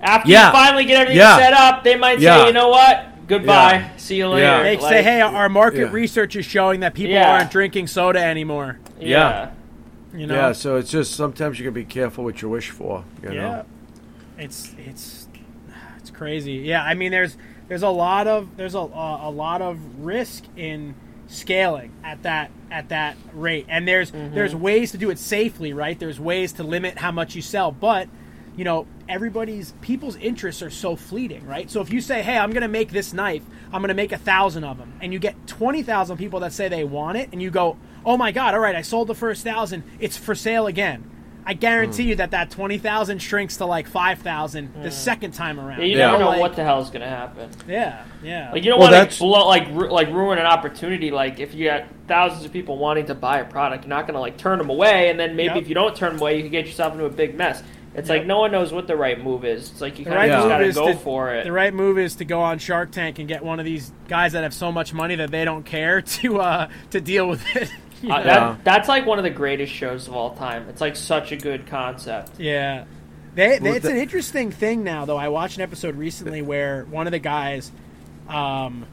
After 0.00 0.28
Yeah. 0.28 0.48
you 0.48 0.52
finally 0.52 0.84
get 0.84 0.96
everything 1.02 1.18
Yeah. 1.18 1.36
set 1.38 1.52
up, 1.52 1.84
they 1.84 1.96
might 1.96 2.18
Yeah. 2.18 2.40
say, 2.42 2.46
you 2.48 2.52
know 2.52 2.68
what? 2.70 3.06
Goodbye. 3.26 3.74
Yeah. 3.74 3.96
See 3.96 4.16
you 4.16 4.28
later. 4.28 4.44
Yeah. 4.44 4.62
They 4.62 4.76
Like, 4.76 4.90
say, 4.90 5.02
hey, 5.02 5.20
our 5.20 5.48
market 5.48 5.80
Yeah. 5.80 5.92
research 5.92 6.36
is 6.36 6.44
showing 6.44 6.80
that 6.80 6.94
people 6.94 7.14
Yeah. 7.14 7.32
aren't 7.32 7.50
drinking 7.50 7.88
soda 7.88 8.22
anymore. 8.22 8.78
yeah. 9.00 9.50
You 10.14 10.26
know? 10.26 10.34
Yeah, 10.34 10.52
so 10.52 10.76
it's 10.76 10.90
just 10.90 11.14
sometimes 11.14 11.58
you 11.58 11.64
can 11.64 11.74
be 11.74 11.84
careful 11.84 12.24
what 12.24 12.40
you 12.40 12.48
wish 12.48 12.70
for. 12.70 13.04
You 13.22 13.32
Yeah, 13.32 13.42
know? 13.42 13.64
it's 14.38 14.74
it's 14.78 15.28
it's 15.98 16.10
crazy. 16.10 16.52
Yeah, 16.54 16.82
I 16.82 16.94
mean, 16.94 17.10
there's 17.10 17.36
there's 17.68 17.82
a 17.82 17.90
lot 17.90 18.26
of 18.26 18.56
there's 18.56 18.74
a 18.74 18.78
a, 18.78 19.20
a 19.24 19.30
lot 19.30 19.60
of 19.60 19.78
risk 19.98 20.44
in 20.56 20.94
scaling 21.26 21.92
at 22.02 22.22
that 22.22 22.50
at 22.70 22.88
that 22.88 23.16
rate, 23.34 23.66
and 23.68 23.86
there's 23.86 24.10
there's 24.10 24.52
mm-hmm. 24.54 24.62
ways 24.62 24.92
to 24.92 24.98
do 24.98 25.10
it 25.10 25.18
safely, 25.18 25.74
right? 25.74 25.98
There's 25.98 26.18
ways 26.20 26.52
to 26.54 26.62
limit 26.62 26.96
how 26.96 27.12
much 27.12 27.34
you 27.34 27.42
sell, 27.42 27.70
but 27.70 28.08
you 28.56 28.64
know 28.64 28.86
everybody's 29.08 29.72
people's 29.80 30.16
interests 30.16 30.62
are 30.62 30.70
so 30.70 30.96
fleeting 30.96 31.44
right 31.46 31.70
so 31.70 31.80
if 31.80 31.92
you 31.92 32.00
say 32.00 32.22
hey 32.22 32.36
i'm 32.36 32.50
going 32.50 32.62
to 32.62 32.68
make 32.68 32.90
this 32.90 33.12
knife 33.12 33.42
i'm 33.72 33.80
going 33.80 33.88
to 33.88 33.94
make 33.94 34.12
a 34.12 34.18
thousand 34.18 34.64
of 34.64 34.78
them 34.78 34.92
and 35.00 35.12
you 35.12 35.18
get 35.18 35.34
20000 35.46 36.16
people 36.16 36.40
that 36.40 36.52
say 36.52 36.68
they 36.68 36.84
want 36.84 37.16
it 37.16 37.28
and 37.32 37.40
you 37.40 37.50
go 37.50 37.76
oh 38.04 38.16
my 38.16 38.32
god 38.32 38.54
all 38.54 38.60
right 38.60 38.74
i 38.76 38.82
sold 38.82 39.06
the 39.08 39.14
first 39.14 39.44
thousand 39.44 39.82
it's 40.00 40.16
for 40.16 40.34
sale 40.34 40.66
again 40.66 41.08
i 41.44 41.54
guarantee 41.54 42.02
Hmm. 42.02 42.08
you 42.10 42.14
that 42.16 42.32
that 42.32 42.50
20000 42.50 43.20
shrinks 43.20 43.58
to 43.58 43.66
like 43.66 43.86
5000 43.86 44.82
the 44.82 44.90
second 44.90 45.30
time 45.32 45.60
around 45.60 45.78
Yeah, 45.80 45.84
you 45.86 45.98
Yeah. 45.98 46.06
never 46.10 46.18
know 46.18 46.28
Like, 46.30 46.40
what 46.40 46.56
the 46.56 46.64
hell 46.64 46.80
is 46.82 46.90
gonna 46.90 47.08
happen. 47.08 47.48
yeah 47.68 48.02
yeah 48.24 48.50
Like 48.50 48.64
you 48.64 48.70
don't 48.70 48.80
Well, 48.80 48.90
want 48.90 49.10
to 49.12 49.18
blow, 49.18 49.46
like 49.46 49.68
ru- 49.70 49.90
like 49.92 50.08
ruin 50.08 50.38
an 50.38 50.46
opportunity. 50.46 51.12
Like 51.12 51.38
if 51.38 51.54
you 51.54 51.66
got 51.66 51.84
thousands 52.08 52.44
of 52.44 52.52
people 52.52 52.76
wanting 52.78 53.06
to 53.06 53.14
buy 53.14 53.38
a 53.38 53.44
product, 53.44 53.84
you're 53.84 53.90
not 53.90 54.08
gonna 54.08 54.18
like 54.20 54.36
turn 54.36 54.58
them 54.58 54.70
away. 54.70 55.10
And 55.10 55.20
then 55.20 55.36
maybe 55.36 55.54
Yep. 55.54 55.62
if 55.62 55.68
you 55.68 55.74
don't 55.76 55.94
turn 55.94 56.14
them 56.14 56.20
away, 56.20 56.36
you 56.36 56.42
can 56.42 56.50
get 56.50 56.66
yourself 56.66 56.92
into 56.94 57.04
a 57.04 57.10
big 57.10 57.36
mess. 57.36 57.62
It's 57.96 58.08
Yep. 58.08 58.18
like 58.18 58.26
no 58.26 58.38
one 58.40 58.52
knows 58.52 58.72
what 58.72 58.86
the 58.86 58.96
right 58.96 59.18
move 59.22 59.44
is. 59.44 59.70
It's 59.70 59.80
like 59.80 59.98
you 59.98 60.04
the 60.04 60.10
kind 60.10 60.20
right 60.20 60.30
of 60.30 60.38
just 60.38 60.48
gotta 60.48 60.72
go 60.86 60.92
to, 60.92 60.98
for 60.98 61.34
it. 61.34 61.44
The 61.44 61.52
right 61.52 61.72
move 61.72 61.98
is 61.98 62.16
to 62.16 62.24
go 62.24 62.40
on 62.42 62.58
Shark 62.58 62.90
Tank 62.92 63.18
and 63.18 63.26
get 63.26 63.42
one 63.44 63.58
of 63.58 63.64
these 63.64 63.90
guys 64.08 64.32
that 64.32 64.42
have 64.42 64.52
so 64.54 64.70
much 64.70 64.92
money 64.92 65.14
that 65.16 65.30
they 65.30 65.44
don't 65.44 65.64
care 65.64 66.02
to 66.20 66.40
uh, 66.40 66.68
to 66.90 67.00
deal 67.00 67.28
with 67.28 67.42
it. 67.56 67.70
you 68.02 68.12
Uh, 68.12 68.18
know? 68.18 68.24
that, 68.24 68.64
that's 68.64 68.88
like 68.88 69.06
one 69.06 69.18
of 69.18 69.24
the 69.24 69.30
greatest 69.30 69.72
shows 69.72 70.08
of 70.08 70.14
all 70.14 70.34
time. 70.36 70.68
It's 70.68 70.80
like 70.80 70.94
such 70.96 71.32
a 71.32 71.36
good 71.36 71.66
concept. 71.66 72.38
Yeah. 72.38 72.84
They, 73.34 73.58
they, 73.58 73.70
it's 73.76 73.84
an 73.84 73.96
interesting 73.98 74.50
thing 74.50 74.82
now, 74.82 75.04
though. 75.04 75.18
I 75.18 75.28
watched 75.28 75.56
an 75.56 75.62
episode 75.62 75.96
recently 75.96 76.40
where 76.40 76.84
one 76.86 77.06
of 77.06 77.10
the 77.12 77.18
guys, 77.18 77.70
um, 78.28 78.86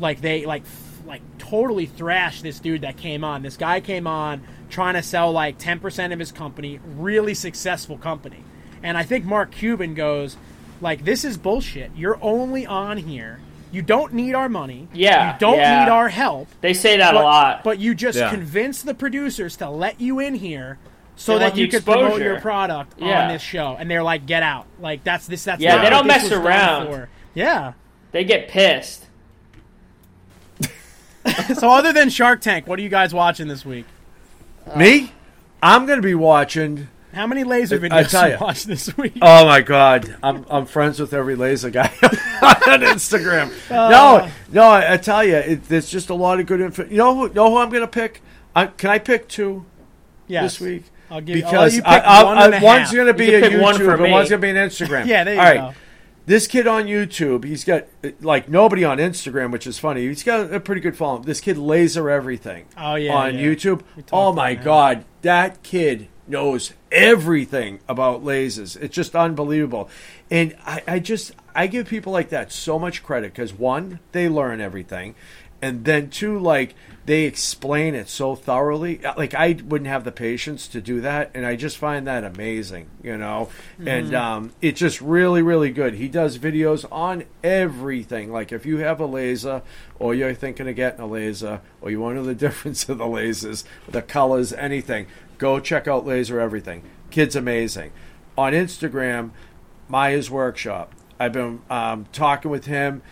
like 0.00 0.20
they 0.20 0.44
like 0.44 0.62
f- 0.62 0.85
like 1.06 1.22
totally 1.38 1.86
thrashed 1.86 2.42
this 2.42 2.58
dude 2.60 2.82
that 2.82 2.96
came 2.96 3.24
on. 3.24 3.42
This 3.42 3.56
guy 3.56 3.80
came 3.80 4.06
on 4.06 4.42
trying 4.68 4.94
to 4.94 5.02
sell 5.02 5.32
like 5.32 5.58
ten 5.58 5.78
percent 5.78 6.12
of 6.12 6.18
his 6.18 6.32
company, 6.32 6.80
really 6.96 7.34
successful 7.34 7.96
company, 7.98 8.42
and 8.82 8.96
I 8.96 9.02
think 9.02 9.24
Mark 9.24 9.52
Cuban 9.52 9.94
goes 9.94 10.36
like, 10.80 11.04
"This 11.04 11.24
is 11.24 11.36
bullshit. 11.36 11.90
You're 11.96 12.18
only 12.20 12.66
on 12.66 12.98
here. 12.98 13.40
You 13.72 13.82
don't 13.82 14.12
need 14.14 14.34
our 14.34 14.48
money. 14.48 14.88
Yeah, 14.92 15.32
you 15.34 15.38
don't 15.38 15.58
yeah. 15.58 15.84
need 15.84 15.90
our 15.90 16.08
help." 16.08 16.48
They 16.60 16.74
say 16.74 16.96
that 16.98 17.14
but, 17.14 17.20
a 17.20 17.24
lot. 17.24 17.64
But 17.64 17.78
you 17.78 17.94
just 17.94 18.18
Yeah. 18.18 18.30
convince 18.30 18.82
the 18.82 18.94
producers 18.94 19.56
to 19.56 19.70
let 19.70 20.00
you 20.00 20.18
in 20.20 20.34
here 20.34 20.78
so 21.16 21.38
They 21.38 21.46
that 21.46 21.56
you 21.56 21.68
could 21.68 21.84
promote 21.84 22.20
your 22.20 22.40
product 22.40 22.94
Yeah. 22.98 23.22
on 23.22 23.28
this 23.32 23.42
show. 23.42 23.76
And 23.78 23.90
they're 23.90 24.02
like, 24.02 24.26
get 24.26 24.42
out. 24.42 24.66
Like 24.80 25.02
that's 25.02 25.26
this. 25.26 25.44
That's 25.44 25.60
Yeah, 25.62 25.82
they 25.82 25.90
don't 25.90 26.06
mess 26.06 26.30
around. 26.30 27.08
Yeah. 27.34 27.72
they 28.12 28.24
get 28.24 28.48
pissed. 28.48 29.05
so 31.54 31.70
other 31.70 31.92
than 31.92 32.08
Shark 32.10 32.40
Tank, 32.40 32.66
what 32.66 32.78
are 32.78 32.82
you 32.82 32.88
guys 32.88 33.12
watching 33.14 33.48
this 33.48 33.64
week? 33.64 33.86
Me? 34.76 35.12
I'm 35.62 35.86
going 35.86 35.98
to 35.98 36.06
be 36.06 36.14
watching. 36.14 36.88
How 37.12 37.26
many 37.26 37.44
laser 37.44 37.76
I 37.76 37.78
videos 37.78 38.10
tell 38.10 38.24
do 38.26 38.32
you 38.32 38.38
watch 38.38 38.64
this 38.64 38.94
week? 38.98 39.16
Oh 39.22 39.46
my 39.46 39.62
God, 39.62 40.16
I'm 40.22 40.44
I'm 40.50 40.66
friends 40.66 41.00
with 41.00 41.14
every 41.14 41.34
laser 41.34 41.70
guy 41.70 41.86
on 42.02 42.82
Instagram. 42.82 43.50
Uh. 43.70 43.88
no, 43.88 44.30
no, 44.52 44.62
I, 44.64 44.94
I 44.94 44.96
tell 44.98 45.24
you, 45.24 45.36
it, 45.36 45.64
there's 45.64 45.88
just 45.88 46.10
a 46.10 46.14
lot 46.14 46.40
of 46.40 46.46
good 46.46 46.60
info. 46.60 46.84
You 46.84 46.98
know 46.98 47.16
who? 47.16 47.32
Know 47.32 47.50
who 47.50 47.56
I'm 47.56 47.70
going 47.70 47.82
to 47.82 47.88
pick? 47.88 48.22
I, 48.54 48.66
can 48.66 48.90
I 48.90 48.98
pick 48.98 49.28
two 49.28 49.64
yes. 50.26 50.44
this 50.44 50.60
week? 50.60 50.84
I'll 51.10 51.20
give- 51.20 51.44
I'll 51.44 51.50
because 51.50 51.74
you 51.76 51.82
pick 51.82 51.90
I, 51.90 51.98
I, 51.98 52.24
one 52.24 52.38
I- 52.38 52.44
and 52.46 52.54
a 52.54 52.60
one's 52.60 52.92
going 52.92 53.06
to 53.06 53.14
be 53.14 53.26
You 53.26 53.38
a 53.38 53.40
can 53.40 53.50
pick 53.52 53.62
one 53.62 53.76
for 53.76 53.82
YouTube 53.82 54.02
and 54.04 54.12
one's 54.12 54.28
going 54.28 54.42
to 54.42 54.46
be 54.46 54.50
an 54.50 54.68
Instagram. 54.68 55.06
Yeah, 55.06 55.24
there 55.24 55.34
you 55.34 55.40
All 55.40 55.68
right. 55.68 55.76
This 56.26 56.48
kid 56.48 56.66
on 56.66 56.86
YouTube, 56.86 57.44
he's 57.44 57.62
got 57.62 57.84
like 58.20 58.48
nobody 58.48 58.84
on 58.84 58.98
Instagram, 58.98 59.52
which 59.52 59.64
is 59.64 59.78
funny. 59.78 60.08
He's 60.08 60.24
got 60.24 60.52
a 60.52 60.58
pretty 60.58 60.80
good 60.80 60.96
following. 60.96 61.22
This 61.22 61.40
kid 61.40 61.56
laser 61.56 62.10
everything. 62.10 62.66
Oh, 62.76 62.96
yeah, 62.96 63.14
on 63.14 63.38
yeah. 63.38 63.44
YouTube. 63.44 63.82
Oh 64.12 64.32
my 64.32 64.54
that. 64.54 64.64
god, 64.64 65.04
that 65.22 65.62
kid 65.62 66.08
knows 66.26 66.72
everything 66.90 67.78
about 67.88 68.24
lasers. 68.24 68.76
It's 68.76 68.94
just 68.94 69.14
unbelievable, 69.14 69.88
and 70.28 70.56
I, 70.66 70.82
I 70.88 70.98
just 70.98 71.30
I 71.54 71.68
give 71.68 71.86
people 71.86 72.12
like 72.12 72.30
that 72.30 72.50
so 72.50 72.76
much 72.76 73.04
credit 73.04 73.32
because 73.32 73.54
one, 73.54 74.00
they 74.10 74.28
learn 74.28 74.60
everything, 74.60 75.14
and 75.62 75.84
then 75.84 76.10
two, 76.10 76.38
like 76.38 76.74
they 77.06 77.22
explain 77.22 77.94
it 77.94 78.08
so 78.08 78.34
thoroughly. 78.34 79.00
Like 79.16 79.32
I 79.34 79.56
wouldn't 79.64 79.88
have 79.88 80.04
the 80.04 80.12
patience 80.12 80.66
to 80.68 80.80
do 80.80 81.00
that, 81.02 81.30
and 81.34 81.46
I 81.46 81.54
just 81.56 81.78
find 81.78 82.06
that 82.06 82.24
amazing, 82.24 82.88
you 83.02 83.16
know. 83.16 83.48
And 83.84 84.14
um, 84.14 84.52
it's 84.60 84.80
just 84.80 85.00
really, 85.00 85.40
really 85.40 85.70
good. 85.70 85.94
He 85.94 86.08
does 86.08 86.38
videos 86.38 86.84
on 86.90 87.24
everything. 87.44 88.32
Like 88.32 88.50
if 88.50 88.66
you 88.66 88.78
have 88.78 89.00
a 89.00 89.06
laser, 89.06 89.62
or 89.98 90.14
you're 90.14 90.34
thinking 90.34 90.68
of 90.68 90.74
getting 90.74 91.00
a 91.00 91.06
laser, 91.06 91.60
or 91.80 91.90
you 91.90 92.00
want 92.00 92.16
to 92.16 92.22
know 92.22 92.26
the 92.26 92.34
difference 92.46 92.88
of 92.88 92.98
the 92.98 93.04
lasers, 93.04 93.62
the 93.88 94.02
colors, 94.02 94.52
anything, 94.52 95.06
go 95.38 95.60
check 95.60 95.86
out 95.86 96.04
Laser 96.04 96.40
Everything. 96.40 96.82
Kid's 97.10 97.36
amazing. 97.36 97.92
On 98.36 98.52
Instagram, 98.52 99.30
Maya's 99.88 100.28
Workshop. 100.30 100.92
I've 101.18 101.32
been 101.32 101.60
um, 101.70 102.06
talking 102.12 102.50
with 102.50 102.66
him, 102.66 103.02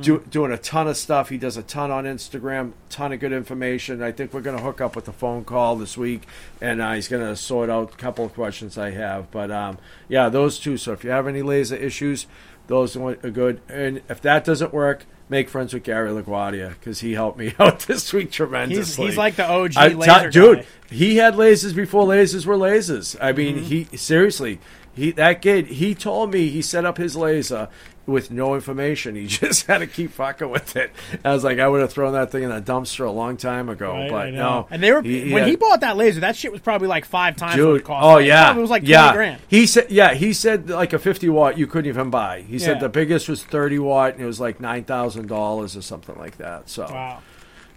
do, 0.00 0.20
doing 0.30 0.52
a 0.52 0.58
ton 0.58 0.88
of 0.88 0.96
stuff. 0.96 1.28
He 1.30 1.38
does 1.38 1.56
a 1.56 1.62
ton 1.62 1.90
on 1.90 2.04
Instagram, 2.04 2.72
ton 2.90 3.12
of 3.12 3.20
good 3.20 3.32
information. 3.32 4.02
I 4.02 4.12
think 4.12 4.32
we're 4.34 4.40
going 4.42 4.56
to 4.56 4.62
hook 4.62 4.80
up 4.80 4.94
with 4.96 5.08
a 5.08 5.12
phone 5.12 5.44
call 5.44 5.76
this 5.76 5.96
week, 5.96 6.22
and 6.60 6.80
uh, 6.82 6.92
he's 6.92 7.08
going 7.08 7.26
to 7.26 7.36
sort 7.36 7.70
out 7.70 7.92
a 7.94 7.96
couple 7.96 8.24
of 8.24 8.34
questions 8.34 8.76
I 8.78 8.90
have. 8.90 9.30
But 9.30 9.50
um, 9.50 9.78
yeah, 10.08 10.28
those 10.28 10.58
two. 10.58 10.76
So 10.76 10.92
if 10.92 11.02
you 11.04 11.10
have 11.10 11.26
any 11.26 11.42
laser 11.42 11.76
issues, 11.76 12.26
those 12.66 12.96
are 12.96 13.14
good. 13.14 13.60
And 13.68 14.02
if 14.08 14.20
that 14.22 14.44
doesn't 14.44 14.72
work, 14.72 15.04
make 15.28 15.48
friends 15.48 15.74
with 15.74 15.82
Gary 15.82 16.10
LaGuardia 16.10 16.70
because 16.70 17.00
he 17.00 17.12
helped 17.14 17.38
me 17.38 17.54
out 17.58 17.80
this 17.80 18.12
week 18.12 18.30
tremendously. 18.30 19.06
he's 19.06 19.16
like 19.16 19.36
the 19.36 19.48
OG 19.48 19.72
I- 19.76 19.88
laser 19.88 20.30
dude. 20.30 20.58
guy. 20.58 20.66
He 20.90 21.16
had 21.16 21.34
lasers 21.34 21.74
before 21.74 22.04
lasers 22.04 22.46
were 22.46 22.56
lasers. 22.56 23.16
I 23.20 23.32
mean, 23.32 23.56
Mm-hmm. 23.56 23.64
he 23.90 23.96
seriously, 23.96 24.60
he 24.96 25.12
that 25.12 25.42
kid. 25.42 25.66
He 25.66 25.94
told 25.94 26.32
me 26.32 26.48
he 26.48 26.62
set 26.62 26.84
up 26.84 26.96
his 26.98 27.14
laser 27.16 27.68
with 28.06 28.30
no 28.30 28.54
information. 28.54 29.16
He 29.16 29.26
just 29.28 29.66
had 29.66 29.78
to 29.78 29.86
keep 29.86 30.12
fucking 30.12 30.48
with 30.48 30.76
it. 30.76 30.92
I 31.24 31.32
was 31.32 31.42
like, 31.44 31.58
I 31.58 31.66
would 31.68 31.80
have 31.80 31.92
thrown 31.92 32.12
that 32.12 32.30
thing 32.30 32.44
in 32.44 32.52
a 32.52 32.60
dumpster 32.62 33.04
a 33.04 33.10
long 33.10 33.36
time 33.36 33.68
ago, 33.68 33.92
Right, 33.92 34.10
but 34.10 34.16
I 34.28 34.30
know. 34.30 34.38
no. 34.60 34.68
And 34.70 34.80
they 34.82 34.92
were 34.92 35.02
He- 35.02 35.32
when 35.32 35.42
had- 35.42 35.50
he 35.50 35.56
bought 35.56 35.80
that 35.80 35.96
laser, 35.96 36.20
that 36.20 36.36
shit 36.36 36.52
was 36.52 36.60
probably 36.60 36.86
like 36.88 37.04
five 37.04 37.34
times 37.36 37.60
what 37.60 37.68
it 37.70 37.72
Dude, 37.78 37.84
cost. 37.84 38.04
oh 38.04 38.16
It 38.18 38.26
yeah, 38.26 38.56
it 38.56 38.60
was 38.60 38.70
like 38.70 38.86
yeah. 38.86 39.12
grand. 39.12 39.40
He 39.48 39.66
said, 39.66 39.90
yeah, 39.90 40.14
he 40.14 40.32
said 40.32 40.70
like 40.70 40.92
a 40.92 40.98
fifty 41.00 41.28
watt 41.28 41.58
you 41.58 41.66
couldn't 41.66 41.88
even 41.88 42.10
buy. 42.10 42.42
He 42.42 42.58
said 42.60 42.78
the 42.80 42.88
biggest 42.88 43.28
was 43.28 43.42
thirty 43.42 43.78
watt, 43.80 44.12
and 44.14 44.22
it 44.22 44.26
was 44.26 44.38
like 44.40 44.60
nine 44.60 44.84
thousand 44.84 45.26
dollars 45.26 45.76
or 45.76 45.82
something 45.82 46.16
like 46.16 46.38
that. 46.38 46.68
So 46.70 46.84
Wow. 46.84 47.18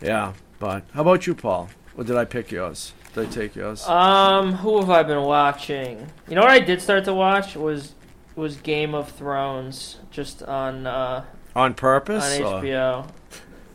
yeah, 0.01 0.33
but 0.59 0.83
how 0.93 1.01
about 1.01 1.25
you, 1.25 1.33
Paul? 1.33 1.69
Or 1.97 2.03
did 2.03 2.15
I 2.15 2.25
pick 2.25 2.51
yours? 2.51 2.93
Did 3.13 3.27
I 3.27 3.31
take 3.31 3.55
yours? 3.55 3.85
Um, 3.87 4.53
who 4.53 4.79
have 4.79 4.89
I 4.89 5.03
been 5.03 5.23
watching? 5.23 6.07
You 6.27 6.35
know 6.35 6.41
what 6.41 6.51
I 6.51 6.59
did 6.59 6.81
start 6.81 7.05
to 7.05 7.13
watch 7.13 7.55
was 7.55 7.93
was 8.35 8.55
Game 8.57 8.93
of 8.95 9.11
Thrones, 9.11 9.97
just 10.11 10.43
on 10.43 10.85
uh, 10.87 11.25
On 11.55 11.63
on 11.63 11.73
purpose? 11.73 12.39
or- 12.39 12.61
HBO. 12.61 13.09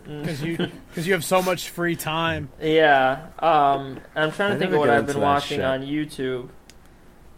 Because 0.06 0.42
you 0.44 0.56
because 0.88 1.06
you 1.06 1.14
have 1.14 1.24
so 1.24 1.40
much 1.42 1.70
free 1.70 1.96
time. 1.96 2.48
Yeah. 2.60 3.26
Um, 3.38 4.00
I'm 4.14 4.30
trying 4.32 4.52
I 4.52 4.54
to 4.54 4.58
think 4.58 4.70
never 4.70 4.74
of 4.74 4.80
what 4.80 4.86
get 4.86 4.94
I've 4.94 5.00
into 5.00 5.12
been 5.14 5.20
that 5.20 5.26
watching 5.26 5.56
shit. 5.58 5.64
on 5.64 5.80
YouTube. 5.82 6.48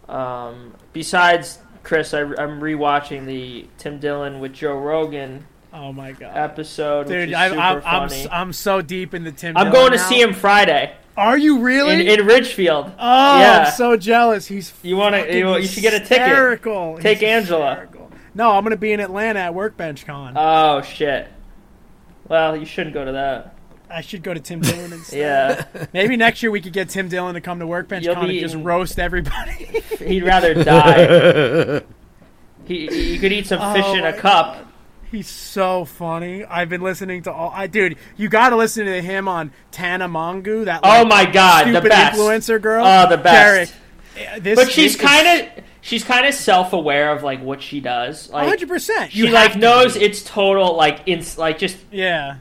Um, 0.09 0.73
besides 0.93 1.59
Chris, 1.83 2.13
I, 2.13 2.21
I'm 2.21 2.59
rewatching 2.61 3.25
the 3.25 3.67
Tim 3.77 3.99
Dillon 3.99 4.39
with 4.39 4.53
Joe 4.53 4.77
Rogan 4.77 5.45
Oh 5.73 5.91
my 5.93 6.11
god. 6.13 6.35
episode, 6.35 7.07
which 7.07 7.15
Dude, 7.15 7.29
is 7.29 7.35
I, 7.35 7.49
super 7.49 7.61
I'm, 7.61 7.75
I'm, 7.77 8.09
funny. 8.09 8.21
s- 8.21 8.27
I'm 8.31 8.53
so 8.53 8.81
deep 8.81 9.13
in 9.13 9.23
the 9.23 9.31
Tim. 9.31 9.55
I'm 9.57 9.65
Dillon 9.71 9.73
going 9.73 9.91
to 9.93 9.97
now. 9.97 10.09
see 10.09 10.21
him 10.21 10.33
Friday 10.33 10.93
Are 11.17 11.37
you 11.37 11.59
really? 11.59 12.07
in, 12.07 12.19
in 12.19 12.25
Ridgefield. 12.25 12.91
oh, 12.97 13.39
yeah. 13.39 13.65
I'm 13.67 13.71
so 13.73 13.97
jealous. 13.97 14.45
He's 14.47 14.71
You 14.83 14.95
wanna- 14.97 15.25
you- 15.25 15.55
you 15.57 15.67
should 15.67 15.81
get 15.81 15.93
a 15.93 15.99
ticket. 15.99 16.27
hysterical. 16.27 16.97
Take 16.99 17.17
He's 17.19 17.27
Angela. 17.27 17.69
hysterical. 17.71 18.11
No, 18.35 18.51
I'm 18.51 18.63
gonna 18.63 18.77
be 18.77 18.91
in 18.93 18.99
Atlanta 18.99 19.39
at 19.39 19.53
Workbench 19.55 20.05
Con. 20.05 20.33
Oh 20.37 20.81
shit. 20.83 21.27
Well, 22.27 22.55
you 22.55 22.65
shouldn't 22.65 22.93
go 22.93 23.03
to 23.03 23.13
that. 23.13 23.55
I 23.89 24.01
should 24.01 24.21
go 24.21 24.33
to 24.33 24.39
Tim 24.39 24.59
Dillon 24.61 24.91
instead. 24.93 25.65
Yeah, 25.73 25.85
Maybe 25.93 26.17
next 26.17 26.43
year 26.43 26.51
we 26.51 26.59
could 26.61 26.73
get 26.73 26.89
Tim 26.89 27.07
Dillon 27.07 27.33
to 27.35 27.41
come 27.41 27.59
to 27.59 27.65
Workbench 27.67 28.03
You'll 28.05 28.15
Con 28.15 28.25
and 28.25 28.33
be 28.33 28.41
just 28.41 28.55
roast 28.55 28.99
everybody. 28.99 29.81
he'd 29.99 30.23
rather 30.23 30.53
die. 30.63 31.81
he, 32.65 33.13
you 33.13 33.19
could 33.19 33.31
eat 33.31 33.47
some 33.47 33.73
fish 33.73 33.85
Oh 33.87 33.93
in 33.93 33.99
a 34.05 34.11
my 34.11 34.17
cup. 34.17 34.66
He's 35.11 35.27
so 35.29 35.85
funny. 35.85 36.43
I've 36.43 36.67
been 36.69 36.81
listening 36.81 37.23
to 37.23 37.31
all. 37.31 37.51
I 37.55 37.67
dude, 37.67 37.97
you 38.17 38.27
got 38.29 38.49
to 38.49 38.55
listen 38.57 38.85
to 38.85 39.01
him 39.01 39.27
on 39.27 39.51
Tana 39.71 40.09
Mongeau. 40.09 40.65
That 40.65 40.81
Oh 40.83 41.05
my 41.05 41.25
god, 41.25 41.73
the 41.73 41.81
best 41.87 42.19
influencer 42.19 42.61
girl. 42.61 42.85
Oh, 42.85 43.09
the 43.09 43.17
best. 43.17 43.73
Derek, 44.15 44.43
this 44.43 44.55
But 44.59 44.71
she's 44.71 44.95
kind 44.97 45.41
of 45.57 45.63
she's 45.81 46.03
kind 46.03 46.25
of 46.25 46.33
self 46.33 46.73
aware 46.73 47.11
of 47.13 47.23
like 47.23 47.41
what 47.41 47.61
she 47.61 47.79
does. 47.79 48.29
Like 48.29 48.59
100%. 48.59 49.09
she 49.11 49.19
You 49.19 49.27
like 49.29 49.55
knows 49.55 49.93
be. 49.97 50.03
it's 50.03 50.23
total 50.23 50.75
like 50.75 51.01
ins 51.05 51.37
like 51.37 51.57
just 51.57 51.77
Yeah. 51.91 52.37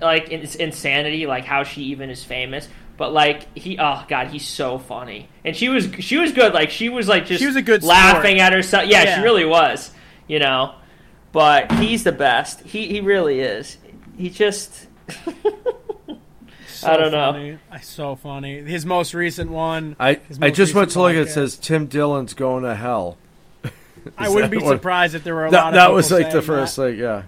like 0.00 0.30
it's 0.30 0.54
insanity 0.54 1.26
like 1.26 1.44
how 1.44 1.64
she 1.64 1.82
even 1.84 2.10
is 2.10 2.22
famous. 2.22 2.68
But 2.98 3.12
like 3.12 3.56
he, 3.58 3.78
oh 3.80 4.04
god, 4.08 4.28
he's 4.28 4.46
so 4.46 4.78
funny, 4.78 5.28
and 5.44 5.54
she 5.54 5.68
was 5.68 5.86
she 5.98 6.16
was 6.16 6.32
good. 6.32 6.54
Like 6.54 6.70
she 6.70 6.88
was 6.88 7.08
like 7.08 7.26
just 7.26 7.40
She 7.40 7.46
was 7.46 7.56
a 7.56 7.60
good 7.62 7.82
laughing 7.82 8.36
sport. 8.38 8.46
at 8.46 8.52
herself. 8.54 8.86
Yeah, 8.88 9.02
Yeah. 9.02 9.16
she 9.18 9.22
really 9.22 9.44
was. 9.44 9.90
You 10.28 10.38
know, 10.38 10.74
but 11.32 11.70
he's 11.72 12.04
the 12.04 12.12
best. 12.12 12.60
He 12.62 12.86
he 12.88 13.00
really 13.00 13.40
is. 13.40 13.76
He 14.16 14.30
just 14.30 14.86
So 16.68 16.88
I 16.88 16.96
don't 16.96 17.10
know. 17.12 17.32
funny. 17.32 17.58
I 17.70 17.80
so 17.80 18.16
funny. 18.16 18.60
His 18.62 18.84
most 18.86 19.14
recent 19.14 19.50
one. 19.50 19.96
I, 19.98 20.20
I 20.40 20.50
just 20.50 20.74
went 20.74 20.90
to 20.92 21.00
look 21.02 21.14
it 21.14 21.28
says 21.28 21.56
Tim 21.56 21.86
Dillon's 21.86 22.34
going 22.34 22.64
to 22.64 22.74
hell. 22.74 23.16
I 24.18 24.28
wouldn't 24.28 24.50
be 24.50 24.58
that 24.58 24.64
what- 24.64 24.76
surprised 24.76 25.14
if 25.14 25.24
there 25.24 25.34
were 25.34 25.46
a 25.46 25.50
lot 25.50 25.52
That, 25.52 25.66
of 25.68 25.74
that 25.74 25.92
was 25.92 26.10
like 26.10 26.30
the 26.30 26.42
first 26.42 26.76
that. 26.76 26.82
like 26.90 26.96
yeah. 26.96 27.22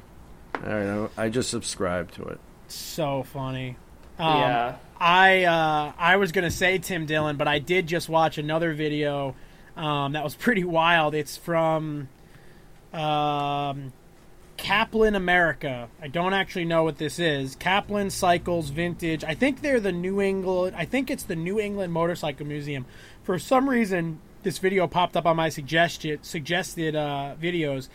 All 0.55 0.63
right, 0.75 1.09
I, 1.17 1.25
I 1.25 1.29
just 1.29 1.51
subscribed 1.51 2.15
to 2.15 2.23
it. 2.25 2.41
So 2.69 3.23
funny. 3.23 3.77
Um, 4.19 4.37
yeah. 4.39 4.77
I 5.01 5.45
uh, 5.45 5.93
I 5.97 6.17
was 6.17 6.33
gonna 6.33 6.51
say 6.51 6.79
Tim 6.79 7.07
Dillon, 7.07 7.37
but 7.37 7.47
I 7.47 7.61
did 7.61 7.87
just 7.87 8.09
watch 8.09 8.37
another 8.39 8.75
video 8.75 9.37
um, 9.77 10.13
that 10.13 10.25
was 10.25 10.35
pretty 10.35 10.65
wild. 10.65 11.15
It's 11.15 11.37
from 11.37 12.09
um, 12.93 13.93
Kaplan 14.57 15.15
America. 15.15 15.89
I 16.03 16.09
don't 16.09 16.35
actually 16.35 16.65
know 16.65 16.83
what 16.85 16.99
this 16.99 17.19
is. 17.19 17.57
Kaplan 17.57 18.11
Cycles 18.11 18.71
Vintage. 18.71 19.25
I 19.25 19.35
think 19.35 19.63
they're 19.63 19.81
the 19.81 19.93
New 19.93 20.21
England. 20.21 20.77
I 20.77 20.85
think 20.85 21.11
it's 21.11 21.23
the 21.23 21.37
New 21.37 21.59
England 21.61 21.93
Motorcycle 21.93 22.47
Museum. 22.47 22.85
For 23.23 23.39
some 23.39 23.69
reason, 23.71 24.21
this 24.43 24.59
video 24.59 24.87
popped 24.87 25.17
up 25.17 25.27
on 25.27 25.37
my 25.37 25.49
suggested 25.49 26.25
suggested 26.25 26.97
uh, 26.97 27.35
videos. 27.41 27.89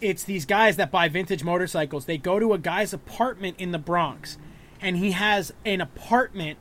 It's 0.00 0.24
these 0.24 0.46
guys 0.46 0.76
that 0.76 0.90
buy 0.90 1.08
vintage 1.08 1.44
motorcycles. 1.44 2.06
They 2.06 2.18
go 2.18 2.38
to 2.38 2.52
a 2.52 2.58
guy's 2.58 2.92
apartment 2.92 3.56
in 3.58 3.72
the 3.72 3.78
Bronx, 3.78 4.38
and 4.80 4.96
he 4.96 5.12
has 5.12 5.52
an 5.64 5.80
apartment 5.80 6.58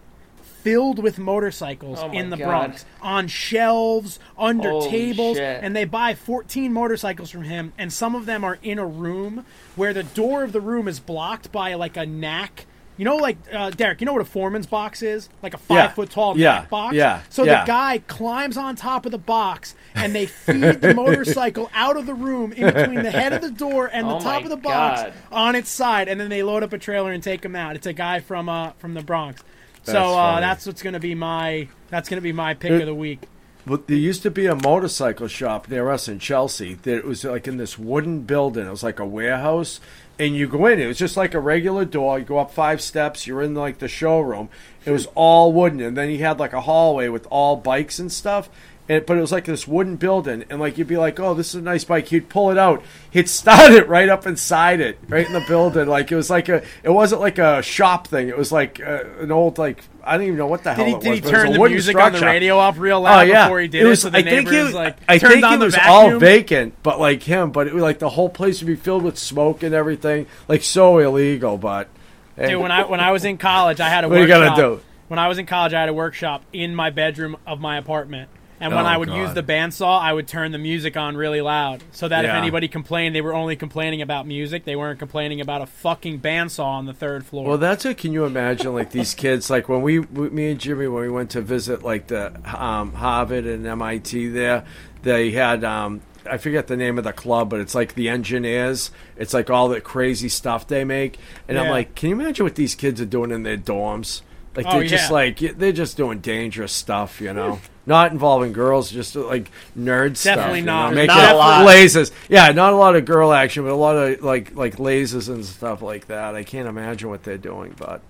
filled 0.64 1.02
with 1.02 1.18
motorcycles 1.18 2.00
Oh 2.02 2.12
in 2.12 2.30
the 2.30 2.38
God. 2.38 2.46
Bronx 2.48 2.86
on 3.02 3.28
shelves, 3.28 4.20
under 4.38 4.70
Holy 4.72 4.90
tables, 4.90 5.38
shit. 5.38 5.64
and 5.64 5.76
they 5.76 5.86
buy 5.86 6.14
14 6.16 6.72
motorcycles 6.74 7.30
from 7.30 7.44
him, 7.44 7.74
and 7.78 7.92
some 7.92 8.16
of 8.16 8.26
them 8.26 8.44
are 8.44 8.58
in 8.62 8.80
a 8.80 8.86
room 8.86 9.46
where 9.76 9.94
the 9.94 10.04
door 10.04 10.44
of 10.44 10.52
the 10.52 10.62
room 10.62 10.88
is 10.88 11.00
blocked 11.00 11.52
by 11.52 11.74
like 11.76 11.98
a 11.98 12.06
knack. 12.06 12.66
You 12.98 13.06
know, 13.06 13.16
like 13.16 13.38
uh, 13.54 13.70
Derek, 13.70 14.02
you 14.02 14.06
know 14.06 14.12
what 14.12 14.22
a 14.22 14.26
foreman's 14.26 14.68
box 14.68 15.02
is? 15.02 15.30
Like 15.42 15.54
a 15.54 15.58
five 15.58 15.78
Yeah. 15.78 15.88
foot 15.92 16.10
tall 16.10 16.38
Yeah. 16.38 16.66
box. 16.66 16.96
Yeah. 16.96 17.22
So 17.30 17.46
Yeah. 17.46 17.62
the 17.62 17.68
guy 17.68 18.00
climbs 18.08 18.58
on 18.58 18.76
top 18.76 19.06
of 19.06 19.14
the 19.14 19.18
box, 19.18 19.74
and 19.96 20.14
they 20.14 20.26
feed 20.26 20.82
the 20.82 20.94
motorcycle 20.98 21.72
out 21.74 21.96
of 21.96 22.06
the 22.06 22.14
room 22.14 22.52
in 22.52 22.66
between 22.74 23.02
the 23.04 23.10
head 23.12 23.32
of 23.32 23.42
the 23.42 23.52
door 23.52 23.90
and 23.92 24.06
the 24.10 24.16
Oh 24.16 24.20
top 24.20 24.44
of 24.44 24.50
the 24.50 24.58
box 24.58 25.04
God. 25.04 25.14
on 25.32 25.56
its 25.56 25.70
side, 25.70 26.10
and 26.10 26.20
then 26.20 26.30
they 26.30 26.44
load 26.44 26.62
up 26.62 26.74
a 26.74 26.78
trailer 26.78 27.14
and 27.14 27.24
take 27.24 27.46
him 27.46 27.56
out. 27.56 27.78
It's 27.78 27.88
a 27.88 27.94
guy 27.94 28.20
from 28.20 28.50
uh, 28.50 28.72
from 28.80 28.96
the 28.96 29.02
Bronx. 29.02 29.42
So 29.84 29.94
That's 29.94 29.98
uh, 29.98 30.40
that's 30.40 30.66
what's 30.66 30.82
gonna 30.82 31.00
be 31.00 31.16
my 31.16 31.68
that's 31.90 32.10
gonna 32.10 32.22
be 32.22 32.32
my 32.34 32.54
pick 32.54 32.72
It- 32.72 32.82
of 32.82 32.86
the 32.88 32.96
week. 32.96 33.22
But 33.66 33.88
there 33.88 33.98
used 33.98 34.24
to 34.24 34.32
be 34.32 34.48
a 34.48 34.56
motorcycle 34.56 35.28
shop 35.28 35.70
near 35.70 35.92
us 35.92 36.08
in 36.08 36.18
Chelsea. 36.18 36.76
That 36.76 36.98
it 37.00 37.06
was 37.06 37.24
like 37.24 37.48
in 37.48 37.58
this 37.58 37.78
wooden 37.78 38.22
building. 38.22 38.66
It 38.66 38.72
was 38.72 38.84
like 38.84 39.00
a 39.00 39.06
warehouse, 39.06 39.80
and 40.18 40.36
you 40.36 40.48
go 40.48 40.66
in. 40.66 40.80
It 40.80 40.88
was 40.88 40.98
just 40.98 41.18
like 41.18 41.34
a 41.36 41.40
regular 41.40 41.86
door. 41.86 42.18
You 42.18 42.26
go 42.26 42.40
up 42.40 42.52
five 42.52 42.82
steps. 42.82 43.28
You're 43.28 43.44
in 43.44 43.54
like 43.54 43.78
the 43.78 43.88
showroom, 43.88 44.50
It 44.86 44.92
was 44.92 45.08
all 45.14 45.52
wooden, 45.54 45.82
and 45.82 45.96
then 45.96 46.10
you 46.10 46.20
had 46.20 46.40
like 46.40 46.54
a 46.54 46.62
hallway 46.62 47.10
with 47.10 47.28
all 47.30 47.58
bikes 47.58 48.00
and 48.00 48.12
stuff. 48.12 48.50
And, 48.90 49.06
but 49.06 49.18
it 49.18 49.22
was 49.22 49.32
like 49.32 49.46
this 49.46 49.68
wooden 49.68 49.98
building, 49.98 50.46
and 50.50 50.60
like 50.60 50.80
you'd 50.80 50.88
be 50.88 50.98
like, 50.98 51.20
"Oh, 51.20 51.36
this 51.36 51.50
is 51.50 51.56
a 51.56 51.62
nice 51.62 51.84
bike." 51.84 52.08
He'd 52.08 52.28
pull 52.28 52.50
it 52.50 52.58
out. 52.58 52.82
He'd 53.12 53.30
start 53.30 53.72
it 53.74 53.88
right 53.88 54.10
up 54.10 54.26
inside 54.26 54.82
it, 54.82 54.98
right 55.08 55.28
in 55.28 55.34
the 55.34 55.46
building. 55.48 55.88
Like 55.88 56.12
it 56.12 56.16
was 56.16 56.32
like 56.32 56.50
a. 56.50 56.64
It 56.84 56.90
wasn't 56.90 57.22
like 57.22 57.38
a 57.38 57.62
shop 57.62 58.08
thing. 58.08 58.30
It 58.30 58.38
was 58.38 58.52
like 58.52 58.82
uh, 58.82 59.04
an 59.20 59.32
old 59.32 59.60
like 59.60 59.84
I 60.04 60.18
don't 60.18 60.26
even 60.26 60.38
know 60.40 60.48
what 60.48 60.64
the 60.64 60.74
hell 60.74 60.86
Did 60.86 60.90
he, 60.90 60.96
it 60.96 61.02
did 61.02 61.10
was. 61.10 61.20
he 61.20 61.20
it 61.20 61.24
was 61.24 61.32
turn 61.32 61.54
the 61.54 61.70
music 61.70 61.96
on 61.98 62.14
the 62.14 62.20
radio 62.22 62.58
off 62.58 62.80
real 62.80 63.02
loud 63.02 63.20
Oh 63.20 63.22
yeah, 63.32 63.46
before 63.46 63.60
he 63.60 63.68
did 63.68 63.84
it? 63.84 63.86
was, 63.86 64.02
so 64.02 64.10
the 64.10 64.18
I 64.18 64.24
think 64.24 64.50
neighbors 64.50 64.72
it, 64.72 64.76
like 64.76 64.98
I 65.08 65.20
turned 65.20 65.34
think 65.34 65.46
on 65.46 65.54
it 65.54 65.58
the 65.60 65.66
was 65.66 65.76
vacuum? 65.76 66.14
all 66.14 66.20
vacant, 66.20 66.74
but 66.82 67.00
like 67.00 67.22
him, 67.22 67.52
but 67.52 67.68
it 67.68 67.74
was 67.76 67.84
like 67.84 68.00
the 68.00 68.10
whole 68.10 68.30
place 68.30 68.60
would 68.60 68.68
be 68.68 68.76
filled 68.76 69.04
with 69.04 69.20
smoke 69.20 69.62
and 69.62 69.76
everything, 69.76 70.26
like 70.48 70.64
so 70.64 70.98
illegal. 70.98 71.60
But 71.60 71.90
hey, 72.36 72.48
Dude, 72.50 72.62
when 72.62 72.72
I 72.72 72.86
when 72.86 73.00
I 73.02 73.12
was 73.12 73.24
in 73.24 73.38
college, 73.38 73.80
I 73.80 73.90
had 73.90 74.04
a 74.04 74.10
What 74.10 74.16
you 74.16 74.22
workshop. 74.22 74.58
gotta 74.58 74.62
do? 74.78 74.82
When 75.10 75.20
I 75.20 75.28
was 75.28 75.38
in 75.38 75.46
college, 75.46 75.74
I 75.76 75.80
had 75.82 75.90
a 75.90 75.94
workshop 75.94 76.42
in 76.54 76.74
my 76.74 76.90
bedroom 76.90 77.38
of 77.46 77.60
my 77.60 77.78
apartment. 77.78 78.30
And 78.62 78.74
when 78.76 78.86
Oh, 78.86 78.90
I 78.90 78.98
would 78.98 79.08
God. 79.10 79.18
use 79.18 79.34
the 79.34 79.44
bandsaw, 79.44 80.02
I 80.02 80.12
would 80.12 80.28
turn 80.28 80.52
the 80.52 80.58
music 80.58 80.98
on 80.98 81.16
really 81.16 81.40
loud, 81.42 81.82
so 81.92 82.08
that 82.08 82.26
if 82.26 82.32
anybody 82.32 82.68
complained, 82.68 83.16
they 83.16 83.22
were 83.22 83.34
only 83.34 83.56
complaining 83.56 84.02
about 84.02 84.28
music. 84.28 84.66
They 84.66 84.76
weren't 84.76 85.00
complaining 85.00 85.40
about 85.42 85.62
a 85.62 85.66
fucking 85.66 86.20
bandsaw 86.20 86.66
on 86.66 86.86
the 86.86 86.94
third 86.94 87.26
floor. 87.26 87.48
Well, 87.48 87.58
that's 87.58 87.86
it. 87.86 87.98
Can 87.98 88.12
you 88.12 88.26
imagine, 88.26 88.74
like 88.74 88.92
these 88.92 89.14
kids, 89.14 89.50
like 89.50 89.70
when 89.70 89.82
we, 89.82 90.00
we- 90.00 90.30
me 90.30 90.52
and 90.52 90.60
Jimmy, 90.60 90.88
when 90.88 91.04
we 91.04 91.10
went 91.10 91.30
to 91.32 91.42
visit, 91.42 91.84
like 91.84 92.08
the 92.08 92.34
um, 92.60 92.94
Harvard 92.94 93.46
and 93.46 93.66
MIT, 93.66 94.30
there, 94.30 94.66
they 95.04 95.32
had, 95.32 95.64
um, 95.64 96.02
I 96.30 96.38
forget 96.38 96.68
the 96.68 96.76
name 96.76 96.98
of 96.98 97.06
the 97.06 97.14
club, 97.14 97.50
but 97.50 97.62
it's 97.62 97.74
like 97.74 97.94
the 97.96 98.10
engineers. 98.10 98.92
It's 99.16 99.34
like 99.34 99.50
all 99.50 99.70
the 99.70 99.80
crazy 99.82 100.28
stuff 100.30 100.68
they 100.68 100.84
make, 100.84 101.18
and 101.48 101.58
I'm 101.58 101.70
like, 101.70 101.96
can 101.96 102.10
you 102.10 102.16
imagine 102.20 102.44
what 102.46 102.56
these 102.56 102.76
kids 102.76 103.00
are 103.00 103.06
doing 103.06 103.32
in 103.32 103.44
their 103.44 103.58
dorms? 103.58 104.22
Like 104.56 104.66
Oh, 104.68 104.80
they're 104.80 104.88
just 104.88 105.12
like 105.12 105.38
they're 105.40 105.72
just 105.72 105.96
doing 105.96 106.20
dangerous 106.20 106.74
stuff, 106.74 107.22
you 107.22 107.32
know. 107.34 107.60
Not 107.90 108.12
involving 108.12 108.54
girls, 108.54 108.92
just 108.92 109.16
like 109.16 109.50
nerd 109.78 110.16
stuff. 110.16 110.36
Definitely 110.36 110.60
you 110.60 110.66
not. 110.66 110.90
Know? 110.92 110.96
Making 110.98 111.16
Not 111.16 111.34
a 111.34 111.38
lot. 111.38 111.68
lasers. 111.68 112.12
Yeah, 112.30 112.52
not 112.52 112.72
a 112.72 112.76
lot 112.76 112.96
of 112.96 113.04
girl 113.04 113.34
action, 113.34 113.64
but 113.64 113.72
a 113.72 113.76
lot 113.76 113.96
of 113.96 114.22
like 114.22 114.54
like 114.56 114.76
lasers 114.78 115.28
and 115.28 115.44
stuff 115.44 115.82
like 115.82 116.06
that. 116.06 116.36
I 116.36 116.44
can't 116.44 116.68
imagine 116.70 117.10
what 117.10 117.24
they're 117.24 117.40
doing, 117.40 117.74
but 117.80 118.02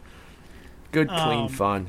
good, 0.91 1.07
clean 1.07 1.43
Um, 1.45 1.47
fun. 1.47 1.87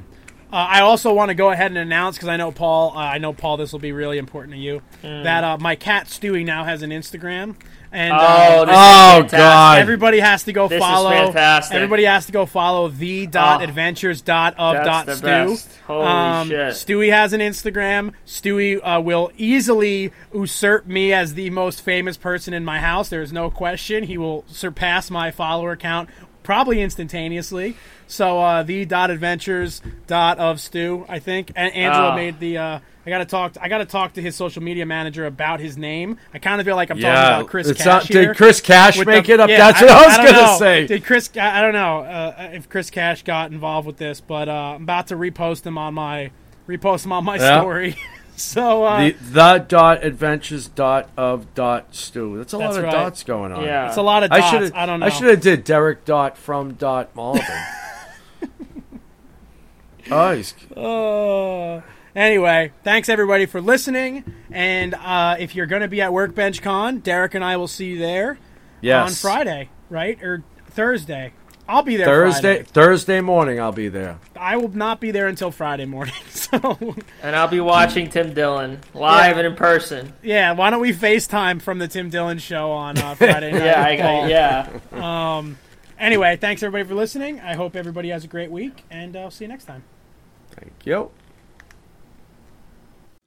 Uh, 0.52 0.56
I 0.56 0.80
also 0.82 1.12
want 1.12 1.30
to 1.30 1.34
go 1.34 1.50
ahead 1.50 1.72
and 1.72 1.78
announce 1.78 2.16
because 2.16 2.28
I 2.28 2.36
know 2.36 2.52
Paul. 2.52 2.92
Uh, 2.96 3.00
I 3.00 3.18
know 3.18 3.32
Paul. 3.32 3.56
This 3.56 3.72
will 3.72 3.80
be 3.80 3.90
really 3.92 4.18
important 4.18 4.52
to 4.54 4.58
you. 4.60 4.82
That 5.02 5.42
uh, 5.42 5.58
my 5.58 5.74
cat 5.74 6.06
Stewie 6.06 6.44
now 6.44 6.62
has 6.64 6.82
an 6.82 6.90
Instagram, 6.90 7.56
and 7.92 8.12
Oh, 8.12 8.16
uh, 8.16 8.66
Oh. 8.68 9.22
God. 9.28 9.78
everybody 9.78 10.20
has 10.20 10.44
to 10.44 10.52
go 10.52 10.68
This 10.68 10.76
is 10.76 10.82
follow. 10.82 11.10
fantastic. 11.10 11.74
Everybody 11.74 12.04
has 12.04 12.26
to 12.26 12.32
go 12.32 12.46
follow 12.46 12.88
the 12.88 13.26
dot 13.26 13.60
Oh. 13.60 13.64
adventures 13.64 14.20
dot 14.22 14.54
of 14.58 14.76
dot 14.84 15.10
stew. 15.10 15.22
best. 15.26 15.68
Holy 15.86 16.06
um, 16.06 16.48
shit. 16.48 16.74
Stewie 16.74 17.12
has 17.12 17.32
an 17.32 17.40
Instagram. 17.40 18.12
Stewie 18.26 18.80
uh, 18.82 19.00
will 19.00 19.32
easily 19.36 20.12
usurp 20.32 20.86
me 20.86 21.12
as 21.12 21.34
the 21.34 21.50
most 21.50 21.82
famous 21.82 22.16
person 22.16 22.54
in 22.54 22.64
my 22.64 22.78
house. 22.78 23.08
There 23.08 23.22
is 23.22 23.32
no 23.32 23.50
question. 23.50 24.04
He 24.04 24.16
will 24.18 24.44
surpass 24.48 25.10
my 25.10 25.30
follower 25.30 25.76
count 25.76 26.08
probably 26.42 26.80
instantaneously. 26.80 27.76
So 28.06 28.40
uh, 28.40 28.62
the 28.62 28.84
dot 28.86 29.10
adventures 29.10 29.82
dot 30.06 30.38
of 30.38 30.60
stew, 30.60 31.04
I 31.08 31.18
think. 31.18 31.52
And 31.56 31.72
Angela 31.74 32.10
Ah. 32.10 32.16
made 32.16 32.40
the. 32.40 32.80
I 33.10 33.18
gotta 33.18 33.24
talk. 33.24 33.56
I 33.60 33.68
gotta 33.68 33.86
talk 33.86 34.12
to 34.12 34.22
his 34.22 34.36
social 34.36 34.62
media 34.62 34.86
manager 34.86 35.26
about 35.26 35.58
his 35.58 35.76
name. 35.76 36.16
I 36.32 36.38
kind 36.38 36.60
of 36.60 36.64
feel 36.64 36.76
like 36.76 36.90
I'm 36.90 36.98
talking 36.98 37.10
about 37.10 37.48
Chris 37.48 37.72
Cash 37.72 37.86
not- 37.86 38.06
did 38.06 38.36
Chris 38.36 38.60
Cash 38.60 39.04
make 39.04 39.26
the- 39.26 39.32
it 39.32 39.40
up? 39.40 39.50
yeah, 39.50 39.58
That's 39.58 39.80
what 39.80 39.90
I 39.90 40.06
was 40.06 40.16
don't 40.16 40.26
gonna 40.26 40.46
know. 40.46 40.58
say. 40.58 40.86
Did 40.86 41.04
Chris? 41.04 41.28
I 41.36 41.58
I 41.58 41.62
don't 41.62 41.72
know 41.72 41.98
uh, 42.02 42.50
if 42.52 42.68
Chris 42.68 42.88
Cash 42.88 43.24
got 43.24 43.50
involved 43.50 43.88
with 43.88 43.96
this, 43.96 44.20
but 44.20 44.48
uh, 44.48 44.52
I'm 44.76 44.84
about 44.84 45.08
to 45.08 45.16
repost 45.16 45.66
him 45.66 45.76
on 45.76 45.94
my 45.94 46.30
repost 46.68 47.04
him 47.04 47.10
on 47.12 47.24
my 47.24 47.34
Yeah. 47.36 47.58
story. 47.60 47.96
so 48.36 48.84
uh, 48.84 49.00
The 49.00 49.16
the 49.32 49.64
dot 49.66 50.04
adventures 50.04 50.68
dot 50.68 51.08
of 51.16 51.52
dot 51.54 51.86
stew. 51.94 52.38
That's 52.38 52.52
a 52.52 52.58
That's 52.58 52.76
lot 52.76 52.78
of 52.78 52.84
right. 52.84 52.92
dots 52.92 53.24
going 53.24 53.50
on. 53.50 53.64
Yeah. 53.64 53.88
it's 53.88 53.96
a 53.96 54.02
lot 54.02 54.22
of 54.22 54.30
I 54.30 54.38
dots. 54.38 54.50
should 54.50 54.72
I, 54.74 54.86
don't 54.86 55.00
know. 55.00 55.06
I 55.06 55.08
should 55.08 55.28
have 55.30 55.40
did 55.40 55.64
Derek 55.64 56.04
dot 56.04 56.38
from 56.38 56.74
dot 56.74 57.16
Malvin. 57.16 57.42
oh, 60.10 60.32
he's, 60.32 60.54
Uh, 60.76 61.80
anyway, 62.14 62.72
thanks 62.84 63.08
everybody 63.08 63.46
for 63.46 63.60
listening. 63.60 64.24
And 64.50 64.94
uh, 64.94 65.36
if 65.38 65.54
you're 65.54 65.66
going 65.66 65.82
to 65.82 65.88
be 65.88 66.00
at 66.00 66.12
Workbench 66.12 66.62
Con, 66.62 66.98
Derek 66.98 67.34
and 67.34 67.44
I 67.44 67.56
will 67.56 67.68
see 67.68 67.86
you 67.86 67.98
there 67.98 68.38
yes. 68.80 69.08
on 69.08 69.14
Friday, 69.30 69.68
right 69.88 70.22
or 70.22 70.42
Thursday. 70.70 71.32
I'll 71.68 71.82
be 71.84 71.96
there 71.96 72.06
Thursday 72.06 72.54
Friday. 72.56 72.68
Thursday 72.72 73.20
morning. 73.20 73.60
I'll 73.60 73.70
be 73.70 73.88
there. 73.88 74.18
I 74.36 74.56
will 74.56 74.74
not 74.74 75.00
be 75.00 75.12
there 75.12 75.28
until 75.28 75.50
Friday 75.52 75.84
morning. 75.86 76.14
So 76.50 76.76
And 77.22 77.36
I'll 77.36 77.46
be 77.46 77.60
watching 77.60 78.10
Tim 78.10 78.34
Dillon 78.34 78.80
live 78.92 79.36
Yeah. 79.36 79.38
and 79.38 79.46
in 79.46 79.54
person. 79.54 80.12
yeah, 80.20 80.50
why 80.50 80.70
don't 80.70 80.80
we 80.80 80.92
FaceTime 80.92 81.62
from 81.62 81.78
the 81.78 81.86
Tim 81.86 82.10
Dillon 82.10 82.38
show 82.38 82.72
on 82.72 82.98
uh, 82.98 83.14
Friday 83.16 83.52
night? 83.52 83.62
Yeah, 83.64 83.84
I 83.84 83.90
with 83.92 84.00
Paul. 84.00 84.20
got, 84.22 84.30
yeah. 84.96 85.54
Anyway, 86.00 86.36
thanks 86.40 86.62
everybody 86.64 86.88
for 86.88 86.94
listening. 86.96 87.38
I 87.38 87.54
hope 87.54 87.76
everybody 87.76 88.08
has 88.08 88.24
a 88.24 88.26
great 88.26 88.50
week, 88.50 88.82
and 88.90 89.14
uh, 89.14 89.20
I'll 89.20 89.30
see 89.30 89.44
you 89.44 89.48
next 89.48 89.66
time. 89.66 89.84
Thank 90.56 90.72
you. 90.84 91.10